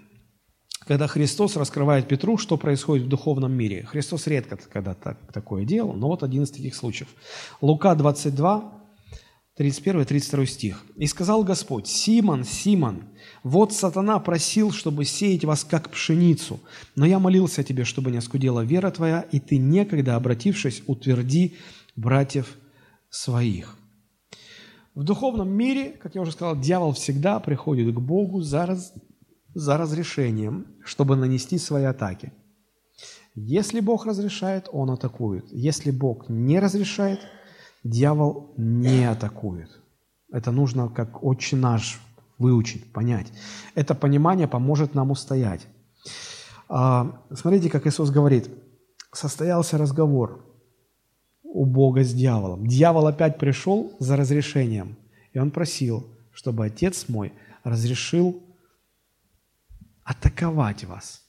когда 0.87 1.07
Христос 1.07 1.57
раскрывает 1.57 2.09
Петру, 2.09 2.39
что 2.39 2.57
происходит 2.57 3.07
в 3.07 3.09
духовном 3.09 3.53
мире. 3.53 3.85
Христос 3.85 4.27
редко 4.27 4.57
когда 4.57 4.95
так, 4.95 5.19
такое 5.33 5.65
делал, 5.65 5.93
но 5.93 6.09
вот 6.09 6.23
один 6.23 6.43
из 6.43 6.51
таких 6.51 6.75
случаев. 6.75 7.09
Лука 7.61 7.95
22, 7.95 8.73
31-32 9.59 10.47
стих. 10.47 10.85
«И 10.97 11.07
сказал 11.07 11.45
Господь, 11.45 11.87
Симон, 11.87 12.45
Симон, 12.45 13.05
вот 13.47 13.73
сатана 13.73 14.19
просил, 14.19 14.73
чтобы 14.73 15.05
сеять 15.05 15.45
вас 15.45 15.63
как 15.63 15.91
пшеницу, 15.91 16.59
но 16.97 17.07
я 17.07 17.21
молился 17.21 17.63
тебе, 17.63 17.85
чтобы 17.85 18.11
не 18.11 18.19
оскудела 18.19 18.63
вера 18.63 18.91
твоя, 18.91 19.21
и 19.21 19.39
ты 19.39 19.59
некогда, 19.59 20.17
обратившись, 20.17 20.83
утверди 20.89 21.55
братьев 21.95 22.57
своих». 23.09 23.77
В 24.97 25.05
духовном 25.05 25.49
мире, 25.49 25.91
как 25.91 26.17
я 26.17 26.23
уже 26.23 26.33
сказал, 26.33 26.59
дьявол 26.59 26.93
всегда 26.95 27.39
приходит 27.39 27.95
к 27.95 28.01
Богу 28.01 28.41
за, 28.41 28.67
раз, 28.67 28.93
за 29.55 29.77
разрешением, 29.77 30.67
чтобы 30.85 31.15
нанести 31.15 31.59
свои 31.59 31.85
атаки. 31.85 32.33
Если 33.37 33.79
Бог 33.79 34.07
разрешает, 34.07 34.69
он 34.73 34.91
атакует. 34.91 35.45
Если 35.53 35.93
Бог 35.93 36.29
не 36.29 36.59
разрешает, 36.59 37.21
дьявол 37.85 38.55
не 38.57 39.05
атакует. 39.05 39.71
Это 40.33 40.51
нужно 40.51 40.89
как 40.89 41.23
отче 41.23 41.55
наш 41.55 42.01
выучить, 42.39 42.93
понять. 42.93 43.33
Это 43.75 43.95
понимание 43.95 44.49
поможет 44.49 44.95
нам 44.95 45.11
устоять. 45.11 45.67
А, 46.69 47.23
смотрите, 47.35 47.71
как 47.71 47.87
Иисус 47.87 48.11
говорит. 48.11 48.51
Состоялся 49.13 49.79
разговор 49.79 50.45
у 51.43 51.65
Бога 51.65 52.05
с 52.05 52.13
дьяволом. 52.13 52.67
Дьявол 52.67 53.07
опять 53.07 53.39
пришел 53.39 53.97
за 53.99 54.17
разрешением, 54.17 54.97
и 55.33 55.39
он 55.39 55.51
просил, 55.51 56.07
чтобы 56.33 56.67
Отец 56.67 57.09
мой 57.09 57.33
разрешил 57.65 58.43
атаковать 60.05 60.85
вас. 60.85 61.23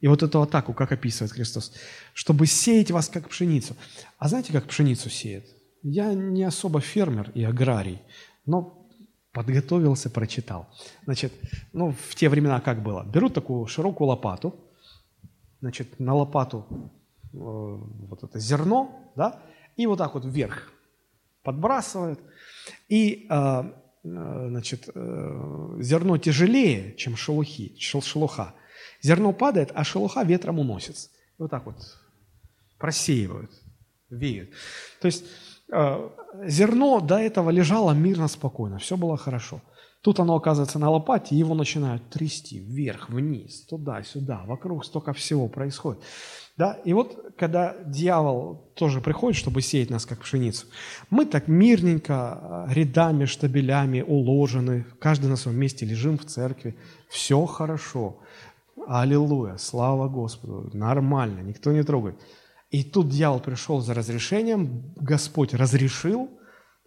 И 0.00 0.08
вот 0.08 0.22
эту 0.22 0.40
атаку, 0.40 0.72
как 0.72 0.92
описывает 0.92 1.32
Христос, 1.32 1.72
чтобы 2.14 2.46
сеять 2.46 2.90
вас 2.90 3.08
как 3.08 3.28
пшеницу. 3.28 3.76
А 4.18 4.28
знаете, 4.28 4.52
как 4.52 4.66
пшеницу 4.66 5.10
сеет? 5.10 5.46
Я 5.82 6.14
не 6.14 6.44
особо 6.44 6.80
фермер 6.80 7.30
и 7.34 7.42
аграрий, 7.44 8.00
но 8.46 8.79
подготовился, 9.32 10.10
прочитал. 10.10 10.68
Значит, 11.04 11.32
ну, 11.72 11.92
в 11.92 12.14
те 12.14 12.28
времена 12.28 12.60
как 12.60 12.82
было? 12.82 13.04
Берут 13.04 13.34
такую 13.34 13.66
широкую 13.66 14.08
лопату, 14.08 14.54
значит, 15.60 16.00
на 16.00 16.14
лопату 16.14 16.66
э, 17.32 17.36
вот 17.36 18.24
это 18.24 18.38
зерно, 18.38 19.12
да, 19.16 19.40
и 19.76 19.86
вот 19.86 19.98
так 19.98 20.14
вот 20.14 20.24
вверх 20.24 20.72
подбрасывают, 21.42 22.20
и, 22.88 23.26
э, 23.30 23.62
э, 24.04 24.46
значит, 24.50 24.88
э, 24.94 25.76
зерно 25.80 26.18
тяжелее, 26.18 26.96
чем 26.96 27.16
шелухи, 27.16 27.76
шел, 27.78 28.02
шелуха. 28.02 28.54
Зерно 29.02 29.32
падает, 29.32 29.70
а 29.74 29.84
шелуха 29.84 30.22
ветром 30.22 30.58
уносится. 30.58 31.08
И 31.38 31.42
вот 31.42 31.50
так 31.50 31.66
вот 31.66 31.76
просеивают, 32.78 33.50
веют. 34.10 34.50
То 35.00 35.06
есть 35.06 35.24
зерно 36.44 37.00
до 37.00 37.18
этого 37.18 37.50
лежало 37.50 37.92
мирно, 37.92 38.28
спокойно, 38.28 38.78
все 38.78 38.96
было 38.96 39.16
хорошо. 39.16 39.60
Тут 40.02 40.18
оно 40.18 40.34
оказывается 40.34 40.78
на 40.78 40.88
лопате, 40.88 41.36
его 41.36 41.54
начинают 41.54 42.08
трясти 42.08 42.58
вверх, 42.58 43.10
вниз, 43.10 43.66
туда, 43.66 44.02
сюда, 44.02 44.42
вокруг 44.46 44.86
столько 44.86 45.12
всего 45.12 45.46
происходит. 45.46 46.02
Да? 46.56 46.78
И 46.84 46.94
вот, 46.94 47.34
когда 47.36 47.76
дьявол 47.84 48.72
тоже 48.74 49.02
приходит, 49.02 49.38
чтобы 49.38 49.60
сеять 49.60 49.90
нас, 49.90 50.06
как 50.06 50.20
пшеницу, 50.20 50.66
мы 51.10 51.26
так 51.26 51.48
мирненько, 51.48 52.66
э, 52.68 52.72
рядами, 52.74 53.26
штабелями 53.26 54.00
уложены, 54.00 54.86
каждый 55.00 55.26
на 55.28 55.36
своем 55.36 55.58
месте 55.58 55.84
лежим 55.84 56.16
в 56.16 56.24
церкви, 56.24 56.76
все 57.10 57.44
хорошо. 57.44 58.18
Аллилуйя, 58.86 59.58
слава 59.58 60.08
Господу, 60.08 60.70
нормально, 60.72 61.40
никто 61.40 61.72
не 61.72 61.82
трогает. 61.82 62.18
И 62.70 62.84
тут 62.84 63.08
дьявол 63.08 63.40
пришел 63.40 63.80
за 63.80 63.94
разрешением, 63.94 64.94
Господь 64.96 65.54
разрешил, 65.54 66.30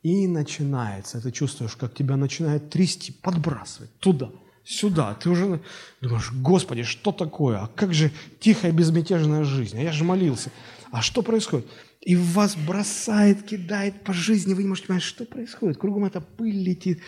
и 0.01 0.27
начинается. 0.27 1.21
Ты 1.21 1.31
чувствуешь, 1.31 1.75
как 1.75 1.93
тебя 1.93 2.17
начинает 2.17 2.69
трясти, 2.69 3.11
подбрасывать 3.11 3.97
туда, 3.99 4.29
сюда. 4.63 5.13
Ты 5.15 5.29
уже 5.29 5.61
думаешь, 6.01 6.31
Господи, 6.31 6.83
что 6.83 7.11
такое? 7.11 7.59
А 7.59 7.67
как 7.67 7.93
же 7.93 8.11
тихая 8.39 8.71
безмятежная 8.71 9.43
жизнь? 9.43 9.77
А 9.77 9.81
я 9.81 9.91
же 9.91 10.03
молился. 10.03 10.51
А 10.91 11.01
что 11.01 11.21
происходит? 11.21 11.67
И 12.01 12.15
вас 12.15 12.55
бросает, 12.55 13.43
кидает 13.43 14.03
по 14.03 14.13
жизни. 14.13 14.53
Вы 14.53 14.63
не 14.63 14.69
можете 14.69 14.87
понять, 14.87 15.03
что 15.03 15.25
происходит. 15.25 15.77
Кругом 15.77 16.05
эта 16.05 16.19
пыль 16.19 16.63
летит. 16.63 17.01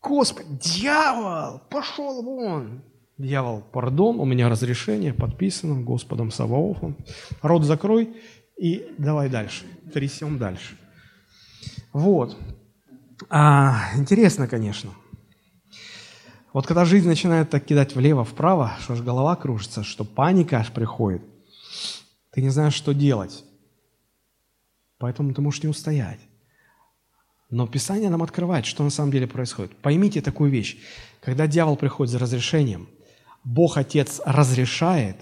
Господи, 0.00 0.48
дьявол, 0.62 1.60
пошел 1.68 2.22
вон. 2.22 2.84
Дьявол, 3.16 3.60
пардон, 3.60 4.18
у 4.18 4.24
меня 4.24 4.48
разрешение 4.48 5.12
подписано 5.12 5.80
Господом 5.80 6.32
Саваофом. 6.32 6.96
Рот 7.42 7.62
закрой 7.62 8.16
и 8.56 8.92
давай 8.98 9.28
дальше. 9.28 9.66
Трясем 9.92 10.36
дальше. 10.36 10.76
Вот. 11.92 12.36
А, 13.30 13.92
интересно, 13.96 14.48
конечно. 14.48 14.90
Вот 16.52 16.66
когда 16.66 16.84
жизнь 16.84 17.06
начинает 17.06 17.50
так 17.50 17.64
кидать 17.64 17.94
влево-вправо, 17.94 18.72
что 18.80 18.94
аж 18.94 19.00
голова 19.00 19.36
кружится, 19.36 19.84
что 19.84 20.04
паника 20.04 20.58
аж 20.58 20.72
приходит, 20.72 21.22
ты 22.32 22.42
не 22.42 22.48
знаешь, 22.48 22.74
что 22.74 22.92
делать. 22.92 23.44
Поэтому 24.98 25.32
ты 25.34 25.40
можешь 25.40 25.62
не 25.62 25.68
устоять. 25.68 26.20
Но 27.48 27.68
Писание 27.68 28.10
нам 28.10 28.24
открывает, 28.24 28.66
что 28.66 28.82
на 28.82 28.90
самом 28.90 29.12
деле 29.12 29.28
происходит. 29.28 29.76
Поймите 29.76 30.20
такую 30.20 30.50
вещь. 30.50 30.78
Когда 31.20 31.46
дьявол 31.46 31.76
приходит 31.76 32.10
за 32.10 32.18
разрешением– 32.18 32.88
Бог 33.44 33.76
Отец 33.76 34.20
разрешает, 34.24 35.16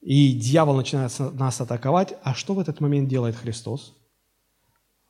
и 0.00 0.32
дьявол 0.32 0.76
начинает 0.76 1.18
нас 1.18 1.60
атаковать, 1.60 2.14
а 2.22 2.34
что 2.34 2.54
в 2.54 2.60
этот 2.60 2.80
момент 2.80 3.08
делает 3.08 3.34
Христос? 3.34 3.96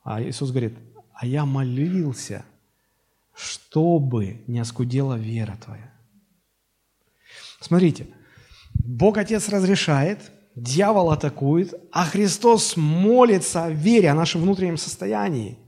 А 0.04 0.22
Иисус 0.22 0.50
говорит, 0.50 0.78
а 1.12 1.26
я 1.26 1.44
молился, 1.44 2.44
чтобы 3.34 4.44
не 4.46 4.60
оскудела 4.60 5.14
вера 5.14 5.58
твоя. 5.62 5.92
Смотрите, 7.60 8.06
Бог 8.74 9.18
Отец 9.18 9.48
разрешает, 9.48 10.30
дьявол 10.54 11.10
атакует, 11.10 11.74
а 11.92 12.04
Христос 12.04 12.76
молится 12.76 13.64
о 13.64 13.70
вере, 13.70 14.10
о 14.10 14.14
нашем 14.14 14.42
внутреннем 14.42 14.76
состоянии, 14.76 15.58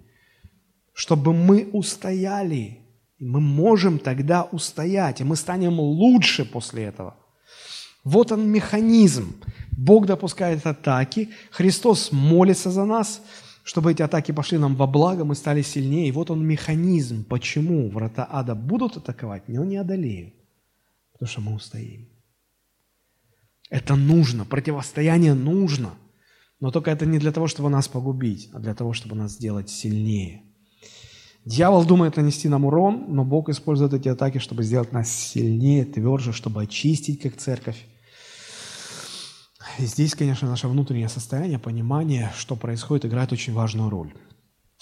чтобы 0.92 1.34
мы 1.34 1.68
устояли. 1.72 2.87
И 3.18 3.24
мы 3.24 3.40
можем 3.40 3.98
тогда 3.98 4.44
устоять, 4.44 5.20
и 5.20 5.24
мы 5.24 5.36
станем 5.36 5.80
лучше 5.80 6.44
после 6.44 6.84
этого. 6.84 7.16
Вот 8.04 8.30
он 8.32 8.48
механизм. 8.48 9.34
Бог 9.72 10.06
допускает 10.06 10.66
атаки, 10.66 11.30
Христос 11.50 12.12
молится 12.12 12.70
за 12.70 12.84
нас, 12.84 13.22
чтобы 13.64 13.92
эти 13.92 14.02
атаки 14.02 14.32
пошли 14.32 14.58
нам 14.58 14.76
во 14.76 14.86
благо, 14.86 15.24
мы 15.24 15.34
стали 15.34 15.62
сильнее. 15.62 16.08
И 16.08 16.12
вот 16.12 16.30
он 16.30 16.46
механизм, 16.46 17.24
почему 17.24 17.90
врата 17.90 18.26
ада 18.30 18.54
будут 18.54 18.96
атаковать, 18.96 19.48
но 19.48 19.64
не 19.64 19.76
одолеют, 19.76 20.34
потому 21.12 21.28
что 21.28 21.40
мы 21.40 21.54
устоим. 21.54 22.08
Это 23.68 23.96
нужно, 23.96 24.44
противостояние 24.44 25.34
нужно, 25.34 25.90
но 26.60 26.70
только 26.70 26.90
это 26.90 27.04
не 27.04 27.18
для 27.18 27.32
того, 27.32 27.46
чтобы 27.46 27.68
нас 27.68 27.88
погубить, 27.88 28.48
а 28.52 28.58
для 28.58 28.74
того, 28.74 28.92
чтобы 28.94 29.16
нас 29.16 29.32
сделать 29.32 29.70
сильнее– 29.70 30.44
Дьявол 31.48 31.86
думает 31.86 32.16
нанести 32.16 32.46
нам 32.46 32.66
урон, 32.66 33.06
но 33.08 33.24
Бог 33.24 33.48
использует 33.48 33.94
эти 33.94 34.06
атаки, 34.06 34.36
чтобы 34.36 34.62
сделать 34.64 34.92
нас 34.92 35.10
сильнее, 35.10 35.86
тверже, 35.86 36.34
чтобы 36.34 36.62
очистить 36.62 37.22
как 37.22 37.38
церковь. 37.38 37.86
И 39.78 39.86
здесь, 39.86 40.14
конечно, 40.14 40.46
наше 40.46 40.68
внутреннее 40.68 41.08
состояние, 41.08 41.58
понимание, 41.58 42.30
что 42.36 42.54
происходит, 42.54 43.06
играет 43.06 43.32
очень 43.32 43.54
важную 43.54 43.88
роль. 43.88 44.12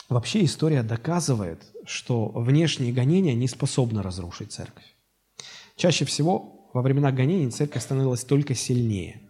Вообще 0.08 0.44
история 0.44 0.82
доказывает, 0.82 1.62
что 1.84 2.30
внешние 2.30 2.92
гонения 2.92 3.34
не 3.34 3.46
способны 3.46 4.02
разрушить 4.02 4.50
церковь. 4.50 4.96
Чаще 5.76 6.04
всего 6.04 6.68
во 6.74 6.82
времена 6.82 7.12
гонений 7.12 7.50
церковь 7.52 7.84
становилась 7.84 8.24
только 8.24 8.56
сильнее. 8.56 9.20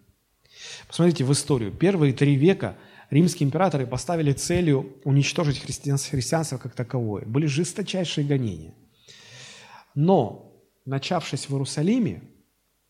Посмотрите 0.89 1.25
в 1.25 1.33
историю. 1.33 1.71
Первые 1.71 2.15
три 2.15 2.35
века 2.35 2.79
римские 3.11 3.47
императоры 3.47 3.87
поставили 3.87 4.33
целью 4.33 4.97
уничтожить 5.05 5.59
христианство, 5.61 6.11
христианство 6.13 6.59
как 6.59 6.75
таковое. 6.75 7.25
Были 7.25 7.47
жесточайшие 7.47 8.27
гонения. 8.27 8.75
Но, 9.95 10.53
начавшись 10.85 11.49
в 11.49 11.53
Иерусалиме, 11.53 12.23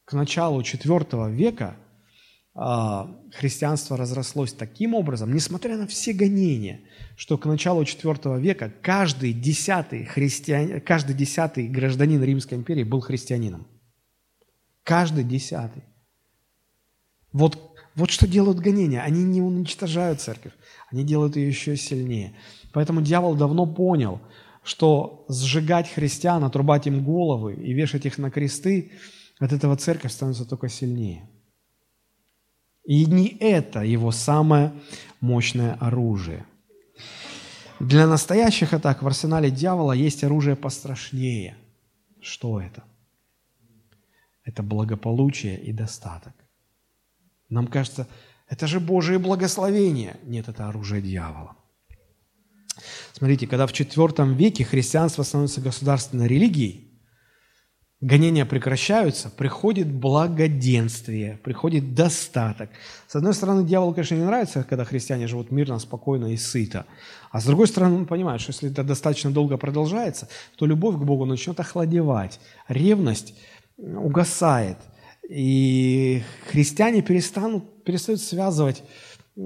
к 0.05 0.13
началу 0.13 0.61
IV 0.61 1.33
века 1.33 1.77
а, 2.59 3.15
христианство 3.33 3.99
разрослось 3.99 4.55
таким 4.55 4.95
образом, 4.95 5.33
несмотря 5.35 5.77
на 5.77 5.87
все 5.87 6.15
гонения, 6.15 6.81
что 7.17 7.37
к 7.37 7.45
началу 7.45 7.83
IV 7.83 8.41
века 8.41 8.73
каждый 8.81 9.35
десятый, 9.35 10.07
христиан... 10.07 10.81
каждый 10.81 11.15
десятый 11.15 11.69
гражданин 11.69 12.23
Римской 12.23 12.57
империи 12.57 12.83
был 12.83 13.01
христианином. 13.01 13.67
Каждый 14.85 15.25
десятый. 15.25 15.83
Вот 17.33 17.66
вот 17.97 18.11
что 18.11 18.29
делают 18.29 18.61
гонения. 18.61 19.03
Они 19.03 19.25
не 19.25 19.41
уничтожают 19.41 20.21
церковь, 20.21 20.53
они 20.93 21.03
делают 21.03 21.37
ее 21.37 21.49
еще 21.49 21.77
сильнее. 21.77 22.37
Поэтому 22.73 23.01
дьявол 23.01 23.35
давно 23.35 23.67
понял, 23.67 24.21
что 24.63 25.25
сжигать 25.29 25.89
христиан, 25.89 26.45
отрубать 26.45 26.87
им 26.87 27.03
головы 27.03 27.55
и 27.55 27.73
вешать 27.73 28.05
их 28.05 28.19
на 28.19 28.31
кресты, 28.31 28.93
от 29.39 29.53
этого 29.53 29.77
церковь 29.77 30.13
становится 30.13 30.45
только 30.45 30.69
сильнее. 30.69 31.29
И 32.85 33.07
не 33.07 33.29
это 33.29 33.81
его 33.81 34.13
самое 34.13 34.73
мощное 35.21 35.75
оружие. 35.75 36.47
Для 37.81 38.07
настоящих 38.07 38.73
атак 38.73 39.03
в 39.03 39.07
арсенале 39.07 39.51
дьявола 39.51 39.93
есть 39.93 40.23
оружие 40.23 40.57
пострашнее. 40.57 41.57
Что 42.21 42.61
это? 42.61 42.85
Это 44.45 44.63
благополучие 44.63 45.59
и 45.61 45.73
достаток. 45.73 46.46
Нам 47.49 47.67
кажется, 47.67 48.07
это 48.49 48.67
же 48.67 48.81
Божие 48.81 49.19
благословение. 49.19 50.17
Нет, 50.25 50.49
это 50.49 50.69
оружие 50.69 51.03
дьявола. 51.03 51.57
Смотрите, 53.13 53.47
когда 53.47 53.67
в 53.67 53.73
IV 53.73 54.35
веке 54.35 54.65
христианство 54.65 55.23
становится 55.23 55.61
государственной 55.61 56.29
религией, 56.29 56.87
гонения 58.01 58.45
прекращаются, 58.45 59.31
приходит 59.31 59.91
благоденствие, 59.91 61.41
приходит 61.43 61.95
достаток. 61.95 62.71
С 63.07 63.17
одной 63.17 63.33
стороны, 63.33 63.65
дьяволу, 63.65 63.95
конечно, 63.95 64.15
не 64.17 64.25
нравится, 64.25 64.65
когда 64.65 64.85
христиане 64.85 65.27
живут 65.27 65.51
мирно, 65.51 65.79
спокойно 65.79 66.33
и 66.33 66.37
сыто. 66.37 66.85
А 67.31 67.41
с 67.41 67.45
другой 67.47 67.69
стороны, 67.69 67.97
он 67.97 68.07
понимает, 68.07 68.41
что 68.41 68.53
если 68.53 68.71
это 68.71 68.85
достаточно 68.85 69.31
долго 69.31 69.57
продолжается, 69.57 70.29
то 70.57 70.67
любовь 70.67 70.97
к 70.97 71.05
Богу 71.05 71.25
начнет 71.25 71.59
охладевать, 71.59 72.39
ревность 72.69 73.35
угасает. 73.79 74.77
И 75.29 76.23
христиане 76.49 77.03
перестанут, 77.03 77.85
перестают 77.85 78.21
связывать 78.21 78.83
э, 79.37 79.43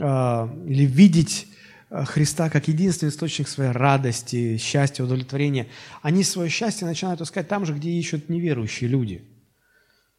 или 0.66 0.84
видеть 0.84 1.46
Э, 1.90 2.04
Христа 2.04 2.48
как 2.48 2.68
единственный 2.68 3.10
источник 3.10 3.48
своей 3.48 3.72
радости, 3.72 4.56
счастья, 4.56 5.04
удовлетворения, 5.04 5.66
они 6.02 6.22
свое 6.22 6.48
счастье 6.48 6.86
начинают 6.86 7.20
искать 7.20 7.48
там 7.48 7.66
же, 7.66 7.74
где 7.74 7.90
ищут 7.90 8.28
неверующие 8.28 8.88
люди. 8.88 9.24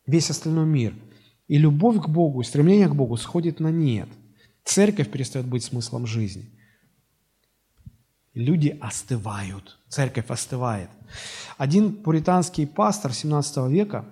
Весь 0.06 0.30
остальной 0.30 0.66
мир. 0.66 0.94
И 1.48 1.58
любовь 1.58 2.02
к 2.02 2.10
Богу, 2.10 2.44
стремление 2.44 2.88
к 2.88 2.96
Богу 2.96 3.18
сходит 3.18 3.60
на 3.60 3.70
нет. 3.70 4.10
Церковь 4.64 5.10
перестает 5.10 5.48
быть 5.48 5.64
смыслом 5.64 6.06
жизни. 6.06 6.50
Люди 8.34 8.78
остывают. 8.80 9.80
Церковь 9.90 10.30
остывает. 10.30 10.90
Один 11.58 11.94
пуританский 11.94 12.66
пастор 12.66 13.14
17 13.14 13.70
века, 13.70 14.06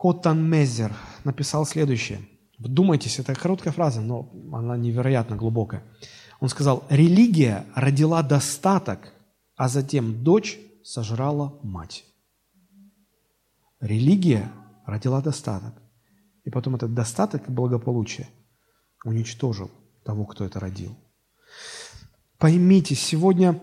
Коттан 0.00 0.42
Мезер, 0.42 0.96
написал 1.24 1.66
следующее. 1.66 2.26
Вдумайтесь, 2.56 3.18
это 3.18 3.34
короткая 3.34 3.70
фраза, 3.70 4.00
но 4.00 4.32
она 4.50 4.78
невероятно 4.78 5.36
глубокая. 5.36 5.84
Он 6.40 6.48
сказал, 6.48 6.84
религия 6.88 7.66
родила 7.74 8.22
достаток, 8.22 9.12
а 9.56 9.68
затем 9.68 10.24
дочь 10.24 10.58
сожрала 10.82 11.58
мать. 11.62 12.06
Религия 13.78 14.50
родила 14.86 15.20
достаток. 15.20 15.74
И 16.44 16.50
потом 16.50 16.76
этот 16.76 16.94
достаток 16.94 17.46
и 17.46 17.52
благополучие 17.52 18.30
уничтожил 19.04 19.70
того, 20.02 20.24
кто 20.24 20.46
это 20.46 20.60
родил. 20.60 20.96
Поймите, 22.38 22.94
сегодня 22.94 23.60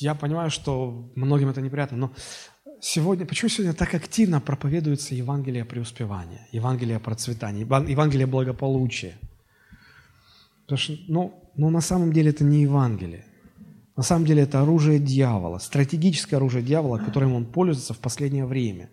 я 0.00 0.14
понимаю, 0.14 0.50
что 0.50 1.10
многим 1.14 1.48
это 1.48 1.60
неприятно, 1.60 1.96
но 1.96 2.12
сегодня, 2.80 3.26
почему 3.26 3.48
сегодня 3.48 3.74
так 3.74 3.94
активно 3.94 4.40
проповедуется 4.40 5.14
Евангелие 5.14 5.64
преуспевания, 5.64 6.46
Евангелие 6.52 6.98
процветания, 6.98 7.60
Евангелие 7.62 8.26
благополучия? 8.26 9.14
Потому 10.62 10.78
что, 10.78 10.92
ну, 11.08 11.52
ну, 11.56 11.70
на 11.70 11.80
самом 11.80 12.12
деле 12.12 12.30
это 12.30 12.44
не 12.44 12.62
Евангелие. 12.62 13.24
На 13.96 14.02
самом 14.02 14.26
деле 14.26 14.42
это 14.42 14.60
оружие 14.60 14.98
дьявола, 14.98 15.58
стратегическое 15.58 16.36
оружие 16.36 16.62
дьявола, 16.62 16.98
которым 16.98 17.32
он 17.34 17.46
пользуется 17.46 17.94
в 17.94 17.98
последнее 17.98 18.44
время. 18.44 18.90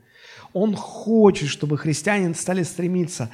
Он 0.54 0.76
хочет, 0.76 1.50
чтобы 1.50 1.78
христиане 1.78 2.34
стали 2.36 2.64
стремиться 2.64 3.30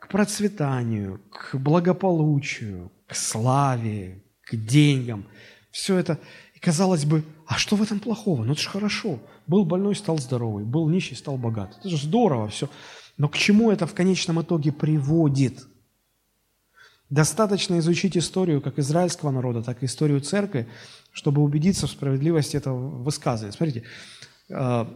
к 0.00 0.08
процветанию, 0.08 1.20
к 1.30 1.54
благополучию, 1.56 2.90
к 3.06 3.14
славе, 3.14 4.22
к 4.42 4.56
деньгам. 4.56 5.26
Все 5.70 5.96
это, 5.96 6.18
казалось 6.62 7.04
бы, 7.04 7.24
а 7.46 7.58
что 7.58 7.76
в 7.76 7.82
этом 7.82 7.98
плохого? 7.98 8.44
Ну 8.44 8.52
это 8.52 8.62
же 8.62 8.70
хорошо. 8.70 9.18
Был 9.46 9.64
больной, 9.64 9.96
стал 9.96 10.18
здоровый. 10.18 10.64
Был 10.64 10.88
нищий, 10.88 11.16
стал 11.16 11.36
богат. 11.36 11.76
Это 11.80 11.88
же 11.88 11.96
здорово 11.96 12.48
все. 12.48 12.70
Но 13.18 13.28
к 13.28 13.36
чему 13.36 13.70
это 13.70 13.86
в 13.86 13.94
конечном 13.94 14.40
итоге 14.40 14.72
приводит? 14.72 15.66
Достаточно 17.10 17.78
изучить 17.80 18.16
историю 18.16 18.62
как 18.62 18.78
израильского 18.78 19.32
народа, 19.32 19.62
так 19.62 19.82
и 19.82 19.86
историю 19.86 20.20
церкви, 20.20 20.66
чтобы 21.10 21.42
убедиться 21.42 21.86
в 21.86 21.90
справедливости 21.90 22.56
этого 22.56 23.02
высказывания. 23.02 23.52
Смотрите, 23.52 23.82
э, 24.48 24.86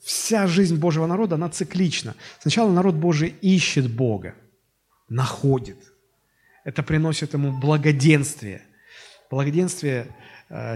вся 0.00 0.46
жизнь 0.46 0.76
Божьего 0.76 1.06
народа, 1.06 1.36
она 1.36 1.50
циклична. 1.50 2.16
Сначала 2.40 2.72
народ 2.72 2.94
Божий 2.94 3.28
ищет 3.42 3.88
Бога, 3.88 4.34
находит. 5.08 5.78
Это 6.64 6.82
приносит 6.82 7.34
ему 7.34 7.52
благоденствие. 7.60 8.62
Благоденствие 9.30 10.08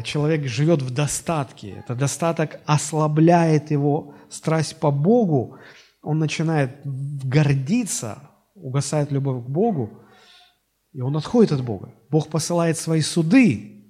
человек 0.05 0.47
живет 0.47 0.83
в 0.83 0.91
достатке, 0.91 1.71
это 1.79 1.95
достаток 1.95 2.61
ослабляет 2.65 3.71
его 3.71 4.15
страсть 4.31 4.77
по 4.79 4.91
Богу, 4.91 5.59
он 6.01 6.19
начинает 6.19 6.81
гордиться, 6.85 8.31
угасает 8.55 9.11
любовь 9.11 9.45
к 9.45 9.49
Богу, 9.49 10.01
и 10.93 11.01
он 11.01 11.17
отходит 11.17 11.53
от 11.53 11.65
Бога. 11.65 11.93
Бог 12.09 12.29
посылает 12.29 12.79
свои 12.79 13.01
суды, 13.01 13.85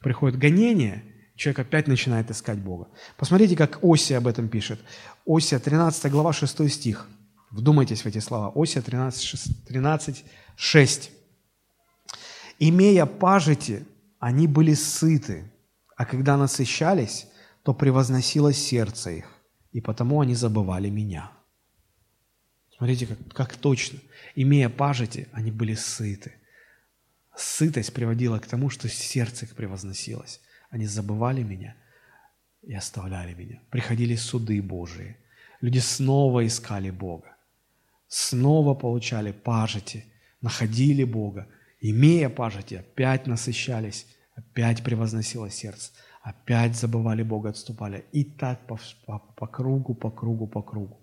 приходит 0.00 0.38
гонение, 0.38 1.04
человек 1.36 1.60
опять 1.60 1.88
начинает 1.88 2.30
искать 2.30 2.58
Бога. 2.58 2.88
Посмотрите, 3.16 3.56
как 3.56 3.78
Осия 3.82 4.18
об 4.18 4.26
этом 4.26 4.48
пишет. 4.48 4.78
Осия, 5.26 5.58
13 5.58 6.10
глава, 6.12 6.34
6 6.34 6.70
стих. 6.70 7.08
Вдумайтесь 7.50 8.02
в 8.02 8.06
эти 8.06 8.18
слова. 8.18 8.52
Осия 8.54 8.82
13, 8.82 9.22
6, 9.22 9.66
13 9.66 10.24
6. 10.56 11.10
«Имея 12.58 13.06
пажити, 13.06 13.86
они 14.20 14.46
были 14.46 14.74
сыты, 14.74 15.50
а 15.96 16.04
когда 16.04 16.36
насыщались, 16.36 17.26
то 17.62 17.74
превозносилось 17.74 18.58
сердце 18.58 19.10
их, 19.10 19.26
и 19.72 19.80
потому 19.80 20.20
они 20.20 20.34
забывали 20.34 20.90
меня. 20.90 21.32
Смотрите, 22.76 23.06
как, 23.06 23.18
как 23.32 23.56
точно. 23.56 23.98
Имея 24.34 24.68
пажити, 24.68 25.26
они 25.32 25.50
были 25.50 25.74
сыты. 25.74 26.34
Сытость 27.34 27.94
приводила 27.94 28.38
к 28.38 28.46
тому, 28.46 28.70
что 28.70 28.88
сердце 28.88 29.46
их 29.46 29.54
превозносилось. 29.54 30.40
Они 30.68 30.86
забывали 30.86 31.42
меня 31.42 31.74
и 32.62 32.74
оставляли 32.74 33.34
меня. 33.34 33.60
Приходили 33.70 34.16
суды 34.16 34.60
Божии. 34.62 35.16
Люди 35.62 35.78
снова 35.78 36.46
искали 36.46 36.90
Бога. 36.90 37.36
Снова 38.08 38.74
получали 38.74 39.32
пажити, 39.32 40.04
находили 40.40 41.04
Бога, 41.04 41.48
имея 41.80 42.28
пажити, 42.28 42.74
опять 42.74 43.26
насыщались, 43.26 44.06
опять 44.34 44.82
превозносило 44.82 45.50
сердце, 45.50 45.92
опять 46.22 46.76
забывали 46.76 47.22
Бога, 47.22 47.50
отступали. 47.50 48.04
И 48.12 48.24
так 48.24 48.66
по, 48.66 48.78
по, 49.06 49.18
по 49.18 49.46
кругу, 49.46 49.94
по 49.94 50.10
кругу, 50.10 50.46
по 50.46 50.62
кругу. 50.62 50.98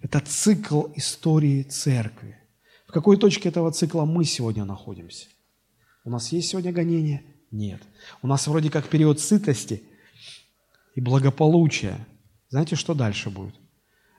Это 0.00 0.20
цикл 0.20 0.86
истории 0.94 1.62
церкви. 1.62 2.36
В 2.86 2.92
какой 2.92 3.16
точке 3.16 3.48
этого 3.48 3.72
цикла 3.72 4.04
мы 4.04 4.24
сегодня 4.24 4.64
находимся? 4.64 5.28
У 6.04 6.10
нас 6.10 6.30
есть 6.32 6.48
сегодня 6.48 6.72
гонение? 6.72 7.22
Нет. 7.50 7.82
У 8.22 8.26
нас 8.26 8.46
вроде 8.46 8.70
как 8.70 8.88
период 8.88 9.20
сытости 9.20 9.82
и 10.94 11.00
благополучия. 11.00 11.98
Знаете, 12.48 12.76
что 12.76 12.94
дальше 12.94 13.30
будет? 13.30 13.54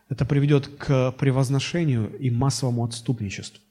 Это 0.09 0.25
приведет 0.25 0.67
к 0.67 1.11
превозношению 1.13 2.17
и 2.17 2.29
массовому 2.29 2.83
отступничеству 2.83 3.61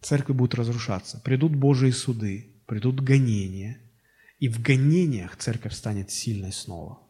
церковь 0.00 0.36
будет 0.36 0.54
разрушаться. 0.54 1.20
Придут 1.24 1.54
Божьи 1.54 1.90
суды, 1.90 2.54
придут 2.66 3.00
гонения, 3.00 3.78
и 4.38 4.48
в 4.48 4.62
гонениях 4.62 5.36
церковь 5.36 5.74
станет 5.74 6.10
сильной 6.10 6.52
снова. 6.52 7.00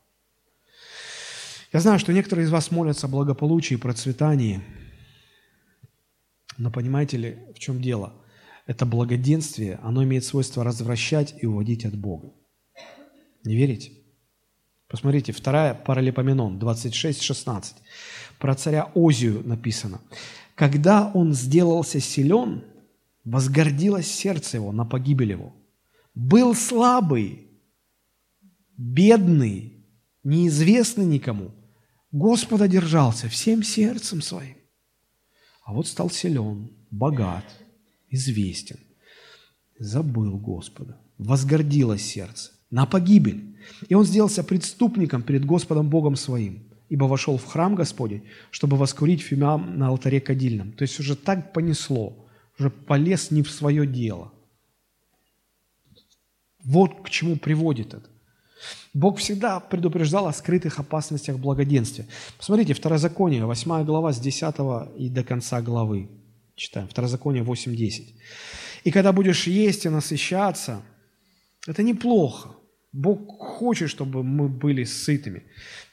Я 1.72 1.80
знаю, 1.80 1.98
что 1.98 2.12
некоторые 2.12 2.46
из 2.46 2.50
вас 2.50 2.70
молятся 2.70 3.06
о 3.06 3.10
благополучии 3.10 3.74
и 3.74 3.78
процветании, 3.78 4.62
но 6.58 6.70
понимаете 6.70 7.16
ли, 7.16 7.38
в 7.54 7.58
чем 7.58 7.80
дело? 7.80 8.12
Это 8.66 8.84
благоденствие, 8.84 9.78
оно 9.82 10.04
имеет 10.04 10.24
свойство 10.24 10.62
развращать 10.62 11.34
и 11.40 11.46
уводить 11.46 11.84
от 11.84 11.96
Бога. 11.96 12.32
Не 13.44 13.56
верите? 13.56 13.92
Посмотрите, 14.86 15.32
вторая 15.32 15.72
паралипоменон, 15.74 16.58
26-16. 16.58 17.74
Про 18.38 18.54
царя 18.54 18.90
Озию 18.94 19.42
написано. 19.46 20.00
«Когда 20.54 21.10
он 21.14 21.32
сделался 21.32 22.00
силен, 22.00 22.64
возгордилось 23.31 24.11
сердце 24.11 24.57
его 24.57 24.73
на 24.73 24.85
погибель 24.85 25.31
его. 25.31 25.55
Был 26.15 26.55
слабый, 26.55 27.48
бедный, 28.77 29.86
неизвестный 30.24 31.07
никому. 31.07 31.52
Господа 32.11 32.66
держался 32.66 33.28
всем 33.28 33.62
сердцем 33.62 34.20
своим. 34.20 34.57
А 35.65 35.73
вот 35.73 35.86
стал 35.86 36.11
силен, 36.11 36.73
богат, 36.90 37.44
известен. 38.09 38.78
Забыл 39.78 40.36
Господа. 40.36 41.01
Возгордилось 41.16 42.02
сердце 42.02 42.51
на 42.70 42.85
погибель. 42.85 43.57
И 43.89 43.94
он 43.94 44.05
сделался 44.05 44.43
преступником 44.43 45.23
перед 45.23 45.44
Господом 45.44 45.89
Богом 45.89 46.16
своим, 46.16 46.65
ибо 46.89 47.05
вошел 47.05 47.39
в 47.39 47.44
храм 47.44 47.77
Господень, 47.77 48.24
чтобы 48.51 48.77
воскурить 48.77 49.20
фимиам 49.20 49.78
на 49.78 49.89
алтаре 49.89 50.20
кадильном. 50.20 50.73
То 50.73 50.82
есть 50.82 50.98
уже 50.98 51.15
так 51.15 51.52
понесло– 51.52 52.16
уже 52.60 52.70
полез 52.70 53.30
не 53.30 53.42
в 53.42 53.50
свое 53.50 53.86
дело. 53.86 54.32
Вот 56.62 57.02
к 57.02 57.10
чему 57.10 57.36
приводит 57.36 57.94
это. 57.94 58.08
Бог 58.92 59.18
всегда 59.18 59.60
предупреждал 59.60 60.26
о 60.26 60.32
скрытых 60.32 60.78
опасностях 60.78 61.38
благоденствия. 61.38 62.06
Посмотрите, 62.36 62.74
Второзаконие, 62.74 63.46
8 63.46 63.84
глава 63.84 64.12
с 64.12 64.20
10 64.20 64.54
и 64.98 65.08
до 65.08 65.24
конца 65.24 65.62
главы. 65.62 66.10
Читаем. 66.54 66.86
Второзаконие 66.88 67.42
8.10. 67.42 68.02
И 68.84 68.90
когда 68.90 69.12
будешь 69.12 69.46
есть 69.46 69.86
и 69.86 69.88
насыщаться, 69.88 70.82
это 71.66 71.82
неплохо. 71.82 72.50
Бог 72.92 73.38
хочет, 73.38 73.88
чтобы 73.88 74.22
мы 74.22 74.48
были 74.48 74.84
сытыми. 74.84 75.44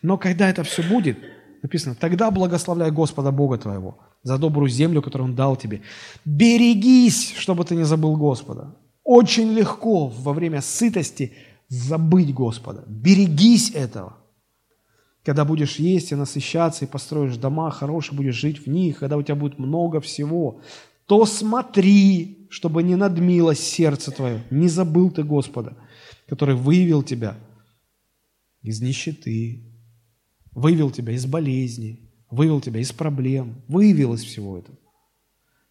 Но 0.02 0.18
когда 0.18 0.50
это 0.50 0.64
все 0.64 0.84
будет, 0.84 1.18
написано, 1.64 1.96
тогда 1.96 2.32
благословляй 2.32 2.92
Господа 2.92 3.32
Бога 3.32 3.58
твоего 3.58 4.07
за 4.24 4.38
добрую 4.38 4.70
землю, 4.70 5.02
которую 5.02 5.30
Он 5.30 5.36
дал 5.36 5.56
тебе. 5.56 5.82
Берегись, 6.26 7.34
чтобы 7.38 7.64
ты 7.64 7.76
не 7.76 7.86
забыл 7.86 8.16
Господа. 8.18 8.76
Очень 9.04 9.54
легко 9.54 10.08
во 10.08 10.34
время 10.34 10.62
сытости 10.62 11.34
забыть 11.70 12.34
Господа. 12.34 12.84
Берегись 12.88 13.72
этого. 13.72 14.18
Когда 15.24 15.44
будешь 15.44 15.80
есть 15.80 16.12
и 16.12 16.16
насыщаться, 16.16 16.86
и 16.86 16.88
построишь 16.88 17.36
дома 17.36 17.70
хорошие, 17.70 18.16
будешь 18.16 18.36
жить 18.36 18.66
в 18.66 18.70
них, 18.70 19.00
когда 19.00 19.18
у 19.18 19.24
тебя 19.24 19.36
будет 19.36 19.60
много 19.60 20.00
всего, 20.00 20.62
то 21.06 21.26
смотри, 21.26 22.48
чтобы 22.50 22.84
не 22.84 22.96
надмилось 22.96 23.60
сердце 23.60 24.12
твое, 24.12 24.44
не 24.50 24.68
забыл 24.68 25.12
ты 25.12 25.24
Господа, 25.24 25.78
который 26.28 26.56
вывел 26.56 27.04
тебя 27.04 27.38
из 28.62 28.82
нищеты, 28.82 29.64
вывел 30.52 30.92
тебя 30.92 31.14
из 31.14 31.26
болезни, 31.26 32.07
вывел 32.30 32.62
тебя 32.62 32.80
из 32.80 32.92
проблем, 32.92 33.62
вывел 33.68 34.14
из 34.14 34.24
всего 34.24 34.58
этого, 34.58 34.78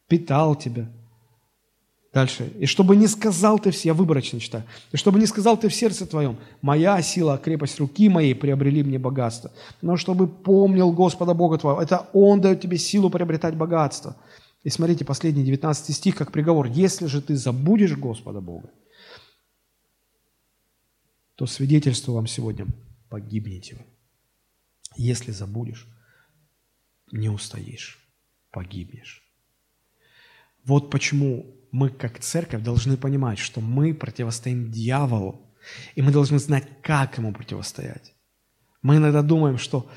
питал 0.08 0.54
тебя– 0.54 0.90
Дальше. 2.16 2.50
«И 2.58 2.64
чтобы 2.64 2.96
не 2.96 3.08
сказал 3.08 3.58
ты, 3.58 3.72
я 3.84 3.92
выборочно 3.92 4.40
читаю, 4.40 4.64
и 4.90 4.96
чтобы 4.96 5.18
не 5.18 5.26
сказал 5.26 5.58
ты 5.58 5.68
в 5.68 5.74
сердце 5.74 6.06
твоем, 6.06 6.38
моя 6.62 7.02
сила, 7.02 7.36
крепость 7.36 7.78
руки 7.78 8.08
моей 8.08 8.34
приобрели 8.34 8.82
мне 8.82 8.98
богатство, 8.98 9.50
но 9.82 9.98
чтобы 9.98 10.26
помнил 10.26 10.92
Господа 10.92 11.34
Бога 11.34 11.58
твоего, 11.58 11.82
это 11.82 12.08
Он 12.14 12.40
дает 12.40 12.62
тебе 12.62 12.78
силу 12.78 13.10
приобретать 13.10 13.54
богатство». 13.54 14.16
И 14.64 14.70
смотрите, 14.70 15.04
последний 15.04 15.44
19 15.44 15.94
стих, 15.94 16.16
как 16.16 16.32
приговор. 16.32 16.68
«Если 16.68 17.04
же 17.04 17.20
ты 17.20 17.36
забудешь 17.36 17.98
Господа 17.98 18.40
Бога, 18.40 18.70
то 21.34 21.44
свидетельствую 21.44 22.16
вам 22.16 22.26
сегодня, 22.26 22.66
погибнете 23.10 23.74
вы. 23.74 23.84
Если 24.96 25.32
забудешь, 25.32 25.86
не 27.12 27.28
устоишь, 27.28 27.98
погибнешь». 28.50 29.22
Вот 30.64 30.90
почему 30.90 31.56
мы 31.70 31.90
как 31.90 32.18
церковь 32.18 32.62
должны 32.62 32.96
понимать, 32.96 33.38
что 33.38 33.60
мы 33.60 33.94
противостоим 33.94 34.70
дьяволу, 34.70 35.54
и 35.94 36.02
мы 36.02 36.10
должны 36.10 36.38
знать, 36.38 36.66
как 36.82 37.18
ему 37.18 37.32
противостоять. 37.32 38.14
Мы 38.82 38.96
иногда 38.96 39.22
думаем, 39.22 39.58
что 39.58 39.90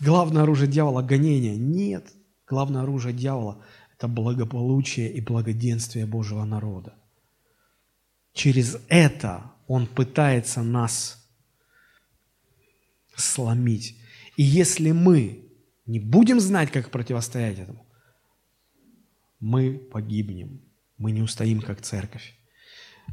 главное 0.00 0.42
оружие 0.42 0.68
дьявола– 0.68 1.02
гонение. 1.02 1.56
Нет, 1.56 2.12
главное 2.46 2.82
оружие 2.82 3.14
дьявола– 3.14 3.64
это 3.96 4.08
благополучие 4.08 5.12
и 5.12 5.20
благоденствие 5.20 6.06
Божьего 6.06 6.44
народа. 6.44 6.94
Через 8.32 8.78
это 8.88 9.52
он 9.66 9.86
пытается 9.86 10.62
нас 10.62 11.26
сломить. 13.16 13.96
И 14.36 14.42
если 14.42 14.90
мы 14.90 15.43
не 15.86 16.00
будем 16.00 16.40
знать, 16.40 16.70
как 16.70 16.90
противостоять 16.90 17.58
этому, 17.58 17.86
мы 19.40 19.78
погибнем 19.78 20.64
мы 20.98 21.12
не 21.12 21.22
устоим 21.22 21.60
как 21.60 21.80
церковь. 21.80 22.34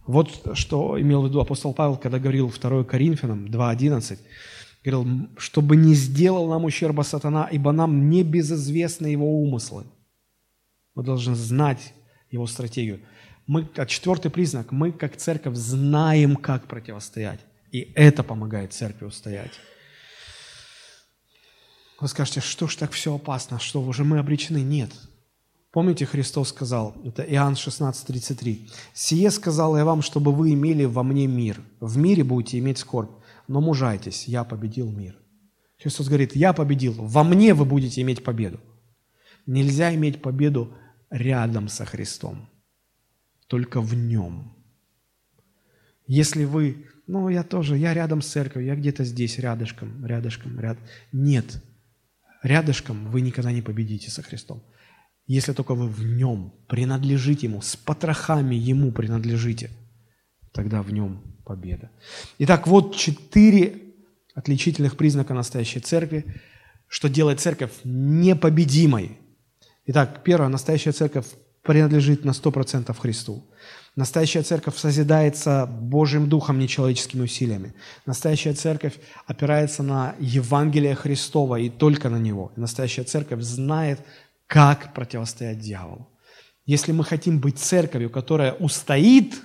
Вот 0.06 0.52
что 0.54 1.00
имел 1.00 1.22
в 1.22 1.28
виду 1.28 1.40
апостол 1.42 1.74
Павел, 1.74 1.98
когда 1.98 2.20
говорил 2.20 2.50
2 2.50 2.84
Коринфянам 2.86 3.48
2.11, 3.48 4.20
говорил, 4.84 5.30
чтобы 5.38 5.76
не 5.76 5.94
сделал 5.94 6.48
нам 6.48 6.66
ущерба 6.66 7.02
сатана, 7.04 7.50
ибо 7.52 7.72
нам 7.72 8.10
не 8.10 8.24
безызвестны 8.24 9.08
его 9.08 9.42
умыслы. 9.42 9.86
Мы 10.96 11.04
должны 11.04 11.36
знать 11.36 11.94
его 12.30 12.48
стратегию. 12.48 13.02
Мы, 13.48 13.70
а 13.76 13.86
четвертый 13.86 14.32
признак, 14.32 14.72
мы 14.72 14.92
как 14.92 15.18
церковь 15.18 15.56
знаем, 15.56 16.36
как 16.36 16.68
противостоять. 16.68 17.40
И 17.72 17.92
это 17.96 18.24
помогает 18.24 18.74
церкви 18.74 19.06
устоять. 19.06 19.52
Вы 22.02 22.08
скажете, 22.08 22.42
что 22.42 22.68
ж 22.68 22.76
так 22.76 22.92
все 22.92 23.16
опасно, 23.16 23.60
что 23.60 23.82
уже 23.82 24.04
мы 24.04 24.20
обречены? 24.20 24.62
Нет, 24.62 24.92
Помните, 25.72 26.06
Христос 26.06 26.50
сказал, 26.50 26.98
это 27.06 27.24
Иоанн 27.24 27.54
16:33, 27.54 28.70
«Сие 28.94 29.32
сказал 29.32 29.78
я 29.78 29.86
вам, 29.86 30.02
чтобы 30.02 30.34
вы 30.34 30.52
имели 30.52 30.84
во 30.84 31.02
мне 31.02 31.28
мир. 31.28 31.62
В 31.80 31.98
мире 31.98 32.26
будете 32.26 32.60
иметь 32.60 32.78
скорбь, 32.78 33.12
но 33.48 33.62
мужайтесь, 33.62 34.28
я 34.28 34.44
победил 34.44 34.92
мир». 34.92 35.18
Христос 35.82 36.08
говорит, 36.08 36.36
я 36.36 36.52
победил, 36.52 36.94
во 36.98 37.24
мне 37.24 37.54
вы 37.54 37.64
будете 37.64 38.02
иметь 38.02 38.22
победу. 38.24 38.60
Нельзя 39.46 39.96
иметь 39.96 40.22
победу 40.22 40.74
рядом 41.10 41.70
со 41.70 41.86
Христом, 41.86 42.50
только 43.48 43.80
в 43.80 43.96
Нем. 43.96 44.54
Если 46.06 46.44
вы, 46.44 46.86
ну, 47.08 47.30
я 47.30 47.44
тоже, 47.44 47.78
я 47.78 47.94
рядом 47.94 48.22
с 48.22 48.28
церковью, 48.28 48.68
я 48.68 48.76
где-то 48.76 49.06
здесь, 49.06 49.40
рядышком, 49.40 50.06
рядышком, 50.06 50.60
ряд. 50.60 50.78
Нет, 51.14 51.64
рядышком 52.42 53.10
вы 53.12 53.22
никогда 53.22 53.52
не 53.52 53.62
победите 53.62 54.10
со 54.12 54.22
Христом 54.22 54.64
если 55.28 55.54
только 55.54 55.76
вы 55.76 55.88
в 55.88 56.04
нем 56.04 56.54
принадлежите 56.68 57.48
ему, 57.48 57.62
с 57.62 57.78
потрохами 57.78 58.56
ему 58.56 58.92
принадлежите, 58.92 59.70
тогда 60.52 60.82
в 60.82 60.92
нем 60.92 61.24
победа. 61.46 61.90
Итак, 62.40 62.68
вот 62.68 62.96
четыре 62.96 63.82
отличительных 64.36 64.98
признака 64.98 65.34
настоящей 65.34 65.80
церкви, 65.80 66.26
что 66.88 67.08
делает 67.08 67.40
церковь 67.40 67.72
непобедимой. 67.86 69.20
Итак, 69.86 70.22
первое, 70.26 70.50
настоящая 70.50 70.92
церковь 70.92 71.28
принадлежит 71.64 72.26
на 72.26 72.32
100% 72.32 72.94
Христу. 73.00 73.50
Настоящая 73.98 74.44
церковь 74.44 74.78
созидается 74.78 75.66
Божьим 75.66 76.30
Духом, 76.30 76.60
нечеловеческими 76.60 77.24
усилиями. 77.24 77.74
Настоящая 78.06 78.54
церковь 78.54 78.98
опирается 79.26 79.84
на 79.84 80.16
Евангелие 80.20 80.96
Христова 80.96 81.58
и 81.58 81.70
только 81.70 82.10
на 82.10 82.18
него. 82.18 82.54
Настоящая 82.56 83.04
церковь 83.04 83.42
знает, 83.42 84.00
как 84.48 84.94
противостоять 84.94 85.60
дьяволу. 85.60 86.08
Если 86.66 86.94
мы 86.94 87.04
хотим 87.04 87.40
быть 87.40 87.60
церковью, 87.60 88.10
которая 88.10 88.54
устоит, 88.54 89.42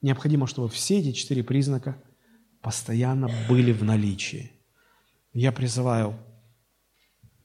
необходимо, 0.00 0.48
чтобы 0.48 0.68
все 0.68 0.98
эти 0.98 1.12
четыре 1.12 1.44
признака 1.44 1.96
постоянно 2.62 3.28
были 3.48 3.72
в 3.72 3.84
наличии. 3.84 4.50
Я 5.32 5.52
призываю 5.52 6.16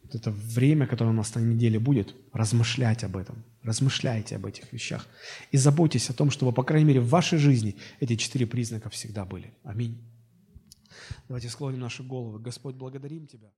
вот 0.03 0.15
это 0.15 0.31
время, 0.31 0.87
которое 0.87 1.09
у 1.11 1.13
нас 1.13 1.35
на 1.35 1.39
неделе 1.39 1.79
будет, 1.79 2.15
размышлять 2.33 3.03
об 3.03 3.17
этом. 3.17 3.43
Размышляйте 3.67 4.37
об 4.37 4.45
этих 4.45 4.71
вещах. 4.71 5.05
И 5.51 5.57
заботьтесь 5.57 6.09
о 6.09 6.13
том, 6.13 6.31
чтобы, 6.31 6.53
по 6.53 6.63
крайней 6.63 6.87
мере, 6.87 7.01
в 7.01 7.09
вашей 7.09 7.37
жизни 7.37 7.75
эти 7.99 8.15
четыре 8.15 8.47
признака 8.47 8.89
всегда 8.89 9.25
были. 9.25 9.53
Аминь. 9.63 10.01
Давайте 11.27 11.49
склоним 11.49 11.81
наши 11.81 12.01
головы. 12.01 12.39
Господь, 12.39 12.75
благодарим 12.75 13.27
Тебя. 13.27 13.49